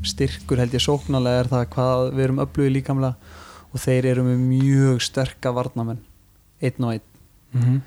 styrkur 0.06 0.60
held 0.60 0.76
ég 0.76 0.84
sóknarlega 0.84 1.46
er 1.46 1.52
það 1.54 1.70
hvað 1.76 2.10
við 2.12 2.26
erum 2.26 2.42
öflugið 2.44 2.76
líkamlega 2.76 3.38
og 3.70 3.84
þeir 3.84 4.10
eru 4.12 4.26
með 4.26 4.44
mjög 4.50 5.02
sterka 5.06 5.54
varnamenn 5.56 6.02
einn 6.60 6.86
og 6.86 6.98
einn. 6.98 7.08
Mm 7.54 7.62
-hmm. 7.62 7.80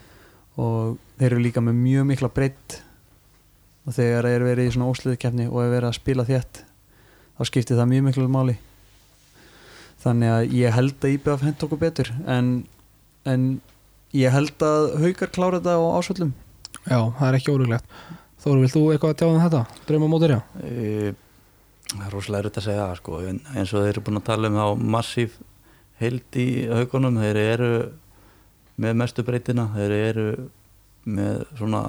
og 0.56 0.98
þeir 1.18 1.32
eru 1.32 1.42
líka 1.42 1.60
með 1.60 1.74
mjög 1.74 2.06
mikla 2.06 2.28
breytt 2.28 2.82
og 3.86 3.94
þegar 3.94 4.26
þeir 4.26 4.34
eru 4.34 4.44
verið 4.44 4.66
í 4.66 4.72
svona 4.74 4.90
ósliðkefni 4.90 5.46
og 5.48 5.62
er 5.62 5.70
verið 5.70 5.88
að 5.88 5.98
spila 6.00 6.24
þétt 6.24 6.64
þá 7.38 7.42
skiptir 7.44 7.76
það 7.76 7.90
mjög 7.92 8.04
miklu 8.08 8.28
máli 8.28 8.56
þannig 10.02 10.32
að 10.34 10.54
ég 10.58 10.76
held 10.76 10.96
að 10.98 11.14
IBF 11.16 11.44
hend 11.46 11.66
okkur 11.66 11.80
betur 11.82 12.10
en, 12.30 12.50
en 13.28 13.46
ég 14.16 14.34
held 14.34 14.66
að 14.66 14.88
haukar 15.02 15.32
klára 15.34 15.60
þetta 15.60 15.78
á 15.78 15.82
ásvöllum 15.98 16.32
Já, 16.82 16.98
það 16.98 17.26
er 17.28 17.38
ekki 17.38 17.54
órúglegt 17.54 17.96
Þóru, 18.42 18.64
vilt 18.64 18.74
þú 18.74 18.80
eitthvað 18.90 19.12
að 19.12 19.18
tjáða 19.20 19.32
um 19.32 19.42
þetta? 19.44 19.82
Drauma 19.86 20.06
mótur, 20.10 20.32
já? 20.34 20.40
e, 20.66 21.12
það 21.92 22.06
er 22.08 22.14
rosalega 22.16 22.42
erfitt 22.42 22.58
að 22.58 22.64
segja 22.66 22.86
það 22.88 22.96
sko, 22.98 23.18
en 23.30 23.40
eins 23.52 23.72
og 23.72 23.84
þeir 23.84 23.92
eru 23.92 24.04
búin 24.08 24.18
að 24.18 24.24
tala 24.26 24.50
um 24.50 24.56
þá 24.58 24.86
massíf 24.96 25.36
heild 26.00 26.38
í 26.42 26.46
haugunum 26.72 27.20
þeir 27.22 27.38
eru 27.42 27.68
með 28.82 28.96
mestu 28.98 29.24
breytina 29.26 29.68
þeir 29.76 29.94
eru 29.98 30.26
með 31.06 31.44
svona 31.58 31.84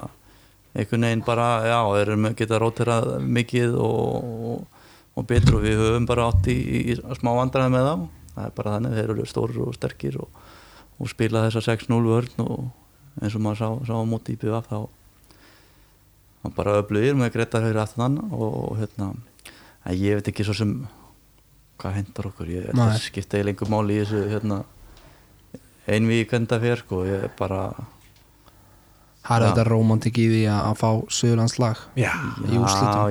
einhvern 0.74 1.06
veginn 1.08 1.24
bara, 1.26 1.48
já, 1.66 1.78
þeir 1.90 2.04
eru 2.04 2.20
með 2.22 2.36
geta 2.38 2.60
róterað 2.62 3.10
mikið 3.38 3.76
og, 3.78 4.30
og, 4.52 4.73
og 5.14 5.26
betur 5.30 5.58
og 5.60 5.64
við 5.66 5.80
höfum 5.80 6.08
bara 6.10 6.28
átt 6.30 6.48
í, 6.50 6.56
í 6.90 6.96
smá 7.18 7.32
vandræði 7.38 7.74
með 7.74 7.88
þá. 7.88 7.94
Það 8.34 8.48
er 8.48 8.54
bara 8.56 8.74
þannig, 8.74 8.96
þeir 8.98 9.12
eru 9.14 9.26
stórir 9.30 9.60
og 9.62 9.76
sterkir 9.76 10.18
og, 10.18 10.42
og 10.98 11.10
spila 11.10 11.44
þessa 11.46 11.62
6-0 11.68 12.00
vörn 12.08 12.42
og 12.46 12.64
eins 13.22 13.36
og 13.36 13.44
maður 13.44 13.60
sá, 13.60 13.68
sá 13.92 13.94
móti 14.08 14.34
í 14.34 14.40
BVF 14.40 14.70
þá 14.70 14.78
hann 16.44 16.54
bara 16.56 16.78
öflugir 16.80 17.16
með 17.16 17.32
Gretar 17.36 17.64
höfir 17.64 17.80
aftan 17.80 18.04
hann 18.04 18.34
og 18.34 18.76
hérna 18.80 19.12
ég 19.94 20.18
veit 20.18 20.30
ekki 20.32 20.46
svo 20.46 20.56
sem 20.56 20.74
hvað 21.80 21.98
hendar 21.98 22.28
okkur, 22.30 22.50
ég 22.50 22.82
skipta 23.02 23.40
ég 23.40 23.48
lengur 23.48 23.70
máli 23.72 23.98
í 23.98 24.02
þessu 24.02 24.26
hérna 24.32 24.62
einvið 25.90 26.26
kvenda 26.30 26.58
fyrir 26.62 26.80
sko, 26.80 27.02
ég 27.08 27.26
er 27.28 27.32
bara 27.38 27.66
Það 29.24 29.36
er 29.36 29.46
þetta 29.46 29.64
romantik 29.70 30.18
í 30.20 30.24
því 30.28 30.42
að, 30.52 30.70
fá 30.80 30.88
Suðurlands 31.16 31.56
lag 31.62 31.80
já. 31.96 32.10
Já, 32.12 32.60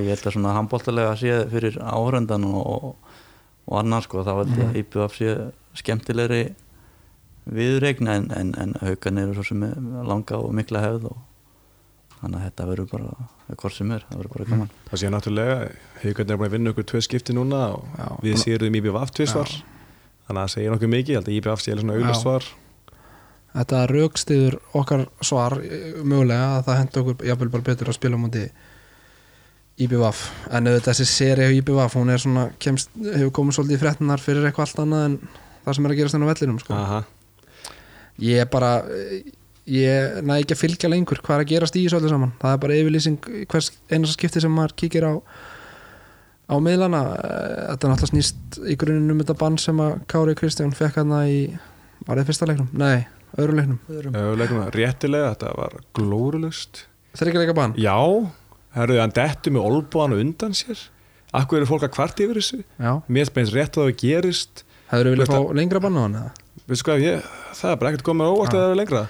ég 0.04 0.12
held 0.14 0.28
að 0.30 0.36
svona 0.36 0.54
handbóltalega 0.54 1.16
sé 1.18 1.40
fyrir 1.50 1.80
áhöröndan 1.82 2.46
og, 2.50 2.94
og 3.66 3.80
annar 3.80 4.06
sko, 4.06 4.22
þá 4.22 4.34
held 4.44 4.54
ég 4.54 4.68
að 4.68 4.80
IBF 4.84 5.18
sé 5.18 5.36
skemmtilegri 5.82 6.44
viðregn 7.50 8.12
en, 8.14 8.30
en, 8.38 8.54
en 8.62 8.76
haukan 8.84 9.20
eru 9.24 9.36
svo 9.36 9.48
sem 9.50 9.66
er 9.68 9.76
langa 10.06 10.38
og 10.38 10.54
mikla 10.56 10.84
hefð 10.86 11.10
og 11.12 11.22
þannig 12.22 12.40
að 12.40 12.46
þetta 12.48 12.68
verður 12.70 12.92
bara 12.94 13.58
hvort 13.58 13.76
sem 13.76 13.92
er, 13.92 14.06
það 14.08 14.22
verður 14.22 14.36
bara 14.38 14.50
gaman. 14.54 14.74
Það 14.90 15.02
sé 15.02 15.12
náttúrulega 15.12 15.56
haugarnir 16.04 16.36
er 16.36 16.40
búin 16.40 16.48
að 16.48 16.56
vinna 16.60 16.74
okkur 16.74 16.92
tvö 16.94 17.02
skipti 17.04 17.36
núna 17.36 17.64
og 17.74 17.98
Já. 17.98 18.08
við 18.24 18.38
séum 18.46 18.78
IBVF 18.80 19.16
tvisvar. 19.18 19.52
Þannig 20.24 20.38
að 20.38 20.44
það 20.46 20.54
segir 20.54 20.72
nokkuð 20.72 20.94
mikið, 20.94 21.12
ég 21.12 21.20
held 21.20 21.32
að 21.32 21.40
IBVF 21.40 21.64
sé 21.66 21.76
svona 21.76 21.98
auðvitað 21.98 22.22
svar 22.22 22.54
Þetta 23.54 23.82
raukstiður 23.92 24.58
okkar 24.80 25.06
svar 25.22 25.58
eh, 25.62 26.00
mögulega 26.02 26.58
að 26.58 26.68
það 26.68 26.80
hendur 26.82 27.04
okkur 27.04 27.28
jafnvel 27.30 27.52
bara 27.54 27.68
betur 27.68 27.92
að 27.92 27.98
spila 28.00 28.18
á 28.18 28.24
móti 28.24 28.44
IBVF 29.84 30.24
en 30.54 30.70
auðvitað 30.70 30.90
þessi 30.90 31.08
seri 31.10 31.48
á 31.50 31.56
IBVF 31.60 31.98
hún 31.98 32.14
er 32.14 32.22
svona, 32.22 32.48
kemst, 32.62 32.92
hefur 32.98 33.32
komið 33.38 33.58
svolítið 33.58 33.78
í 33.78 33.82
fréttinar 33.84 34.22
fyrir 34.22 34.50
eitthvað 34.50 34.68
allt 34.68 34.84
annað 34.84 35.06
en 35.08 35.16
það 35.64 35.78
sem 35.78 35.88
er 35.88 35.94
að 35.94 36.02
gerast 36.02 36.18
enn 36.18 36.26
á 36.26 36.32
vellinum 36.32 36.60
sko. 36.62 36.82
Ég 38.22 38.44
er 38.44 38.52
bara 38.54 38.74
eh, 38.94 39.32
ég 39.74 40.22
næ 40.26 40.36
ekki 40.40 40.58
að 40.58 40.62
fylgja 40.66 40.92
lengur 40.92 41.22
hvað 41.24 41.40
er 41.40 41.46
að 41.46 41.52
gerast 41.54 41.80
í 41.80 41.86
þessu 41.86 42.02
öllu 42.02 42.14
saman 42.14 42.36
það 42.42 42.56
er 42.58 42.64
bara 42.66 42.78
yfirlýsing 42.82 43.32
hvers 43.50 43.72
einasta 43.90 44.18
skipti 44.18 44.44
sem 44.44 44.54
maður 44.54 44.78
kíkir 44.82 45.08
á 45.08 45.14
á 46.52 46.56
miðlana 46.60 47.04
Eh, 47.54 47.70
þetta 47.72 47.88
er 47.88 47.94
náttúrulega 47.94 48.12
snýst 48.12 48.58
í 48.70 48.76
grunninn 48.80 49.14
um 49.14 49.22
þetta 49.22 49.36
bann 49.40 49.58
sem 49.62 49.80
að 49.82 49.96
Kári 50.12 50.36
Kristján 50.38 50.74
fekk 50.76 51.00
hann 51.02 51.14
í 51.24 51.38
var 52.08 52.20
í 52.20 52.26
fyrsta 52.28 52.48
leiknum? 52.50 52.70
Nei, 52.76 53.06
öðru 53.38 53.58
leiknum. 53.60 53.80
Öfuleikuna, 53.90 54.66
réttilega, 54.76 55.34
þetta 55.36 55.54
var 55.58 55.78
glórulust 55.98 56.86
þryggja 57.18 57.56
bann? 57.58 57.76
Já, 57.78 57.98
herruðu, 58.78 59.02
hann 59.04 59.16
dettu 59.16 59.54
með 59.54 59.68
olbúan 59.70 60.16
undan 60.18 60.56
sér. 60.58 60.80
Akkur 61.34 61.60
eru 61.60 61.70
fólk 61.70 61.88
að 61.88 61.94
kvart 61.96 62.22
yfir 62.22 62.40
þessu? 62.40 62.62
Já, 62.78 62.94
Mér 63.10 63.30
spennst 63.30 63.56
rétt 63.56 63.78
að 63.78 63.90
það 63.90 64.00
gerist. 64.04 64.64
Hefur 64.92 65.10
viljað 65.10 65.26
Veist 65.28 65.34
fá 65.34 65.58
lengra 65.58 65.82
bann 65.82 65.98
á 65.98 66.02
hann 66.06 66.18
hvað, 66.70 67.04
ég, 67.04 67.28
það 67.58 67.72
er 67.72 67.78
bara 67.82 67.92
ekkert 67.92 68.08
komið 68.08 68.30
á 68.30 68.34
óvart 68.34 68.54
að 68.54 68.62
það 68.64 68.74
er 68.74 68.80
lengra. 68.80 69.04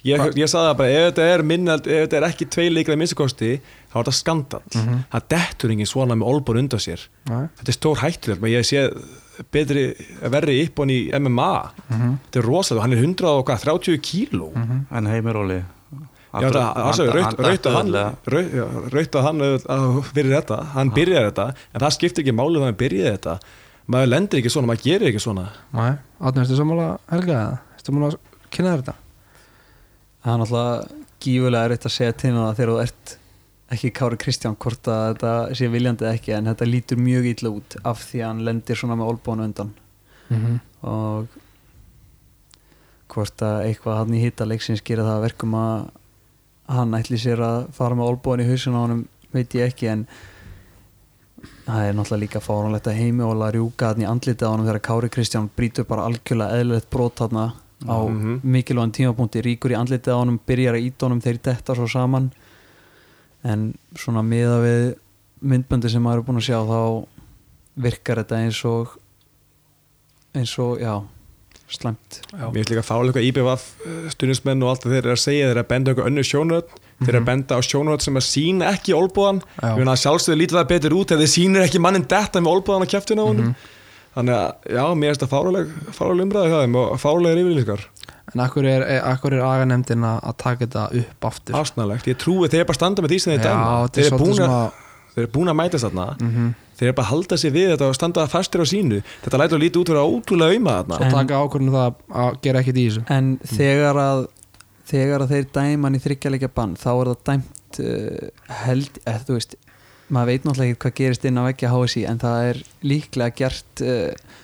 Ég, 0.00 0.22
ég 0.40 0.48
sagði 0.48 0.68
það 0.70 0.76
bara, 0.78 0.92
ef 0.96 1.06
þetta 1.10 1.24
er 1.28 1.42
minnald, 1.44 1.88
ef 1.88 2.04
þetta 2.06 2.18
er 2.20 2.26
ekki 2.30 2.46
tvei 2.54 2.66
leikra 2.72 2.96
minnstakosti, 2.96 3.50
þá 3.90 3.96
er 3.96 3.98
þetta 4.00 4.14
skandall. 4.16 4.62
Mhm. 4.72 5.00
Það 5.12 5.26
dettur 5.34 5.74
enginn 5.74 5.90
svona 5.90 6.16
með 6.16 6.30
olbúr 6.32 6.60
undan 6.60 6.80
sér. 6.80 7.02
Nei. 7.28 7.42
Þetta 7.60 7.72
er 7.72 7.76
stór 7.76 8.00
hættulegt, 8.00 8.40
menn 8.40 8.54
ég 8.54 8.64
sé 8.68 8.86
betri, 9.52 9.84
verri 10.32 10.56
uppbón 10.66 10.92
í 10.92 10.98
MMA. 11.16 11.50
Mhm. 11.88 12.14
Þetta 12.26 12.40
er 12.42 12.48
rosalega, 12.48 12.82
hann 12.86 12.92
er 12.96 13.02
100 13.02 13.28
og 13.30 13.44
hvað, 13.46 13.64
30 13.66 13.98
kíló. 13.98 14.50
en 14.90 15.06
heimir 15.06 15.36
Óli 15.36 15.64
Já, 16.30 16.46
það 16.46 17.00
er 17.02 17.14
raut 18.94 19.16
að 19.16 19.22
hann, 19.26 20.02
fyrir 20.14 20.36
þetta, 20.36 20.58
hann 20.76 20.92
byrjar 20.94 21.26
þetta, 21.32 21.46
en 21.74 21.80
það 21.80 21.94
skiptir 21.96 22.22
ekki 22.22 22.36
málið 22.38 22.60
að 22.60 22.68
hann 22.68 22.78
byrjaði 22.78 23.14
þetta. 23.16 23.38
Maður 23.90 24.10
lendir 24.12 24.38
ekki 24.38 24.52
svona, 24.54 24.70
maður 24.70 24.84
gerir 24.84 25.08
ekki 25.10 25.22
svona. 25.24 25.48
Nei, 25.74 25.96
átnum, 26.20 26.44
ertu 26.44 26.54
sammála 26.60 26.98
Helga 27.10 27.34
eða? 27.34 27.58
Ertu 27.80 27.94
múin 27.96 28.06
að 28.06 28.18
kynna 28.54 28.76
þetta? 28.78 28.94
það 30.20 30.32
er 30.32 30.40
náttúrulega 30.42 31.04
gífulega 31.20 31.64
erfitt 31.68 31.86
að 31.88 31.94
segja 31.96 32.16
til 32.20 32.32
það 32.36 32.56
þegar 32.58 32.70
þú 32.70 32.80
ert 32.84 33.14
ekki 33.70 33.90
Kári 33.94 34.16
Kristján 34.18 34.56
hvort 34.58 34.88
að 34.90 35.04
þetta 35.14 35.54
sé 35.54 35.68
viljandi 35.70 36.06
ekki 36.10 36.32
en 36.36 36.48
þetta 36.50 36.66
lítur 36.66 36.98
mjög 36.98 37.24
illa 37.34 37.50
út 37.54 37.76
af 37.86 38.02
því 38.08 38.18
að 38.22 38.26
hann 38.28 38.44
lendir 38.48 38.76
svona 38.76 38.96
með 38.98 39.12
olbónu 39.14 39.44
undan 39.50 39.70
Mm 40.30 40.36
-hmm. 40.46 40.58
og 40.86 41.26
hvort 43.10 43.42
að 43.42 43.64
eitthvað 43.66 43.96
hann 43.98 44.14
í 44.14 44.20
hitta 44.22 44.44
leiksins 44.46 44.82
gera 44.86 45.02
það 45.02 45.16
að 45.18 45.24
verkum 45.24 45.54
að 45.58 45.88
hann 46.70 46.94
ætli 46.94 47.18
sér 47.18 47.40
að 47.42 47.64
fara 47.74 47.94
með 47.98 48.10
olbónu 48.12 48.44
í 48.44 48.50
hausin 48.50 48.76
á 48.78 48.80
honum 48.84 49.00
veit 49.34 49.54
ég 49.58 49.66
ekki 49.72 49.88
en 49.90 50.04
það 51.66 51.88
er 51.88 51.94
náttúrulega 51.94 52.20
líka 52.22 52.40
fáránlegt 52.44 52.86
að 52.86 52.98
heimi 53.00 53.22
og 53.26 53.34
að 53.42 53.54
rjúka 53.56 53.86
hann 53.90 54.02
í 54.04 54.06
andlitið 54.06 54.46
á 54.46 54.52
honum 54.52 54.66
þegar 54.68 54.80
Kári 54.88 55.08
Kristján 55.08 55.50
brýtur 55.56 55.84
bara 55.88 56.06
algjörlega 56.06 56.60
eðlilegt 56.60 56.90
brot 56.90 57.18
hann 57.18 57.36
á 57.90 57.98
Mhm. 58.06 58.40
mikilvægum 58.44 58.92
tímapunkti 58.92 59.42
ríkur 59.42 59.72
í 59.72 59.78
andlitið 59.80 60.12
á 60.14 60.20
honum 60.22 60.38
byrjar 60.46 60.74
að 60.76 60.84
íta 60.86 61.06
honum 61.06 61.20
þeir 61.20 61.38
detta 61.42 61.74
svo 61.74 61.88
saman 61.88 62.30
en 63.46 63.70
svona 63.98 64.24
miða 64.26 64.58
við 64.64 64.82
myndböndi 65.40 65.90
sem 65.92 66.02
maður 66.04 66.20
er 66.22 66.26
búin 66.28 66.40
að 66.40 66.48
sjá 66.50 66.58
þá 66.68 66.80
virkar 67.80 68.20
þetta 68.20 68.42
eins 68.44 68.60
og 68.68 68.98
eins 70.36 70.52
og, 70.62 70.76
já 70.82 71.00
slæmt. 71.70 72.20
Mér 72.34 72.50
finnst 72.54 72.70
líka 72.72 72.82
fálega 72.82 73.22
IBVF 73.22 73.64
stundismenn 74.14 74.62
og 74.64 74.72
allt 74.72 74.84
það 74.84 74.94
þeir 74.96 75.04
eru 75.04 75.14
að 75.14 75.20
segja 75.22 75.44
þeir 75.46 75.52
eru 75.54 75.62
að 75.62 75.68
benda 75.70 75.92
okkur 75.94 76.08
önnu 76.10 76.24
sjónröð 76.26 76.72
þeir 77.00 77.10
eru 77.12 77.20
að 77.20 77.28
benda 77.28 77.58
á 77.58 77.60
sjónröð 77.62 78.06
sem 78.06 78.18
að 78.18 78.26
sína 78.26 78.70
ekki 78.74 78.96
olbúðan 78.96 79.38
ég 79.62 79.78
meina 79.78 79.94
að 79.94 80.02
sjálfsögðu 80.02 80.40
lítið 80.40 80.58
það 80.58 80.70
betur 80.72 80.96
út 80.98 81.14
ef 81.14 81.22
þeir 81.22 81.32
sýnir 81.34 81.66
ekki 81.66 81.82
mannin 81.84 82.08
detta 82.10 82.42
með 82.42 82.56
olbúðan 82.56 82.86
á 82.86 82.92
kæftinu 82.94 83.22
á 83.22 83.30
honum. 83.30 83.54
Þannig 84.16 84.34
að 84.34 84.74
já, 84.74 84.82
mér 84.98 85.12
finnst 85.12 85.22
það 85.22 85.32
fálega 85.36 85.94
fálega 85.94 86.26
umræði 86.26 86.50
hjá 86.50 86.58
þeim 86.64 86.78
og 86.80 86.94
fálega 86.98 87.44
yfirlýsingar 87.44 87.86
En 88.34 88.44
akkur 88.44 88.66
er, 88.70 88.84
akkur 89.02 89.34
er 89.34 89.44
aganemdin 89.46 90.06
að 90.06 90.20
að 90.30 90.36
taka 90.44 90.66
þetta 90.66 90.84
upp 91.00 91.28
aftur? 91.30 91.58
Ásnalegt, 91.58 92.10
ég 92.10 92.18
trúi 92.20 92.50
þeir 92.50 92.66
bara 92.68 92.76
að 92.76 92.80
standa 92.80 93.04
með 93.04 93.14
því 93.14 93.20
sem 93.24 93.34
þeir 93.34 93.44
dæma. 93.46 93.70
Þeir 93.90 94.04
er 94.04 94.10
eru 94.10 94.20
búin 94.24 94.44
að 94.46 94.56
að 95.10 95.24
eru 95.24 95.30
búin 95.34 95.50
að 95.50 95.58
mætast 95.58 95.88
þarna. 95.88 96.10
Mm 96.20 96.50
þeir 96.80 96.88
eru 96.88 96.96
bara 96.96 97.04
að 97.04 97.12
halda 97.12 97.36
sig 97.36 97.52
við 97.52 97.66
þetta 97.74 97.88
og 97.90 97.96
standa 97.98 98.22
fastir 98.32 98.62
á 98.64 98.66
sínu. 98.70 98.98
Þetta 99.20 99.40
lætur 99.42 99.58
að 99.58 99.64
líti 99.66 99.80
út 99.80 99.90
fyrir 99.90 100.14
ótrúlega 100.14 100.54
auðma 100.54 100.76
þarna. 100.78 100.98
Svo 101.00 101.18
taka 101.18 101.40
ákvörðinu 101.44 101.74
það 101.74 101.98
að 102.22 102.38
gera 102.46 102.62
ekkert 102.62 102.78
í 102.80 102.84
þessu. 102.86 103.02
En 103.12 103.26
þegar 103.50 104.00
að 104.00 104.20
þegar 104.90 105.24
að 105.24 105.34
þeir 105.34 105.48
dæma 105.54 105.88
hann 105.88 105.98
í 105.98 106.02
þryggjarleikja 106.06 106.50
bann 106.56 106.76
þá 106.80 106.90
er 106.92 107.10
það 107.10 107.20
dæmt 107.28 107.80
uh, 107.84 108.30
held, 108.64 109.02
eða 109.04 109.24
þú 109.28 109.36
veist 109.36 109.56
maður 110.10 110.30
veit 110.32 110.46
náttúrulega 110.46 110.74
ekki 110.74 110.82
hvað 110.84 110.96
gerist 110.98 111.26
inn 111.28 111.38
á 111.38 111.42
vekja 111.46 111.72
HSI 111.74 112.04
en 112.10 112.22
það 112.24 112.46
er 112.48 112.62
líklega 112.90 113.36
gert 113.38 113.84
uh, 113.86 114.40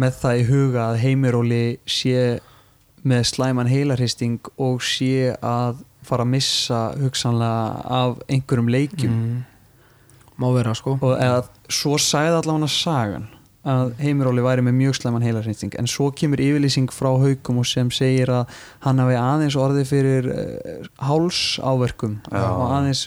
með 0.00 0.18
það 0.22 0.40
í 0.40 0.46
huga 0.48 0.86
að 0.86 1.00
heimiróli 1.02 1.64
sé 1.84 2.16
með 3.04 3.26
slæman 3.30 3.70
heilarhisting 3.70 4.40
og 4.60 4.82
sé 4.84 5.34
að 5.44 5.82
fara 6.04 6.24
að 6.24 6.32
missa 6.34 6.80
hugsanlega 7.00 7.84
af 8.00 8.22
einhverjum 8.28 8.70
leikjum 8.72 9.12
mm. 9.16 9.42
Má 10.40 10.48
vera 10.50 10.72
sko 10.74 10.96
og 10.98 11.12
eða 11.14 11.44
svo 11.70 11.94
sagði 12.02 12.40
allavega 12.40 12.68
sagan 12.72 13.28
að 13.64 13.94
Heimiróli 14.02 14.42
væri 14.44 14.64
með 14.66 14.76
mjög 14.80 14.98
slæman 14.98 15.24
heilarhreinsting 15.24 15.76
en 15.80 15.88
svo 15.88 16.10
kemur 16.16 16.42
yfirlýsing 16.42 16.90
frá 16.92 17.08
haugum 17.22 17.62
og 17.62 17.68
sem 17.68 17.88
segir 17.94 18.32
að 18.32 18.50
hann 18.84 19.00
hafi 19.00 19.16
aðeins 19.16 19.56
orðið 19.56 19.88
fyrir 19.88 20.28
uh, 20.34 20.90
hálsáverkum 21.06 22.18
Já. 22.28 22.42
og 22.42 22.66
aðeins 22.80 23.06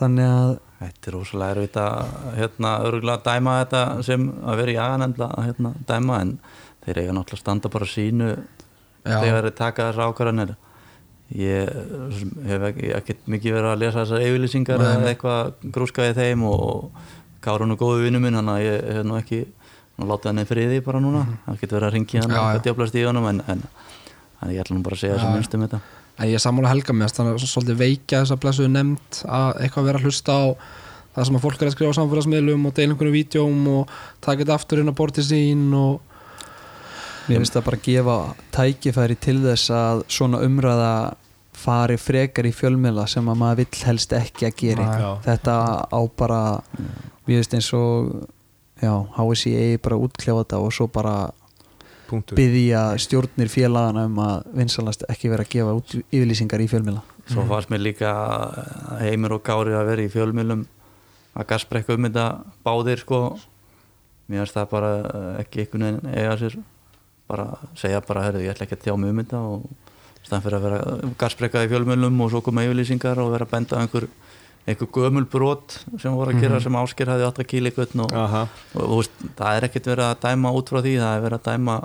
þannig 0.00 0.30
að 0.32 0.52
Þetta 0.82 1.10
er 1.12 1.42
erfitt 1.46 1.76
að 1.78 2.14
hérna, 2.34 2.70
örgulega 2.88 3.22
dæma 3.22 3.52
þetta 3.60 3.82
sem 4.02 4.24
að 4.42 4.56
vera 4.58 4.72
í 4.72 4.78
aganendla 4.82 5.28
að 5.36 5.44
hérna, 5.46 5.70
dæma 5.86 6.16
en 6.24 6.32
þeir 6.84 7.00
eiga 7.02 7.14
náttúrulega 7.16 7.38
að 7.38 7.42
standa 7.44 7.70
bara 7.72 7.88
sínu 7.88 8.28
Já, 9.02 9.16
þegar 9.18 9.48
þeir 9.48 9.56
taka 9.58 9.88
þessar 9.88 10.12
ákvarðanir. 10.12 10.52
Ég 11.32 11.70
hef 12.46 12.64
ekki, 12.68 12.90
ekki 12.98 13.16
mikið 13.32 13.54
verið 13.56 13.70
að 13.72 13.80
lesa 13.80 14.02
þessar 14.02 14.24
yfirlýsingar 14.26 14.82
Nei, 14.82 14.86
eða 14.90 15.00
nei. 15.00 15.08
eitthvað 15.14 15.70
grúskaði 15.74 16.16
þeim 16.18 16.44
og 16.50 17.00
Kárun 17.42 17.74
og 17.74 17.80
góðu 17.80 18.04
vinnu 18.04 18.20
minn 18.22 18.36
þannig 18.38 18.58
að 18.58 18.66
ég 18.66 18.84
hef 18.98 19.06
nú 19.08 19.16
ekki 19.18 19.40
látið 20.02 20.28
hann 20.30 20.42
einn 20.42 20.50
friði 20.50 20.82
bara 20.84 21.00
núna. 21.02 21.24
Það 21.46 21.58
getur 21.62 21.78
verið 21.78 21.88
að 21.88 21.96
ringja 21.96 22.22
hann 22.22 22.36
og 22.38 22.62
djöflast 22.66 22.98
í 22.98 23.02
honum 23.06 23.26
en, 23.32 23.40
en, 23.50 23.64
en 24.42 24.52
ég 24.52 24.62
ætla 24.62 24.76
nú 24.76 24.84
bara 24.86 24.98
að 24.98 25.02
segja 25.02 25.16
Já, 25.16 25.22
sem 25.24 25.32
já. 25.32 25.34
minnst 25.38 25.56
um 25.58 25.64
þetta. 25.66 25.80
En 26.18 26.28
ég 26.28 26.36
er 26.36 26.44
sammála 26.44 26.70
helga 26.70 26.94
með 26.94 27.16
þannig 27.16 27.38
að 27.40 27.50
svolítið 27.50 27.80
veikja 27.80 28.22
þess 28.22 28.34
að 28.36 28.40
blessuðu 28.44 28.72
nefnd 28.76 29.20
að 29.40 29.60
eitthvað 29.64 29.88
vera 29.88 30.00
að 30.02 30.06
hlusta 30.06 30.36
á 30.36 30.44
það 31.12 31.28
sem 31.28 31.38
að 31.38 31.44
fólk 31.46 31.62
er 31.62 31.68
að 31.70 31.74
skrifa 31.76 31.92
á 31.92 31.98
samfélagsmiðlum 31.98 32.66
og 32.68 32.74
deila 32.76 32.94
einhvern 32.94 33.14
vídjóm 33.16 33.62
og 33.72 33.94
taka 34.24 34.42
þetta 34.42 34.56
aftur 34.58 34.82
inn 34.82 34.92
á 34.92 34.98
bortið 35.00 35.28
sín 35.28 35.64
og 35.76 36.11
mér 37.28 37.42
finnst 37.42 37.56
það 37.56 37.66
bara 37.68 37.78
að 37.80 37.88
gefa 37.88 38.16
tækifæri 38.56 39.16
til 39.22 39.38
þess 39.44 39.72
að 39.76 40.04
svona 40.12 40.40
umræða 40.46 40.94
fari 41.62 41.98
frekar 42.00 42.48
í 42.48 42.52
fjölmiðla 42.56 43.04
sem 43.10 43.28
að 43.28 43.38
maður 43.42 43.60
vill 43.62 43.82
helst 43.86 44.14
ekki 44.16 44.48
að 44.48 44.56
gera. 44.62 44.86
Nei. 44.88 45.02
Já. 45.04 45.10
þetta 45.28 45.56
á 45.92 46.00
bara 46.18 46.40
mér 47.26 47.38
finnst 47.38 47.54
eins 47.58 47.70
og 47.76 48.26
já, 48.82 48.94
HSI 49.18 49.54
eigi 49.60 49.78
bara 49.84 49.98
að 49.98 50.08
útkljá 50.08 50.34
þetta 50.40 50.60
og 50.64 50.74
svo 50.74 50.88
bara 50.90 51.14
punktur. 52.08 52.36
byggja 52.40 52.82
stjórnir 52.98 53.52
félagana 53.52 54.06
um 54.08 54.18
að 54.24 54.50
vinsalast 54.58 55.06
ekki 55.12 55.30
vera 55.32 55.46
að 55.46 55.54
gefa 55.54 55.76
út 55.78 55.96
yfirlýsingar 56.02 56.64
í 56.64 56.68
fjölmila 56.72 57.04
Svo 57.30 57.44
fannst 57.46 57.70
mér 57.70 57.84
líka 57.84 58.10
heimur 58.98 59.36
og 59.38 59.44
gári 59.46 59.76
að 59.78 59.92
vera 59.92 60.02
í 60.02 60.10
fjölmjölum 60.10 60.64
að 61.38 61.46
gasbrekka 61.52 61.94
um 61.94 62.08
þetta 62.08 62.26
báðir 62.66 63.00
sko. 63.00 63.20
Mér 64.28 64.42
finnst 64.42 64.58
það 64.58 64.68
bara 64.72 64.90
ekki 65.40 65.62
einhvern 65.62 65.86
veginn 65.86 66.16
eiga 66.16 66.34
sér 66.40 66.56
bara 67.32 67.48
segja 67.78 68.02
bara, 68.06 68.26
herðu, 68.28 68.44
ég 68.44 68.54
ætla 68.54 68.68
ekki 68.68 68.78
að 68.78 68.86
tjá 68.86 68.96
mig 69.00 69.12
um 69.12 69.22
þetta 69.22 69.42
og 69.50 69.66
stæðan 70.22 70.44
fyrir 70.46 70.58
að 70.58 70.66
vera 70.68 71.12
gasbrekka 71.24 71.64
í 71.66 71.70
fjölmjölum 71.72 72.20
og 72.22 72.32
svo 72.32 72.42
koma 72.46 72.66
yfirlýsingar 72.66 73.20
og 73.22 73.32
vera 73.34 73.48
að 73.48 73.54
benda 73.56 73.80
einhver, 73.82 74.08
einhver 74.68 74.90
gömul 74.94 75.26
brot 75.32 75.80
sem 75.96 76.14
voru 76.14 76.34
að 76.34 76.44
gera 76.44 76.60
sem 76.62 76.76
ásker 76.78 77.10
hafði 77.10 77.28
átt 77.28 77.40
að 77.42 77.48
kýla 77.50 77.72
ykkur 77.72 77.96
og, 78.04 78.12
og, 78.12 78.84
og 78.84 78.98
veist, 79.00 79.24
það 79.40 79.56
er 79.56 79.68
ekkert 79.68 79.90
verið 79.94 80.10
að 80.10 80.20
dæma 80.28 80.52
út 80.58 80.70
frá 80.70 80.80
því 80.84 80.98
það 81.00 81.16
er 81.16 81.24
verið 81.26 81.40
að 81.40 81.48
dæma 81.50 81.78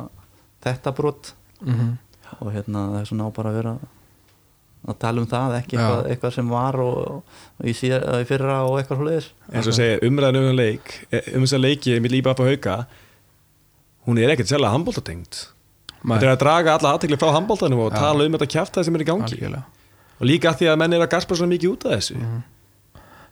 þetta 0.68 0.94
brot 1.00 1.34
mm 1.64 1.96
og 2.44 2.52
hérna 2.54 2.90
það 2.92 3.00
er 3.00 3.08
svona 3.10 3.30
á 3.30 3.32
bara 3.36 3.52
að 3.52 3.60
vera 3.62 3.74
að 4.88 5.00
tala 5.02 5.24
um 5.24 5.28
það, 5.28 5.56
ekki 5.58 5.78
eitthvað, 5.78 6.02
eitthvað 6.12 6.34
sem 6.38 6.52
var 6.52 6.78
og, 6.80 6.98
og 7.58 7.68
í, 7.68 7.74
síðar, 7.76 8.06
í 8.22 8.28
fyrra 8.30 8.60
og 8.68 8.78
eitthvað 8.80 9.04
hlutir 9.04 9.30
eins 9.52 9.70
og 9.72 9.76
segja 9.76 10.00
umræðan 10.08 10.40
um 10.40 10.46
þennan 10.46 10.60
leik 10.62 10.94
um 11.34 11.44
þess 11.44 11.58
að 11.58 11.64
leiki 11.66 11.98
með 12.04 12.16
lípa 12.16 12.34
upp 12.36 12.44
á 12.44 12.50
hauka 12.52 12.78
hún 14.08 14.20
er 14.22 14.34
ekkert 14.34 14.50
sérlega 14.50 14.74
handbóltatengt 14.74 15.46
þetta 16.04 16.28
er 16.28 16.34
að 16.34 16.42
draga 16.44 16.76
alla 16.78 16.94
aðtekli 16.96 17.18
frá 17.20 17.32
handbóltanum 17.36 17.82
og 17.86 17.96
Já. 17.96 18.00
tala 18.00 18.28
um 18.28 18.36
þetta 18.38 18.50
kjæftæði 18.54 18.88
sem 18.88 18.98
er 18.98 19.04
í 19.04 19.08
gangi. 19.08 19.32
Algjörlega. 19.32 19.64
Og 20.18 20.30
líka 20.30 20.54
því 20.58 20.70
að 20.72 20.78
menn 20.82 20.94
er 20.98 21.04
að 21.06 21.12
gaspa 21.14 21.38
svo 21.38 21.48
mikið 21.50 21.74
út 21.74 21.88
af 21.88 21.96
þessu. 21.98 22.20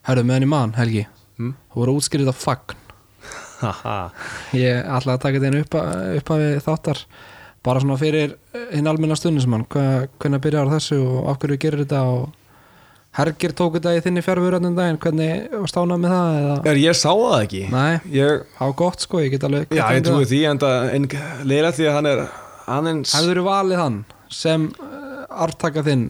Herðu 0.06 0.26
með 0.26 0.38
henni 0.38 0.50
mann, 0.50 0.74
Helgi. 0.78 1.06
Mm. 1.40 1.54
Þú 1.74 1.82
voru 1.82 1.96
útskýrið 2.00 2.32
af 2.32 2.42
fagn. 2.42 2.82
Ég 4.66 4.90
ætla 4.98 5.16
að 5.16 5.24
taka 5.24 5.42
þetta 5.42 5.64
upp, 5.64 5.78
upp 6.20 6.34
að 6.36 6.44
við 6.44 6.58
þáttar. 6.66 7.02
Bara 7.66 7.82
svona 7.82 7.98
fyrir 7.98 8.36
hinn 8.76 8.86
almenna 8.86 9.16
stundismann 9.18 9.64
Hva, 9.74 10.06
hvernig 10.22 10.42
byrjar 10.44 10.70
þessu 10.70 11.00
og 11.02 11.32
af 11.32 11.40
hverju 11.42 11.58
gerir 11.64 11.82
þetta 11.82 12.04
og 12.06 12.28
Hergir 13.16 13.54
tók 13.56 13.78
þetta 13.78 13.94
í 13.96 14.02
þinni 14.04 14.22
fjárfjörðan 14.26 14.74
daginn. 14.76 14.98
Hvernig 15.00 15.46
var 15.54 15.72
stánað 15.72 16.02
með 16.04 16.16
það 16.16 16.40
eða? 16.40 16.56
Er 16.72 16.80
ég 16.82 16.98
sá 17.00 17.10
það 17.12 17.36
ekki. 17.38 17.62
Nei, 17.72 17.94
ég, 18.12 18.42
var 18.60 18.74
gott 18.82 19.06
sko, 19.06 19.22
ég 19.24 19.32
get 19.36 19.46
alveg 19.48 19.72
já 19.72 19.86
ég 19.96 20.04
trúi 20.04 20.28
því 20.28 20.42
en, 20.52 20.60
leila 21.48 21.72
því 21.76 21.88
að 21.88 21.96
hann 22.00 22.12
er 22.12 22.26
Hefur 22.66 23.40
þú 23.40 23.46
valið 23.46 23.80
hann 23.80 23.98
sem 24.34 24.68
arftaka 25.30 25.84
þinn 25.86 26.08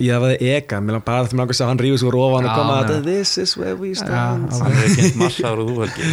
Ég 0.00 0.14
hef 0.16 0.24
að 0.24 0.44
eka, 0.54 0.78
mér 0.80 0.96
langar 0.96 1.04
bara 1.04 1.26
til 1.28 1.40
að 1.44 1.50
sjá 1.58 1.66
hann 1.68 1.80
rífið 1.82 1.98
svo 2.00 2.10
ofan 2.24 2.46
og 2.48 2.54
koma 2.56 2.76
að 2.80 3.04
this 3.04 3.32
is 3.42 3.52
where 3.60 3.74
we 3.76 3.90
stand. 3.94 4.48
hann 4.48 4.72
er 4.72 4.86
ekki 4.86 5.04
eins 5.04 5.18
massar 5.20 5.60
og 5.60 5.68
þú 5.68 5.74
helgi. 5.84 6.06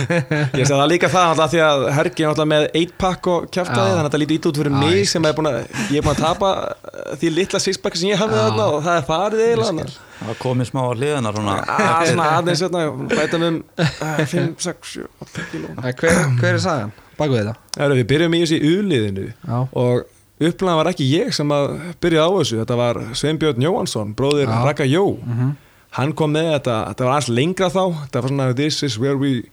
Ég 0.59 0.65
segi 0.67 0.73
það 0.73 0.89
líka 0.91 1.09
það 1.13 1.29
alltaf 1.31 1.53
því 1.53 1.61
að 1.67 1.85
Hergi 1.97 2.25
er 2.25 2.31
alltaf 2.33 2.49
með 2.51 2.67
8 2.81 2.97
pack 3.03 3.29
og 3.31 3.47
kjaftaði 3.55 3.87
Já. 3.87 3.93
þannig 3.93 4.01
að 4.03 4.09
þetta 4.09 4.21
lítið 4.23 4.49
út 4.51 4.59
fyrir 4.61 4.75
Já, 4.75 4.79
mig 4.83 4.97
ég 4.97 5.07
sem 5.13 5.29
er 5.29 5.37
búin 5.37 5.49
að, 5.51 5.57
ég 5.93 6.01
er 6.01 6.05
búin 6.07 6.13
að 6.17 6.21
tapa 6.25 6.51
uh, 6.67 7.15
því 7.21 7.31
litla 7.37 7.63
sixpack 7.63 7.99
sem 8.01 8.11
ég 8.11 8.19
hafði 8.21 8.41
þarna 8.43 8.67
og 8.75 8.83
það 8.89 8.99
er 9.01 9.07
farið 9.07 9.45
eiginlega 9.47 9.87
það 10.17 10.37
komið 10.41 10.69
smá 10.71 10.79
á 10.81 10.89
hliðina 10.97 11.31
svona. 11.35 11.55
Svona 12.09 12.27
aðeins 12.39 12.61
hérna, 12.65 12.83
bæta 13.13 13.39
um 13.47 13.59
5, 13.77 14.47
6, 14.65 14.93
7, 14.97 15.09
8 15.27 15.43
kíló. 15.51 15.73
Eh, 15.77 15.91
hver, 16.01 16.21
hver 16.41 16.57
er 16.57 16.61
sagan? 16.63 16.93
Baku 17.17 17.37
þetta. 17.37 17.53
Herru, 17.77 17.97
Við 18.01 18.07
byrjum 18.11 18.33
í 18.37 18.39
þessu 18.43 18.57
í 18.57 18.71
uliðinu 18.81 19.27
og 19.77 20.07
upplæðan 20.39 20.77
var 20.77 20.89
ekki 20.91 21.07
ég 21.09 21.33
sem 21.33 21.49
að 21.49 21.71
byrja 22.03 22.25
á 22.25 22.29
þessu, 22.37 22.57
þetta 22.61 22.75
var 22.77 22.99
Sveinbjörn 23.17 23.63
Jóhansson, 23.65 24.13
bróðir 24.15 24.47
Já. 24.47 24.63
Raka 24.65 24.83
Jó 24.85 25.17
Mhm. 25.25 25.55
hann 25.97 26.13
kom 26.13 26.33
með 26.33 26.51
þetta, 26.59 26.75
þetta 26.93 27.05
var 27.05 27.13
aðeins 27.17 27.29
lengra 27.33 27.69
þá 27.69 27.83
þetta 28.05 28.21
var 28.21 28.29
svona 28.29 28.55
this 28.55 28.83
is 28.83 28.99
where 28.99 29.17
we 29.17 29.43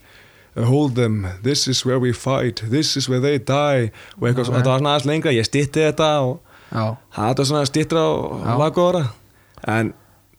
hold 0.55 0.95
them, 0.95 1.27
this 1.43 1.67
is 1.67 1.85
where 1.85 1.99
we 1.99 2.11
fight 2.13 2.61
this 2.69 2.95
is 2.97 3.09
where 3.09 3.19
they 3.19 3.37
die 3.39 3.91
og 4.21 4.27
eitthvað, 4.29 4.47
Ok. 4.49 4.55
þetta 4.55 4.65
var 4.71 4.79
svona 4.79 4.95
aðeins 4.95 5.05
lengra, 5.05 5.31
ég 5.33 5.45
stitti 5.45 5.81
þetta 5.81 6.21
og 6.21 6.39
það 6.71 7.37
var 7.37 7.45
svona 7.45 7.65
stittra 7.65 7.99
og 7.99 8.41
lagóra 8.59 9.07
en 9.67 9.93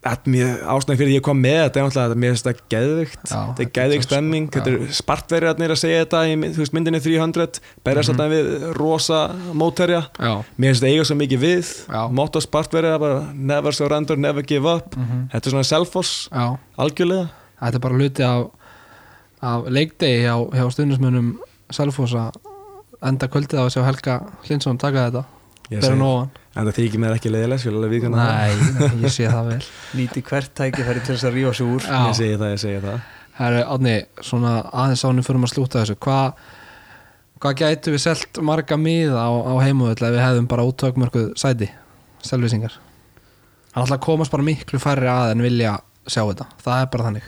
ástæðan 0.06 0.98
fyrir 1.00 1.10
því 1.10 1.16
ég 1.18 1.24
kom 1.26 1.38
með 1.42 1.56
þetta 1.64 1.80
er 1.80 1.86
náttúrulega 1.86 2.10
að 2.14 2.20
mér 2.22 2.32
finnst 2.34 2.46
þetta 2.46 2.66
geðvikt 2.74 3.22
þetta 3.32 3.64
er 3.64 3.70
geðvikt 3.78 4.06
stemming 4.06 4.48
þetta 4.54 4.72
er 4.72 4.92
spartverjarnir 5.00 5.74
að 5.74 5.80
segja 5.82 6.02
þetta 6.04 6.20
í 6.30 6.34
veist, 6.56 6.74
myndinni 6.76 7.00
300 7.04 7.60
berjast 7.86 8.10
Mhm. 8.12 8.16
þetta 8.16 8.28
við 8.32 8.76
rosa 8.78 9.20
mótherja. 9.52 10.02
Mér 10.20 10.70
finnst 10.70 10.82
þetta 10.82 10.92
eiga 10.92 11.04
svo 11.08 11.16
mikið 11.16 11.40
við 11.46 11.72
motto 12.12 12.40
spartverja 12.40 12.98
never 13.34 13.72
surrender, 13.72 14.16
never 14.16 14.42
give 14.42 14.66
up. 14.66 14.94
Mhm. 14.96 15.28
þetta 15.32 15.46
er 15.46 15.50
svona 15.50 15.64
self-force 15.64 16.28
algjörlega. 16.78 17.28
Þetta 17.60 17.74
er 17.74 17.78
bara 17.80 17.94
hluti 17.94 18.22
af, 18.22 18.50
af 19.42 19.64
leikdegi 19.68 20.22
hjá, 20.26 20.34
hjá 20.52 20.70
stundismönnum 20.72 21.38
Selfoss 21.72 22.12
að 22.14 22.32
enda 23.02 23.26
kvöldið 23.26 23.58
á 23.58 23.64
að 23.66 23.72
sjá 23.74 23.82
Helga 23.84 24.20
Hlinsson 24.46 24.78
taka 24.78 25.10
þetta. 25.10 25.24
Segi- 25.70 25.96
nú 25.98 26.04
ofan 26.06 26.30
en 26.56 26.68
það 26.68 26.78
þykir 26.80 27.02
mér 27.02 27.16
ekki 27.16 27.32
leiðilega 27.32 27.70
alveg 27.70 27.92
viðurkenna 27.94 28.26
það. 28.26 28.36
Nei, 28.36 28.76
nei, 28.78 29.02
ég 29.04 29.14
sé 29.14 29.28
það 29.30 29.50
vel. 29.52 29.58
Nýti 30.00 30.22
hvert 30.30 30.52
tækifæri 30.56 31.02
til 31.04 31.14
þess 31.14 31.28
að 31.28 31.36
rífa 31.36 31.52
sig 31.58 31.72
úr. 31.74 31.86
Já. 31.86 31.98
ég 32.08 32.18
segi 32.20 32.38
það, 32.40 32.52
ég 32.54 32.62
segi 32.62 32.82
það. 32.86 33.10
Herru, 33.36 33.64
Átni, 33.74 33.96
svona 34.24 34.54
aðeins 34.72 35.04
ánum 35.04 35.26
fyrir 35.26 35.44
að 35.44 35.52
slúta 35.52 35.82
þessu 35.82 35.98
Hvað 36.00 36.46
hva 37.44 37.52
gætu 37.52 37.92
við 37.92 38.00
selt 38.00 38.38
marga 38.40 38.78
miða 38.80 39.26
á, 39.28 39.30
á 39.44 39.54
heimuvöld 39.60 40.00
ef 40.00 40.14
við 40.14 40.22
hefðum 40.24 40.46
bara 40.48 40.64
úttökmörkuð 40.64 41.34
sæti 41.36 41.68
selvisingar 42.24 42.78
Hann 43.74 43.84
ætla 43.84 43.98
að 43.98 44.06
komast 44.06 44.32
bara 44.32 44.46
miklu 44.46 44.80
færri 44.80 45.10
að 45.12 45.34
en 45.34 45.44
vilja 45.44 45.74
sjá 46.08 46.22
þetta. 46.22 46.46
Það 46.64 46.78
er 46.80 46.86
bara 46.94 47.08
þannig. 47.10 47.26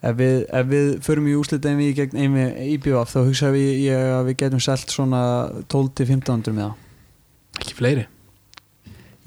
Ef 0.00 0.18
við, 0.18 0.36
ef 0.58 0.68
við 0.68 0.90
förum 1.04 1.30
í 1.30 1.36
úslit 1.40 1.66
en 1.68 1.80
við 1.80 1.94
gegn 1.98 2.20
einmi 2.20 2.44
IBF 2.74 3.14
þá 3.14 3.18
hugsa 3.22 3.50
við 3.54 3.82
ég 3.86 4.12
að 4.18 4.28
við 4.28 4.38
getum 4.44 4.62
selt 4.64 4.92
svona 4.92 5.22
12-1500 5.72 6.56
með 6.56 6.66
það 6.66 6.89
Ekki 7.58 7.74
fleiri? 7.78 8.06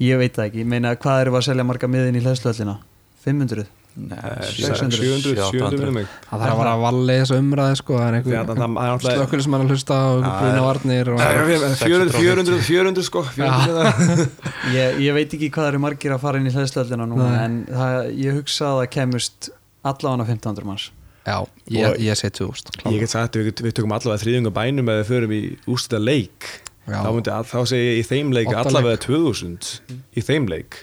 Ég 0.02 0.18
veit 0.18 0.34
það 0.34 0.48
ekki, 0.48 0.64
ég 0.64 0.68
meina 0.68 0.96
hvað 0.98 1.24
við 1.28 1.38
að 1.38 1.46
selja 1.50 1.64
marga 1.68 1.88
miðin 1.90 2.16
í 2.18 2.22
hlæðslöllina 2.24 2.78
500? 3.24 3.66
Nei, 3.94 4.16
600, 4.50 4.96
700, 4.98 5.34
700 5.54 5.76
minnum 5.78 5.94
mig. 6.00 6.06
Það 6.26 6.40
þarf 6.42 6.50
að 6.50 6.58
fara 6.58 6.70
að 6.74 6.80
valli 6.82 7.14
þessu 7.20 7.36
umræði 7.38 7.76
sko. 7.78 7.94
Það 8.00 8.08
er 8.08 8.16
einhver, 8.16 8.32
það- 8.34 8.56
það 8.58 9.12
er 9.12 9.20
að 9.60 9.68
hlusta 9.70 9.98
og 10.08 10.24
bruna 10.24 10.64
varnir 10.64 11.10
og, 11.12 11.20
Nei, 11.20 11.28
ég 11.54 11.62
veit, 11.62 11.76
400, 11.78 12.16
400, 12.18 12.58
400 12.66 13.04
sko. 13.06 13.22
400 13.36 14.26
ég, 14.74 14.98
ég 15.04 15.14
veit 15.14 15.36
ekki 15.38 15.50
hvað 15.54 15.68
eru 15.70 15.82
margir 15.86 16.16
að 16.16 16.24
fara 16.26 16.40
inn 16.42 16.50
í 16.50 16.54
hlæðslöllina 16.56 17.06
núna 17.06 17.28
en 17.44 17.60
það, 17.70 18.10
ég 18.18 18.40
hugsa 18.40 18.72
að 18.72 18.80
það 18.82 18.90
kemust 18.98 19.50
allavega 19.86 20.26
1500 20.26 20.66
manns. 20.72 20.88
Já, 21.24 21.38
ég, 21.72 21.94
ég 22.04 22.18
sé 22.18 22.28
2000 22.34 22.82
Ég 22.90 22.98
get 23.00 23.14
sagt 23.14 23.38
að 23.38 23.46
við, 23.46 23.62
við 23.68 23.78
tökum 23.78 23.94
allavega 23.94 24.20
þriðjunga 24.26 24.50
bænum 24.58 24.90
eða 24.90 25.04
við 25.04 25.12
förum 25.14 25.38
í 25.38 25.42
úrstæða 25.70 26.02
leik. 26.10 26.50
Þá, 26.88 27.10
myndi, 27.16 27.30
að- 27.32 27.46
þá 27.52 27.58
segi 27.70 27.86
ég 27.90 28.00
í 28.02 28.08
þeim 28.10 28.32
leik 28.36 28.50
allavega 28.60 28.98
2000 29.06 29.68
í 30.16 30.24
þeim 30.26 30.48
leik. 30.52 30.82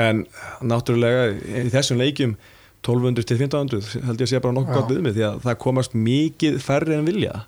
En 0.00 0.24
náttúrulega 0.62 1.28
í 1.64 1.70
þessum 1.70 1.98
leikjum 2.00 2.36
1200 2.82 3.26
til 3.28 3.36
1500 3.36 4.00
held 4.06 4.20
ég 4.22 4.26
að 4.26 4.30
sé 4.32 4.40
bara 4.40 4.56
nokkuð 4.56 4.74
gott 4.78 4.90
við 4.94 5.02
mig 5.04 5.14
því 5.18 5.24
að 5.28 5.40
það 5.44 5.58
komast 5.66 5.92
mikið 5.94 6.60
færri 6.64 6.94
en 6.96 7.04
vilja. 7.04 7.42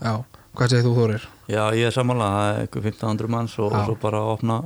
Já, 0.00 0.14
hvað 0.56 0.70
segir 0.72 0.86
þú 0.88 0.94
Þórir? 0.96 1.26
Já, 1.50 1.62
ég 1.76 1.86
er 1.90 1.94
sammála, 1.94 2.30
það 2.34 2.48
er 2.54 2.62
eitthvað 2.64 2.86
1500 2.90 3.28
manns 3.36 3.58
og, 3.60 3.72
og 3.74 3.84
svo 3.90 3.96
bara 4.00 4.22
að 4.24 4.32
opna 4.38 4.56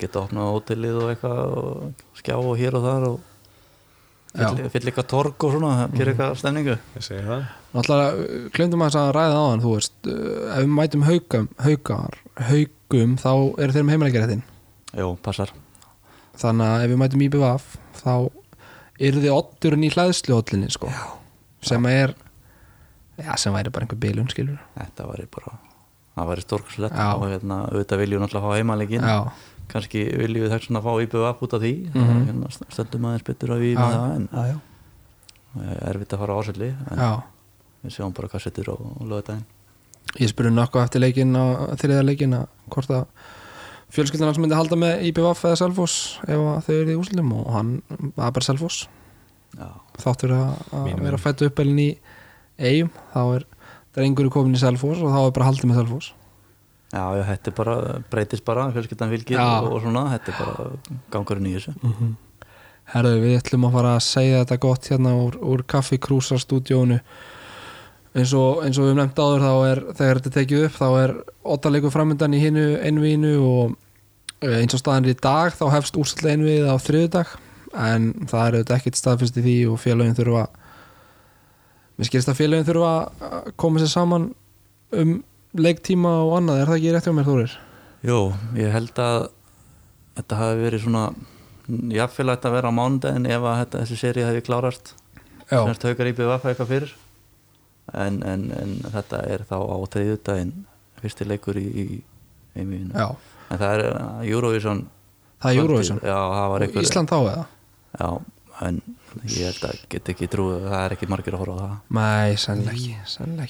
geta 0.00 0.20
opnað 0.24 0.48
hótelið 0.54 0.96
og 1.02 1.10
eitthvað 1.12 1.38
og 1.60 2.04
skjá 2.20 2.34
og 2.40 2.56
hér 2.60 2.74
og 2.80 2.82
þar 2.88 3.06
og. 3.10 3.20
Fyll, 4.34 4.68
fyll 4.72 4.84
eitthvað 4.90 5.08
torg 5.10 5.46
og 5.46 5.54
svona, 5.56 5.72
gera 5.94 6.12
eitthvað 6.14 6.36
stemningu. 6.40 6.76
Ég 6.96 7.06
segi 7.06 7.24
það. 7.26 7.46
Náttúrulega, 7.74 8.28
klundum 8.56 8.84
að 8.86 8.98
að 9.00 9.12
ræða 9.16 9.40
á 9.40 9.44
hann 9.46 9.64
þú 9.64 9.74
veist, 9.76 9.96
uh, 10.06 10.44
ef 10.54 10.60
við 10.62 10.72
mætum 10.76 11.06
haugum 11.06 11.48
haugar, 11.66 12.20
haugum 12.50 13.16
þá 13.20 13.32
eru 13.34 13.76
þeir 13.76 13.86
með 13.86 13.96
heimileikjaréttin 13.96 14.46
Jó, 14.98 15.06
passar. 15.22 15.52
Þannig 16.40 16.66
að 16.66 16.84
ef 16.84 16.90
við 16.90 17.00
mætum 17.04 17.24
IBVF 17.26 17.68
þá 18.00 18.14
eru 19.00 19.22
þið 19.22 19.34
otturinn 19.34 19.86
í 19.86 19.92
hlæðsluhóllinni 19.94 20.70
sko, 20.74 20.90
sem 21.64 21.86
er 21.90 22.14
já, 23.20 23.32
sem 23.40 23.54
væri 23.54 23.72
bara 23.72 23.86
einhver 23.86 24.00
bilun 24.00 24.28
skilur 24.32 24.58
Þetta 24.76 25.06
væri 25.08 25.28
bara, 25.32 25.54
það 26.16 26.30
væri 26.32 26.44
stórkurslegt 26.44 26.98
Já. 26.98 27.08
og 27.14 27.26
hérna, 27.30 27.62
auðvitað 27.70 28.02
viljum 28.02 28.24
náttúrulega 28.24 28.50
fá 28.50 28.58
heimalegin 28.58 29.06
Já, 29.06 29.18
kannski 29.72 30.02
viljum 30.20 30.44
við 30.46 30.52
þess 30.54 30.70
að 30.74 30.86
fá 30.86 30.92
IBF 31.04 31.42
út 31.46 31.54
af 31.56 31.62
því. 31.62 31.72
Mm 31.94 32.02
Mhm. 32.04 32.26
hérna, 32.28 32.50
stöndum 32.74 33.06
aðeins 33.10 33.26
betur 33.28 33.54
að 33.54 33.62
við 33.64 33.74
með 33.78 33.94
það 33.94 34.14
en 34.16 34.28
já, 34.32 34.42
já. 34.50 34.56
eh, 35.60 35.88
erfitt 35.90 36.12
að 36.14 36.18
fara 36.22 36.34
á 36.34 36.38
ásalli 36.40 36.70
en 36.90 36.98
já. 36.98 37.22
við 37.84 37.94
sjáum 37.96 38.14
bara 38.14 38.28
hvað 38.28 38.42
settur 38.46 38.70
á, 38.70 38.76
á 38.76 39.02
lögadaginn 39.04 39.44
Ég 40.18 40.28
spurði 40.32 40.50
nokkuð 40.56 40.82
eftir 40.82 41.00
leikinn 41.04 41.36
á 41.38 41.44
þriða 41.78 42.02
leikinn 42.08 42.34
að 42.34 42.46
hvort 42.70 42.90
að 42.90 43.04
fjölskyldan 43.94 44.26
hans 44.30 44.38
myndi 44.42 44.56
halda 44.58 44.76
með 44.78 45.04
IBVF 45.10 45.44
eða 45.46 45.58
Selfoss 45.60 46.18
ef 46.26 46.38
að 46.38 46.64
þau 46.66 46.74
eru 46.80 46.90
í 46.94 46.98
úslitum 46.98 47.32
og 47.36 47.52
hann 47.54 47.82
var 48.16 48.30
bara 48.34 48.42
Selfoss. 48.46 48.88
Já, 49.58 49.68
þáttur 49.98 50.30
að, 50.34 50.50
að 50.72 50.84
Mínum 50.86 51.04
vera 51.06 51.18
fættu 51.18 51.46
uppelin 51.50 51.78
í 51.82 51.88
eigum 52.58 52.90
þá 53.14 53.20
er 53.36 53.44
drengur 53.94 54.30
komin 54.30 54.54
í 54.54 54.62
Selfoss 54.62 55.00
og 55.02 55.10
þá 55.14 55.20
er 55.26 55.32
bara 55.38 55.46
haldið 55.50 55.70
með 55.70 55.80
Selfoss 55.82 56.12
já, 56.90 57.04
já 57.16 57.24
þetta 57.28 57.50
er 57.50 57.56
bara 57.56 57.76
breytist 58.10 58.44
bara, 58.46 58.70
fjölskyldan 58.74 59.12
Já. 59.28 59.46
og, 59.62 59.72
og 59.76 59.82
svona, 59.84 60.06
þetta 60.16 60.32
er 60.32 60.38
bara 60.40 61.00
gangurinn 61.14 61.50
í 61.50 61.56
þessu. 61.56 61.74
Herðu, 62.90 63.20
við 63.22 63.36
ætlum 63.38 63.68
að 63.68 63.76
fara 63.78 63.92
að 63.96 64.06
segja 64.06 64.40
þetta 64.42 64.62
gott 64.64 64.88
hérna 64.90 65.12
úr, 65.14 65.36
úr 65.46 65.62
kaffikrúsarstúdíónu 65.70 66.98
eins 68.10 68.32
og, 68.34 68.64
eins 68.64 68.78
og 68.80 68.88
við 68.88 68.96
nefnt 68.98 69.20
áður 69.22 69.44
þá 69.44 69.52
er, 69.68 69.82
þegar 70.00 70.18
þetta 70.18 70.32
tekið 70.34 70.64
upp 70.66 70.78
þá 70.80 70.88
er 70.98 71.12
ottaleikur 71.54 71.94
framöndan 71.94 72.34
í 72.34 72.40
hinu 72.42 72.64
einvíinu 72.82 73.36
og 73.38 73.76
eh, 74.42 74.56
eins 74.58 74.74
og 74.74 74.82
staðan 74.82 75.06
í 75.12 75.14
dag 75.14 75.54
þá 75.54 75.68
hefst 75.76 75.98
úrsætlega 76.00 76.34
einvið 76.34 76.66
á 76.66 76.76
þriðudag 76.82 77.36
en 77.70 78.10
það 78.26 78.42
er 78.42 78.56
auðvitað 78.58 78.76
ekkert 78.80 78.98
staðfyrst 78.98 79.38
í 79.38 79.44
því 79.44 79.56
og 79.70 79.78
félagin 79.78 80.18
þurfa 80.18 80.48
mér 82.00 82.10
skilst 82.10 82.32
að 82.32 82.40
félagin 82.40 82.66
þurfa 82.66 82.94
að 83.28 83.52
koma 83.62 83.82
sér 83.82 83.92
saman 83.94 84.30
um 84.98 85.12
leiktíma 85.58 86.14
og 86.24 86.36
annað, 86.38 86.62
er 86.62 86.70
það 86.70 86.78
ekki 86.78 86.94
rétt 86.94 87.08
hjá 87.08 87.14
mér 87.16 87.28
Þórir? 87.28 87.58
Jó, 88.06 88.18
ég 88.56 88.72
held 88.74 89.02
að 89.02 89.18
þetta 90.18 90.40
hafi 90.40 90.64
verið 90.64 90.84
svona 90.84 91.04
jafnvel 91.94 92.32
að 92.34 92.50
vera 92.54 92.70
á 92.70 92.78
mánudaginn 92.78 93.28
ef 93.30 93.46
að 93.46 93.60
þetta, 93.62 93.82
þessi 93.84 94.00
séri 94.00 94.26
hefði 94.26 94.44
klárast. 94.46 94.94
Semst 95.50 95.86
haukar 95.86 96.10
í 96.10 96.14
BVF 96.14 96.46
eitthvað 96.46 96.70
fyrir. 96.70 96.94
En, 97.90 98.20
en, 98.22 98.46
en 98.54 98.76
þetta 98.86 99.24
er 99.26 99.44
þá 99.48 99.56
á 99.58 99.76
þriðjudaginn 99.90 100.52
fyrsti 101.00 101.26
leikur 101.26 101.58
í, 101.58 101.66
í 101.66 101.86
já, 102.54 103.06
en 103.50 103.58
það 103.58 103.72
er 103.72 103.82
uh, 103.88 104.20
Eurovision 104.26 104.84
það 105.40 105.50
er 105.50 105.62
Eurovision. 105.64 106.02
Já, 106.04 106.18
það 106.34 106.52
var 106.52 106.64
einhver 106.66 106.86
Ísland 106.86 107.10
þá 107.10 107.18
eða? 107.18 107.44
já, 107.96 108.10
en 108.68 108.80
ég 109.24 109.48
held 109.48 109.66
að 109.70 109.82
get 109.94 110.12
ekki 110.14 110.30
trúið 110.30 110.68
það 110.68 110.84
er 110.84 110.96
ekki 110.96 111.10
margir 111.10 111.36
að 111.36 111.44
horfa 111.44 111.56
á 111.56 111.62
það. 111.64 111.76
Nei, 111.98 112.38
sennilega 112.44 112.76
ekki, 112.76 112.96
sennilega 113.16 113.48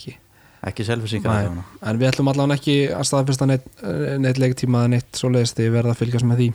ekki 0.69 0.85
Nei, 1.25 1.63
en 1.89 1.99
við 2.01 2.11
ætlum 2.11 2.29
allan 2.33 2.53
ekki 2.53 2.91
að 2.93 3.07
staðfesta 3.09 3.47
neitt, 3.49 3.67
neitt 4.21 4.41
leiktíma 4.41 4.85
eða 4.85 4.93
neitt 4.97 5.17
svoleiðist 5.17 5.57
því 5.57 5.69
við 5.69 5.77
verðum 5.79 5.95
að 5.95 6.01
fylgjast 6.03 6.29
með 6.29 6.43
því. 6.43 6.49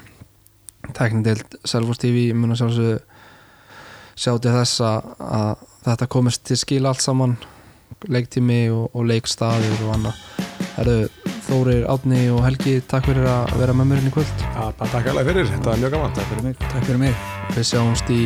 Teknindeild 0.94 1.58
Selfos 1.66 2.02
TV 2.02 2.28
mun 2.38 2.54
að 2.54 2.62
sjálfsögðu 2.62 3.00
sjá 4.16 4.32
til 4.38 4.54
þess 4.54 4.84
að, 4.86 5.66
þetta 5.88 6.10
komist 6.14 6.46
til 6.46 6.60
skil 6.62 6.84
allt 6.86 7.02
saman 7.02 7.38
leiktími 8.06 8.60
og, 8.74 8.92
og 8.94 9.10
leikstaðir 9.10 9.88
og 9.88 9.96
annað. 9.98 10.22
Þórir, 11.46 11.84
Átni 11.90 12.24
og 12.34 12.40
Helgi 12.42 12.80
takk 12.90 13.06
fyrir 13.06 13.28
að 13.30 13.52
vera 13.62 13.74
með 13.78 13.92
mér 13.92 14.00
inn 14.02 14.10
í 14.10 14.14
kvöld. 14.16 14.46
Bara 14.56 14.90
takk 14.90 15.12
alveg 15.12 15.30
fyrir, 15.30 15.52
þetta 15.52 15.72
var 15.72 15.84
mjög 15.84 15.94
gaman. 15.94 16.16
Takk 16.18 16.32
fyrir 16.32 16.48
mig. 16.48 16.58
Takk 16.66 16.88
fyrir 16.90 17.04
mig. 17.06 17.28
Við 17.54 17.70
sjáumst 17.70 18.10
í 18.14 18.22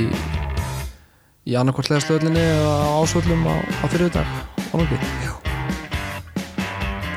í 1.50 1.58
annarkvort 1.60 1.92
legastöðlinni 1.92 2.44
eða 2.46 2.74
á 2.80 2.90
ásvöllum 3.02 3.48
á, 3.50 3.56
á 3.58 3.86
fyrir 3.90 4.12
dag 4.14 4.28
á 4.70 4.74
nátti 4.78 5.59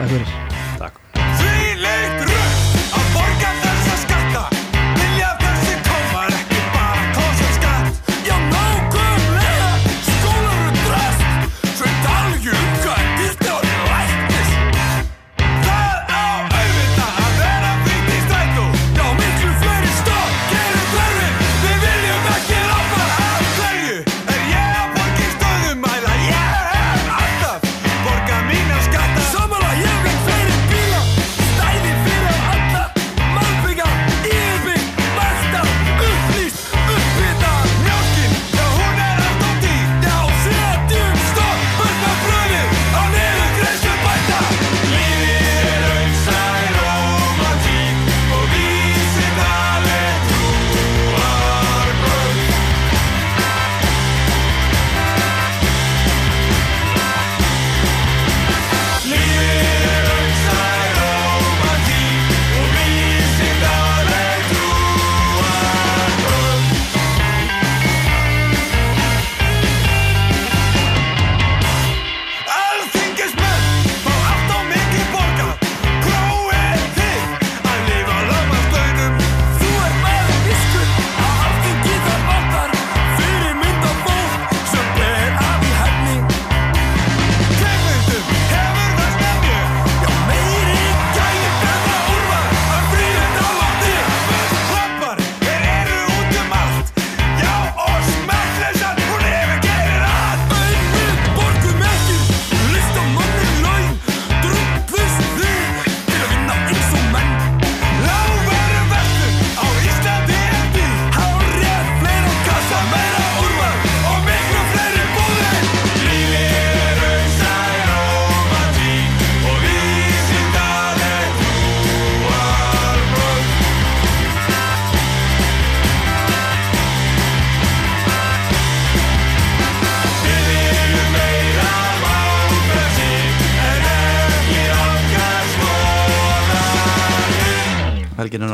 Takk 0.02 0.41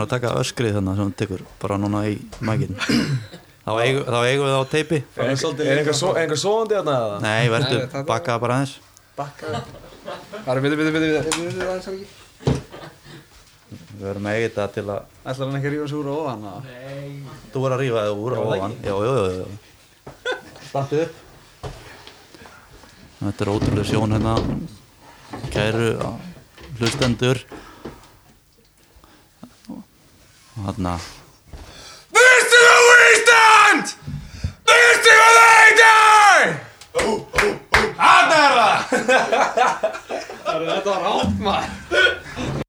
að 0.09 0.14
taka 0.16 0.35
öskrið 0.40 0.76
þannig 0.78 0.97
sem 0.98 1.06
hún 1.06 1.16
tekur 1.22 1.43
bara 1.62 1.76
núna 1.78 2.02
í 2.09 2.16
mækin 2.40 2.74
þá, 2.78 3.72
eigum- 3.85 4.06
þá 4.09 4.18
eigum 4.24 4.47
við 4.48 4.55
það 4.55 4.62
á 4.64 4.72
teipi. 4.72 4.98
Er 5.16 5.28
einhver 5.28 5.97
svo- 6.01 6.14
einhver 6.16 6.40
svoandi 6.40 6.74
þarna? 6.78 6.94
eða? 6.98 7.18
Nei, 7.20 7.35
Nei, 7.39 7.51
verður 7.52 8.06
bakkaða 8.09 8.40
bara 8.40 8.55
aðeins. 8.59 8.78
Það 9.18 10.55
er 10.56 10.60
bitur, 10.64 10.78
bitur, 10.80 10.93
bitur, 10.94 11.10
bitur, 11.12 11.44
bitur, 11.44 11.68
aðeins 11.68 11.89
ekki 11.93 12.06
Við 13.98 14.05
verðum 14.06 14.28
eiga 14.30 14.44
þetta 14.48 14.64
til 14.76 14.85
að 14.89 15.01
Ætlar 15.28 15.48
hann 15.48 15.56
ekki 15.59 15.68
að 15.68 15.72
rífa 15.74 15.89
sig 15.90 15.98
úr 15.98 16.06
á 16.09 16.14
ofan? 16.14 16.44
eða? 16.48 16.60
Þú 17.52 17.62
verður 17.64 17.74
að 17.76 17.82
rífa 17.82 18.05
þig 18.06 18.20
úr 18.24 18.32
á 18.32 18.40
ofan. 18.47 18.76
Já, 18.86 18.94
já, 18.94 19.12
já, 19.18 19.24
já. 19.35 19.47
Startið 20.68 21.01
upp. 21.02 21.14
Þetta 23.18 23.43
er 23.44 23.51
ótrúlega 23.52 23.89
sjón 23.90 24.14
hérna. 24.14 24.35
Kæru 25.52 25.89
hlustendur 26.78 27.40
Hérna 30.66 30.98
Veistu 32.14 32.59
hvað 32.66 33.02
Ísland? 33.12 33.93
Hvað 34.66 34.78
það 35.36 35.51
heitir? 35.55 36.48
Hann 37.98 38.32
er 38.39 38.51
það! 38.59 38.78
Þetta 40.44 40.90
var 40.90 41.02
átt 41.12 41.36
maður 41.43 42.66